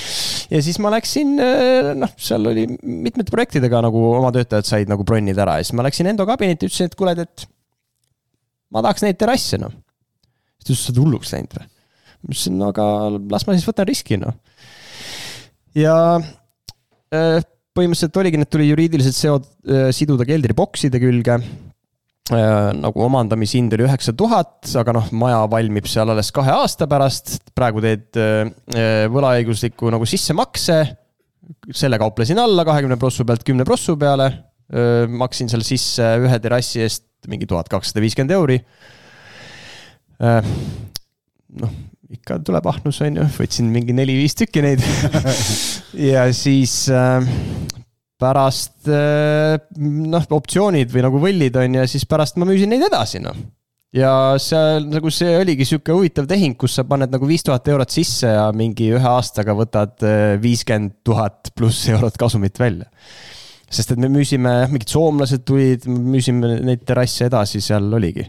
ja 0.51 0.63
siis 0.65 0.81
ma 0.83 0.91
läksin, 0.97 1.37
äh, 1.39 1.93
noh, 1.99 2.11
seal 2.19 2.51
oli 2.51 2.67
mitmete 2.83 3.31
projektidega 3.31 3.85
nagu 3.87 4.03
oma 4.17 4.33
töötajad 4.35 4.67
said 4.67 4.91
nagu 4.91 5.07
bronnida 5.07 5.45
ära 5.47 5.61
ja 5.61 5.69
siis 5.69 5.79
ma 5.79 5.87
läksin 5.87 6.11
Endo 6.11 6.27
kabinetti, 6.27 6.73
ütlesin, 6.73 6.91
et 6.91 6.99
kuule, 6.99 7.15
et 7.15 7.47
ma 8.75 8.83
tahaks 8.83 9.07
neid 9.07 9.21
terrasse, 9.21 9.63
noh. 9.63 9.71
siis 10.59 10.67
ta 10.67 10.73
ütles, 10.73 10.83
sa 10.89 10.91
oled 10.91 11.05
hulluks 11.05 11.37
läinud 11.37 11.55
või? 11.61 11.71
ma 12.25 12.33
ütlesin, 12.33 12.59
no 12.59 12.73
aga 12.75 12.89
las 13.31 13.47
ma 13.47 13.55
siis 13.55 13.69
võtan 13.71 13.87
riski, 13.93 14.19
noh 14.19 14.35
ja 15.79 15.97
äh, 16.19 17.43
põhimõtteliselt 17.75 18.19
oligi, 18.23 18.41
need 18.41 18.51
tuli 18.53 18.71
juriidiliselt 18.71 19.19
seod-, 19.19 19.53
äh, 19.69 19.89
siduda 19.95 20.27
keldribokside 20.29 21.01
külge 21.03 21.37
äh, 21.39 22.71
nagu 22.79 23.05
omandamishind 23.07 23.75
oli 23.77 23.87
üheksa 23.89 24.15
tuhat, 24.17 24.63
aga 24.81 24.97
noh, 24.97 25.11
maja 25.19 25.43
valmib 25.51 25.89
seal 25.91 26.15
alles 26.15 26.31
kahe 26.35 26.55
aasta 26.55 26.89
pärast. 26.91 27.39
praegu 27.55 27.83
teed 27.85 28.21
võlaõigusliku 29.15 29.93
nagu 29.95 30.07
sissemakse. 30.09 30.83
selle 31.75 31.99
kauplesin 32.01 32.39
alla 32.41 32.65
kahekümne 32.65 32.97
prossu 32.97 33.27
pealt 33.29 33.45
kümne 33.45 33.67
prossu 33.69 33.99
peale. 34.01 34.31
maksin 35.09 35.51
seal 35.53 35.63
sisse 35.63 36.07
ühe 36.25 36.39
terrassi 36.41 36.81
eest 36.81 37.05
mingi 37.29 37.47
tuhat 37.47 37.69
kakssada 37.69 38.01
viiskümmend 38.01 38.33
euri. 38.33 38.57
noh, 41.61 41.75
ikka 42.15 42.39
tuleb 42.47 42.67
ahnus, 42.71 43.01
on 43.05 43.21
ju, 43.21 43.27
võtsin 43.39 43.71
mingi 43.73 43.97
neli-viis 43.97 44.37
tükki 44.39 44.63
neid 44.65 44.83
ja 46.13 46.27
siis 46.37 46.85
äh, 46.93 47.27
pärast 48.21 48.89
äh, 48.91 49.59
noh, 49.81 50.31
optsioonid 50.39 50.93
või 50.95 51.05
nagu 51.07 51.21
võllid 51.23 51.61
on 51.61 51.81
ju, 51.81 51.85
siis 51.91 52.07
pärast 52.09 52.39
ma 52.41 52.49
müüsin 52.49 52.73
neid 52.73 52.87
edasi, 52.87 53.21
noh. 53.25 53.37
ja 53.95 54.13
seal 54.43 54.89
nagu 54.91 55.13
see 55.15 55.37
oligi 55.41 55.67
sihuke 55.69 55.95
huvitav 55.95 56.29
tehing, 56.31 56.57
kus 56.59 56.79
sa 56.79 56.87
paned 56.89 57.13
nagu 57.13 57.29
viis 57.29 57.45
tuhat 57.47 57.69
eurot 57.71 57.95
sisse 57.95 58.31
ja 58.31 58.49
mingi 58.57 58.93
ühe 58.95 59.15
aastaga 59.15 59.57
võtad 59.59 60.07
äh, 60.07 60.35
viiskümmend 60.43 61.01
tuhat 61.07 61.55
pluss 61.57 61.89
eurot 61.93 62.19
kasumit 62.21 62.61
välja. 62.61 62.91
sest 63.75 63.91
et 63.91 63.99
me 63.99 64.09
müüsime, 64.13 64.53
mingid 64.71 64.93
soomlased 64.93 65.43
tulid, 65.49 65.89
müüsime 65.91 66.61
neid 66.63 66.87
terrasse 66.87 67.27
edasi, 67.27 67.63
seal 67.65 67.91
oligi 67.99 68.29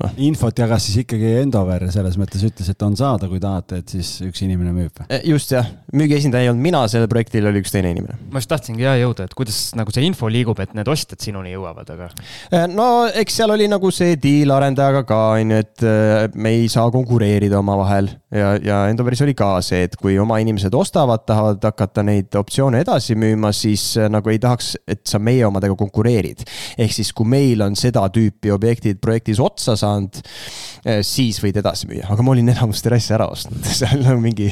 no.. 0.00 0.10
infot 0.24 0.62
jagas 0.62 0.86
siis 0.86 1.02
ikkagi 1.02 1.34
Endover 1.42 1.84
selles 1.92 2.16
mõttes, 2.20 2.44
ütles, 2.46 2.70
et 2.72 2.84
on 2.86 2.96
saada, 2.98 3.28
kui 3.30 3.40
tahate, 3.42 3.82
et 3.82 3.94
siis 3.96 4.14
üks 4.26 4.42
inimene 4.46 4.72
müüb. 4.76 5.02
Eh, 5.08 5.26
just 5.28 5.52
jah, 5.52 5.68
müügiesindaja 5.96 6.46
ei 6.46 6.52
olnud 6.52 6.64
mina, 6.64 6.82
sellel 6.90 7.10
projektil 7.12 7.48
oli 7.50 7.62
üks 7.62 7.74
teine 7.74 7.92
inimene. 7.94 8.18
ma 8.32 8.42
just 8.42 8.50
tahtsingi 8.52 8.86
jah 8.86 8.96
jõuda, 9.00 9.28
et 9.28 9.36
kuidas 9.38 9.60
nagu 9.78 9.94
see 9.94 10.06
info 10.08 10.30
liigub, 10.32 10.60
et 10.64 10.72
need 10.78 10.88
ostjad 10.88 11.20
sinuni 11.22 11.54
jõuavad, 11.54 11.92
aga. 11.94 12.08
Eh, 12.50 12.66
no 12.72 12.88
eks 13.08 13.40
seal 13.42 13.52
oli 13.54 13.68
nagu 13.70 13.92
see 13.94 14.16
deal 14.22 14.54
arendajaga 14.56 15.04
ka 15.08 15.20
on 15.36 15.56
ju, 15.56 15.62
et 15.66 15.86
eh, 15.86 16.26
me 16.34 16.56
ei 16.56 16.68
saa 16.72 16.88
konkureerida 16.94 17.60
omavahel 17.60 18.10
ja, 18.32 18.54
ja 18.62 18.78
Endoveris 18.90 19.22
oli 19.24 19.34
ka 19.36 19.54
see, 19.64 19.84
et 19.86 19.96
kui 20.00 20.16
oma 20.20 20.38
inimesed 20.42 20.74
ostavad, 20.76 21.24
tahavad 21.28 21.62
hakata 21.68 22.04
neid 22.06 22.32
optsioone 22.38 22.80
edasi 22.82 23.16
müüma, 23.18 23.52
siis 23.56 23.84
nagu 24.12 24.32
ei 24.32 24.40
tahaks, 24.42 24.74
et 24.88 25.04
sa 25.08 25.20
meie 25.22 25.44
omadega 25.46 25.76
konkureerid. 25.78 26.44
ehk 26.78 26.94
siis, 26.94 27.12
kui 27.12 27.28
meil 27.28 27.62
on 27.64 27.76
seda 27.78 28.04
tüüpi 28.12 28.52
objektid 28.54 29.00
projektis 29.02 29.40
otsa 29.42 29.76
saanud, 29.82 30.20
eh, 30.84 31.00
siis 31.06 31.40
võid 31.42 31.58
edasi 31.62 31.90
müüa, 31.90 32.08
aga 32.14 32.24
ma 32.24 32.34
olin 32.34 32.52
enamus 32.54 32.82
terrasse 32.84 33.16
ära 33.16 33.28
ostnud, 33.32 33.60
seal 33.80 34.06
on 34.12 34.22
mingi 34.24 34.48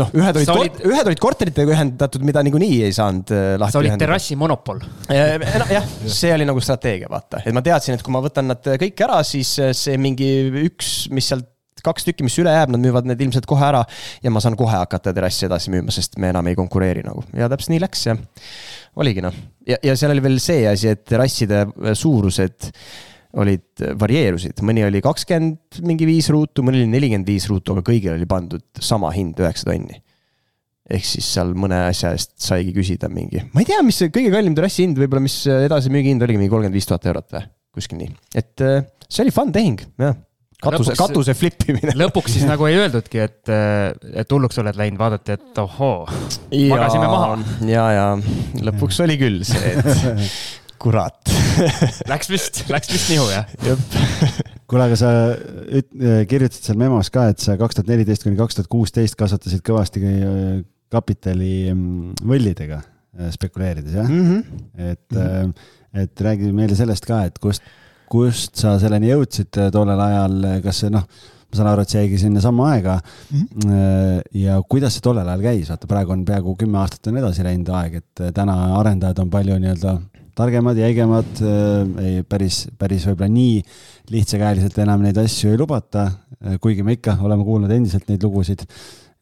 noh, 0.00 0.12
ühed 0.14 0.40
olid, 0.40 0.54
olid... 0.54 0.80
ühed 0.92 1.12
olid 1.12 1.22
korteritega 1.22 1.74
ühendatud, 1.76 2.24
mida 2.28 2.44
niikuinii 2.46 2.80
ei 2.86 2.96
saanud 2.96 3.34
eh, 3.34 3.50
lahti. 3.60 3.76
sa 3.76 3.82
olid 3.82 3.98
terrassi 4.00 4.38
monopol. 4.38 4.82
Eh, 5.12 5.36
jah, 5.72 5.92
see 6.06 6.32
oli 6.36 6.48
nagu 6.48 6.62
strateegia, 6.64 7.10
vaata, 7.12 7.42
et 7.44 7.56
ma 7.56 7.64
teadsin, 7.64 7.98
et 7.98 8.06
kui 8.06 8.14
ma 8.14 8.22
võtan 8.24 8.50
nad 8.52 8.74
kõik 8.84 9.06
ära, 9.08 9.22
siis 9.26 9.56
see 9.76 10.00
mingi 10.00 10.28
üks, 10.68 11.06
mis 11.14 11.32
sealt 11.32 11.54
kaks 11.84 12.06
tükki, 12.06 12.26
mis 12.26 12.36
üle 12.42 12.52
jääb, 12.52 12.72
nad 12.74 12.82
müüvad 12.82 13.08
need 13.08 13.20
ilmselt 13.22 13.46
kohe 13.48 13.64
ära 13.64 13.84
ja 14.24 14.32
ma 14.34 14.42
saan 14.42 14.56
kohe 14.58 14.74
hakata 14.74 15.12
terrassi 15.16 15.46
edasi 15.48 15.72
müüma, 15.74 15.94
sest 15.94 16.18
me 16.20 16.32
enam 16.32 16.46
ei 16.50 16.58
konkureeri 16.58 17.04
nagu 17.06 17.24
ja 17.36 17.50
täpselt 17.50 17.74
nii 17.74 17.82
läks 17.84 18.06
ja 18.08 18.16
oligi 18.98 19.24
noh. 19.24 19.36
ja, 19.68 19.78
ja 19.84 19.96
seal 19.98 20.14
oli 20.14 20.24
veel 20.24 20.40
see 20.42 20.64
asi, 20.70 20.92
et 20.94 21.04
terrasside 21.08 21.64
suurused 21.98 22.70
olid, 23.36 23.84
varieerusid, 24.00 24.60
mõni 24.64 24.84
oli 24.86 25.02
kakskümmend 25.04 25.80
mingi 25.84 26.08
viis 26.08 26.30
ruutu, 26.32 26.64
mõni 26.64 26.82
oli 26.82 26.92
nelikümmend 26.94 27.28
viis 27.28 27.48
ruutu, 27.50 27.74
aga 27.74 27.84
kõigil 27.84 28.14
oli 28.14 28.28
pandud 28.28 28.64
sama 28.80 29.10
hind, 29.14 29.40
üheksa 29.42 29.68
tonni. 29.68 30.00
ehk 30.88 31.04
siis 31.04 31.26
seal 31.34 31.52
mõne 31.52 31.82
asja 31.90 32.14
eest 32.16 32.32
saigi 32.40 32.72
küsida 32.72 33.10
mingi, 33.12 33.42
ma 33.52 33.60
ei 33.60 33.68
tea, 33.68 33.82
mis 33.84 33.98
see 34.00 34.08
kõige 34.12 34.32
kallim 34.32 34.54
terrassi 34.56 34.86
hind 34.86 34.96
võib-olla, 34.96 35.20
mis 35.26 35.42
edasimüügi 35.52 36.14
hind 36.14 36.24
oligi 36.24 36.40
mingi 36.40 36.54
kolmkümmend 36.54 36.80
viis 36.80 36.88
tuhat 36.88 37.04
eurot 37.10 37.36
või, 37.36 37.44
kuskil 37.76 38.00
nii, 38.00 38.14
et 38.40 38.64
äh, 38.64 38.80
see 39.04 39.26
oli 39.26 39.34
fun 39.36 39.52
tehing, 39.52 39.84
jah 40.00 40.16
katuse, 40.62 40.94
katuse 40.98 41.34
flip 41.38 41.62
imine. 41.70 41.92
lõpuks 41.98 42.34
siis 42.34 42.46
nagu 42.48 42.66
ei 42.66 42.78
öeldudki, 42.80 43.20
et, 43.22 43.52
et 44.10 44.32
hulluks 44.34 44.58
oled 44.62 44.78
läinud, 44.78 44.98
vaadati, 45.00 45.36
et 45.38 45.60
ohoo, 45.62 46.06
magasime 46.50 47.04
maha. 47.04 47.36
ja, 47.68 47.84
ja 47.94 48.06
lõpuks 48.66 48.98
oli 49.04 49.18
küll 49.20 49.44
see, 49.46 49.76
et 49.76 49.92
kurat 50.80 51.38
Läks 52.12 52.30
vist, 52.30 52.62
läks 52.70 52.90
vist 52.92 53.10
nihu 53.12 53.26
jah? 53.32 53.48
kuule, 54.68 54.84
aga 54.84 54.98
sa 54.98 55.12
üt, 55.80 55.88
kirjutasid 56.28 56.68
seal 56.68 56.78
memos 56.80 57.10
ka, 57.12 57.28
et 57.32 57.42
sa 57.42 57.56
kaks 57.60 57.78
tuhat 57.78 57.90
neliteist 57.90 58.26
kuni 58.26 58.38
kaks 58.38 58.58
tuhat 58.58 58.70
kuusteist 58.72 59.16
kasvatasid 59.18 59.64
kõvasti 59.66 60.02
äh, 60.04 60.60
kapitali 60.92 61.54
mm, 61.72 62.20
võllidega 62.28 62.82
äh, 62.82 63.32
spekuleerides, 63.34 63.96
jah 63.96 64.08
mm? 64.08 64.28
-hmm. 64.28 64.68
et 64.92 65.16
mm, 65.16 65.24
-hmm. 65.24 66.04
et 66.04 66.20
räägi 66.28 66.52
meile 66.52 66.76
sellest 66.78 67.08
ka, 67.08 67.24
et 67.28 67.38
kust, 67.42 67.64
kust 68.10 68.60
sa 68.60 68.76
selleni 68.78 69.10
jõudsid 69.10 69.60
tollel 69.72 70.00
ajal, 70.04 70.38
kas 70.64 70.84
see 70.84 70.92
noh, 70.92 71.08
ma 71.48 71.56
saan 71.56 71.72
aru, 71.72 71.82
et 71.82 71.94
see 71.94 72.04
jäigi 72.04 72.20
sinna 72.26 72.40
samma 72.44 72.70
aega 72.74 72.98
mm. 73.00 73.40
-hmm. 73.40 74.22
ja 74.44 74.60
kuidas 74.68 74.94
see 74.94 75.04
tollel 75.04 75.28
ajal 75.28 75.48
käis, 75.48 75.72
vaata 75.72 75.90
praegu 75.90 76.12
on 76.12 76.24
peaaegu 76.28 76.56
kümme 76.60 76.78
aastat 76.78 77.06
on 77.06 77.18
edasi 77.24 77.44
läinud 77.44 77.72
aeg, 77.80 78.00
et 78.02 78.24
täna 78.34 78.76
arendajad 78.82 79.24
on 79.24 79.30
palju 79.30 79.58
nii-öelda 79.58 79.98
targemad, 80.38 80.78
jäigemad, 80.78 81.42
äh, 81.42 82.04
ei 82.04 82.22
päris, 82.28 82.66
päris 82.78 83.06
võib-olla 83.08 83.30
nii 83.32 83.58
lihtsakäeliselt 84.12 84.78
enam 84.84 85.02
neid 85.04 85.18
asju 85.18 85.52
ei 85.52 85.58
lubata, 85.60 86.06
äh, 86.38 86.56
kuigi 86.62 86.86
me 86.86 86.98
ikka 86.98 87.18
oleme 87.26 87.46
kuulnud 87.46 87.72
endiselt 87.74 88.08
neid 88.10 88.24
lugusid. 88.24 88.64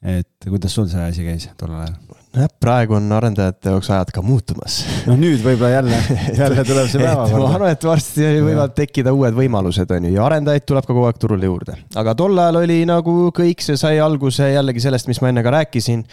Et 0.04 0.48
kuidas 0.48 0.74
sul 0.76 0.88
see 0.90 1.02
asi 1.02 1.24
käis 1.26 1.48
tollel 1.56 1.84
ajal? 1.84 2.16
nojah, 2.36 2.50
praegu 2.60 2.96
on 2.98 3.06
arendajate 3.16 3.72
jaoks 3.72 3.88
ajad 3.94 4.10
ka 4.14 4.24
muutumas. 4.24 4.80
noh, 5.06 5.16
nüüd 5.20 5.40
võib-olla 5.44 5.72
jälle, 5.78 6.00
jälle 6.40 6.64
tuleb 6.68 6.90
see 6.92 7.00
päevakorda. 7.02 7.44
ma 7.44 7.54
arvan, 7.58 7.76
et 7.76 7.86
varsti 7.88 8.26
võivad 8.44 8.74
tekkida 8.76 9.14
uued 9.16 9.38
võimalused, 9.38 9.94
on 9.96 10.08
ju, 10.08 10.16
ja 10.18 10.26
arendajaid 10.26 10.66
tuleb 10.68 10.88
ka 10.88 10.92
kogu 10.92 11.06
aeg 11.08 11.22
turule 11.22 11.48
juurde. 11.48 11.78
aga 11.96 12.16
tol 12.18 12.36
ajal 12.36 12.60
oli 12.64 12.82
nagu 12.88 13.16
kõik, 13.36 13.64
see 13.64 13.80
sai 13.80 14.02
alguse 14.02 14.50
jällegi 14.52 14.84
sellest, 14.84 15.08
mis 15.10 15.22
ma 15.24 15.32
enne 15.32 15.46
ka 15.46 15.54
rääkisin 15.56 16.04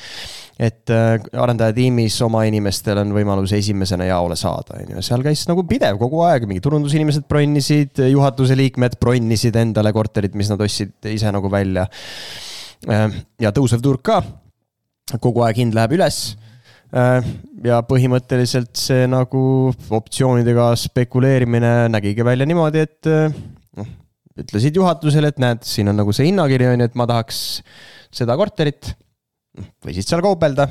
et 0.62 0.92
äh, 0.94 1.16
arendajatiimis 1.42 2.20
oma 2.28 2.44
inimestel 2.46 3.00
on 3.02 3.14
võimalus 3.16 3.56
esimesena 3.58 4.06
jaole 4.06 4.38
saada, 4.38 4.78
on 4.80 4.96
ju, 4.96 5.04
seal 5.06 5.26
käis 5.26 5.48
nagu 5.50 5.66
pidev 5.68 5.98
kogu 6.02 6.22
aeg, 6.28 6.46
mingi 6.50 6.62
turundusinimesed 6.64 7.26
bronnisid, 7.30 8.04
juhatuse 8.14 8.58
liikmed 8.60 9.00
bronnisid 9.02 9.58
endale 9.60 9.94
korterit, 9.96 10.38
mis 10.38 10.52
nad 10.54 10.62
ostsid 10.62 11.10
ise 11.10 11.34
nagu 11.34 11.50
välja. 11.52 11.88
Äh, 12.84 13.20
ja 13.40 13.54
tõusev 13.56 13.84
turg 13.84 14.04
ka, 14.04 14.20
kogu 15.24 15.44
aeg 15.46 15.62
hind 15.62 15.76
läheb 15.78 15.96
üles 15.96 16.18
äh, 16.92 17.24
ja 17.64 17.80
põhimõtteliselt 17.88 18.76
see 18.80 19.06
nagu 19.08 19.72
optsioonidega 19.72 20.74
spekuleerimine 20.82 21.92
nägigi 21.94 22.26
välja 22.28 22.48
niimoodi, 22.50 22.84
et 22.84 23.12
noh, 23.80 23.94
ütlesid 24.40 24.76
juhatusele, 24.76 25.32
et 25.32 25.40
näed, 25.40 25.64
siin 25.68 25.92
on 25.92 26.00
nagu 26.02 26.16
see 26.16 26.28
hinnakiri 26.28 26.74
on 26.74 26.84
ju, 26.84 26.90
et 26.92 27.00
ma 27.00 27.08
tahaks 27.08 27.40
seda 28.14 28.36
korterit 28.40 28.92
võisid 29.84 30.08
seal 30.08 30.24
kaubelda. 30.26 30.68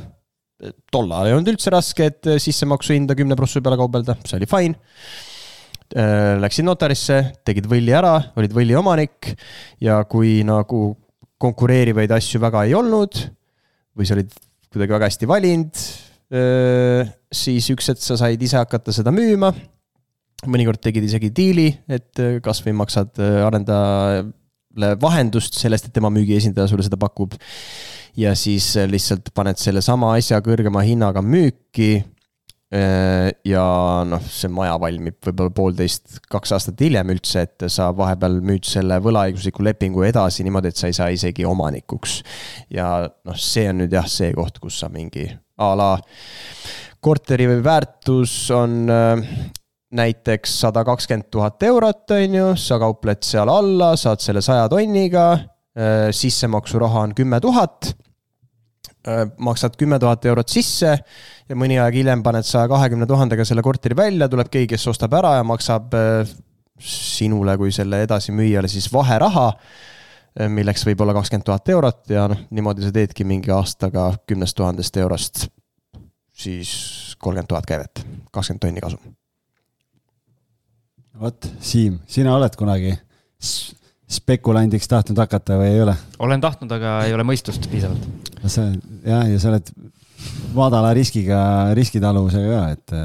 tol 0.92 1.10
ajal 1.10 1.26
ei 1.26 1.34
olnud 1.34 1.52
üldse 1.54 1.72
raske, 1.74 2.06
et 2.12 2.28
sissemaksu 2.42 2.94
hinda 2.94 3.16
kümne 3.18 3.36
prossu 3.38 3.62
peale 3.62 3.78
kaubelda, 3.80 4.14
see 4.26 4.36
oli 4.38 4.46
fine. 4.50 4.76
Äh, 5.92 6.38
läksid 6.40 6.64
notarisse, 6.64 7.18
tegid 7.44 7.66
võlli 7.68 7.92
ära, 7.92 8.14
olid 8.38 8.54
võlli 8.56 8.76
omanik 8.78 9.32
ja 9.82 9.98
kui 10.08 10.40
nagu 10.46 10.92
konkureerivaid 11.42 12.12
asju 12.14 12.40
väga 12.42 12.64
ei 12.68 12.76
olnud 12.78 13.18
või 13.98 14.08
sa 14.08 14.16
olid 14.16 14.32
kuidagi 14.72 14.94
väga 14.94 15.08
hästi 15.10 15.28
valinud, 15.28 15.80
siis 17.42 17.66
üks 17.74 17.90
hetk 17.92 18.00
sa 18.00 18.16
said 18.20 18.40
ise 18.40 18.56
hakata 18.56 18.94
seda 18.94 19.12
müüma. 19.12 19.52
mõnikord 20.42 20.80
tegid 20.82 21.04
isegi 21.06 21.28
diili, 21.30 21.68
et 21.86 22.18
kasvõi 22.42 22.72
maksad 22.74 23.20
arendajale 23.20 24.94
vahendust 25.02 25.54
sellest, 25.60 25.86
et 25.86 25.94
tema 25.94 26.10
müügiesindaja 26.10 26.70
sulle 26.70 26.82
seda 26.82 26.98
pakub 26.98 27.36
ja 28.18 28.34
siis 28.36 28.72
lihtsalt 28.88 29.30
paned 29.34 29.60
sellesama 29.60 30.14
asja 30.16 30.40
kõrgema 30.44 30.82
hinnaga 30.84 31.22
müüki. 31.22 32.02
Äh, 32.72 33.28
ja 33.44 33.62
noh, 34.08 34.22
see 34.32 34.48
maja 34.48 34.78
valmib 34.80 35.18
võib-olla 35.26 35.52
poolteist, 35.52 36.22
kaks 36.32 36.54
aastat 36.56 36.80
hiljem 36.80 37.10
üldse, 37.12 37.42
et 37.44 37.64
sa 37.68 37.90
vahepeal 37.92 38.38
müüd 38.40 38.64
selle 38.64 38.96
võlaõigusliku 39.04 39.66
lepingu 39.66 40.06
edasi 40.08 40.46
niimoodi, 40.46 40.70
et 40.72 40.80
sa 40.80 40.88
ei 40.88 40.96
saa 40.96 41.10
isegi 41.12 41.44
omanikuks. 41.44 42.22
ja 42.72 42.86
noh, 43.04 43.36
see 43.36 43.66
on 43.68 43.82
nüüd 43.82 43.92
jah, 43.92 44.08
see 44.08 44.32
koht, 44.32 44.56
kus 44.62 44.78
sa 44.80 44.88
mingi 44.92 45.26
a 45.60 45.68
la 45.76 45.90
korteri 47.04 47.50
väärtus 47.60 48.36
on 48.56 48.88
äh, 48.88 49.20
näiteks 49.92 50.54
sada 50.64 50.86
kakskümmend 50.88 51.28
tuhat 51.28 51.62
eurot, 51.68 52.08
on 52.16 52.38
ju, 52.38 52.46
sa 52.56 52.80
kaupled 52.80 53.20
seal 53.26 53.52
alla, 53.52 53.92
saad 54.00 54.24
selle 54.24 54.40
saja 54.40 54.64
tonniga 54.72 55.26
sissemaksuraha 56.12 57.00
on 57.06 57.14
kümme 57.16 57.38
tuhat. 57.40 57.94
Äh, 59.08 59.24
maksad 59.42 59.74
kümme 59.74 59.98
tuhat 59.98 60.22
eurot 60.30 60.52
sisse 60.52 60.92
ja 61.48 61.56
mõni 61.58 61.74
aeg 61.82 61.96
hiljem 61.98 62.20
paned 62.22 62.46
saja 62.46 62.68
kahekümne 62.70 63.06
tuhandega 63.10 63.42
selle 63.48 63.64
korteri 63.66 63.96
välja, 63.98 64.28
tuleb 64.30 64.46
keegi, 64.52 64.68
kes 64.76 64.84
ostab 64.92 65.16
ära 65.18 65.32
ja 65.40 65.46
maksab 65.46 65.96
äh, 65.98 66.30
sinule 66.78 67.56
kui 67.58 67.74
selle 67.74 68.04
edasimüüjale 68.06 68.70
siis 68.70 68.86
vaheraha, 68.94 69.48
äh, 70.38 70.46
milleks 70.46 70.86
võib 70.86 71.02
olla 71.02 71.16
kakskümmend 71.18 71.48
tuhat 71.48 71.72
eurot 71.74 72.14
ja 72.14 72.28
noh, 72.30 72.44
niimoodi 72.54 72.86
sa 72.86 72.94
teedki 72.94 73.26
mingi 73.26 73.50
aastaga 73.50 74.12
kümnest 74.22 74.54
tuhandest 74.60 75.02
eurost 75.02 75.48
siis 76.30 76.70
kolmkümmend 77.18 77.50
tuhat 77.50 77.66
käivet, 77.66 78.04
kakskümmend 78.30 78.62
tonni 78.62 78.86
kasum. 78.86 79.16
vot, 81.18 81.50
Siim, 81.58 81.98
sina 82.06 82.38
oled 82.38 82.54
kunagi 82.54 82.94
spekulandiks 84.12 84.90
tahtnud 84.90 85.18
hakata 85.22 85.58
või 85.60 85.70
ei 85.72 85.84
ole? 85.84 85.96
olen 86.22 86.42
tahtnud, 86.42 86.72
aga 86.78 86.98
ei 87.06 87.14
ole 87.16 87.26
mõistust 87.26 87.68
piisavalt. 87.72 88.08
sa 88.46 88.68
jah, 89.06 89.24
ja 89.30 89.38
sa 89.42 89.52
oled 89.52 89.72
madala 90.56 90.92
riskiga, 90.96 91.38
riskitaluvusega 91.78 92.58
ka, 92.58 92.66
et 92.76 92.96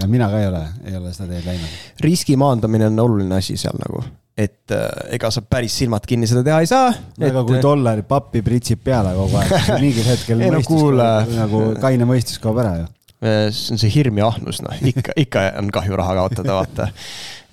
ja 0.00 0.10
mina 0.10 0.28
ka 0.30 0.42
ei 0.42 0.50
ole, 0.50 0.66
ei 0.84 0.98
ole 0.98 1.14
seda 1.14 1.30
teed 1.32 1.48
läinud. 1.48 1.80
riski 2.04 2.36
maandamine 2.40 2.90
on 2.90 3.00
oluline 3.06 3.38
asi 3.38 3.56
seal 3.60 3.78
nagu, 3.80 4.02
et 4.36 4.74
äh, 4.74 4.88
ega 5.16 5.30
sa 5.34 5.44
päris 5.46 5.76
silmad 5.78 6.06
kinni 6.08 6.28
seda 6.30 6.42
teha 6.46 6.60
ei 6.64 6.70
saa. 6.70 6.90
aga 7.28 7.44
kui 7.46 7.62
dollari 7.62 8.02
pappi 8.08 8.42
pritsib 8.46 8.82
peale 8.84 9.14
kogu 9.16 9.40
aeg, 9.40 9.72
mingil 9.78 10.10
hetkel 10.10 10.40
ei, 10.42 10.50
no, 10.50 10.60
mõistus, 10.60 11.38
nagu 11.38 11.64
kaine 11.82 12.08
mõistus 12.10 12.42
kaob 12.42 12.60
ära 12.64 12.76
ju 12.82 12.90
see 13.24 13.74
on 13.74 13.80
see 13.80 13.92
hirm 13.94 14.20
ja 14.20 14.28
ahnus, 14.32 14.60
noh 14.64 14.84
ikka, 14.90 15.14
ikka 15.20 15.46
on 15.60 15.70
kahju 15.74 15.96
raha 15.98 16.16
kaotada, 16.20 16.56
vaata. 16.58 16.88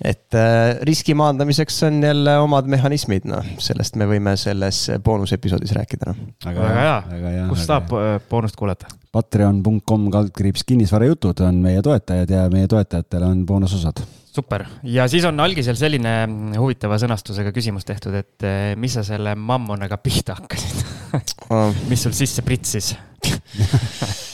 et 0.04 0.36
äh, 0.38 0.78
riski 0.88 1.14
maandamiseks 1.18 1.82
on 1.88 2.00
jälle 2.04 2.36
omad 2.42 2.68
mehhanismid, 2.70 3.26
noh, 3.30 3.46
sellest 3.62 3.96
me 4.00 4.08
võime 4.10 4.34
selles 4.40 4.84
boonusepisoodis 5.04 5.74
rääkida, 5.78 6.12
noh. 6.12 6.24
väga 6.46 6.72
hea, 6.78 7.46
kus 7.50 7.66
saab 7.68 7.92
hea. 7.96 8.18
boonust 8.30 8.58
kuulata? 8.58 8.90
Patreon.com 9.12 10.08
kaldkriips 10.12 10.64
kinnisvarajutud 10.68 11.44
on 11.44 11.60
meie 11.64 11.82
toetajad 11.84 12.30
ja 12.32 12.48
meie 12.52 12.68
toetajatel 12.70 13.28
on 13.28 13.46
boonusosad 13.48 14.04
super 14.32 14.64
ja 14.88 15.04
siis 15.12 15.26
on 15.28 15.40
algisel 15.44 15.76
selline 15.76 16.12
huvitava 16.56 16.96
sõnastusega 17.00 17.52
küsimus 17.52 17.84
tehtud, 17.84 18.16
et 18.16 18.46
mis 18.80 18.96
sa 18.96 19.04
selle 19.04 19.34
mammonaga 19.36 19.98
pihta 20.00 20.38
hakkasid 20.38 20.76
mis 21.90 22.06
sul 22.08 22.16
sisse 22.16 22.44
pritsis 22.46 22.94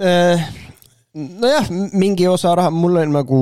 nojah, 1.14 1.70
mingi 1.92 2.28
osa 2.28 2.54
raha, 2.54 2.70
mul 2.70 3.00
on 3.02 3.16
nagu 3.18 3.40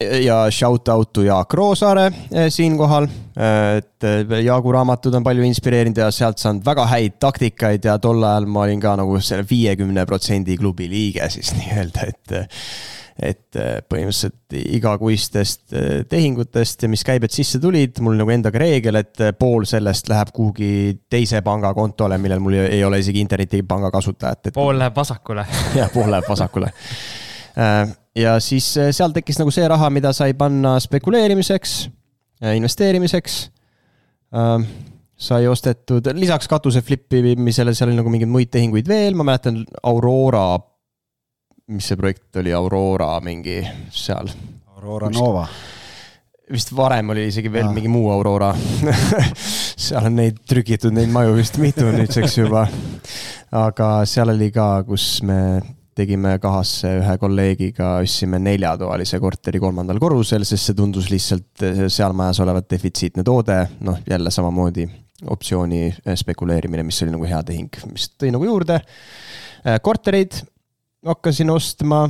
ja 0.00 0.50
shout 0.50 0.88
out 0.88 1.12
to 1.12 1.22
Jaak 1.24 1.54
Roosaare 1.54 2.06
eh, 2.30 2.50
siinkohal. 2.52 3.08
et 3.36 4.04
Jaagu 4.44 4.72
raamatud 4.72 5.14
on 5.14 5.24
palju 5.24 5.44
inspireerinud 5.44 5.98
ja 6.00 6.10
sealt 6.12 6.40
saanud 6.40 6.64
väga 6.64 6.86
häid 6.88 7.18
taktikaid 7.20 7.84
ja 7.84 7.98
tol 8.00 8.22
ajal 8.24 8.46
ma 8.48 8.62
olin 8.64 8.80
ka 8.80 8.94
nagu 8.96 9.18
selle 9.20 9.44
viiekümne 9.48 10.06
protsendi 10.08 10.56
klubi 10.56 10.88
liige 10.88 11.28
siis 11.32 11.52
nii-öelda, 11.58 12.06
et 12.12 12.36
et 13.16 13.56
äh, 13.56 13.78
põhimõtteliselt 13.88 14.56
igakuistest 14.76 15.72
äh, 15.72 16.02
tehingutest 16.08 16.84
ja 16.84 16.90
mis 16.92 17.04
käibed 17.06 17.32
sisse 17.32 17.60
tulid, 17.62 17.96
mul 18.04 18.18
nagu 18.20 18.32
endaga 18.32 18.60
reegel, 18.60 19.00
et 19.00 19.22
äh, 19.24 19.32
pool 19.36 19.64
sellest 19.68 20.10
läheb 20.12 20.32
kuhugi 20.36 20.70
teise 21.10 21.40
panga 21.46 21.72
kontole, 21.76 22.18
millel 22.20 22.42
mul 22.44 22.58
ei 22.60 22.82
ole 22.84 23.00
isegi 23.00 23.22
internetipanga 23.24 23.90
kasutajat 23.94 24.50
et.... 24.50 24.56
pool 24.56 24.76
läheb 24.76 24.96
vasakule 24.96 25.46
jah, 25.80 25.88
pool 25.94 26.12
läheb 26.12 26.28
vasakule. 26.28 26.72
ja 28.16 28.36
siis 28.44 28.68
seal 28.76 29.16
tekkis 29.16 29.40
nagu 29.40 29.52
see 29.54 29.64
raha, 29.68 29.88
mida 29.90 30.12
sai 30.12 30.34
panna 30.36 30.74
spekuleerimiseks, 30.82 31.76
investeerimiseks 32.52 33.38
sai 35.16 35.46
ostetud 35.48 36.12
lisaks 36.20 36.48
katuse 36.52 36.82
flip 36.84 37.16
imisele, 37.16 37.72
seal 37.72 37.88
oli 37.88 37.96
nagu 37.96 38.12
mingeid 38.12 38.28
muid 38.28 38.52
tehinguid 38.52 38.88
veel, 38.92 39.16
ma 39.16 39.24
mäletan 39.24 39.62
Aurora 39.88 40.58
mis 41.66 41.88
see 41.88 41.98
projekt 41.98 42.36
oli, 42.38 42.52
Aurora 42.54 43.16
mingi 43.24 43.58
seal. 43.90 44.28
Aurora 44.76 45.08
Nova. 45.10 45.46
vist 46.46 46.70
varem 46.76 47.08
oli 47.10 47.24
isegi 47.26 47.50
veel 47.50 47.66
ah. 47.66 47.72
mingi 47.74 47.88
muu 47.90 48.06
Aurora 48.14 48.52
seal 49.86 50.06
on 50.06 50.14
neid 50.20 50.38
trükitud, 50.46 50.94
neid 50.94 51.10
maju 51.10 51.34
vist 51.34 51.58
mitu 51.58 51.88
nüüdseks 51.90 52.38
juba. 52.38 52.68
aga 53.58 53.88
seal 54.06 54.30
oli 54.30 54.52
ka, 54.54 54.84
kus 54.86 55.24
me 55.26 55.40
tegime 55.96 56.36
kahasse 56.38 56.92
ühe 57.00 57.18
kolleegiga, 57.18 57.96
ostsime 58.04 58.38
neljatoalise 58.44 59.18
korteri 59.18 59.58
kolmandal 59.58 59.98
korrusel, 59.98 60.44
sest 60.46 60.70
see 60.70 60.78
tundus 60.78 61.10
lihtsalt 61.10 61.66
seal 61.90 62.14
majas 62.14 62.44
olevat 62.44 62.68
defitsiitne 62.70 63.24
toode, 63.26 63.62
noh 63.88 64.02
jälle 64.06 64.30
samamoodi 64.30 64.86
optsiooni 65.32 65.88
spekuleerimine, 66.20 66.84
mis 66.86 67.00
oli 67.02 67.16
nagu 67.16 67.26
hea 67.26 67.40
tehing, 67.48 67.80
mis 67.90 68.12
tõi 68.20 68.30
nagu 68.30 68.46
juurde 68.46 68.84
kortereid 69.82 70.44
hakkasin 71.06 71.50
ostma 71.50 72.04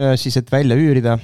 äh, 0.00 0.14
siis, 0.16 0.36
et 0.36 0.52
välja 0.52 0.76
üürida. 0.78 1.18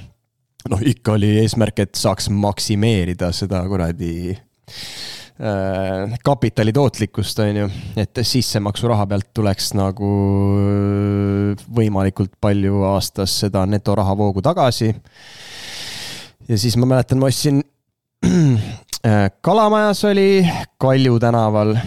noh, 0.69 0.83
ikka 0.85 1.17
oli 1.17 1.37
eesmärk, 1.41 1.83
et 1.83 1.95
saaks 1.99 2.29
maksimeerida 2.31 3.31
seda 3.35 3.61
kuradi 3.67 4.13
äh, 4.33 6.15
kapitali 6.23 6.73
tootlikkust, 6.75 7.39
on 7.43 7.61
ju, 7.63 7.69
et 7.99 8.23
sissemaksu 8.23 8.91
raha 8.91 9.07
pealt 9.11 9.31
tuleks 9.35 9.73
nagu 9.79 10.11
võimalikult 11.75 12.35
palju 12.41 12.83
aastas 12.93 13.39
seda 13.45 13.65
netorahavoogu 13.69 14.43
tagasi. 14.43 14.93
ja 16.47 16.57
siis 16.57 16.77
ma 16.77 16.95
mäletan, 16.95 17.19
ma 17.19 17.31
ostsin 17.31 17.63
äh, 18.23 19.29
Kalamajas 19.41 20.03
oli 20.07 20.47
Kalju 20.79 21.19
tänaval 21.19 21.77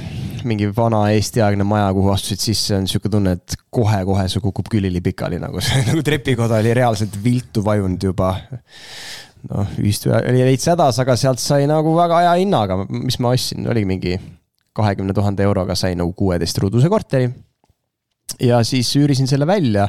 mingi 0.48 0.68
vana 0.76 1.02
Eesti-aegne 1.14 1.66
maja, 1.66 1.88
kuhu 1.96 2.10
astusid 2.14 2.42
sisse, 2.42 2.76
on 2.78 2.88
sihuke 2.90 3.10
tunne, 3.12 3.36
et 3.36 3.56
kohe-kohe 3.74 4.26
see 4.30 4.42
kukub 4.44 4.70
külili 4.72 5.02
pikali 5.04 5.40
nagu 5.42 5.62
see 5.64 5.82
nagu 5.88 6.04
trepikoda 6.06 6.60
oli 6.62 6.74
reaalselt 6.76 7.18
viltu 7.24 7.64
vajunud 7.66 8.08
juba. 8.10 8.34
noh, 9.50 9.76
ühistu 9.78 10.10
oli 10.16 10.44
veits 10.48 10.66
hädas, 10.72 11.00
aga 11.02 11.16
sealt 11.18 11.42
sai 11.42 11.68
nagu 11.70 11.94
väga 11.96 12.22
hea 12.24 12.34
hinnaga, 12.42 12.80
mis 12.90 13.20
ma 13.22 13.34
ostsin, 13.36 13.68
oligi 13.70 13.88
mingi 13.88 14.16
kahekümne 14.76 15.14
tuhande 15.16 15.44
euroga 15.46 15.76
sai 15.78 15.94
nagu 15.98 16.12
kuueteistruuduse 16.12 16.90
korteri. 16.92 17.30
ja 18.40 18.62
siis 18.64 18.90
üürisin 18.96 19.28
selle 19.30 19.46
välja 19.46 19.88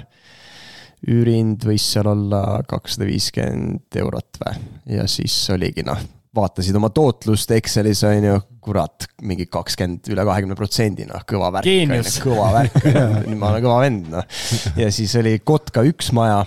üürihind 1.07 1.65
võis 1.67 1.85
seal 1.93 2.09
olla 2.09 2.61
kakssada 2.67 3.05
viiskümmend 3.07 3.97
eurot 4.01 4.39
või, 4.41 4.61
ja 4.97 5.05
siis 5.09 5.35
oligi 5.53 5.85
noh, 5.85 5.99
vaatasid 6.37 6.77
oma 6.77 6.91
tootlust 6.93 7.51
Excelis 7.55 8.03
on 8.07 8.27
ju, 8.29 8.37
kurat, 8.63 9.07
mingi 9.25 9.47
kakskümmend, 9.51 10.07
üle 10.13 10.25
kahekümne 10.27 10.57
protsendi, 10.59 11.07
noh, 11.09 11.23
kõva 11.27 11.51
värk. 11.57 11.67
kõva 12.23 12.51
värk, 12.59 12.79
ma 13.39 13.53
olen 13.53 13.65
kõva 13.65 13.81
vend, 13.85 14.11
noh. 14.13 14.39
ja 14.79 14.91
siis 14.93 15.15
oli 15.19 15.37
Kotka 15.45 15.85
üks 15.87 16.11
maja 16.15 16.43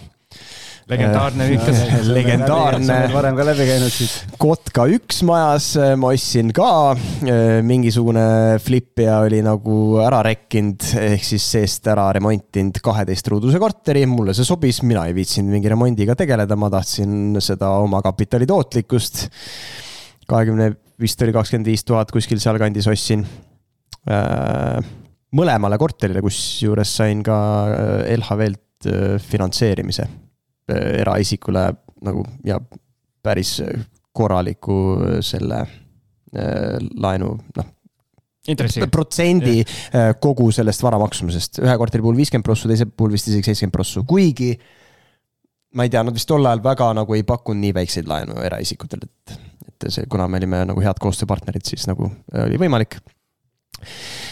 legendaarne 0.91 1.47
Vikas. 1.51 1.81
legendaarne. 2.17 2.97
varem 3.13 3.39
ka 3.39 3.47
läbi 3.47 3.67
käinud 3.69 3.95
siis. 3.95 4.15
Kotka 4.41 4.87
üks 4.91 5.23
majas 5.27 5.71
äh, 5.81 5.95
ma 6.01 6.13
ostsin 6.15 6.53
ka 6.57 6.71
äh, 6.95 7.61
mingisugune 7.67 8.59
flipija 8.63 9.21
oli 9.27 9.41
nagu 9.47 10.01
ära 10.03 10.23
rekkinud 10.27 10.91
ehk 11.01 11.27
siis 11.27 11.47
seest 11.55 11.87
ära 11.91 12.09
remontinud 12.17 12.81
kaheteistruuduse 12.85 13.61
korteri, 13.63 14.05
mulle 14.11 14.35
see 14.37 14.47
sobis, 14.49 14.83
mina 14.87 15.07
ei 15.09 15.17
viitsinud 15.17 15.53
mingi 15.55 15.71
remondiga 15.73 16.17
tegeleda, 16.19 16.59
ma 16.59 16.71
tahtsin 16.73 17.39
seda 17.43 17.73
omakapitali 17.85 18.49
tootlikkust. 18.51 19.27
kahekümne, 20.31 20.73
vist 21.01 21.23
oli 21.23 21.35
kakskümmend 21.35 21.71
viis 21.71 21.87
tuhat 21.87 22.11
kuskil 22.15 22.43
sealkandis 22.43 22.89
ostsin 22.91 23.23
äh, 24.11 24.81
mõlemale 25.39 25.79
korterile, 25.79 26.23
kusjuures 26.25 26.97
sain 26.99 27.23
ka 27.27 27.37
LHV-lt 28.17 28.67
finantseerimise 29.31 30.09
eraisikule 31.03 31.67
nagu 32.07 32.25
ja 32.47 32.61
päris 33.23 33.59
korraliku 34.17 34.79
selle 35.25 35.61
äh, 35.61 36.79
laenu, 37.01 37.35
noh 37.57 37.77
protsendi. 38.91 39.61
Äh, 39.95 40.15
kogu 40.21 40.51
sellest 40.53 40.83
vara 40.83 40.99
maksumusest, 41.01 41.61
ühe 41.65 41.77
korteri 41.79 42.03
puhul 42.05 42.19
viiskümmend 42.19 42.47
prossu, 42.47 42.69
teise 42.71 42.87
puhul 42.89 43.15
vist 43.15 43.29
isegi 43.29 43.51
seitsekümmend 43.51 43.75
prossu, 43.75 44.05
kuigi. 44.09 44.55
ma 45.75 45.85
ei 45.87 45.91
tea, 45.93 46.03
nad 46.03 46.17
vist 46.17 46.27
tol 46.27 46.47
ajal 46.47 46.63
väga 46.65 46.89
nagu 46.99 47.15
ei 47.15 47.23
pakkunud 47.23 47.63
nii 47.63 47.75
väikseid 47.77 48.09
laenu 48.11 48.41
eraisikutele, 48.43 49.07
et, 49.07 49.37
et 49.69 49.87
see, 49.87 50.09
kuna 50.11 50.27
me 50.27 50.41
olime 50.41 50.65
nagu 50.67 50.83
head 50.83 50.99
koostööpartnerid, 51.03 51.63
siis 51.69 51.87
nagu 51.91 52.09
äh, 52.09 52.47
oli 52.49 52.59
võimalik. 52.59 52.97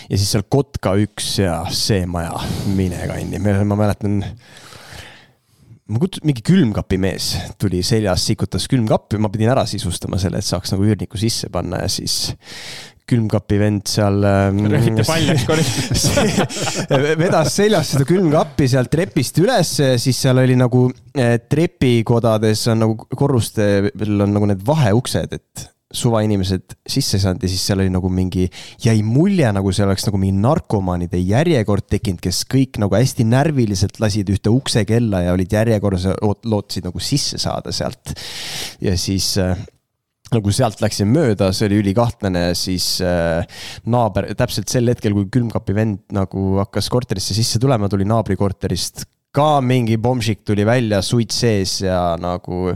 ja 0.08 0.16
siis 0.16 0.32
seal 0.32 0.48
Kotka 0.48 0.96
üks 0.98 1.36
ja 1.44 1.60
see 1.70 2.06
maja, 2.10 2.40
mine 2.74 3.04
kanni, 3.12 3.38
ma 3.38 3.76
mäletan 3.76 4.22
ma 5.88 6.02
kut-, 6.02 6.20
mingi 6.26 6.44
külmkapimees 6.44 7.30
tuli 7.60 7.80
seljas, 7.86 8.26
sikutas 8.28 8.68
külmkappi, 8.70 9.20
ma 9.22 9.30
pidin 9.32 9.52
ära 9.54 9.64
sisustama 9.68 10.20
selle, 10.20 10.42
et 10.42 10.48
saaks 10.48 10.74
nagu 10.74 10.86
üürniku 10.86 11.20
sisse 11.20 11.50
panna 11.52 11.82
ja 11.84 11.90
siis 11.92 12.18
külmkapi 13.08 13.58
vend 13.60 13.88
seal 13.88 14.20
ähm,. 14.28 14.60
rehvite 14.68 15.06
paljaks 15.08 15.46
koristas 15.48 16.04
vedas 17.22 17.54
seljas 17.56 17.94
seda 17.94 18.04
külmkappi 18.08 18.68
sealt 18.68 18.92
trepist 18.92 19.40
üles 19.40 19.70
siis 20.02 20.20
seal 20.26 20.42
oli 20.42 20.58
nagu 20.60 20.84
eh, 21.16 21.38
trepikodades 21.48 22.66
on 22.74 22.84
nagu 22.84 23.08
korrustel 23.16 23.88
on 23.96 24.36
nagu 24.36 24.50
need 24.50 24.60
vaheuksed, 24.66 25.40
et 25.40 25.68
suvainimesed 25.94 26.74
sisse 26.88 27.16
saanud 27.20 27.42
ja 27.44 27.48
siis 27.48 27.62
seal 27.64 27.80
oli 27.80 27.92
nagu 27.92 28.10
mingi, 28.12 28.44
jäi 28.84 28.98
mulje, 29.06 29.48
nagu 29.56 29.72
see 29.72 29.86
oleks 29.86 30.04
nagu 30.08 30.20
mingi 30.20 30.36
narkomaanide 30.42 31.20
järjekord 31.22 31.86
tekkinud, 31.88 32.20
kes 32.24 32.42
kõik 32.50 32.76
nagu 32.82 32.96
hästi 32.98 33.24
närviliselt 33.28 33.96
lasid 34.02 34.28
ühte 34.34 34.52
uksekella 34.52 35.24
ja 35.24 35.32
olid 35.36 35.56
järjekorras 35.56 36.04
lootsid 36.20 36.88
nagu 36.88 37.00
sisse 37.00 37.40
saada 37.40 37.72
sealt. 37.72 38.12
ja 38.84 38.96
siis 39.00 39.32
äh, 39.40 39.56
nagu 40.34 40.52
sealt 40.52 40.82
läksin 40.84 41.08
mööda, 41.08 41.54
see 41.56 41.70
oli 41.70 41.80
ülikahtlane, 41.80 42.50
siis 42.58 42.98
äh, 43.00 43.60
naaber, 43.88 44.28
täpselt 44.36 44.68
sel 44.68 44.92
hetkel, 44.92 45.16
kui 45.16 45.30
külmkapi 45.38 45.76
vend 45.76 46.02
nagu 46.12 46.58
hakkas 46.60 46.90
korterisse 46.92 47.36
sisse 47.36 47.60
tulema, 47.62 47.88
tuli 47.88 48.04
naabrikorterist 48.08 49.06
ka 49.32 49.58
mingi 49.64 49.96
pomšik 50.00 50.44
tuli 50.46 50.64
välja, 50.68 51.00
suits 51.04 51.40
sees 51.44 51.78
ja 51.84 52.16
nagu 52.20 52.74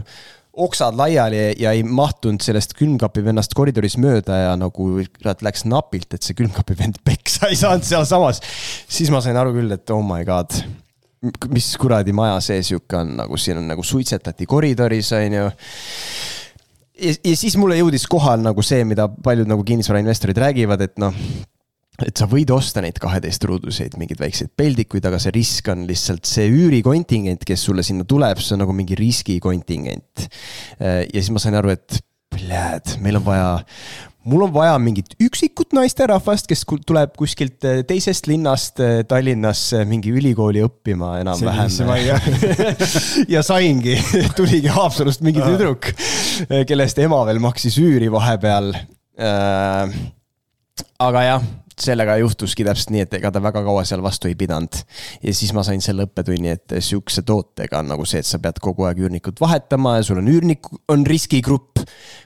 oksad 0.53 0.97
laiali 0.97 1.39
ja 1.59 1.71
ei 1.73 1.83
mahtunud 1.83 2.43
sellest 2.45 2.75
külmkapi 2.77 3.23
vennast 3.25 3.55
koridoris 3.57 3.95
mööda 4.01 4.37
ja 4.37 4.51
nagu 4.59 4.89
kurat 5.17 5.41
läks 5.45 5.65
napilt, 5.65 6.13
et 6.13 6.25
see 6.25 6.37
külmkapi 6.37 6.77
vend 6.77 6.99
peksa 7.05 7.49
ei 7.49 7.57
saanud 7.57 7.87
sealsamas. 7.87 8.41
siis 8.87 9.09
ma 9.13 9.21
sain 9.23 9.37
aru 9.39 9.55
küll, 9.55 9.73
et 9.73 9.93
oh 9.95 10.03
my 10.05 10.21
god, 10.27 10.53
mis 11.49 11.71
kuradi 11.81 12.13
maja 12.13 12.37
see 12.43 12.61
sihuke 12.69 12.99
on, 12.99 13.15
nagu 13.23 13.39
siin 13.39 13.63
on 13.63 13.71
nagu 13.73 13.85
suitsetati 13.85 14.45
koridoris, 14.49 15.11
on 15.17 15.39
ju 15.39 15.47
ja, 15.47 17.15
ja 17.15 17.35
siis 17.39 17.57
mulle 17.57 17.79
jõudis 17.79 18.05
kohal 18.09 18.45
nagu 18.45 18.65
see, 18.65 18.85
mida 18.85 19.07
paljud 19.09 19.49
nagu 19.49 19.65
kinnisvarainvestorid 19.65 20.37
räägivad, 20.45 20.85
et 20.85 21.01
noh 21.01 21.17
et 22.01 22.17
sa 22.17 22.25
võid 22.29 22.49
osta 22.55 22.81
neid 22.81 22.97
kaheteist 23.01 23.43
ruuduseid 23.45 23.97
mingeid 24.01 24.21
väikseid 24.21 24.53
peldikuid, 24.57 25.05
aga 25.05 25.19
see 25.21 25.35
risk 25.35 25.69
on 25.73 25.85
lihtsalt 25.89 26.25
see 26.29 26.47
üürikontingent, 26.49 27.45
kes 27.45 27.67
sulle 27.69 27.85
sinna 27.85 28.07
tuleb, 28.09 28.41
see 28.41 28.55
on 28.57 28.63
nagu 28.65 28.73
mingi 28.75 28.97
riskikontingent. 28.97 30.25
ja 30.79 31.19
siis 31.19 31.29
ma 31.33 31.43
sain 31.43 31.59
aru, 31.59 31.75
et 31.75 32.01
pljääd, 32.33 32.97
meil 33.03 33.21
on 33.21 33.27
vaja 33.27 33.51
mul 34.23 34.45
on 34.45 34.53
vaja 34.53 34.75
mingit 34.79 35.15
üksikut 35.21 35.73
naisterahvast, 35.75 36.47
kes 36.49 36.63
tuleb 36.87 37.15
kuskilt 37.19 37.65
eh, 37.67 37.81
teisest 37.87 38.27
linnast 38.31 38.79
eh, 38.83 39.01
Tallinnasse 39.07 39.83
mingi 39.89 40.13
ülikooli 40.15 40.63
õppima 40.63 41.17
enam-vähem. 41.21 41.71
ja 43.35 43.43
saingi, 43.45 43.97
tuligi 44.37 44.71
Haapsalust 44.71 45.23
mingi 45.25 45.43
tüdruk, 45.43 45.91
eh, 46.47 46.63
kellest 46.69 47.03
ema 47.03 47.23
veel 47.27 47.43
maksis 47.43 47.77
üüri 47.81 48.11
vahepeal. 48.13 48.73
aga 51.03 51.21
jah 51.27 51.43
sellega 51.79 52.17
juhtuski 52.21 52.65
täpselt 52.65 52.93
nii, 52.93 53.03
et 53.05 53.13
ega 53.17 53.31
ta 53.33 53.41
väga 53.43 53.63
kaua 53.65 53.83
seal 53.87 54.03
vastu 54.03 54.29
ei 54.29 54.35
pidanud. 54.39 54.79
ja 55.23 55.33
siis 55.33 55.53
ma 55.53 55.63
sain 55.65 55.81
selle 55.81 56.07
õppetunni, 56.07 56.53
et 56.53 56.75
sihukese 56.79 57.23
tootega 57.27 57.81
on 57.81 57.91
nagu 57.93 58.05
see, 58.09 58.21
et 58.23 58.29
sa 58.29 58.39
pead 58.43 58.59
kogu 58.63 58.87
aeg 58.87 59.03
üürnikut 59.03 59.41
vahetama 59.41 59.97
ja 59.97 60.07
sul 60.07 60.21
on 60.21 60.29
üürnik, 60.31 60.69
on 60.91 61.05
riskigrupp. 61.07 61.83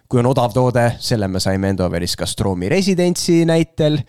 kui 0.08 0.22
on 0.22 0.30
odav 0.30 0.54
toode, 0.56 0.86
selle 1.04 1.28
me 1.28 1.40
saime 1.44 1.74
Endoveris 1.74 2.16
Gastroomi 2.16 2.70
residentsi 2.72 3.42
näitel 3.46 4.00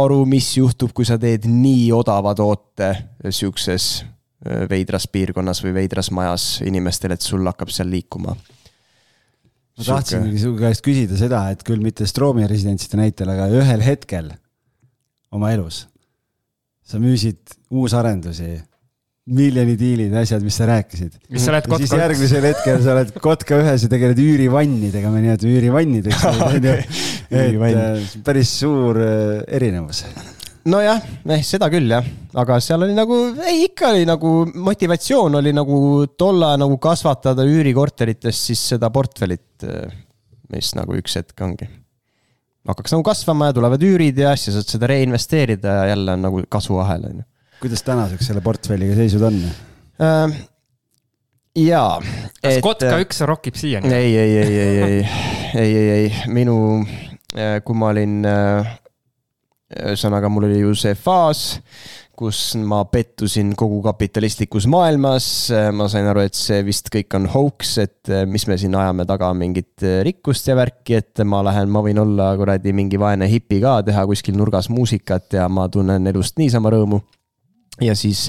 aru, 0.00 0.22
mis 0.24 0.54
juhtub, 0.56 0.94
kui 0.96 1.04
sa 1.04 1.18
teed 1.20 1.44
nii 1.44 1.90
odava 1.92 2.32
toote 2.34 2.94
sihukeses 3.28 3.88
äh, 4.00 4.64
veidras 4.70 5.08
piirkonnas 5.12 5.60
või 5.64 5.74
veidras 5.82 6.10
majas 6.10 6.62
inimestele, 6.64 7.18
et 7.18 7.26
sul 7.26 7.44
hakkab 7.44 7.72
seal 7.74 7.92
liikuma 7.92 8.36
ma 9.74 9.84
tahtsingi 9.84 10.38
su 10.38 10.54
käest 10.58 10.84
küsida 10.86 11.18
seda, 11.18 11.48
et 11.50 11.64
küll 11.66 11.82
mitte 11.82 12.06
Stroomi 12.06 12.46
residentside 12.50 13.00
näitel, 13.00 13.32
aga 13.32 13.48
ühel 13.50 13.82
hetkel 13.84 14.30
oma 15.34 15.50
elus. 15.54 15.84
sa 16.84 16.98
müüsid 17.00 17.54
uusarendusi, 17.72 18.58
miljoni 19.32 19.72
diilid, 19.80 20.12
asjad, 20.20 20.42
mis 20.44 20.58
sa 20.60 20.66
rääkisid. 20.68 21.14
mis 21.32 21.46
sa 21.46 21.54
oled 21.54 21.68
kotka 21.70 21.80
siis 21.80 21.94
järgmisel 21.96 22.46
hetkel 22.50 22.82
sa 22.84 22.92
oled 22.92 23.12
kotka 23.24 23.60
ühes 23.62 23.86
ja 23.86 23.90
tegeled 23.92 24.20
üürivannidega, 24.20 25.12
me 25.12 25.22
nimetame 25.24 25.54
üürivannideks 25.56 26.26
onju. 26.50 26.74
et 27.30 27.56
äh, 27.56 28.10
päris 28.26 28.52
suur 28.60 29.00
äh, 29.00 29.40
erinevus 29.56 30.04
nojah, 30.68 31.00
eh 31.32 31.44
seda 31.44 31.70
küll 31.72 31.88
jah, 31.92 32.04
aga 32.40 32.58
seal 32.64 32.84
oli 32.84 32.96
nagu, 32.96 33.16
ei 33.48 33.64
ikka 33.70 33.94
oli 33.94 34.04
nagu 34.08 34.34
motivatsioon 34.68 35.40
oli 35.40 35.54
nagu 35.56 35.78
tolle 36.20 36.52
nagu 36.60 36.76
kasvatada 36.82 37.48
üürikorteritest 37.48 38.52
siis 38.52 38.68
seda 38.74 38.92
portfellit, 38.92 39.64
äh, 39.64 39.88
mis 40.52 40.74
nagu 40.76 41.00
üks 41.00 41.16
hetk 41.20 41.40
ongi 41.48 41.70
hakkaks 42.68 42.94
nagu 42.94 43.04
kasvama 43.06 43.50
ja 43.50 43.56
tulevad 43.56 43.84
üürid 43.84 44.18
ja 44.20 44.32
siis 44.40 44.56
saad 44.56 44.70
seda 44.76 44.88
reinvesteerida 44.90 45.78
ja 45.80 45.86
jälle 45.92 46.16
on 46.16 46.26
nagu 46.28 46.42
kasvuahel, 46.48 47.06
on 47.10 47.22
ju. 47.22 47.28
kuidas 47.60 47.82
tänaseks 47.86 48.30
selle 48.30 48.44
portfelliga 48.44 48.96
seisud 48.98 49.24
on 49.28 49.40
äh,? 49.44 50.38
jaa. 51.56 51.98
kas 52.42 52.58
et, 52.58 52.62
kotka 52.64 52.96
üks 53.02 53.20
rokib 53.28 53.58
siiani? 53.58 53.92
ei, 53.94 54.16
ei, 54.16 54.38
ei, 54.38 54.54
ei, 54.60 54.78
ei, 54.78 55.02
ei, 55.54 55.76
ei, 55.76 55.90
ei, 55.98 56.14
minu, 56.32 56.56
äh, 57.36 57.58
kui 57.64 57.78
ma 57.78 57.92
olin, 57.94 58.22
äh, 58.28 58.72
ühesõnaga 59.84 60.30
mul 60.32 60.48
oli 60.50 60.62
ju 60.62 60.74
see 60.78 60.96
faas 60.98 61.46
kus 62.16 62.38
ma 62.62 62.82
pettusin 62.90 63.52
kogu 63.58 63.80
kapitalistlikus 63.84 64.66
maailmas. 64.70 65.26
ma 65.72 65.88
sain 65.90 66.06
aru, 66.10 66.24
et 66.26 66.36
see 66.38 66.60
vist 66.66 66.90
kõik 66.92 67.16
on 67.18 67.26
hoax, 67.30 67.74
et 67.82 68.12
eh, 68.12 68.24
mis 68.30 68.46
me 68.50 68.58
siin 68.60 68.74
ajame 68.78 69.06
taga 69.08 69.32
mingit 69.36 69.84
eh, 69.84 70.00
rikkust 70.06 70.48
ja 70.50 70.56
värki, 70.58 71.00
et 71.00 71.24
ma 71.26 71.42
lähen, 71.46 71.70
ma 71.72 71.82
võin 71.84 72.00
olla 72.02 72.30
kuradi 72.38 72.74
mingi 72.76 73.00
vaene 73.00 73.28
hipi 73.30 73.60
ka, 73.64 73.80
teha 73.86 74.06
kuskil 74.10 74.38
nurgas 74.38 74.70
muusikat 74.72 75.40
ja 75.40 75.48
ma 75.50 75.66
tunnen 75.68 76.06
elust 76.12 76.38
niisama 76.40 76.72
rõõmu. 76.74 77.02
Ja 77.82 77.96
siis 77.98 78.28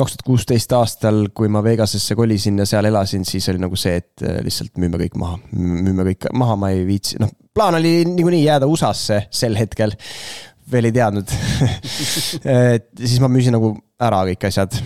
kaks 0.00 0.14
tuhat 0.14 0.24
kuusteist 0.24 0.72
aastal, 0.72 1.26
kui 1.36 1.50
ma 1.52 1.60
Vegasesse 1.60 2.16
kolisin 2.16 2.56
ja 2.62 2.64
seal 2.68 2.88
elasin, 2.88 3.26
siis 3.28 3.44
oli 3.52 3.60
nagu 3.60 3.76
see, 3.76 3.98
et 4.00 4.24
eh, 4.24 4.38
lihtsalt 4.46 4.80
müüme 4.80 5.00
kõik 5.04 5.18
maha, 5.20 5.36
müüme 5.52 6.08
kõik 6.08 6.30
maha, 6.32 6.56
ma 6.56 6.72
ei 6.72 6.86
viitsi, 6.88 7.20
noh, 7.20 7.34
plaan 7.52 7.76
oli 7.76 8.06
niikuinii 8.08 8.46
jääda 8.46 8.68
USA-sse 8.70 9.26
sel 9.34 9.58
hetkel 9.60 9.92
veel 10.70 10.88
ei 10.88 10.94
teadnud 10.94 11.34
et 12.78 12.88
siis 13.00 13.18
ma 13.22 13.30
müüsin 13.32 13.54
nagu 13.56 13.74
ära 13.98 14.22
kõik 14.28 14.48
asjad. 14.48 14.76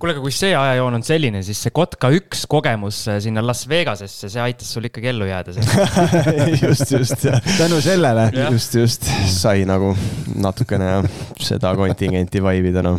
kuule, 0.00 0.14
aga 0.14 0.22
kui 0.24 0.34
see 0.34 0.52
ajajoon 0.56 0.98
on 0.98 1.04
selline, 1.06 1.42
siis 1.46 1.60
see 1.66 1.74
Kotka 1.74 2.10
üks 2.14 2.44
kogemus 2.50 3.02
äh, 3.10 3.18
sinna 3.24 3.44
Las 3.44 3.64
Vegasesse, 3.70 4.30
see 4.32 4.42
aitas 4.42 4.70
sul 4.74 4.88
ikkagi 4.88 5.12
ellu 5.12 5.28
jääda 5.28 5.54
just, 6.64 6.94
just. 6.94 7.26
tänu 7.58 7.80
sellele. 7.84 8.28
just, 8.50 8.78
just, 8.78 9.10
sai 9.32 9.66
nagu 9.68 9.92
natukene 10.42 10.94
seda 11.40 11.74
kontingenti 11.78 12.42
vaibida, 12.42 12.84
noh. 12.86 12.98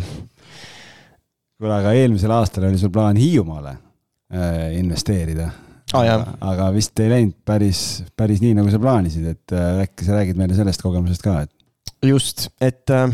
kuule, 1.58 1.74
aga 1.80 1.96
eelmisel 1.98 2.32
aastal 2.36 2.70
oli 2.70 2.80
sul 2.80 2.94
plaan 2.94 3.20
Hiiumaale 3.20 3.74
äh, 3.74 4.78
investeerida 4.78 5.50
ah,. 5.92 6.24
aga 6.52 6.70
vist 6.74 6.98
ei 7.02 7.12
läinud 7.12 7.36
päris, 7.46 8.04
päris 8.16 8.40
nii, 8.44 8.54
nagu 8.60 8.72
sa 8.72 8.80
plaanisid, 8.82 9.28
et 9.34 9.54
äh, 9.58 9.84
äkki 9.84 10.06
sa 10.06 10.16
räägid 10.20 10.38
meile 10.40 10.56
sellest 10.56 10.82
kogemusest 10.82 11.26
ka, 11.26 11.42
et 11.44 11.63
just, 12.08 12.48
et 12.60 12.90
äh, 12.90 13.08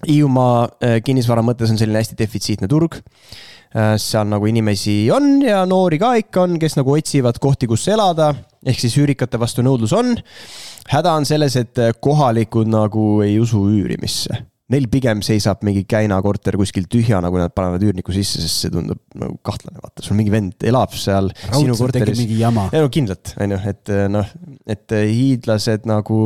Hiiumaa 0.00 0.64
äh, 0.80 0.98
kinnisvara 1.04 1.42
mõttes 1.44 1.72
on 1.72 1.78
selline 1.80 2.00
hästi 2.00 2.16
defitsiitne 2.16 2.68
turg 2.70 2.96
äh,. 2.96 3.96
seal 4.00 4.26
nagu 4.30 4.48
inimesi 4.48 5.10
on 5.12 5.42
ja 5.44 5.60
noori 5.68 5.98
ka 6.00 6.14
ikka 6.22 6.46
on, 6.46 6.56
kes 6.62 6.78
nagu 6.78 6.94
otsivad 6.96 7.36
kohti, 7.42 7.68
kus 7.70 7.84
elada, 7.92 8.32
ehk 8.64 8.80
siis 8.80 8.96
üürikate 8.98 9.38
vastu 9.40 9.62
nõudlus 9.66 9.92
on. 9.96 10.16
häda 10.88 11.12
on 11.20 11.28
selles, 11.28 11.56
et 11.60 11.78
äh, 11.78 11.92
kohalikud 12.00 12.70
nagu 12.72 13.20
ei 13.26 13.38
usu 13.40 13.66
üürimisse 13.68 14.40
Neil 14.70 14.86
pigem 14.90 15.22
seisab 15.26 15.64
mingi 15.66 15.82
Käina 15.90 16.20
korter 16.22 16.54
kuskil 16.60 16.84
tühjana, 16.90 17.30
kui 17.32 17.40
nad 17.42 17.52
panevad 17.54 17.82
üürniku 17.82 18.14
sisse, 18.14 18.42
sest 18.44 18.64
see 18.64 18.72
tundub 18.74 19.00
nagu 19.18 19.34
kahtlane, 19.46 19.80
vaata, 19.82 20.04
sul 20.06 20.18
mingi 20.18 20.30
vend 20.30 20.66
elab 20.70 20.94
seal 20.94 21.30
ei 22.70 22.84
no 22.84 22.90
kindlalt, 22.92 23.32
on 23.42 23.54
ju, 23.54 23.58
et 23.72 23.92
eh, 23.94 24.04
noh, 24.14 24.30
et 24.70 24.94
eh, 24.94 25.06
hiidlased 25.10 25.88
nagu, 25.90 26.20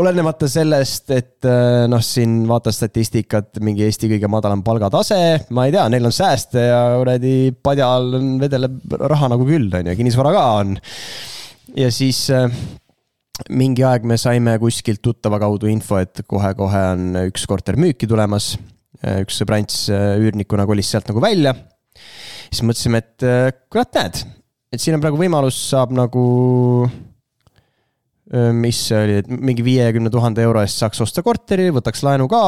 olenemata 0.00 0.48
sellest, 0.50 1.10
et 1.16 1.50
eh, 1.50 1.86
noh, 1.90 2.04
siin 2.04 2.40
vaata 2.50 2.72
statistikat, 2.74 3.58
mingi 3.64 3.86
Eesti 3.88 4.12
kõige 4.12 4.30
madalam 4.30 4.62
palgatase, 4.66 5.20
ma 5.56 5.66
ei 5.66 5.74
tea, 5.74 5.88
neil 5.90 6.06
on 6.06 6.14
sääste 6.14 6.68
ja 6.68 6.84
kuradi 7.00 7.34
padjal 7.58 8.14
vedeleb 8.40 8.98
raha 9.10 9.32
nagu 9.34 9.48
küll, 9.48 9.66
on 9.74 9.90
ju, 9.90 9.98
kinnisvara 9.98 10.34
ka 10.36 10.46
on. 10.60 10.78
ja 11.78 11.90
siis 11.94 12.28
mingi 13.48 13.84
aeg 13.86 14.04
me 14.08 14.18
saime 14.20 14.56
kuskilt 14.62 15.00
tuttava 15.04 15.40
kaudu 15.42 15.70
info, 15.70 16.00
et 16.02 16.22
kohe-kohe 16.28 16.82
on 16.92 17.22
üks 17.26 17.46
korter 17.48 17.78
müüki 17.80 18.08
tulemas. 18.10 18.56
üks 19.00 19.38
sõbrants 19.40 19.86
üürnikuna 19.90 20.66
kolis 20.68 20.90
sealt 20.92 21.08
nagu 21.08 21.22
välja. 21.24 21.54
siis 22.50 22.64
mõtlesime, 22.66 23.00
et 23.00 23.64
kurat, 23.72 23.94
näed, 23.96 24.20
et 24.72 24.82
siin 24.82 24.98
on 24.98 25.04
praegu 25.04 25.20
võimalus, 25.20 25.56
saab 25.70 25.94
nagu. 25.96 26.90
mis 28.54 28.84
see 28.86 28.98
oli, 28.98 29.16
et 29.22 29.30
mingi 29.30 29.64
viiekümne 29.66 30.10
tuhande 30.10 30.42
euro 30.42 30.60
eest 30.62 30.78
saaks 30.78 31.00
osta 31.00 31.22
korteri, 31.26 31.70
võtaks 31.74 32.04
laenu 32.06 32.28
ka 32.30 32.44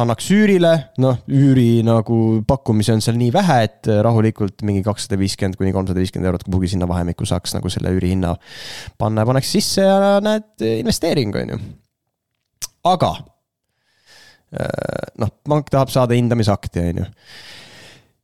annaks 0.00 0.28
üürile, 0.32 0.72
noh, 1.02 1.18
üüri 1.28 1.82
nagu 1.86 2.40
pakkumisi 2.48 2.94
on 2.94 3.02
seal 3.04 3.18
nii 3.20 3.32
vähe, 3.34 3.58
et 3.66 3.90
rahulikult 4.04 4.64
mingi 4.66 4.82
kakssada 4.86 5.18
viiskümmend 5.20 5.58
kuni 5.60 5.74
kolmsada 5.76 6.00
viiskümmend 6.00 6.30
eurot 6.30 6.46
kuhugi 6.46 6.72
sinna 6.74 6.88
vahemikku 6.90 7.28
saaks 7.28 7.54
nagu 7.56 7.72
selle 7.72 7.92
üürihinna 7.96 8.34
panna 9.00 9.24
ja 9.24 9.30
paneks 9.30 9.52
sisse 9.56 9.84
ja 9.86 10.18
näed, 10.24 10.52
investeering 10.70 11.36
on 11.42 11.54
ju. 11.54 11.60
aga 12.90 13.14
äh, 14.56 15.08
noh, 15.20 15.32
pank 15.48 15.72
tahab 15.72 15.92
saada 15.92 16.16
hindamisakti, 16.16 16.86
on 16.92 17.02
ju 17.04 17.08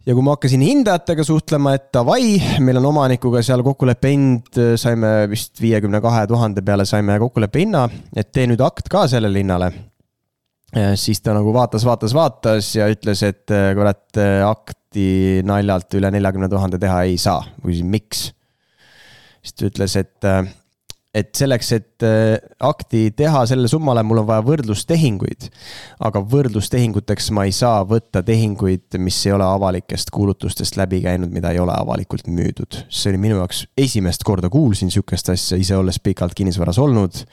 ja 0.06 0.14
kui 0.14 0.22
ma 0.22 0.36
hakkasin 0.36 0.62
hindajatega 0.62 1.26
suhtlema, 1.26 1.74
et 1.76 1.90
davai, 1.94 2.36
meil 2.62 2.78
on 2.80 2.92
omanikuga 2.92 3.42
seal 3.44 3.64
kokkuleppe 3.66 4.14
hind, 4.14 4.62
saime 4.78 5.12
vist 5.32 5.60
viiekümne 5.60 6.00
kahe 6.04 6.24
tuhande 6.30 6.62
peale 6.64 6.86
saime 6.88 7.18
kokkuleppe 7.20 7.64
hinna, 7.64 7.88
et 8.16 8.30
tee 8.32 8.46
nüüd 8.46 8.62
akt 8.64 8.88
ka 8.92 9.08
sellele 9.10 9.42
hinnale 9.42 9.72
siis 10.98 11.22
ta 11.24 11.34
nagu 11.36 11.52
vaatas, 11.54 11.84
vaatas, 11.86 12.14
vaatas 12.16 12.74
ja 12.76 12.88
ütles, 12.92 13.22
et 13.26 13.54
äh, 13.54 13.70
kurat, 13.76 14.08
äh, 14.20 14.42
akti 14.46 15.42
naljalt 15.46 15.96
üle 15.96 16.10
neljakümne 16.12 16.50
tuhande 16.52 16.80
teha 16.82 17.02
ei 17.08 17.18
saa. 17.20 17.42
ma 17.44 17.70
küsisin, 17.70 17.90
miks? 17.92 18.28
siis 19.40 19.56
ta 19.56 19.68
ütles, 19.70 19.96
et, 20.00 20.26
äh, 20.26 20.50
et 21.16 21.30
selleks, 21.38 21.70
et 21.72 22.06
akti 22.60 23.06
teha 23.16 23.44
sellele 23.48 23.70
summale, 23.72 24.02
mul 24.04 24.20
on 24.20 24.28
vaja 24.28 24.44
võrdlustehinguid. 24.44 25.48
aga 26.08 26.20
võrdlustehinguteks 26.34 27.30
ma 27.36 27.46
ei 27.48 27.56
saa 27.56 27.80
võtta 27.88 28.24
tehinguid, 28.26 28.98
mis 29.00 29.22
ei 29.26 29.32
ole 29.36 29.46
avalikest 29.48 30.12
kuulutustest 30.12 30.76
läbi 30.76 31.00
käinud, 31.06 31.32
mida 31.32 31.54
ei 31.54 31.62
ole 31.62 31.72
avalikult 31.76 32.28
müüdud. 32.28 32.82
see 32.90 33.14
oli 33.14 33.22
minu 33.28 33.40
jaoks 33.40 33.64
esimest 33.78 34.28
korda 34.28 34.52
kuulsin 34.52 34.92
sihukest 34.92 35.32
asja, 35.32 35.56
ise 35.56 35.76
olles 35.76 36.00
pikalt 36.02 36.36
kinnisvaras 36.36 36.78
olnud. 36.78 37.24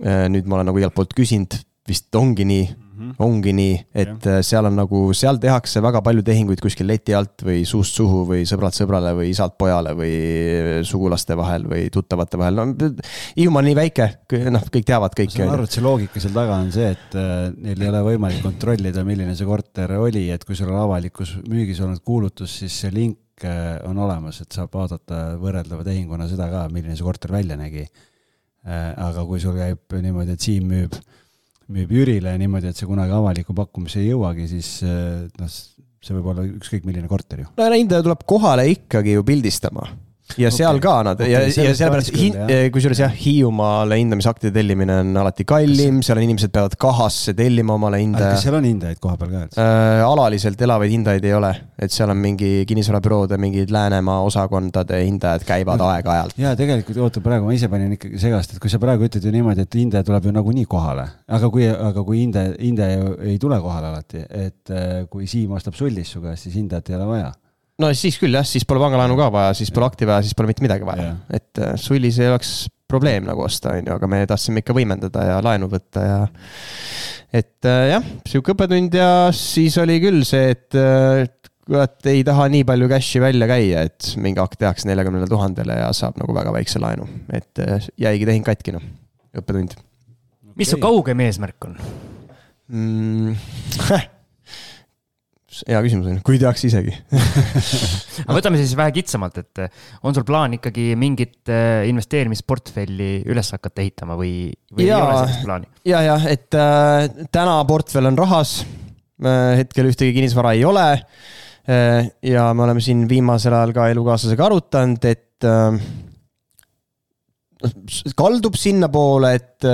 nüüd 0.00 0.46
ma 0.48 0.56
olen 0.56 0.70
nagu 0.70 0.78
igalt 0.80 0.94
poolt 0.96 1.12
küsinud 1.12 1.58
vist 1.88 2.14
ongi 2.14 2.44
nii 2.44 2.64
mm, 2.68 2.90
-hmm. 3.00 3.14
ongi 3.24 3.52
nii, 3.56 3.76
et 4.02 4.26
ja. 4.26 4.40
seal 4.44 4.66
on 4.68 4.76
nagu, 4.76 5.00
seal 5.16 5.38
tehakse 5.40 5.80
väga 5.82 6.02
palju 6.04 6.22
tehinguid 6.26 6.60
kuskil 6.60 6.86
leti 6.90 7.14
alt 7.16 7.44
või 7.46 7.62
suust 7.68 7.96
suhu 7.96 8.22
või 8.28 8.42
sõbralt 8.48 8.76
sõbrale 8.76 9.14
või 9.16 9.30
isalt 9.32 9.56
pojale 9.58 9.94
või 9.96 10.12
sugulaste 10.86 11.36
vahel 11.38 11.64
või 11.70 11.88
tuttavate 11.92 12.40
vahel, 12.40 12.60
no 12.60 12.90
Hiiumaa 13.38 13.62
on 13.62 13.68
nii 13.70 13.78
väike, 13.78 14.08
noh, 14.52 14.66
kõik 14.74 14.86
teavad 14.90 15.16
kõike. 15.16 15.38
ma 15.40 15.46
saan 15.46 15.54
aru, 15.56 15.68
et 15.68 15.78
see 15.78 15.86
loogika 15.86 16.22
seal 16.22 16.36
taga 16.36 16.58
on 16.60 16.72
see, 16.74 16.90
et 16.96 17.16
äh, 17.16 17.32
neil 17.56 17.86
ei 17.86 17.92
ole 17.92 18.04
võimalik 18.10 18.44
kontrollida, 18.44 19.04
milline 19.06 19.34
see 19.38 19.48
korter 19.48 19.96
oli, 19.96 20.28
et 20.34 20.44
kui 20.44 20.58
sul 20.58 20.72
on 20.74 20.82
avalikus 20.82 21.38
müügis 21.48 21.80
olnud 21.86 22.04
kuulutus, 22.04 22.58
siis 22.60 22.76
see 22.84 22.92
link 22.94 23.48
äh, 23.48 23.78
on 23.88 23.98
olemas, 23.98 24.42
et 24.44 24.52
saab 24.52 24.76
vaadata 24.76 25.38
võrreldava 25.40 25.86
tehinguna 25.86 26.28
seda 26.28 26.50
ka, 26.52 26.68
milline 26.68 26.98
see 26.98 27.08
korter 27.08 27.32
välja 27.32 27.56
nägi. 27.56 27.88
Äh, 28.60 28.92
aga 29.00 29.24
kui 29.24 29.40
sul 29.40 29.56
käib 29.56 29.96
niimoodi, 30.04 30.36
et 30.36 30.44
Siim 30.44 30.68
müüb 30.68 30.98
müüb 31.70 31.92
Jürile 31.94 32.34
niimoodi, 32.40 32.72
et 32.72 32.78
see 32.78 32.88
kunagi 32.88 33.14
avalikku 33.14 33.54
pakkumisse 33.56 34.02
ei 34.02 34.10
jõuagi, 34.10 34.46
siis 34.50 34.70
noh, 34.82 35.50
see 36.00 36.16
võib 36.16 36.30
olla 36.32 36.46
ükskõik 36.48 36.86
milline 36.88 37.10
korter 37.10 37.44
ju. 37.44 37.50
no 37.56 37.72
hindaja 37.72 38.06
tuleb 38.06 38.24
kohale 38.28 38.66
ikkagi 38.72 39.18
ju 39.18 39.26
pildistama 39.26 39.86
ja 40.38 40.48
okay. 40.48 40.56
seal 40.56 40.80
ka 40.82 40.94
nad 41.06 41.20
okay, 41.20 41.32
ja, 41.32 41.42
ja 41.48 41.74
sellepärast 41.76 42.14
eh, 42.14 42.68
kusjuures 42.74 43.00
jah, 43.02 43.12
Hiiumaale 43.14 43.98
hindamisaktide 44.00 44.52
tellimine 44.54 45.00
on 45.02 45.16
alati 45.22 45.46
kallim, 45.48 46.00
seal 46.06 46.20
on 46.20 46.26
inimesed 46.26 46.52
peavad 46.54 46.76
kahasse 46.80 47.34
tellima 47.38 47.76
omale 47.78 48.00
hindaja. 48.02 48.34
kas 48.36 48.46
seal 48.46 48.58
on 48.58 48.68
hindajaid 48.68 49.00
koha 49.02 49.18
peal 49.20 49.32
ka 49.32 49.42
üldse 49.46 49.64
äh,? 49.64 50.04
alaliselt 50.06 50.62
elavaid 50.66 50.94
hindajaid 50.94 51.26
ei 51.28 51.34
ole, 51.36 51.52
et 51.78 51.94
seal 51.94 52.12
on 52.12 52.20
mingi 52.20 52.52
kinnisvarabüroode, 52.68 53.38
mingid 53.40 53.74
Läänemaa 53.74 54.20
osakondade 54.26 55.02
hindajad 55.04 55.44
käivad 55.48 55.82
aeg-ajalt. 55.86 56.38
ja 56.40 56.54
tegelikult 56.58 57.02
oota, 57.06 57.24
praegu 57.24 57.48
ma 57.48 57.56
ise 57.56 57.70
panin 57.72 57.96
ikkagi 57.98 58.20
segast, 58.20 58.54
et 58.54 58.62
kui 58.62 58.72
sa 58.72 58.80
praegu 58.82 59.06
ütled 59.08 59.26
ju 59.26 59.34
niimoodi, 59.34 59.66
et 59.66 59.78
hindaja 59.80 60.06
tuleb 60.06 60.30
ju 60.30 60.34
nagunii 60.36 60.66
kohale, 60.70 61.06
aga 61.28 61.52
kui, 61.52 61.68
aga 61.70 62.06
kui 62.06 62.24
hindaja, 62.24 62.56
hindaja 62.58 63.14
ei 63.32 63.38
tule 63.42 63.60
kohale 63.62 63.92
alati, 63.92 64.24
et 64.28 64.74
äh, 64.74 65.04
kui 65.10 65.28
Siim 65.30 65.54
ostab 65.56 65.76
sullist 65.78 66.16
su 66.16 66.24
käest, 66.24 66.48
siis 66.48 66.58
hindajat 66.58 66.90
ei 66.90 66.98
ole 66.98 67.06
vaja 67.14 67.30
no 67.80 67.90
siis 67.96 68.18
küll 68.20 68.36
jah, 68.36 68.46
siis 68.46 68.66
pole 68.68 68.82
pangalaenu 68.82 69.16
ka 69.18 69.30
vaja, 69.32 69.56
siis 69.56 69.72
pole 69.74 69.88
akti 69.88 70.08
vaja, 70.08 70.24
siis 70.26 70.36
pole 70.38 70.50
mitte 70.50 70.64
midagi 70.64 70.86
vaja. 70.86 71.14
et 71.32 71.62
äh, 71.62 71.74
sullis 71.80 72.20
ei 72.20 72.30
oleks 72.30 72.54
probleem 72.90 73.26
nagu 73.28 73.44
osta, 73.46 73.76
on 73.78 73.86
ju, 73.86 73.96
aga 73.96 74.10
me 74.10 74.22
tahtsime 74.28 74.64
ikka 74.64 74.74
võimendada 74.76 75.26
ja 75.28 75.40
laenu 75.44 75.70
võtta 75.70 76.04
ja. 76.04 76.20
et 77.42 77.68
äh, 77.68 77.84
jah, 77.94 78.08
sihuke 78.28 78.54
õppetund 78.56 78.96
ja 78.98 79.10
siis 79.36 79.78
oli 79.82 80.00
küll 80.02 80.24
see, 80.28 80.56
et 80.56 80.78
äh, 80.78 81.24
kurat 81.70 82.10
ei 82.10 82.24
taha 82.26 82.48
nii 82.50 82.66
palju 82.66 82.90
cash'i 82.90 83.22
välja 83.22 83.46
käia, 83.50 83.84
et 83.86 84.12
mingi 84.20 84.42
akt 84.42 84.58
tehakse 84.58 84.90
neljakümnele 84.90 85.30
tuhandele 85.30 85.78
ja 85.78 85.90
saab 85.96 86.18
nagu 86.18 86.34
väga 86.34 86.54
väikse 86.56 86.82
laenu, 86.82 87.06
et 87.36 87.62
jäigi 88.00 88.26
tehing 88.26 88.46
katki 88.46 88.74
noh, 88.74 88.86
õppetund. 89.38 89.76
mis 90.56 90.66
okay. 90.66 90.72
su 90.74 90.80
kaugem 90.82 91.22
eesmärk 91.28 91.70
on 91.70 91.78
mm, 92.74 93.36
hea 95.68 95.80
küsimus 95.84 96.08
on, 96.10 96.18
kui 96.26 96.38
teaks 96.40 96.64
isegi 96.68 96.94
aga 98.24 98.36
võtame 98.36 98.60
siis 98.60 98.72
vähe 98.78 98.94
kitsamalt, 98.96 99.40
et 99.42 99.62
eh, 99.64 99.86
on 100.06 100.16
sul 100.16 100.26
plaan 100.28 100.56
ikkagi 100.58 100.90
mingit 101.00 101.50
eh, 101.52 101.86
investeerimisportfelli 101.90 103.10
üles 103.30 103.52
hakata 103.56 103.84
ehitama 103.84 104.16
või, 104.20 104.50
või 104.74 104.88
ja, 104.88 104.98
ei 104.98 105.06
ole 105.06 105.16
sellist 105.22 105.46
plaani? 105.46 105.70
ja, 105.90 106.02
jah, 106.06 106.28
et 106.30 106.58
äh, 106.58 107.24
täna 107.32 107.56
portfell 107.68 108.10
on 108.10 108.18
rahas 108.20 108.60
äh,. 108.62 109.60
hetkel 109.62 109.90
ühtegi 109.90 110.16
kinnisvara 110.16 110.54
ei 110.58 110.66
ole 110.68 110.86
äh,. 110.92 112.10
ja 112.26 112.50
me 112.54 112.66
oleme 112.68 112.84
siin 112.84 113.06
viimasel 113.10 113.56
ajal 113.56 113.74
ka 113.76 113.88
elukaaslasega 113.94 114.48
arutanud, 114.50 115.10
et 115.10 115.48
äh, 115.48 115.80
kaldub 118.16 118.56
sinnapoole, 118.56 119.34
et 119.36 119.68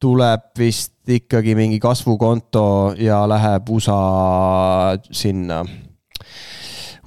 tuleb 0.00 0.40
vist 0.58 0.92
ikkagi 1.08 1.54
mingi 1.58 1.78
kasvukonto 1.82 2.94
ja 2.98 3.28
läheb 3.28 3.68
USA 3.70 4.96
sinna. 5.10 5.64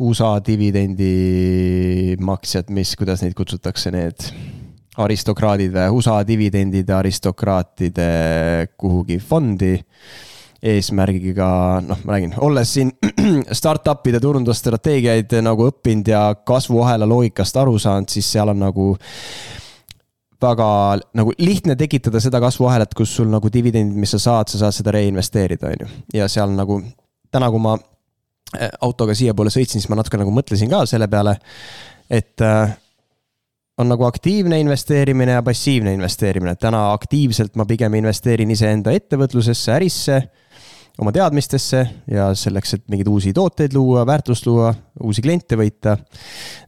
USA 0.01 0.41
dividendimaksjad, 0.45 2.69
mis, 2.73 2.95
kuidas 2.97 3.21
neid 3.21 3.33
kutsutakse, 3.37 3.91
need 3.93 4.17
aristokraadid 5.01 5.71
või 5.75 5.89
USA 5.99 6.27
dividendide 6.27 6.93
aristokraatide 6.93 8.07
kuhugi 8.77 9.19
fondi 9.21 9.79
eesmärgiga, 10.61 11.81
noh, 11.85 11.97
ma 12.05 12.13
räägin, 12.15 12.33
olles 12.37 12.73
siin 12.75 12.91
startup'ide 13.61 14.19
turundusstrateegiaid 14.21 15.33
nagu 15.41 15.67
õppinud 15.71 16.07
ja 16.11 16.35
kasvuahela 16.45 17.05
loogikast 17.09 17.57
aru 17.57 17.79
saanud, 17.81 18.09
siis 18.13 18.27
seal 18.35 18.49
on 18.53 18.59
nagu 18.61 18.85
väga 20.41 20.67
nagu 21.17 21.33
lihtne 21.39 21.75
tekitada 21.79 22.21
seda 22.23 22.41
kasvuahelat, 22.43 22.93
kus 22.97 23.15
sul 23.15 23.29
nagu 23.31 23.51
dividendid, 23.53 23.97
mis 24.01 24.13
sa 24.15 24.19
saad, 24.21 24.51
sa 24.51 24.65
saad 24.65 24.77
seda 24.77 24.93
reinvesteerida, 24.95 25.71
on 25.71 25.85
ju. 25.85 25.89
ja 26.17 26.27
seal 26.31 26.53
nagu 26.55 26.81
täna, 27.31 27.49
kui 27.53 27.63
ma 27.63 27.75
äh, 27.77 28.69
autoga 28.81 29.15
siiapoole 29.17 29.53
sõitsin, 29.53 29.81
siis 29.81 29.89
ma 29.91 29.99
natuke 29.99 30.19
nagu 30.21 30.33
mõtlesin 30.35 30.71
ka 30.71 30.83
selle 30.89 31.07
peale, 31.11 31.37
et 32.09 32.43
äh, 32.45 32.75
on 33.81 33.89
nagu 33.89 34.05
aktiivne 34.05 34.59
investeerimine 34.61 35.37
ja 35.39 35.43
passiivne 35.45 35.93
investeerimine, 35.97 36.55
täna 36.59 36.91
aktiivselt 36.93 37.55
ma 37.57 37.65
pigem 37.69 37.95
investeerin 38.01 38.51
iseenda 38.53 38.93
ettevõtlusesse, 38.97 39.73
ärisse 39.77 40.21
oma 40.99 41.13
teadmistesse 41.15 41.81
ja 42.11 42.27
selleks, 42.37 42.75
et 42.75 42.83
mingeid 42.91 43.09
uusi 43.11 43.33
tooteid 43.33 43.73
luua, 43.75 44.03
väärtust 44.07 44.45
luua, 44.49 44.73
uusi 45.03 45.23
kliente 45.23 45.57
võita. 45.59 45.97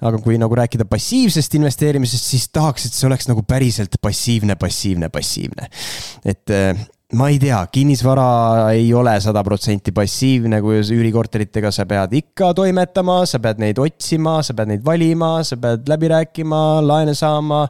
aga 0.01 0.19
kui 0.23 0.37
nagu 0.39 0.55
rääkida 0.55 0.85
passiivsest 0.89 1.55
investeerimisest, 1.59 2.31
siis 2.33 2.47
tahaks, 2.49 2.87
et 2.87 2.97
see 2.97 3.07
oleks 3.07 3.27
nagu 3.29 3.43
päriselt 3.47 3.99
passiivne, 4.01 4.55
passiivne, 4.55 5.09
passiivne. 5.09 5.69
et 6.25 6.57
ma 7.13 7.27
ei 7.29 7.37
tea, 7.37 7.59
kinnisvara 7.69 8.71
ei 8.73 8.87
ole 8.93 9.13
sada 9.21 9.43
protsenti 9.45 9.91
passiivne, 9.93 10.59
kui 10.63 10.79
üürikorteritega 10.81 11.69
sa 11.73 11.85
pead 11.89 12.15
ikka 12.17 12.49
toimetama, 12.57 13.19
sa 13.29 13.37
pead 13.43 13.61
neid 13.61 13.81
otsima, 13.81 14.39
sa 14.45 14.55
pead 14.57 14.71
neid 14.71 14.85
valima, 14.85 15.35
sa 15.45 15.59
pead 15.61 15.85
läbi 15.91 16.09
rääkima, 16.13 16.61
laene 16.85 17.13
saama. 17.17 17.63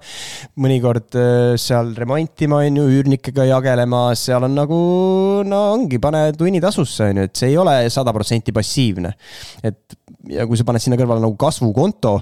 mõnikord 0.63 1.17
äh, 1.19 1.55
seal 1.59 1.91
remontima, 1.97 2.61
on 2.63 2.79
ju, 2.79 2.85
üürnikega 2.99 3.47
jagelema, 3.49 4.05
seal 4.19 4.47
on 4.47 4.55
nagu, 4.55 4.79
no 5.47 5.63
ongi, 5.73 5.99
pane 5.99 6.29
tunnitasusse, 6.39 7.11
on 7.11 7.23
ju, 7.23 7.27
et 7.27 7.35
see 7.43 7.51
ei 7.51 7.59
ole 7.59 7.75
sada 7.93 8.15
protsenti 8.15 8.55
passiivne. 8.55 9.13
et 9.63 9.99
ja 10.31 10.45
kui 10.47 10.55
sa 10.59 10.63
paned 10.67 10.83
sinna 10.83 10.97
kõrvale 10.99 11.19
nagu 11.23 11.35
kasvukonto, 11.39 12.13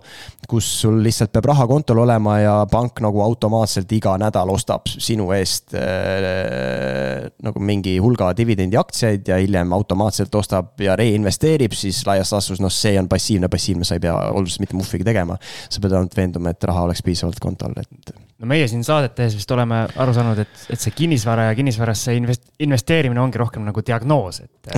kus 0.50 0.68
sul 0.82 0.98
lihtsalt 1.06 1.32
peab 1.34 1.52
raha 1.52 1.68
kontol 1.70 2.02
olema 2.04 2.40
ja 2.42 2.56
pank 2.72 3.02
nagu 3.06 3.22
automaatselt 3.22 3.92
iga 3.94 4.16
nädal 4.22 4.50
ostab 4.54 4.90
sinu 4.92 5.30
eest 5.38 5.76
äh, 5.78 7.11
nagu 7.44 7.62
mingi 7.64 7.98
hulga 8.04 8.32
dividendiaktsiaid 8.38 9.28
ja 9.32 9.38
hiljem 9.42 9.74
automaatselt 9.78 10.36
ostab 10.40 10.82
ja 10.82 10.96
reinvesteerib, 11.00 11.76
siis 11.78 12.04
laias 12.08 12.34
laastus 12.36 12.62
noh, 12.64 12.74
see 12.74 12.98
on 13.00 13.10
passiivne, 13.12 13.52
passiivne, 13.52 13.88
sa 13.88 13.98
ei 13.98 14.04
pea 14.04 14.18
oluliselt 14.32 14.66
mitte 14.66 14.80
muhvigi 14.80 15.08
tegema. 15.08 15.38
sa 15.70 15.82
pead 15.82 15.96
ainult 15.96 16.18
veenduma, 16.18 16.54
et 16.54 16.70
raha 16.70 16.88
oleks 16.90 17.04
piisavalt 17.06 17.40
kontol, 17.44 17.78
et 17.82 18.14
no 18.42 18.50
meie 18.50 18.66
siin 18.70 18.82
saadet 18.86 19.14
tehes 19.18 19.36
vist 19.38 19.52
oleme 19.54 19.84
aru 20.02 20.14
saanud, 20.16 20.40
et, 20.42 20.64
et 20.74 20.82
see 20.82 20.94
kinnisvara 20.98 21.48
ja 21.50 21.58
kinnisvarasse 21.58 22.16
invest-, 22.18 22.48
investeerimine 22.66 23.22
ongi 23.22 23.40
rohkem 23.42 23.66
nagu 23.68 23.84
diagnoos, 23.86 24.42
et. 24.44 24.72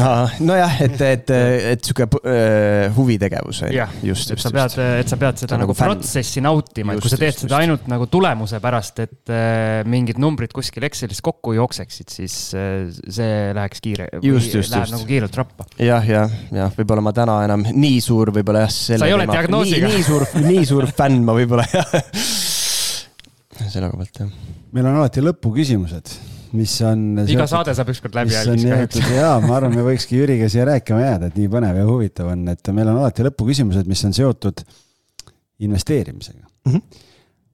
nojah, 0.43 0.75
et, 0.83 0.99
et, 1.07 1.33
et 1.73 1.87
sihuke 1.87 2.09
uh, 2.19 2.89
huvitegevus 2.97 3.63
just, 4.03 4.33
just. 4.33 4.43
sa 4.43 4.51
pead, 4.53 4.77
et 4.99 5.11
sa 5.11 5.19
pead 5.19 5.43
seda 5.45 5.59
nagu, 5.61 5.71
nagu 5.71 5.79
protsessi 5.79 6.43
nautima, 6.43 6.95
et 6.97 7.03
kui 7.03 7.13
sa 7.13 7.19
teed 7.19 7.31
just, 7.31 7.45
seda 7.45 7.55
just. 7.55 7.59
ainult 7.61 7.87
nagu 7.91 8.07
tulemuse 8.11 8.59
pärast, 8.63 9.03
et 9.05 9.31
uh, 9.31 9.79
mingid 9.89 10.19
numbrid 10.21 10.51
kuskil 10.55 10.83
Excelis 10.89 11.23
kokku 11.23 11.55
jookseksid, 11.55 12.11
siis 12.11 12.22
uh, 12.55 12.87
see 12.91 13.53
läheks 13.57 13.83
kiire. 13.83 14.07
just, 14.23 14.53
just, 14.53 14.73
just. 14.73 14.95
nagu 14.95 15.07
kiirelt 15.09 15.35
rappa. 15.41 15.67
jah, 15.77 16.05
jah, 16.07 16.31
jah, 16.51 16.73
võib-olla 16.77 17.03
ma 17.05 17.13
täna 17.15 17.41
enam 17.47 17.65
nii 17.67 17.99
suur, 18.03 18.33
võib-olla 18.35 18.65
jah. 18.65 18.73
sa 18.73 19.07
ei 19.07 19.15
ole 19.15 19.27
diagnoosiga. 19.29 19.91
nii 19.91 20.07
suur, 20.07 20.27
nii 20.47 20.65
suur 20.69 20.89
fänn 20.97 21.23
ma 21.27 21.35
võib-olla 21.37 21.67
jah 21.73 21.93
selle 23.73 23.89
koha 23.89 24.03
pealt, 24.03 24.21
jah. 24.21 24.53
meil 24.73 24.87
on 24.89 24.99
alati 25.01 25.23
lõpuküsimused, 25.23 26.11
mis 26.57 26.73
on. 26.87 27.05
iga 27.29 27.47
saade 27.49 27.75
saab 27.77 27.91
ükskord 27.93 28.17
läbi. 28.17 28.33
jaa, 28.33 29.37
ma 29.43 29.57
arvan, 29.57 29.75
me 29.75 29.85
võikski 29.85 30.19
Jüriga 30.21 30.49
siia 30.51 30.67
rääkima 30.69 31.01
jääda, 31.03 31.31
et 31.31 31.39
nii 31.39 31.49
põnev 31.53 31.79
ja 31.79 31.87
huvitav 31.89 32.33
on, 32.33 32.45
et 32.53 32.73
meil 32.75 32.91
on 32.91 33.01
alati 33.03 33.25
lõpuküsimused, 33.29 33.89
mis 33.89 34.05
on 34.07 34.15
seotud 34.17 34.63
investeerimisega 35.63 36.43
mm. 36.43 36.75
-hmm 36.75 37.09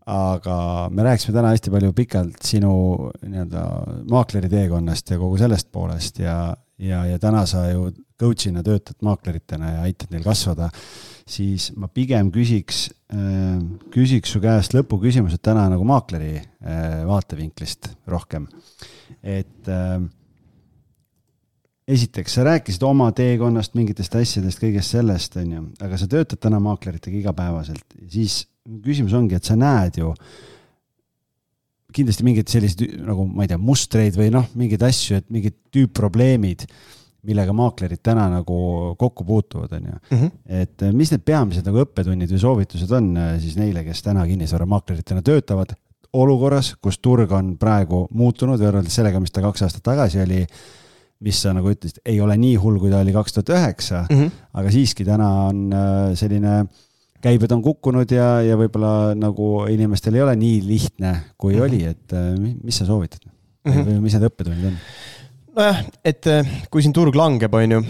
aga 0.05 0.57
me 0.91 1.03
rääkisime 1.05 1.35
täna 1.35 1.53
hästi 1.53 1.73
palju 1.73 1.93
pikalt 1.93 2.41
sinu 2.45 2.73
nii-öelda 3.21 3.63
maakleri 4.09 4.49
teekonnast 4.49 5.11
ja 5.11 5.19
kogu 5.21 5.37
sellest 5.37 5.71
poolest 5.71 6.19
ja, 6.23 6.55
ja, 6.77 7.03
ja 7.05 7.19
täna 7.19 7.45
sa 7.49 7.67
ju 7.69 7.91
coach'ina 8.19 8.63
töötad 8.65 8.99
maakleritena 9.05 9.75
ja 9.75 9.87
aitad 9.87 10.11
neil 10.11 10.25
kasvada 10.25 10.69
siis 11.29 11.69
ma 11.79 11.89
pigem 11.93 12.31
küsiks, 12.33 12.87
äh, 13.13 13.57
küsiks 13.93 14.33
su 14.33 14.41
käest 14.43 14.75
lõpuküsimused 14.75 15.41
täna 15.45 15.67
nagu 15.71 15.85
maakleri 15.87 16.37
äh, 16.39 17.01
vaatevinklist 17.07 17.91
rohkem. 18.09 18.47
et 19.23 19.67
äh, 19.67 19.99
esiteks, 21.89 22.35
sa 22.37 22.45
rääkisid 22.45 22.83
oma 22.85 23.09
teekonnast, 23.17 23.73
mingitest 23.77 24.15
asjadest, 24.15 24.61
kõigest 24.61 24.95
sellest, 24.95 25.37
on 25.41 25.55
ju, 25.55 25.65
aga 25.81 25.97
sa 25.97 26.07
töötad 26.09 26.41
täna 26.41 26.61
maakleritega 26.63 27.17
igapäevaselt, 27.23 27.85
siis 28.09 28.43
küsimus 28.85 29.15
ongi, 29.17 29.37
et 29.39 29.47
sa 29.47 29.57
näed 29.59 29.99
ju 30.01 30.13
kindlasti 31.95 32.25
mingeid 32.25 32.51
selliseid 32.51 33.01
nagu 33.07 33.25
ma 33.25 33.45
ei 33.45 33.51
tea, 33.51 33.59
mustreid 33.61 34.17
või 34.17 34.29
noh, 34.33 34.45
mingeid 34.59 34.83
asju, 34.85 35.19
et 35.19 35.27
mingid 35.33 35.57
tüüpprobleemid, 35.73 36.67
millega 37.25 37.53
maaklerid 37.55 38.01
täna 38.05 38.27
nagu 38.31 38.57
kokku 38.99 39.25
puutuvad, 39.27 39.73
on 39.75 39.89
ju. 39.89 39.99
Mhm. 40.15 40.33
et 40.61 40.85
äh, 40.85 40.93
mis 40.95 41.11
need 41.11 41.25
peamised 41.25 41.65
nagu 41.67 41.81
õppetunnid 41.83 42.31
või 42.31 42.41
soovitused 42.45 42.91
on 42.95 43.11
äh, 43.17 43.31
siis 43.43 43.57
neile, 43.59 43.83
kes 43.87 44.03
täna 44.05 44.25
kinnisvaramakleritena 44.29 45.25
töötavad 45.25 45.73
olukorras, 46.13 46.73
kus 46.81 46.97
turg 46.97 47.31
on 47.35 47.55
praegu 47.61 48.05
muutunud 48.17 48.61
võrreldes 48.61 48.95
sellega, 48.95 49.19
mis 49.21 49.33
ta 49.33 49.43
kaks 49.45 49.65
aastat 49.65 49.85
tagasi 49.85 50.21
oli 50.23 50.45
mis 51.25 51.41
sa 51.43 51.51
nagu 51.51 51.71
ütlesid, 51.71 51.99
ei 52.07 52.21
ole 52.23 52.37
nii 52.39 52.55
hull, 52.61 52.79
kui 52.79 52.91
ta 52.91 53.01
oli 53.03 53.11
kaks 53.15 53.35
tuhat 53.35 53.51
üheksa, 53.57 54.05
mhm. 54.07 54.29
aga 54.55 54.71
siiski 54.71 55.07
täna 55.07 55.29
on 55.49 55.65
äh, 55.73 55.97
selline 56.19 56.61
käibed 57.23 57.51
on 57.55 57.63
kukkunud 57.63 58.11
ja, 58.13 58.29
ja 58.45 58.57
võib-olla 58.59 59.15
nagu 59.17 59.49
inimestel 59.71 60.17
ei 60.17 60.23
ole 60.25 60.35
nii 60.39 60.61
lihtne, 60.67 61.13
kui 61.37 61.53
mm 61.53 61.59
-hmm. 61.59 61.65
oli, 61.65 61.83
et 61.85 62.13
äh, 62.13 62.55
mis 62.63 62.77
sa 62.77 62.85
soovitad 62.85 63.25
mm? 63.25 63.71
-hmm. 63.71 63.89
või 63.89 64.05
mis 64.05 64.15
need 64.15 64.29
õppetunnid 64.29 64.69
on? 64.71 64.77
nojah, 65.57 65.83
et 66.05 66.27
äh, 66.27 66.55
kui 66.71 66.81
siin 66.85 66.93
turg 66.95 67.15
langeb, 67.15 67.53
on 67.53 67.71
ju, 67.71 67.81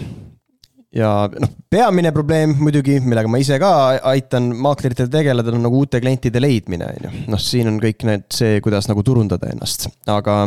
ja 0.96 1.12
noh, 1.40 1.52
peamine 1.70 2.12
probleem 2.12 2.56
muidugi, 2.58 2.98
millega 3.04 3.30
ma 3.30 3.38
ise 3.42 3.58
ka 3.62 3.72
aitan 4.10 4.50
maakleritel 4.56 5.10
tegeleda, 5.12 5.54
on 5.54 5.62
nagu 5.62 5.84
uute 5.84 6.00
klientide 6.02 6.42
leidmine, 6.42 6.90
on 6.96 7.06
ju. 7.06 7.24
noh, 7.30 7.42
siin 7.42 7.70
on 7.70 7.78
kõik 7.82 8.04
need, 8.08 8.26
see, 8.34 8.60
kuidas 8.64 8.90
nagu 8.90 9.04
turundada 9.06 9.52
ennast, 9.52 9.88
aga 10.10 10.42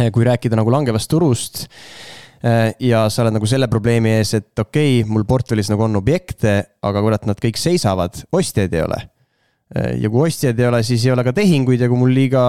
äh, 0.00 0.10
kui 0.10 0.26
rääkida 0.26 0.58
nagu 0.58 0.74
langevast 0.74 1.10
turust 1.10 1.66
ja 2.80 3.06
sa 3.10 3.22
oled 3.22 3.34
nagu 3.38 3.48
selle 3.48 3.68
probleemi 3.72 4.12
ees, 4.18 4.34
et 4.38 4.60
okei 4.60 5.00
okay,, 5.00 5.10
mul 5.10 5.24
portfellis 5.28 5.70
nagu 5.72 5.86
on 5.86 5.98
objekte, 5.98 6.56
aga 6.84 7.02
kurat, 7.02 7.24
nad 7.26 7.40
kõik 7.42 7.58
seisavad, 7.58 8.20
ostjaid 8.36 8.74
ei 8.76 8.84
ole. 8.84 9.00
Äh, 9.74 9.96
ja 10.02 10.10
kui 10.12 10.28
ostjaid 10.28 10.60
ei 10.60 10.68
ole, 10.68 10.82
siis 10.86 11.04
ei 11.08 11.14
ole 11.14 11.24
ka 11.26 11.32
tehinguid 11.34 11.80
ja 11.82 11.88
kui 11.90 11.98
mul 11.98 12.12
liiga 12.14 12.42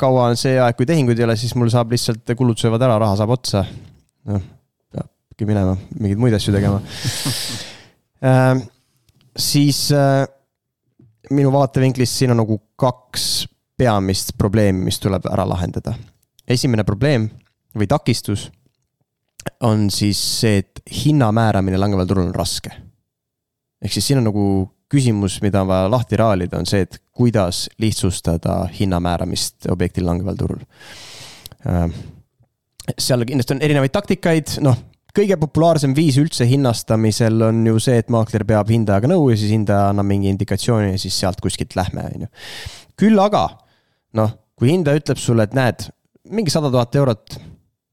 kaua 0.00 0.30
on 0.32 0.40
see 0.40 0.56
aeg, 0.58 0.74
kui 0.78 0.88
tehinguid 0.88 1.20
ei 1.20 1.28
ole, 1.28 1.36
siis 1.38 1.54
mul 1.58 1.70
saab 1.70 1.94
lihtsalt, 1.94 2.34
kulud 2.34 2.58
söövad 2.58 2.82
ära, 2.82 2.98
raha 3.04 3.20
saab 3.20 3.34
otsa. 3.36 3.62
noh, 4.30 4.42
peabki 4.94 5.46
minema 5.46 5.74
mingeid 5.98 6.20
muid 6.22 6.34
asju 6.36 6.54
tegema 6.54 6.78
äh, 8.30 8.58
siis 9.36 9.88
äh, 9.92 10.24
minu 11.34 11.50
vaatevinklist 11.54 12.18
siin 12.18 12.34
on 12.34 12.40
nagu 12.42 12.58
kaks 12.78 13.46
peamist 13.78 14.34
probleemi, 14.38 14.84
mis 14.86 15.00
tuleb 15.02 15.26
ära 15.30 15.46
lahendada. 15.48 15.94
esimene 16.46 16.84
probleem 16.86 17.28
või 17.74 17.86
takistus 17.90 18.48
on 19.64 19.88
siis 19.90 20.20
see, 20.40 20.62
et 20.62 20.82
hinna 21.04 21.30
määramine 21.34 21.78
langeval 21.80 22.08
turul 22.08 22.28
on 22.28 22.34
raske. 22.34 22.70
ehk 23.84 23.92
siis 23.92 24.06
siin 24.06 24.22
on 24.22 24.28
nagu 24.30 24.46
küsimus, 24.94 25.40
mida 25.42 25.62
on 25.62 25.68
vaja 25.68 25.90
lahti 25.90 26.16
raalida, 26.16 26.58
on 26.60 26.68
see, 26.68 26.84
et 26.86 26.98
kuidas 27.14 27.66
lihtsustada 27.82 28.64
hinna 28.78 29.00
määramist 29.02 29.68
objektil 29.72 30.06
langeval 30.06 30.36
turul. 30.38 30.60
Äh, 31.66 31.88
seal 32.98 33.24
kindlasti 33.26 33.56
on 33.56 33.62
erinevaid 33.64 33.94
taktikaid, 33.94 34.58
noh, 34.64 34.78
kõige 35.14 35.36
populaarsem 35.40 35.94
viis 35.96 36.18
üldse 36.20 36.46
hinnastamisel 36.48 37.42
on 37.48 37.62
ju 37.66 37.82
see, 37.82 37.98
et 38.02 38.12
maakler 38.12 38.44
peab 38.48 38.70
hindajaga 38.72 39.10
nõu 39.10 39.28
ja 39.30 39.38
siis 39.40 39.52
hindaja 39.54 39.90
annab 39.92 40.08
mingi 40.10 40.30
indikatsiooni 40.32 40.94
ja 40.94 41.00
siis 41.00 41.18
sealt 41.22 41.42
kuskilt 41.44 41.76
lähme, 41.78 42.08
on 42.10 42.26
ju. 42.26 42.30
küll 43.00 43.20
aga 43.22 43.46
noh, 44.18 44.34
kui 44.58 44.72
hindaja 44.72 45.00
ütleb 45.00 45.20
sulle, 45.20 45.46
et 45.46 45.56
näed, 45.56 45.88
mingi 46.34 46.52
sada 46.52 46.70
tuhat 46.72 46.94
eurot 46.98 47.38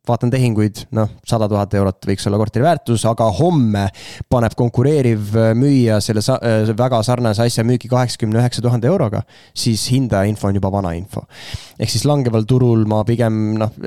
vaatan 0.08 0.32
tehinguid, 0.34 0.86
noh, 0.98 1.10
sada 1.28 1.46
tuhat 1.50 1.74
eurot 1.78 2.08
võiks 2.10 2.26
olla 2.26 2.40
korteri 2.42 2.66
väärtus, 2.66 3.04
aga 3.10 3.28
homme 3.38 3.84
paneb 4.32 4.56
konkureeriv 4.58 5.36
äh, 5.38 5.52
müüja 5.58 6.00
selle 6.02 6.24
sa 6.26 6.40
äh, 6.42 6.72
väga 6.78 7.04
sarnase 7.06 7.46
asja 7.46 7.66
müüki 7.68 7.92
kaheksakümne 7.92 8.42
üheksa 8.42 8.64
tuhande 8.66 8.90
euroga, 8.90 9.22
siis 9.54 9.84
hindaja 9.94 10.30
info 10.30 10.50
on 10.50 10.58
juba 10.58 10.72
vana 10.74 10.96
info. 10.98 11.28
ehk 11.78 11.94
siis 11.94 12.08
langeval 12.10 12.50
turul 12.50 12.88
ma 12.90 13.04
pigem 13.06 13.38
noh, 13.62 13.78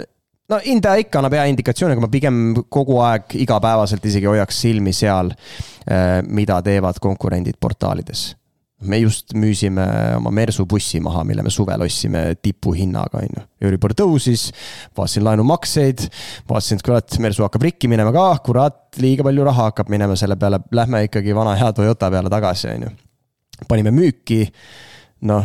no 0.50 0.60
hindaja 0.62 1.02
ikka 1.02 1.18
annab 1.18 1.34
hea 1.34 1.48
indikatsiooni, 1.50 1.96
aga 1.96 2.06
ma 2.06 2.12
pigem 2.12 2.40
kogu 2.70 3.00
aeg 3.02 3.34
igapäevaselt 3.42 4.06
isegi 4.06 4.30
hoiaks 4.30 4.62
silmi 4.68 4.94
seal, 4.94 5.34
äh, 5.90 6.20
mida 6.30 6.62
teevad 6.62 7.02
konkurendid 7.02 7.58
portaalides 7.58 8.30
me 8.84 9.00
just 9.02 9.34
müüsime 9.38 9.84
oma 10.18 10.32
Mersu 10.34 10.66
bussi 10.68 11.00
maha, 11.04 11.24
mille 11.26 11.44
me 11.44 11.52
suvel 11.52 11.84
ostsime 11.86 12.24
tipuhinnaga, 12.42 13.22
on 13.22 13.38
ju. 13.38 13.44
Euribor 13.64 13.94
tõusis, 13.96 14.48
vaatasin 14.96 15.24
laenumakseid, 15.26 16.06
vaatasin, 16.50 16.80
et 16.80 16.86
kurat, 16.86 17.18
Mersu 17.24 17.46
hakkab 17.46 17.66
rikki 17.66 17.90
minema 17.90 18.12
ka, 18.14 18.28
kurat, 18.46 18.80
liiga 19.02 19.26
palju 19.26 19.48
raha 19.48 19.70
hakkab 19.70 19.92
minema 19.92 20.16
selle 20.20 20.38
peale, 20.40 20.62
lähme 20.74 21.04
ikkagi 21.08 21.36
vana 21.36 21.56
hea 21.58 21.72
Toyota 21.76 22.10
peale 22.12 22.32
tagasi, 22.32 22.70
on 22.76 22.88
ju. 22.88 22.94
panime 23.68 23.94
müüki, 23.94 24.44
noh 25.30 25.44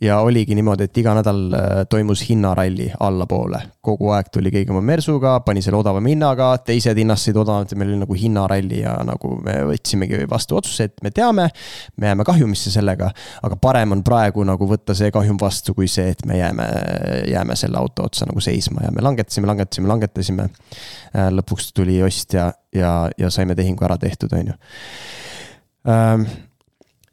ja 0.00 0.20
oligi 0.20 0.54
niimoodi, 0.56 0.86
et 0.88 0.98
iga 1.00 1.12
nädal 1.18 1.40
äh, 1.52 1.68
toimus 1.90 2.22
hinnaralli 2.28 2.90
allapoole. 3.00 3.60
kogu 3.80 4.10
aeg 4.12 4.28
tuli 4.32 4.50
keegi 4.52 4.72
oma 4.72 4.82
mersuga, 4.84 5.38
pani 5.44 5.62
selle 5.64 5.78
odavama 5.78 6.08
hinnaga, 6.08 6.50
teised 6.64 6.98
hinnastasid 7.00 7.36
odavamalt 7.40 7.72
ja 7.72 7.78
meil 7.80 7.92
oli 7.92 8.00
nagu 8.02 8.16
hinnaralli 8.16 8.80
ja 8.82 8.94
nagu 9.08 9.34
me 9.44 9.54
võtsimegi 9.70 10.24
vastu 10.30 10.58
otsuse, 10.58 10.88
et 10.90 11.04
me 11.04 11.12
teame, 11.16 11.48
me 11.96 12.10
jääme 12.10 12.24
kahjumisse 12.28 12.72
sellega. 12.72 13.10
aga 13.42 13.56
parem 13.56 13.96
on 13.96 14.04
praegu 14.04 14.44
nagu 14.44 14.68
võtta 14.68 14.96
see 14.96 15.10
kahjum 15.12 15.40
vastu, 15.40 15.74
kui 15.74 15.88
see, 15.88 16.10
et 16.12 16.24
me 16.26 16.38
jääme, 16.38 16.68
jääme 17.30 17.56
selle 17.56 17.80
auto 17.80 18.08
otsa 18.08 18.28
nagu 18.28 18.40
seisma 18.40 18.84
ja 18.84 18.92
me 18.92 19.04
langetasime, 19.04 19.48
langetasime, 19.48 19.88
langetasime. 19.88 20.50
Äh, 21.16 21.32
lõpuks 21.34 21.72
tuli 21.74 22.02
ostja 22.04 22.52
ja, 22.74 22.92
ja 23.18 23.30
saime 23.32 23.56
tehingu 23.58 23.84
ära 23.84 23.98
tehtud, 24.00 24.32
on 24.36 24.52
ju 24.52 24.60
ähm, 25.88 26.28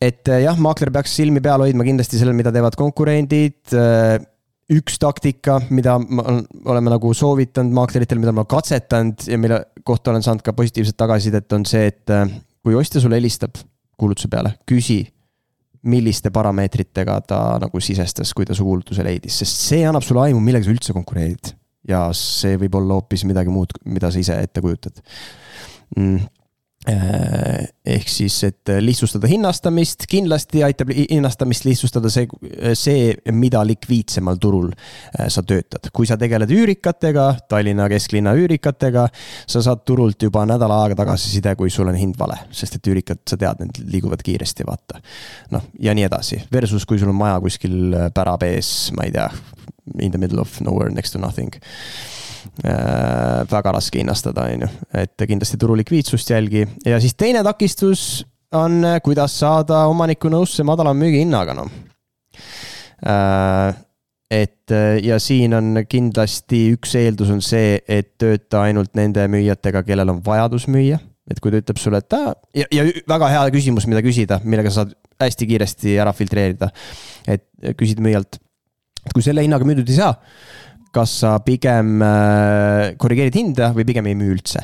et 0.01 0.29
eh, 0.29 0.43
jah, 0.45 0.57
maakler 0.61 0.91
peaks 0.93 1.15
silmi 1.17 1.41
peal 1.43 1.63
hoidma 1.65 1.85
kindlasti 1.87 2.19
sellel, 2.19 2.37
mida 2.37 2.53
teevad 2.53 2.77
konkurendid. 2.79 3.59
Eh, 3.73 4.17
üks 4.77 4.97
taktika, 4.99 5.61
mida 5.71 5.95
ma 5.97 6.25
oleme 6.67 6.91
nagu 6.91 7.13
soovitanud 7.15 7.71
maakleritele, 7.75 8.19
mida 8.19 8.33
ma 8.35 8.43
katsetanud 8.49 9.29
ja 9.31 9.37
mille 9.39 9.61
kohta 9.87 10.11
olen 10.11 10.25
saanud 10.25 10.43
ka 10.43 10.51
positiivset 10.57 10.97
tagasisidet, 10.99 11.47
on 11.55 11.63
see, 11.67 11.87
et 11.93 12.13
eh, 12.13 12.33
kui 12.65 12.75
ostja 12.75 13.01
sulle 13.03 13.19
helistab 13.19 13.55
kuulutuse 13.97 14.29
peale, 14.29 14.57
küsi 14.67 15.01
milliste 15.87 16.33
parameetritega 16.35 17.21
ta 17.29 17.39
nagu 17.63 17.79
sisestas, 17.81 18.33
kui 18.35 18.45
ta 18.45 18.57
su 18.57 18.65
kuulutuse 18.67 19.05
leidis, 19.05 19.39
sest 19.39 19.61
see 19.69 19.85
annab 19.87 20.03
sulle 20.03 20.25
aimu, 20.27 20.41
millega 20.43 20.67
sa 20.67 20.73
üldse 20.73 20.95
konkureerid. 20.97 21.53
ja 21.87 22.09
see 22.11 22.57
võib 22.59 22.73
olla 22.75 22.97
hoopis 22.97 23.23
midagi 23.23 23.53
muud, 23.53 23.71
mida 23.87 24.09
sa 24.11 24.19
ise 24.19 24.35
ette 24.43 24.59
kujutad 24.59 24.99
mm 25.95 26.17
Äh, 26.17 26.36
ehk 26.87 28.07
siis, 28.11 28.35
et 28.47 28.71
lihtsustada 28.79 29.27
hinnastamist, 29.27 30.05
kindlasti 30.09 30.61
aitab 30.63 30.91
hinnastamist 30.95 31.65
lihtsustada 31.67 32.11
see, 32.11 32.27
see, 32.79 33.09
mida 33.35 33.63
likviidsemal 33.67 34.39
turul 34.39 34.69
äh, 34.71 35.27
sa 35.33 35.43
töötad. 35.43 35.89
kui 35.93 36.07
sa 36.07 36.17
tegeled 36.19 36.51
üürikatega, 36.53 37.27
Tallinna 37.49 37.89
kesklinna 37.91 38.33
üürikatega, 38.39 39.07
sa 39.47 39.63
saad 39.65 39.83
turult 39.87 40.23
juba 40.23 40.45
nädal 40.47 40.71
aega 40.77 40.99
tagasiside, 41.03 41.55
kui 41.59 41.71
sul 41.73 41.91
on 41.91 41.99
hind 41.99 42.15
vale, 42.19 42.39
sest 42.55 42.79
et 42.79 42.91
üürikad, 42.91 43.23
sa 43.27 43.39
tead, 43.39 43.63
need 43.63 43.81
liiguvad 43.97 44.23
kiiresti, 44.23 44.67
vaata. 44.67 45.01
noh, 45.51 45.67
ja 45.83 45.95
nii 45.97 46.07
edasi, 46.07 46.43
versus 46.53 46.87
kui 46.87 46.99
sul 46.99 47.11
on 47.11 47.19
maja 47.19 47.41
kuskil 47.43 47.97
pärab 48.15 48.47
ees, 48.47 48.93
ma 48.95 49.07
ei 49.07 49.15
tea, 49.15 49.27
in 49.99 50.11
the 50.11 50.19
middle 50.19 50.39
of 50.39 50.61
nowhere 50.61 50.91
next 50.93 51.11
to 51.11 51.19
nothing 51.19 51.51
Äh, 51.51 52.26
väga 53.51 53.71
raske 53.75 53.99
hinnastada, 54.01 54.47
on 54.47 54.65
ju, 54.65 54.69
et 54.97 55.25
kindlasti 55.29 55.59
turu 55.61 55.75
likviidsust 55.77 56.31
jälgi 56.33 56.63
ja 56.85 56.99
siis 57.03 57.13
teine 57.19 57.43
takistus 57.45 58.25
on, 58.51 58.85
äh, 58.85 59.01
kuidas 59.03 59.35
saada 59.39 59.83
omaniku 59.91 60.31
nõusse 60.31 60.63
madalama 60.67 61.03
müügihinnaga, 61.03 61.55
noh. 61.57 61.71
Äh, 63.07 63.75
et 64.31 64.73
ja 65.03 65.15
siin 65.23 65.53
on 65.55 65.83
kindlasti 65.87 66.73
üks 66.75 66.97
eeldus 66.99 67.29
on 67.31 67.37
see, 67.45 67.77
et 67.87 68.17
tööta 68.19 68.65
ainult 68.67 68.91
nende 68.99 69.23
müüjatega, 69.31 69.85
kellel 69.87 70.11
on 70.11 70.19
vajadus 70.25 70.65
müüa. 70.67 70.99
et 71.27 71.39
kui 71.43 71.51
ta 71.51 71.59
ütleb 71.59 71.79
sulle, 71.79 71.99
et 71.99 72.07
ta 72.07 72.33
ja, 72.55 72.65
ja 72.71 72.83
väga 73.07 73.27
hea 73.31 73.45
küsimus, 73.51 73.87
mida 73.87 73.99
küsida, 74.03 74.39
millega 74.43 74.71
sa 74.71 74.85
saad 74.85 74.93
hästi 75.19 75.47
kiiresti 75.47 75.95
ära 75.99 76.11
filtreerida. 76.15 76.69
et 77.27 77.47
küsid 77.79 78.03
müüjalt, 78.03 78.39
et 79.05 79.15
kui 79.15 79.23
selle 79.23 79.43
hinnaga 79.43 79.67
müüdud 79.67 79.87
ei 79.87 79.95
saa 79.95 80.13
kas 80.95 81.19
sa 81.23 81.37
pigem 81.45 82.01
äh, 82.03 82.95
korrigeerid 82.99 83.35
hinda 83.37 83.71
või 83.75 83.85
pigem 83.87 84.09
ei 84.09 84.17
müü 84.17 84.35
üldse? 84.37 84.63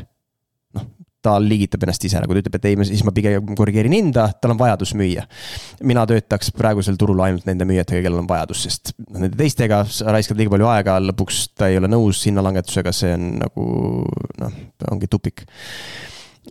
noh, 0.74 0.88
ta 1.24 1.36
liigitab 1.40 1.86
ennast 1.86 2.04
ise 2.08 2.18
ära, 2.20 2.28
kui 2.28 2.36
ta 2.36 2.44
ütleb, 2.44 2.58
et 2.58 2.68
ei, 2.70 2.78
siis 2.90 3.04
ma 3.08 3.14
pigem 3.16 3.54
korrigeerin 3.58 3.96
hinda, 3.96 4.26
tal 4.42 4.56
on 4.56 4.60
vajadus 4.60 4.94
müüa. 5.00 5.26
mina 5.88 6.06
töötaks 6.10 6.52
praegusel 6.56 6.98
turul 7.00 7.22
ainult 7.24 7.48
nende 7.50 7.68
müüjatega, 7.70 8.04
kellel 8.06 8.24
on 8.24 8.30
vajadus, 8.30 8.66
sest 8.68 8.94
nende 9.08 9.32
teistega 9.40 9.84
sa 9.88 10.16
raiskad 10.16 10.40
liiga 10.40 10.54
palju 10.56 10.70
aega, 10.72 10.98
lõpuks 11.12 11.44
ta 11.58 11.70
ei 11.72 11.80
ole 11.80 11.92
nõus 11.92 12.24
hinnalangetusega, 12.28 12.96
see 12.96 13.14
on 13.16 13.30
nagu 13.44 13.68
noh, 14.44 14.60
ongi 14.92 15.12
tupik. 15.12 15.46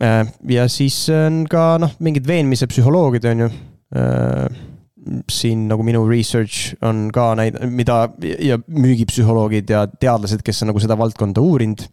Äh, 0.01 0.23
ja 0.49 0.67
siis 0.71 1.03
on 1.13 1.43
ka 1.49 1.73
noh, 1.81 1.93
mingid 2.03 2.27
veenmise 2.27 2.69
psühholoogid, 2.71 3.29
on 3.29 3.45
ju 3.45 3.51
äh, 3.99 4.61
siin 5.31 5.67
nagu 5.69 5.83
minu 5.85 6.03
research 6.07 6.77
on 6.85 7.07
ka 7.13 7.33
näid-, 7.39 7.59
mida 7.71 8.07
ja 8.21 8.59
müügipsühholoogid 8.67 9.73
ja 9.73 9.85
teadlased, 9.87 10.43
kes 10.45 10.63
on 10.63 10.71
nagu 10.71 10.81
seda 10.83 10.97
valdkonda 10.99 11.43
uurinud. 11.43 11.85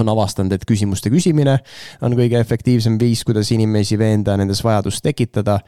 on 0.00 0.08
avastanud, 0.08 0.52
et 0.54 0.62
küsimuste 0.64 1.10
küsimine 1.12 1.58
on 2.06 2.14
kõige 2.16 2.38
efektiivsem 2.40 2.94
viis, 2.96 3.20
kuidas 3.26 3.50
inimesi 3.52 3.98
veenda 4.00 4.36
nendes 4.38 4.62
vajadust 4.64 5.02
tekitada. 5.04 5.58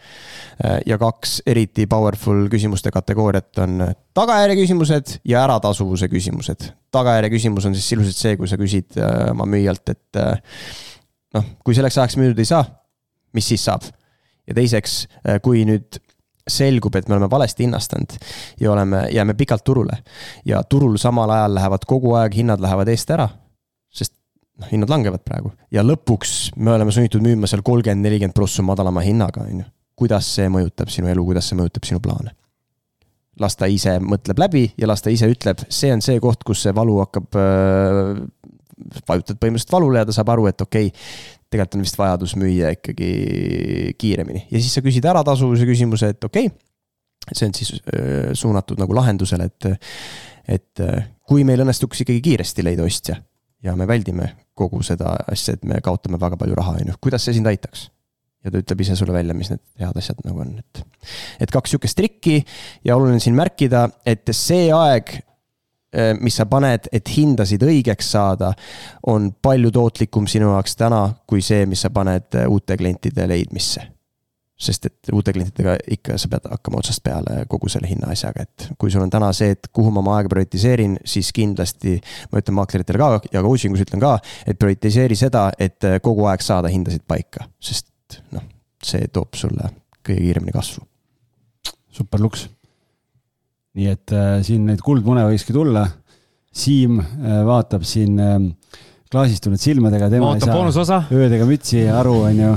ja 0.86 0.99
kaks 0.99 1.43
eriti 1.47 1.86
powerful 1.86 2.47
küsimuste 2.49 2.90
kategooriat 2.90 3.59
on 3.59 3.82
tagajärje 4.15 4.57
küsimused 4.62 5.19
ja 5.24 5.43
äratasuvuse 5.44 6.09
küsimused. 6.09 6.70
tagajärje 6.90 7.31
küsimus 7.31 7.66
on 7.66 7.74
siis 7.74 7.89
sisuliselt 7.89 8.16
see, 8.16 8.36
kui 8.36 8.49
sa 8.49 8.57
küsid 8.57 8.97
äh, 8.97 9.31
oma 9.31 9.44
müüjalt, 9.44 9.85
et 9.89 10.16
äh, 10.16 10.39
noh, 11.35 11.44
kui 11.65 11.74
selleks 11.74 11.99
ajaks 11.99 12.16
müüdud 12.20 12.39
ei 12.39 12.49
saa, 12.49 12.65
mis 13.35 13.49
siis 13.49 13.65
saab? 13.65 13.85
ja 14.47 14.57
teiseks, 14.57 15.07
äh, 15.27 15.39
kui 15.43 15.66
nüüd 15.69 16.01
selgub, 16.53 16.97
et 16.97 17.09
me 17.09 17.16
oleme 17.16 17.31
valesti 17.31 17.66
hinnastanud 17.66 18.16
ja 18.61 18.73
oleme, 18.73 19.07
jääme 19.12 19.35
pikalt 19.39 19.65
turule 19.65 20.03
ja 20.49 20.62
turul 20.62 20.97
samal 21.01 21.31
ajal 21.31 21.57
lähevad 21.59 21.87
kogu 21.89 22.15
aeg, 22.20 22.37
hinnad 22.43 22.62
lähevad 22.62 22.91
eest 22.93 23.11
ära 23.15 23.29
sest 23.93 24.15
noh, 24.61 24.69
hinnad 24.73 24.93
langevad 24.93 25.24
praegu 25.27 25.53
ja 25.73 25.85
lõpuks 25.85 26.53
me 26.57 26.74
oleme 26.74 26.95
sunnitud 26.95 27.24
müüma 27.24 27.51
seal 27.51 27.65
kolmkümmend, 27.66 28.05
nelikümmend 28.07 28.37
prossu 28.37 28.65
madalama 28.66 29.05
hinnaga, 29.05 29.47
on 29.49 29.65
ju. 29.65 29.66
kuidas 30.03 30.29
see 30.37 30.49
mõjutab 30.53 30.93
sinu 30.93 31.11
elu, 31.12 31.24
kuidas 31.29 31.51
see 31.51 31.59
mõjutab 31.59 31.89
sinu 31.89 32.03
plaane? 32.05 32.35
las 33.41 33.57
ta 33.57 33.69
ise 33.70 33.97
mõtleb 34.05 34.41
läbi 34.41 34.66
ja 34.79 34.89
las 34.89 35.05
ta 35.05 35.12
ise 35.12 35.29
ütleb, 35.31 35.65
see 35.73 35.93
on 35.95 36.03
see 36.05 36.20
koht, 36.20 36.43
kus 36.45 36.66
see 36.66 36.74
valu 36.77 36.99
hakkab 37.01 37.39
äh,, 37.41 38.11
vajutad 39.09 39.39
põhimõtteliselt 39.41 39.73
valule 39.73 40.03
ja 40.03 40.09
ta 40.09 40.16
saab 40.16 40.35
aru, 40.35 40.49
et 40.51 40.61
okei 40.65 40.91
okay,, 40.91 41.07
tegelikult 41.53 41.79
on 41.79 41.87
vist 41.87 41.99
vajadus 42.01 42.37
müüa 42.41 42.73
ikkagi 42.79 43.11
kiiremini 44.01 44.47
ja 44.49 44.59
siis 44.59 44.73
sa 44.74 44.85
küsid 44.85 45.07
ära 45.09 45.24
tasuvuse 45.27 45.69
küsimuse, 45.69 46.12
et 46.15 46.29
okei 46.29 46.49
okay,, 46.51 47.33
see 47.33 47.49
on 47.49 47.57
siis 47.57 47.74
suunatud 48.39 48.81
nagu 48.83 48.97
lahendusele, 48.97 49.47
et, 49.47 49.69
et 50.59 50.85
kui 51.29 51.45
meil 51.49 51.62
õnnestuks 51.65 52.03
ikkagi 52.03 52.24
kiiresti 52.24 52.65
leida 52.66 52.87
ostja 52.87 53.20
ja 53.62 53.77
me 53.79 53.87
väldime 53.89 54.33
kogu 54.59 54.83
seda 54.85 55.15
asja, 55.31 55.57
et 55.57 55.66
me 55.69 55.81
kaotame 55.85 56.20
väga 56.20 56.39
palju 56.41 56.57
raha, 56.59 56.79
on 56.81 56.93
ju, 56.93 57.01
kuidas 57.03 57.27
see 57.27 57.39
sind 57.39 57.49
aitaks? 57.51 57.89
ja 58.43 58.51
ta 58.51 58.59
ütleb 58.59 58.81
ise 58.83 58.97
sulle 58.99 59.15
välja, 59.15 59.35
mis 59.39 59.53
need 59.53 59.62
head 59.79 59.99
asjad 59.99 60.23
nagu 60.27 60.43
on, 60.43 60.57
et. 60.59 60.81
et 61.45 61.53
kaks 61.55 61.70
sihukest 61.70 61.99
trikki 61.99 62.41
ja 62.85 62.97
oluline 62.99 63.23
siin 63.23 63.37
märkida, 63.39 63.85
et 64.09 64.27
see 64.35 64.66
aeg, 64.74 65.15
mis 66.20 66.36
sa 66.36 66.47
paned, 66.48 66.89
et 66.93 67.09
hindasid 67.16 67.62
õigeks 67.66 68.12
saada, 68.14 68.52
on 69.12 69.32
palju 69.43 69.73
tootlikum 69.74 70.28
sinu 70.31 70.52
jaoks 70.55 70.77
täna, 70.81 71.02
kui 71.28 71.43
see, 71.44 71.66
mis 71.69 71.82
sa 71.85 71.90
paned 71.93 72.39
eh, 72.39 72.47
uute 72.48 72.77
klientide 72.81 73.28
leidmisse 73.28 73.89
sest 74.62 74.86
et 74.86 75.10
uute 75.12 75.32
klientidega 75.35 75.74
ikka 75.97 76.16
sa 76.20 76.28
pead 76.31 76.47
hakkama 76.51 76.78
otsast 76.78 77.02
peale 77.02 77.40
kogu 77.51 77.70
selle 77.73 77.89
hinnaasjaga, 77.90 78.44
et 78.47 78.66
kui 78.78 78.93
sul 78.94 79.02
on 79.02 79.10
täna 79.10 79.32
see, 79.35 79.56
et 79.56 79.66
kuhu 79.74 79.90
ma 79.90 80.02
oma 80.05 80.16
aega 80.19 80.31
prioritiseerin, 80.31 80.98
siis 81.09 81.32
kindlasti 81.35 81.97
ma 82.31 82.43
ütlen 82.43 82.59
maakleritele 82.60 83.01
ka 83.01 83.09
ja 83.35 83.43
coaching 83.43 83.74
us 83.74 83.82
ütlen 83.82 84.02
ka, 84.02 84.14
et 84.47 84.60
prioritiseeri 84.62 85.19
seda, 85.19 85.48
et 85.59 85.82
kogu 86.05 86.28
aeg 86.31 86.44
saada 86.47 86.70
hindasid 86.70 87.02
paika, 87.10 87.48
sest 87.59 88.20
noh, 88.36 88.47
see 88.86 89.10
toob 89.10 89.35
sulle 89.39 89.73
kõige 90.02 90.20
kiiremini 90.20 90.55
kasvu. 90.55 90.86
super 91.90 92.23
luks. 92.23 92.47
Nii 93.78 93.89
et 93.89 94.15
äh, 94.15 94.39
siin 94.44 94.66
neid 94.69 94.82
kuldmune 94.85 95.24
võikski 95.28 95.55
tulla. 95.57 95.86
Siim 96.53 96.99
äh, 97.01 97.40
vaatab 97.49 97.86
siin 97.89 98.19
äh, 98.20 98.39
klaasistunud 99.12 99.61
silmadega, 99.61 100.11
tema 100.12 100.35
ei 100.36 100.43
saa 100.89 101.05
öödega 101.12 101.47
mütsi 101.49 101.86
aru, 101.89 102.19
on 102.28 102.43
ju 102.43 102.55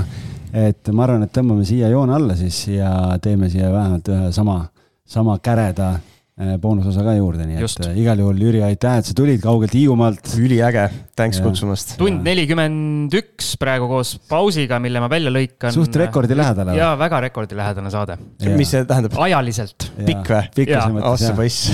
et 0.56 0.88
ma 0.94 1.04
arvan, 1.04 1.26
et 1.26 1.32
tõmbame 1.34 1.66
siia 1.68 1.90
joone 1.92 2.14
alla 2.16 2.36
siis 2.38 2.62
ja 2.70 2.90
teeme 3.22 3.50
siia 3.52 3.68
vähemalt 3.72 4.08
ühe 4.12 4.30
sama, 4.32 4.60
sama 5.04 5.36
käreda 5.44 5.96
boonusosa 6.36 7.00
ka 7.00 7.14
juurde, 7.16 7.46
nii 7.48 7.62
Just. 7.62 7.78
et 7.80 7.94
äh, 7.94 8.00
igal 8.02 8.20
juhul 8.20 8.40
Jüri, 8.44 8.58
aitäh, 8.60 8.98
et 9.00 9.08
sa 9.08 9.14
tulid 9.16 9.40
kaugelt 9.40 9.72
Hiiumaalt. 9.72 10.34
üliäge, 10.36 10.82
thanks 11.16 11.38
ja. 11.40 11.44
kutsumast. 11.46 11.94
tund 11.96 12.20
nelikümmend 12.26 13.14
üks 13.16 13.54
praegu 13.60 13.88
koos 13.88 14.16
pausiga, 14.28 14.76
mille 14.84 15.00
ma 15.00 15.08
välja 15.08 15.32
lõikan. 15.32 15.72
suht 15.72 15.96
rekordi 15.96 16.36
lähedal. 16.36 16.74
ja 16.76 16.90
väga 17.00 17.22
rekordilähedane 17.24 17.92
saade. 17.94 18.18
mis 18.52 18.74
see 18.74 18.84
tähendab? 18.84 19.16
ajaliselt. 19.28 19.88
pikk 19.96 20.28
või? 20.34 20.42
pikkuse 20.60 20.90
mõttes, 20.98 21.24
jah. 21.24 21.38
poiss. 21.40 21.70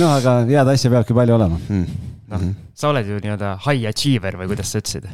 noh, 0.00 0.14
aga 0.14 0.38
head 0.48 0.72
asja 0.72 0.94
peabki 0.96 1.18
palju 1.20 1.36
olema 1.36 1.60
mm.. 1.60 2.08
noh, 2.32 2.48
sa 2.72 2.94
oled 2.94 3.12
ju 3.12 3.20
nii-öelda 3.20 3.58
high 3.66 3.92
achiever 3.92 4.40
või 4.40 4.54
kuidas 4.54 4.72
sa 4.72 4.80
ütlesid? 4.80 5.12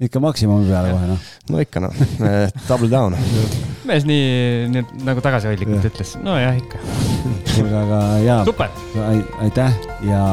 Ikka 0.00 0.20
maksimumi 0.20 0.66
peale 0.66 0.90
kohe 0.90 1.06
noh. 1.06 1.26
no 1.50 1.60
ikka 1.62 1.80
noh, 1.84 1.98
double 2.66 2.90
down. 2.90 3.14
mees 3.88 4.06
nii, 4.08 4.66
nii 4.72 5.04
nagu 5.06 5.22
tagasihoidlikult 5.22 5.86
ütles, 5.86 6.16
nojah 6.24 6.56
ikka. 6.58 6.80
kuulge, 7.52 7.76
aga 7.78 8.00
jaa. 8.24 8.40
super. 8.48 8.72
aitäh 9.44 9.76
ja 10.08 10.24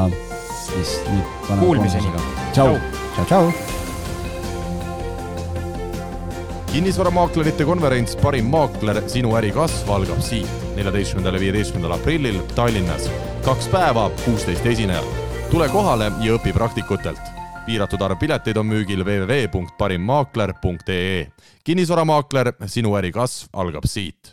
siis 0.65 0.95
nüüd. 1.11 1.51
Kuulmiseni. 1.59 2.09
tšau. 2.55 2.73
tšau, 3.13 3.25
tšau. 3.29 3.51
kinnisvaramaaklerite 6.71 7.67
konverents 7.67 8.15
Parim 8.17 8.49
maakler, 8.49 9.03
sinu 9.13 9.35
äri 9.37 9.51
kasv 9.53 9.91
algab 9.93 10.23
siit, 10.25 10.49
neljateistkümnendal 10.79 11.37
ja 11.37 11.43
viieteistkümnendal 11.43 11.99
aprillil 11.99 12.41
Tallinnas. 12.57 13.11
kaks 13.45 13.69
päeva, 13.69 14.09
kuusteist 14.25 14.65
esinejat. 14.65 15.21
tule 15.53 15.69
kohale 15.69 16.09
ja 16.25 16.39
õpi 16.39 16.55
praktikutelt 16.55 17.40
piiratud 17.65 18.01
arv 18.01 18.19
pileteid 18.19 18.57
on 18.57 18.65
müügil 18.65 19.03
www.parimmaakler.ee. 19.05 21.27
kinnisvaramaakler, 21.63 22.53
sinu 22.67 22.97
äri 22.97 23.11
kasv 23.11 23.47
algab 23.53 23.85
siit 23.87 24.29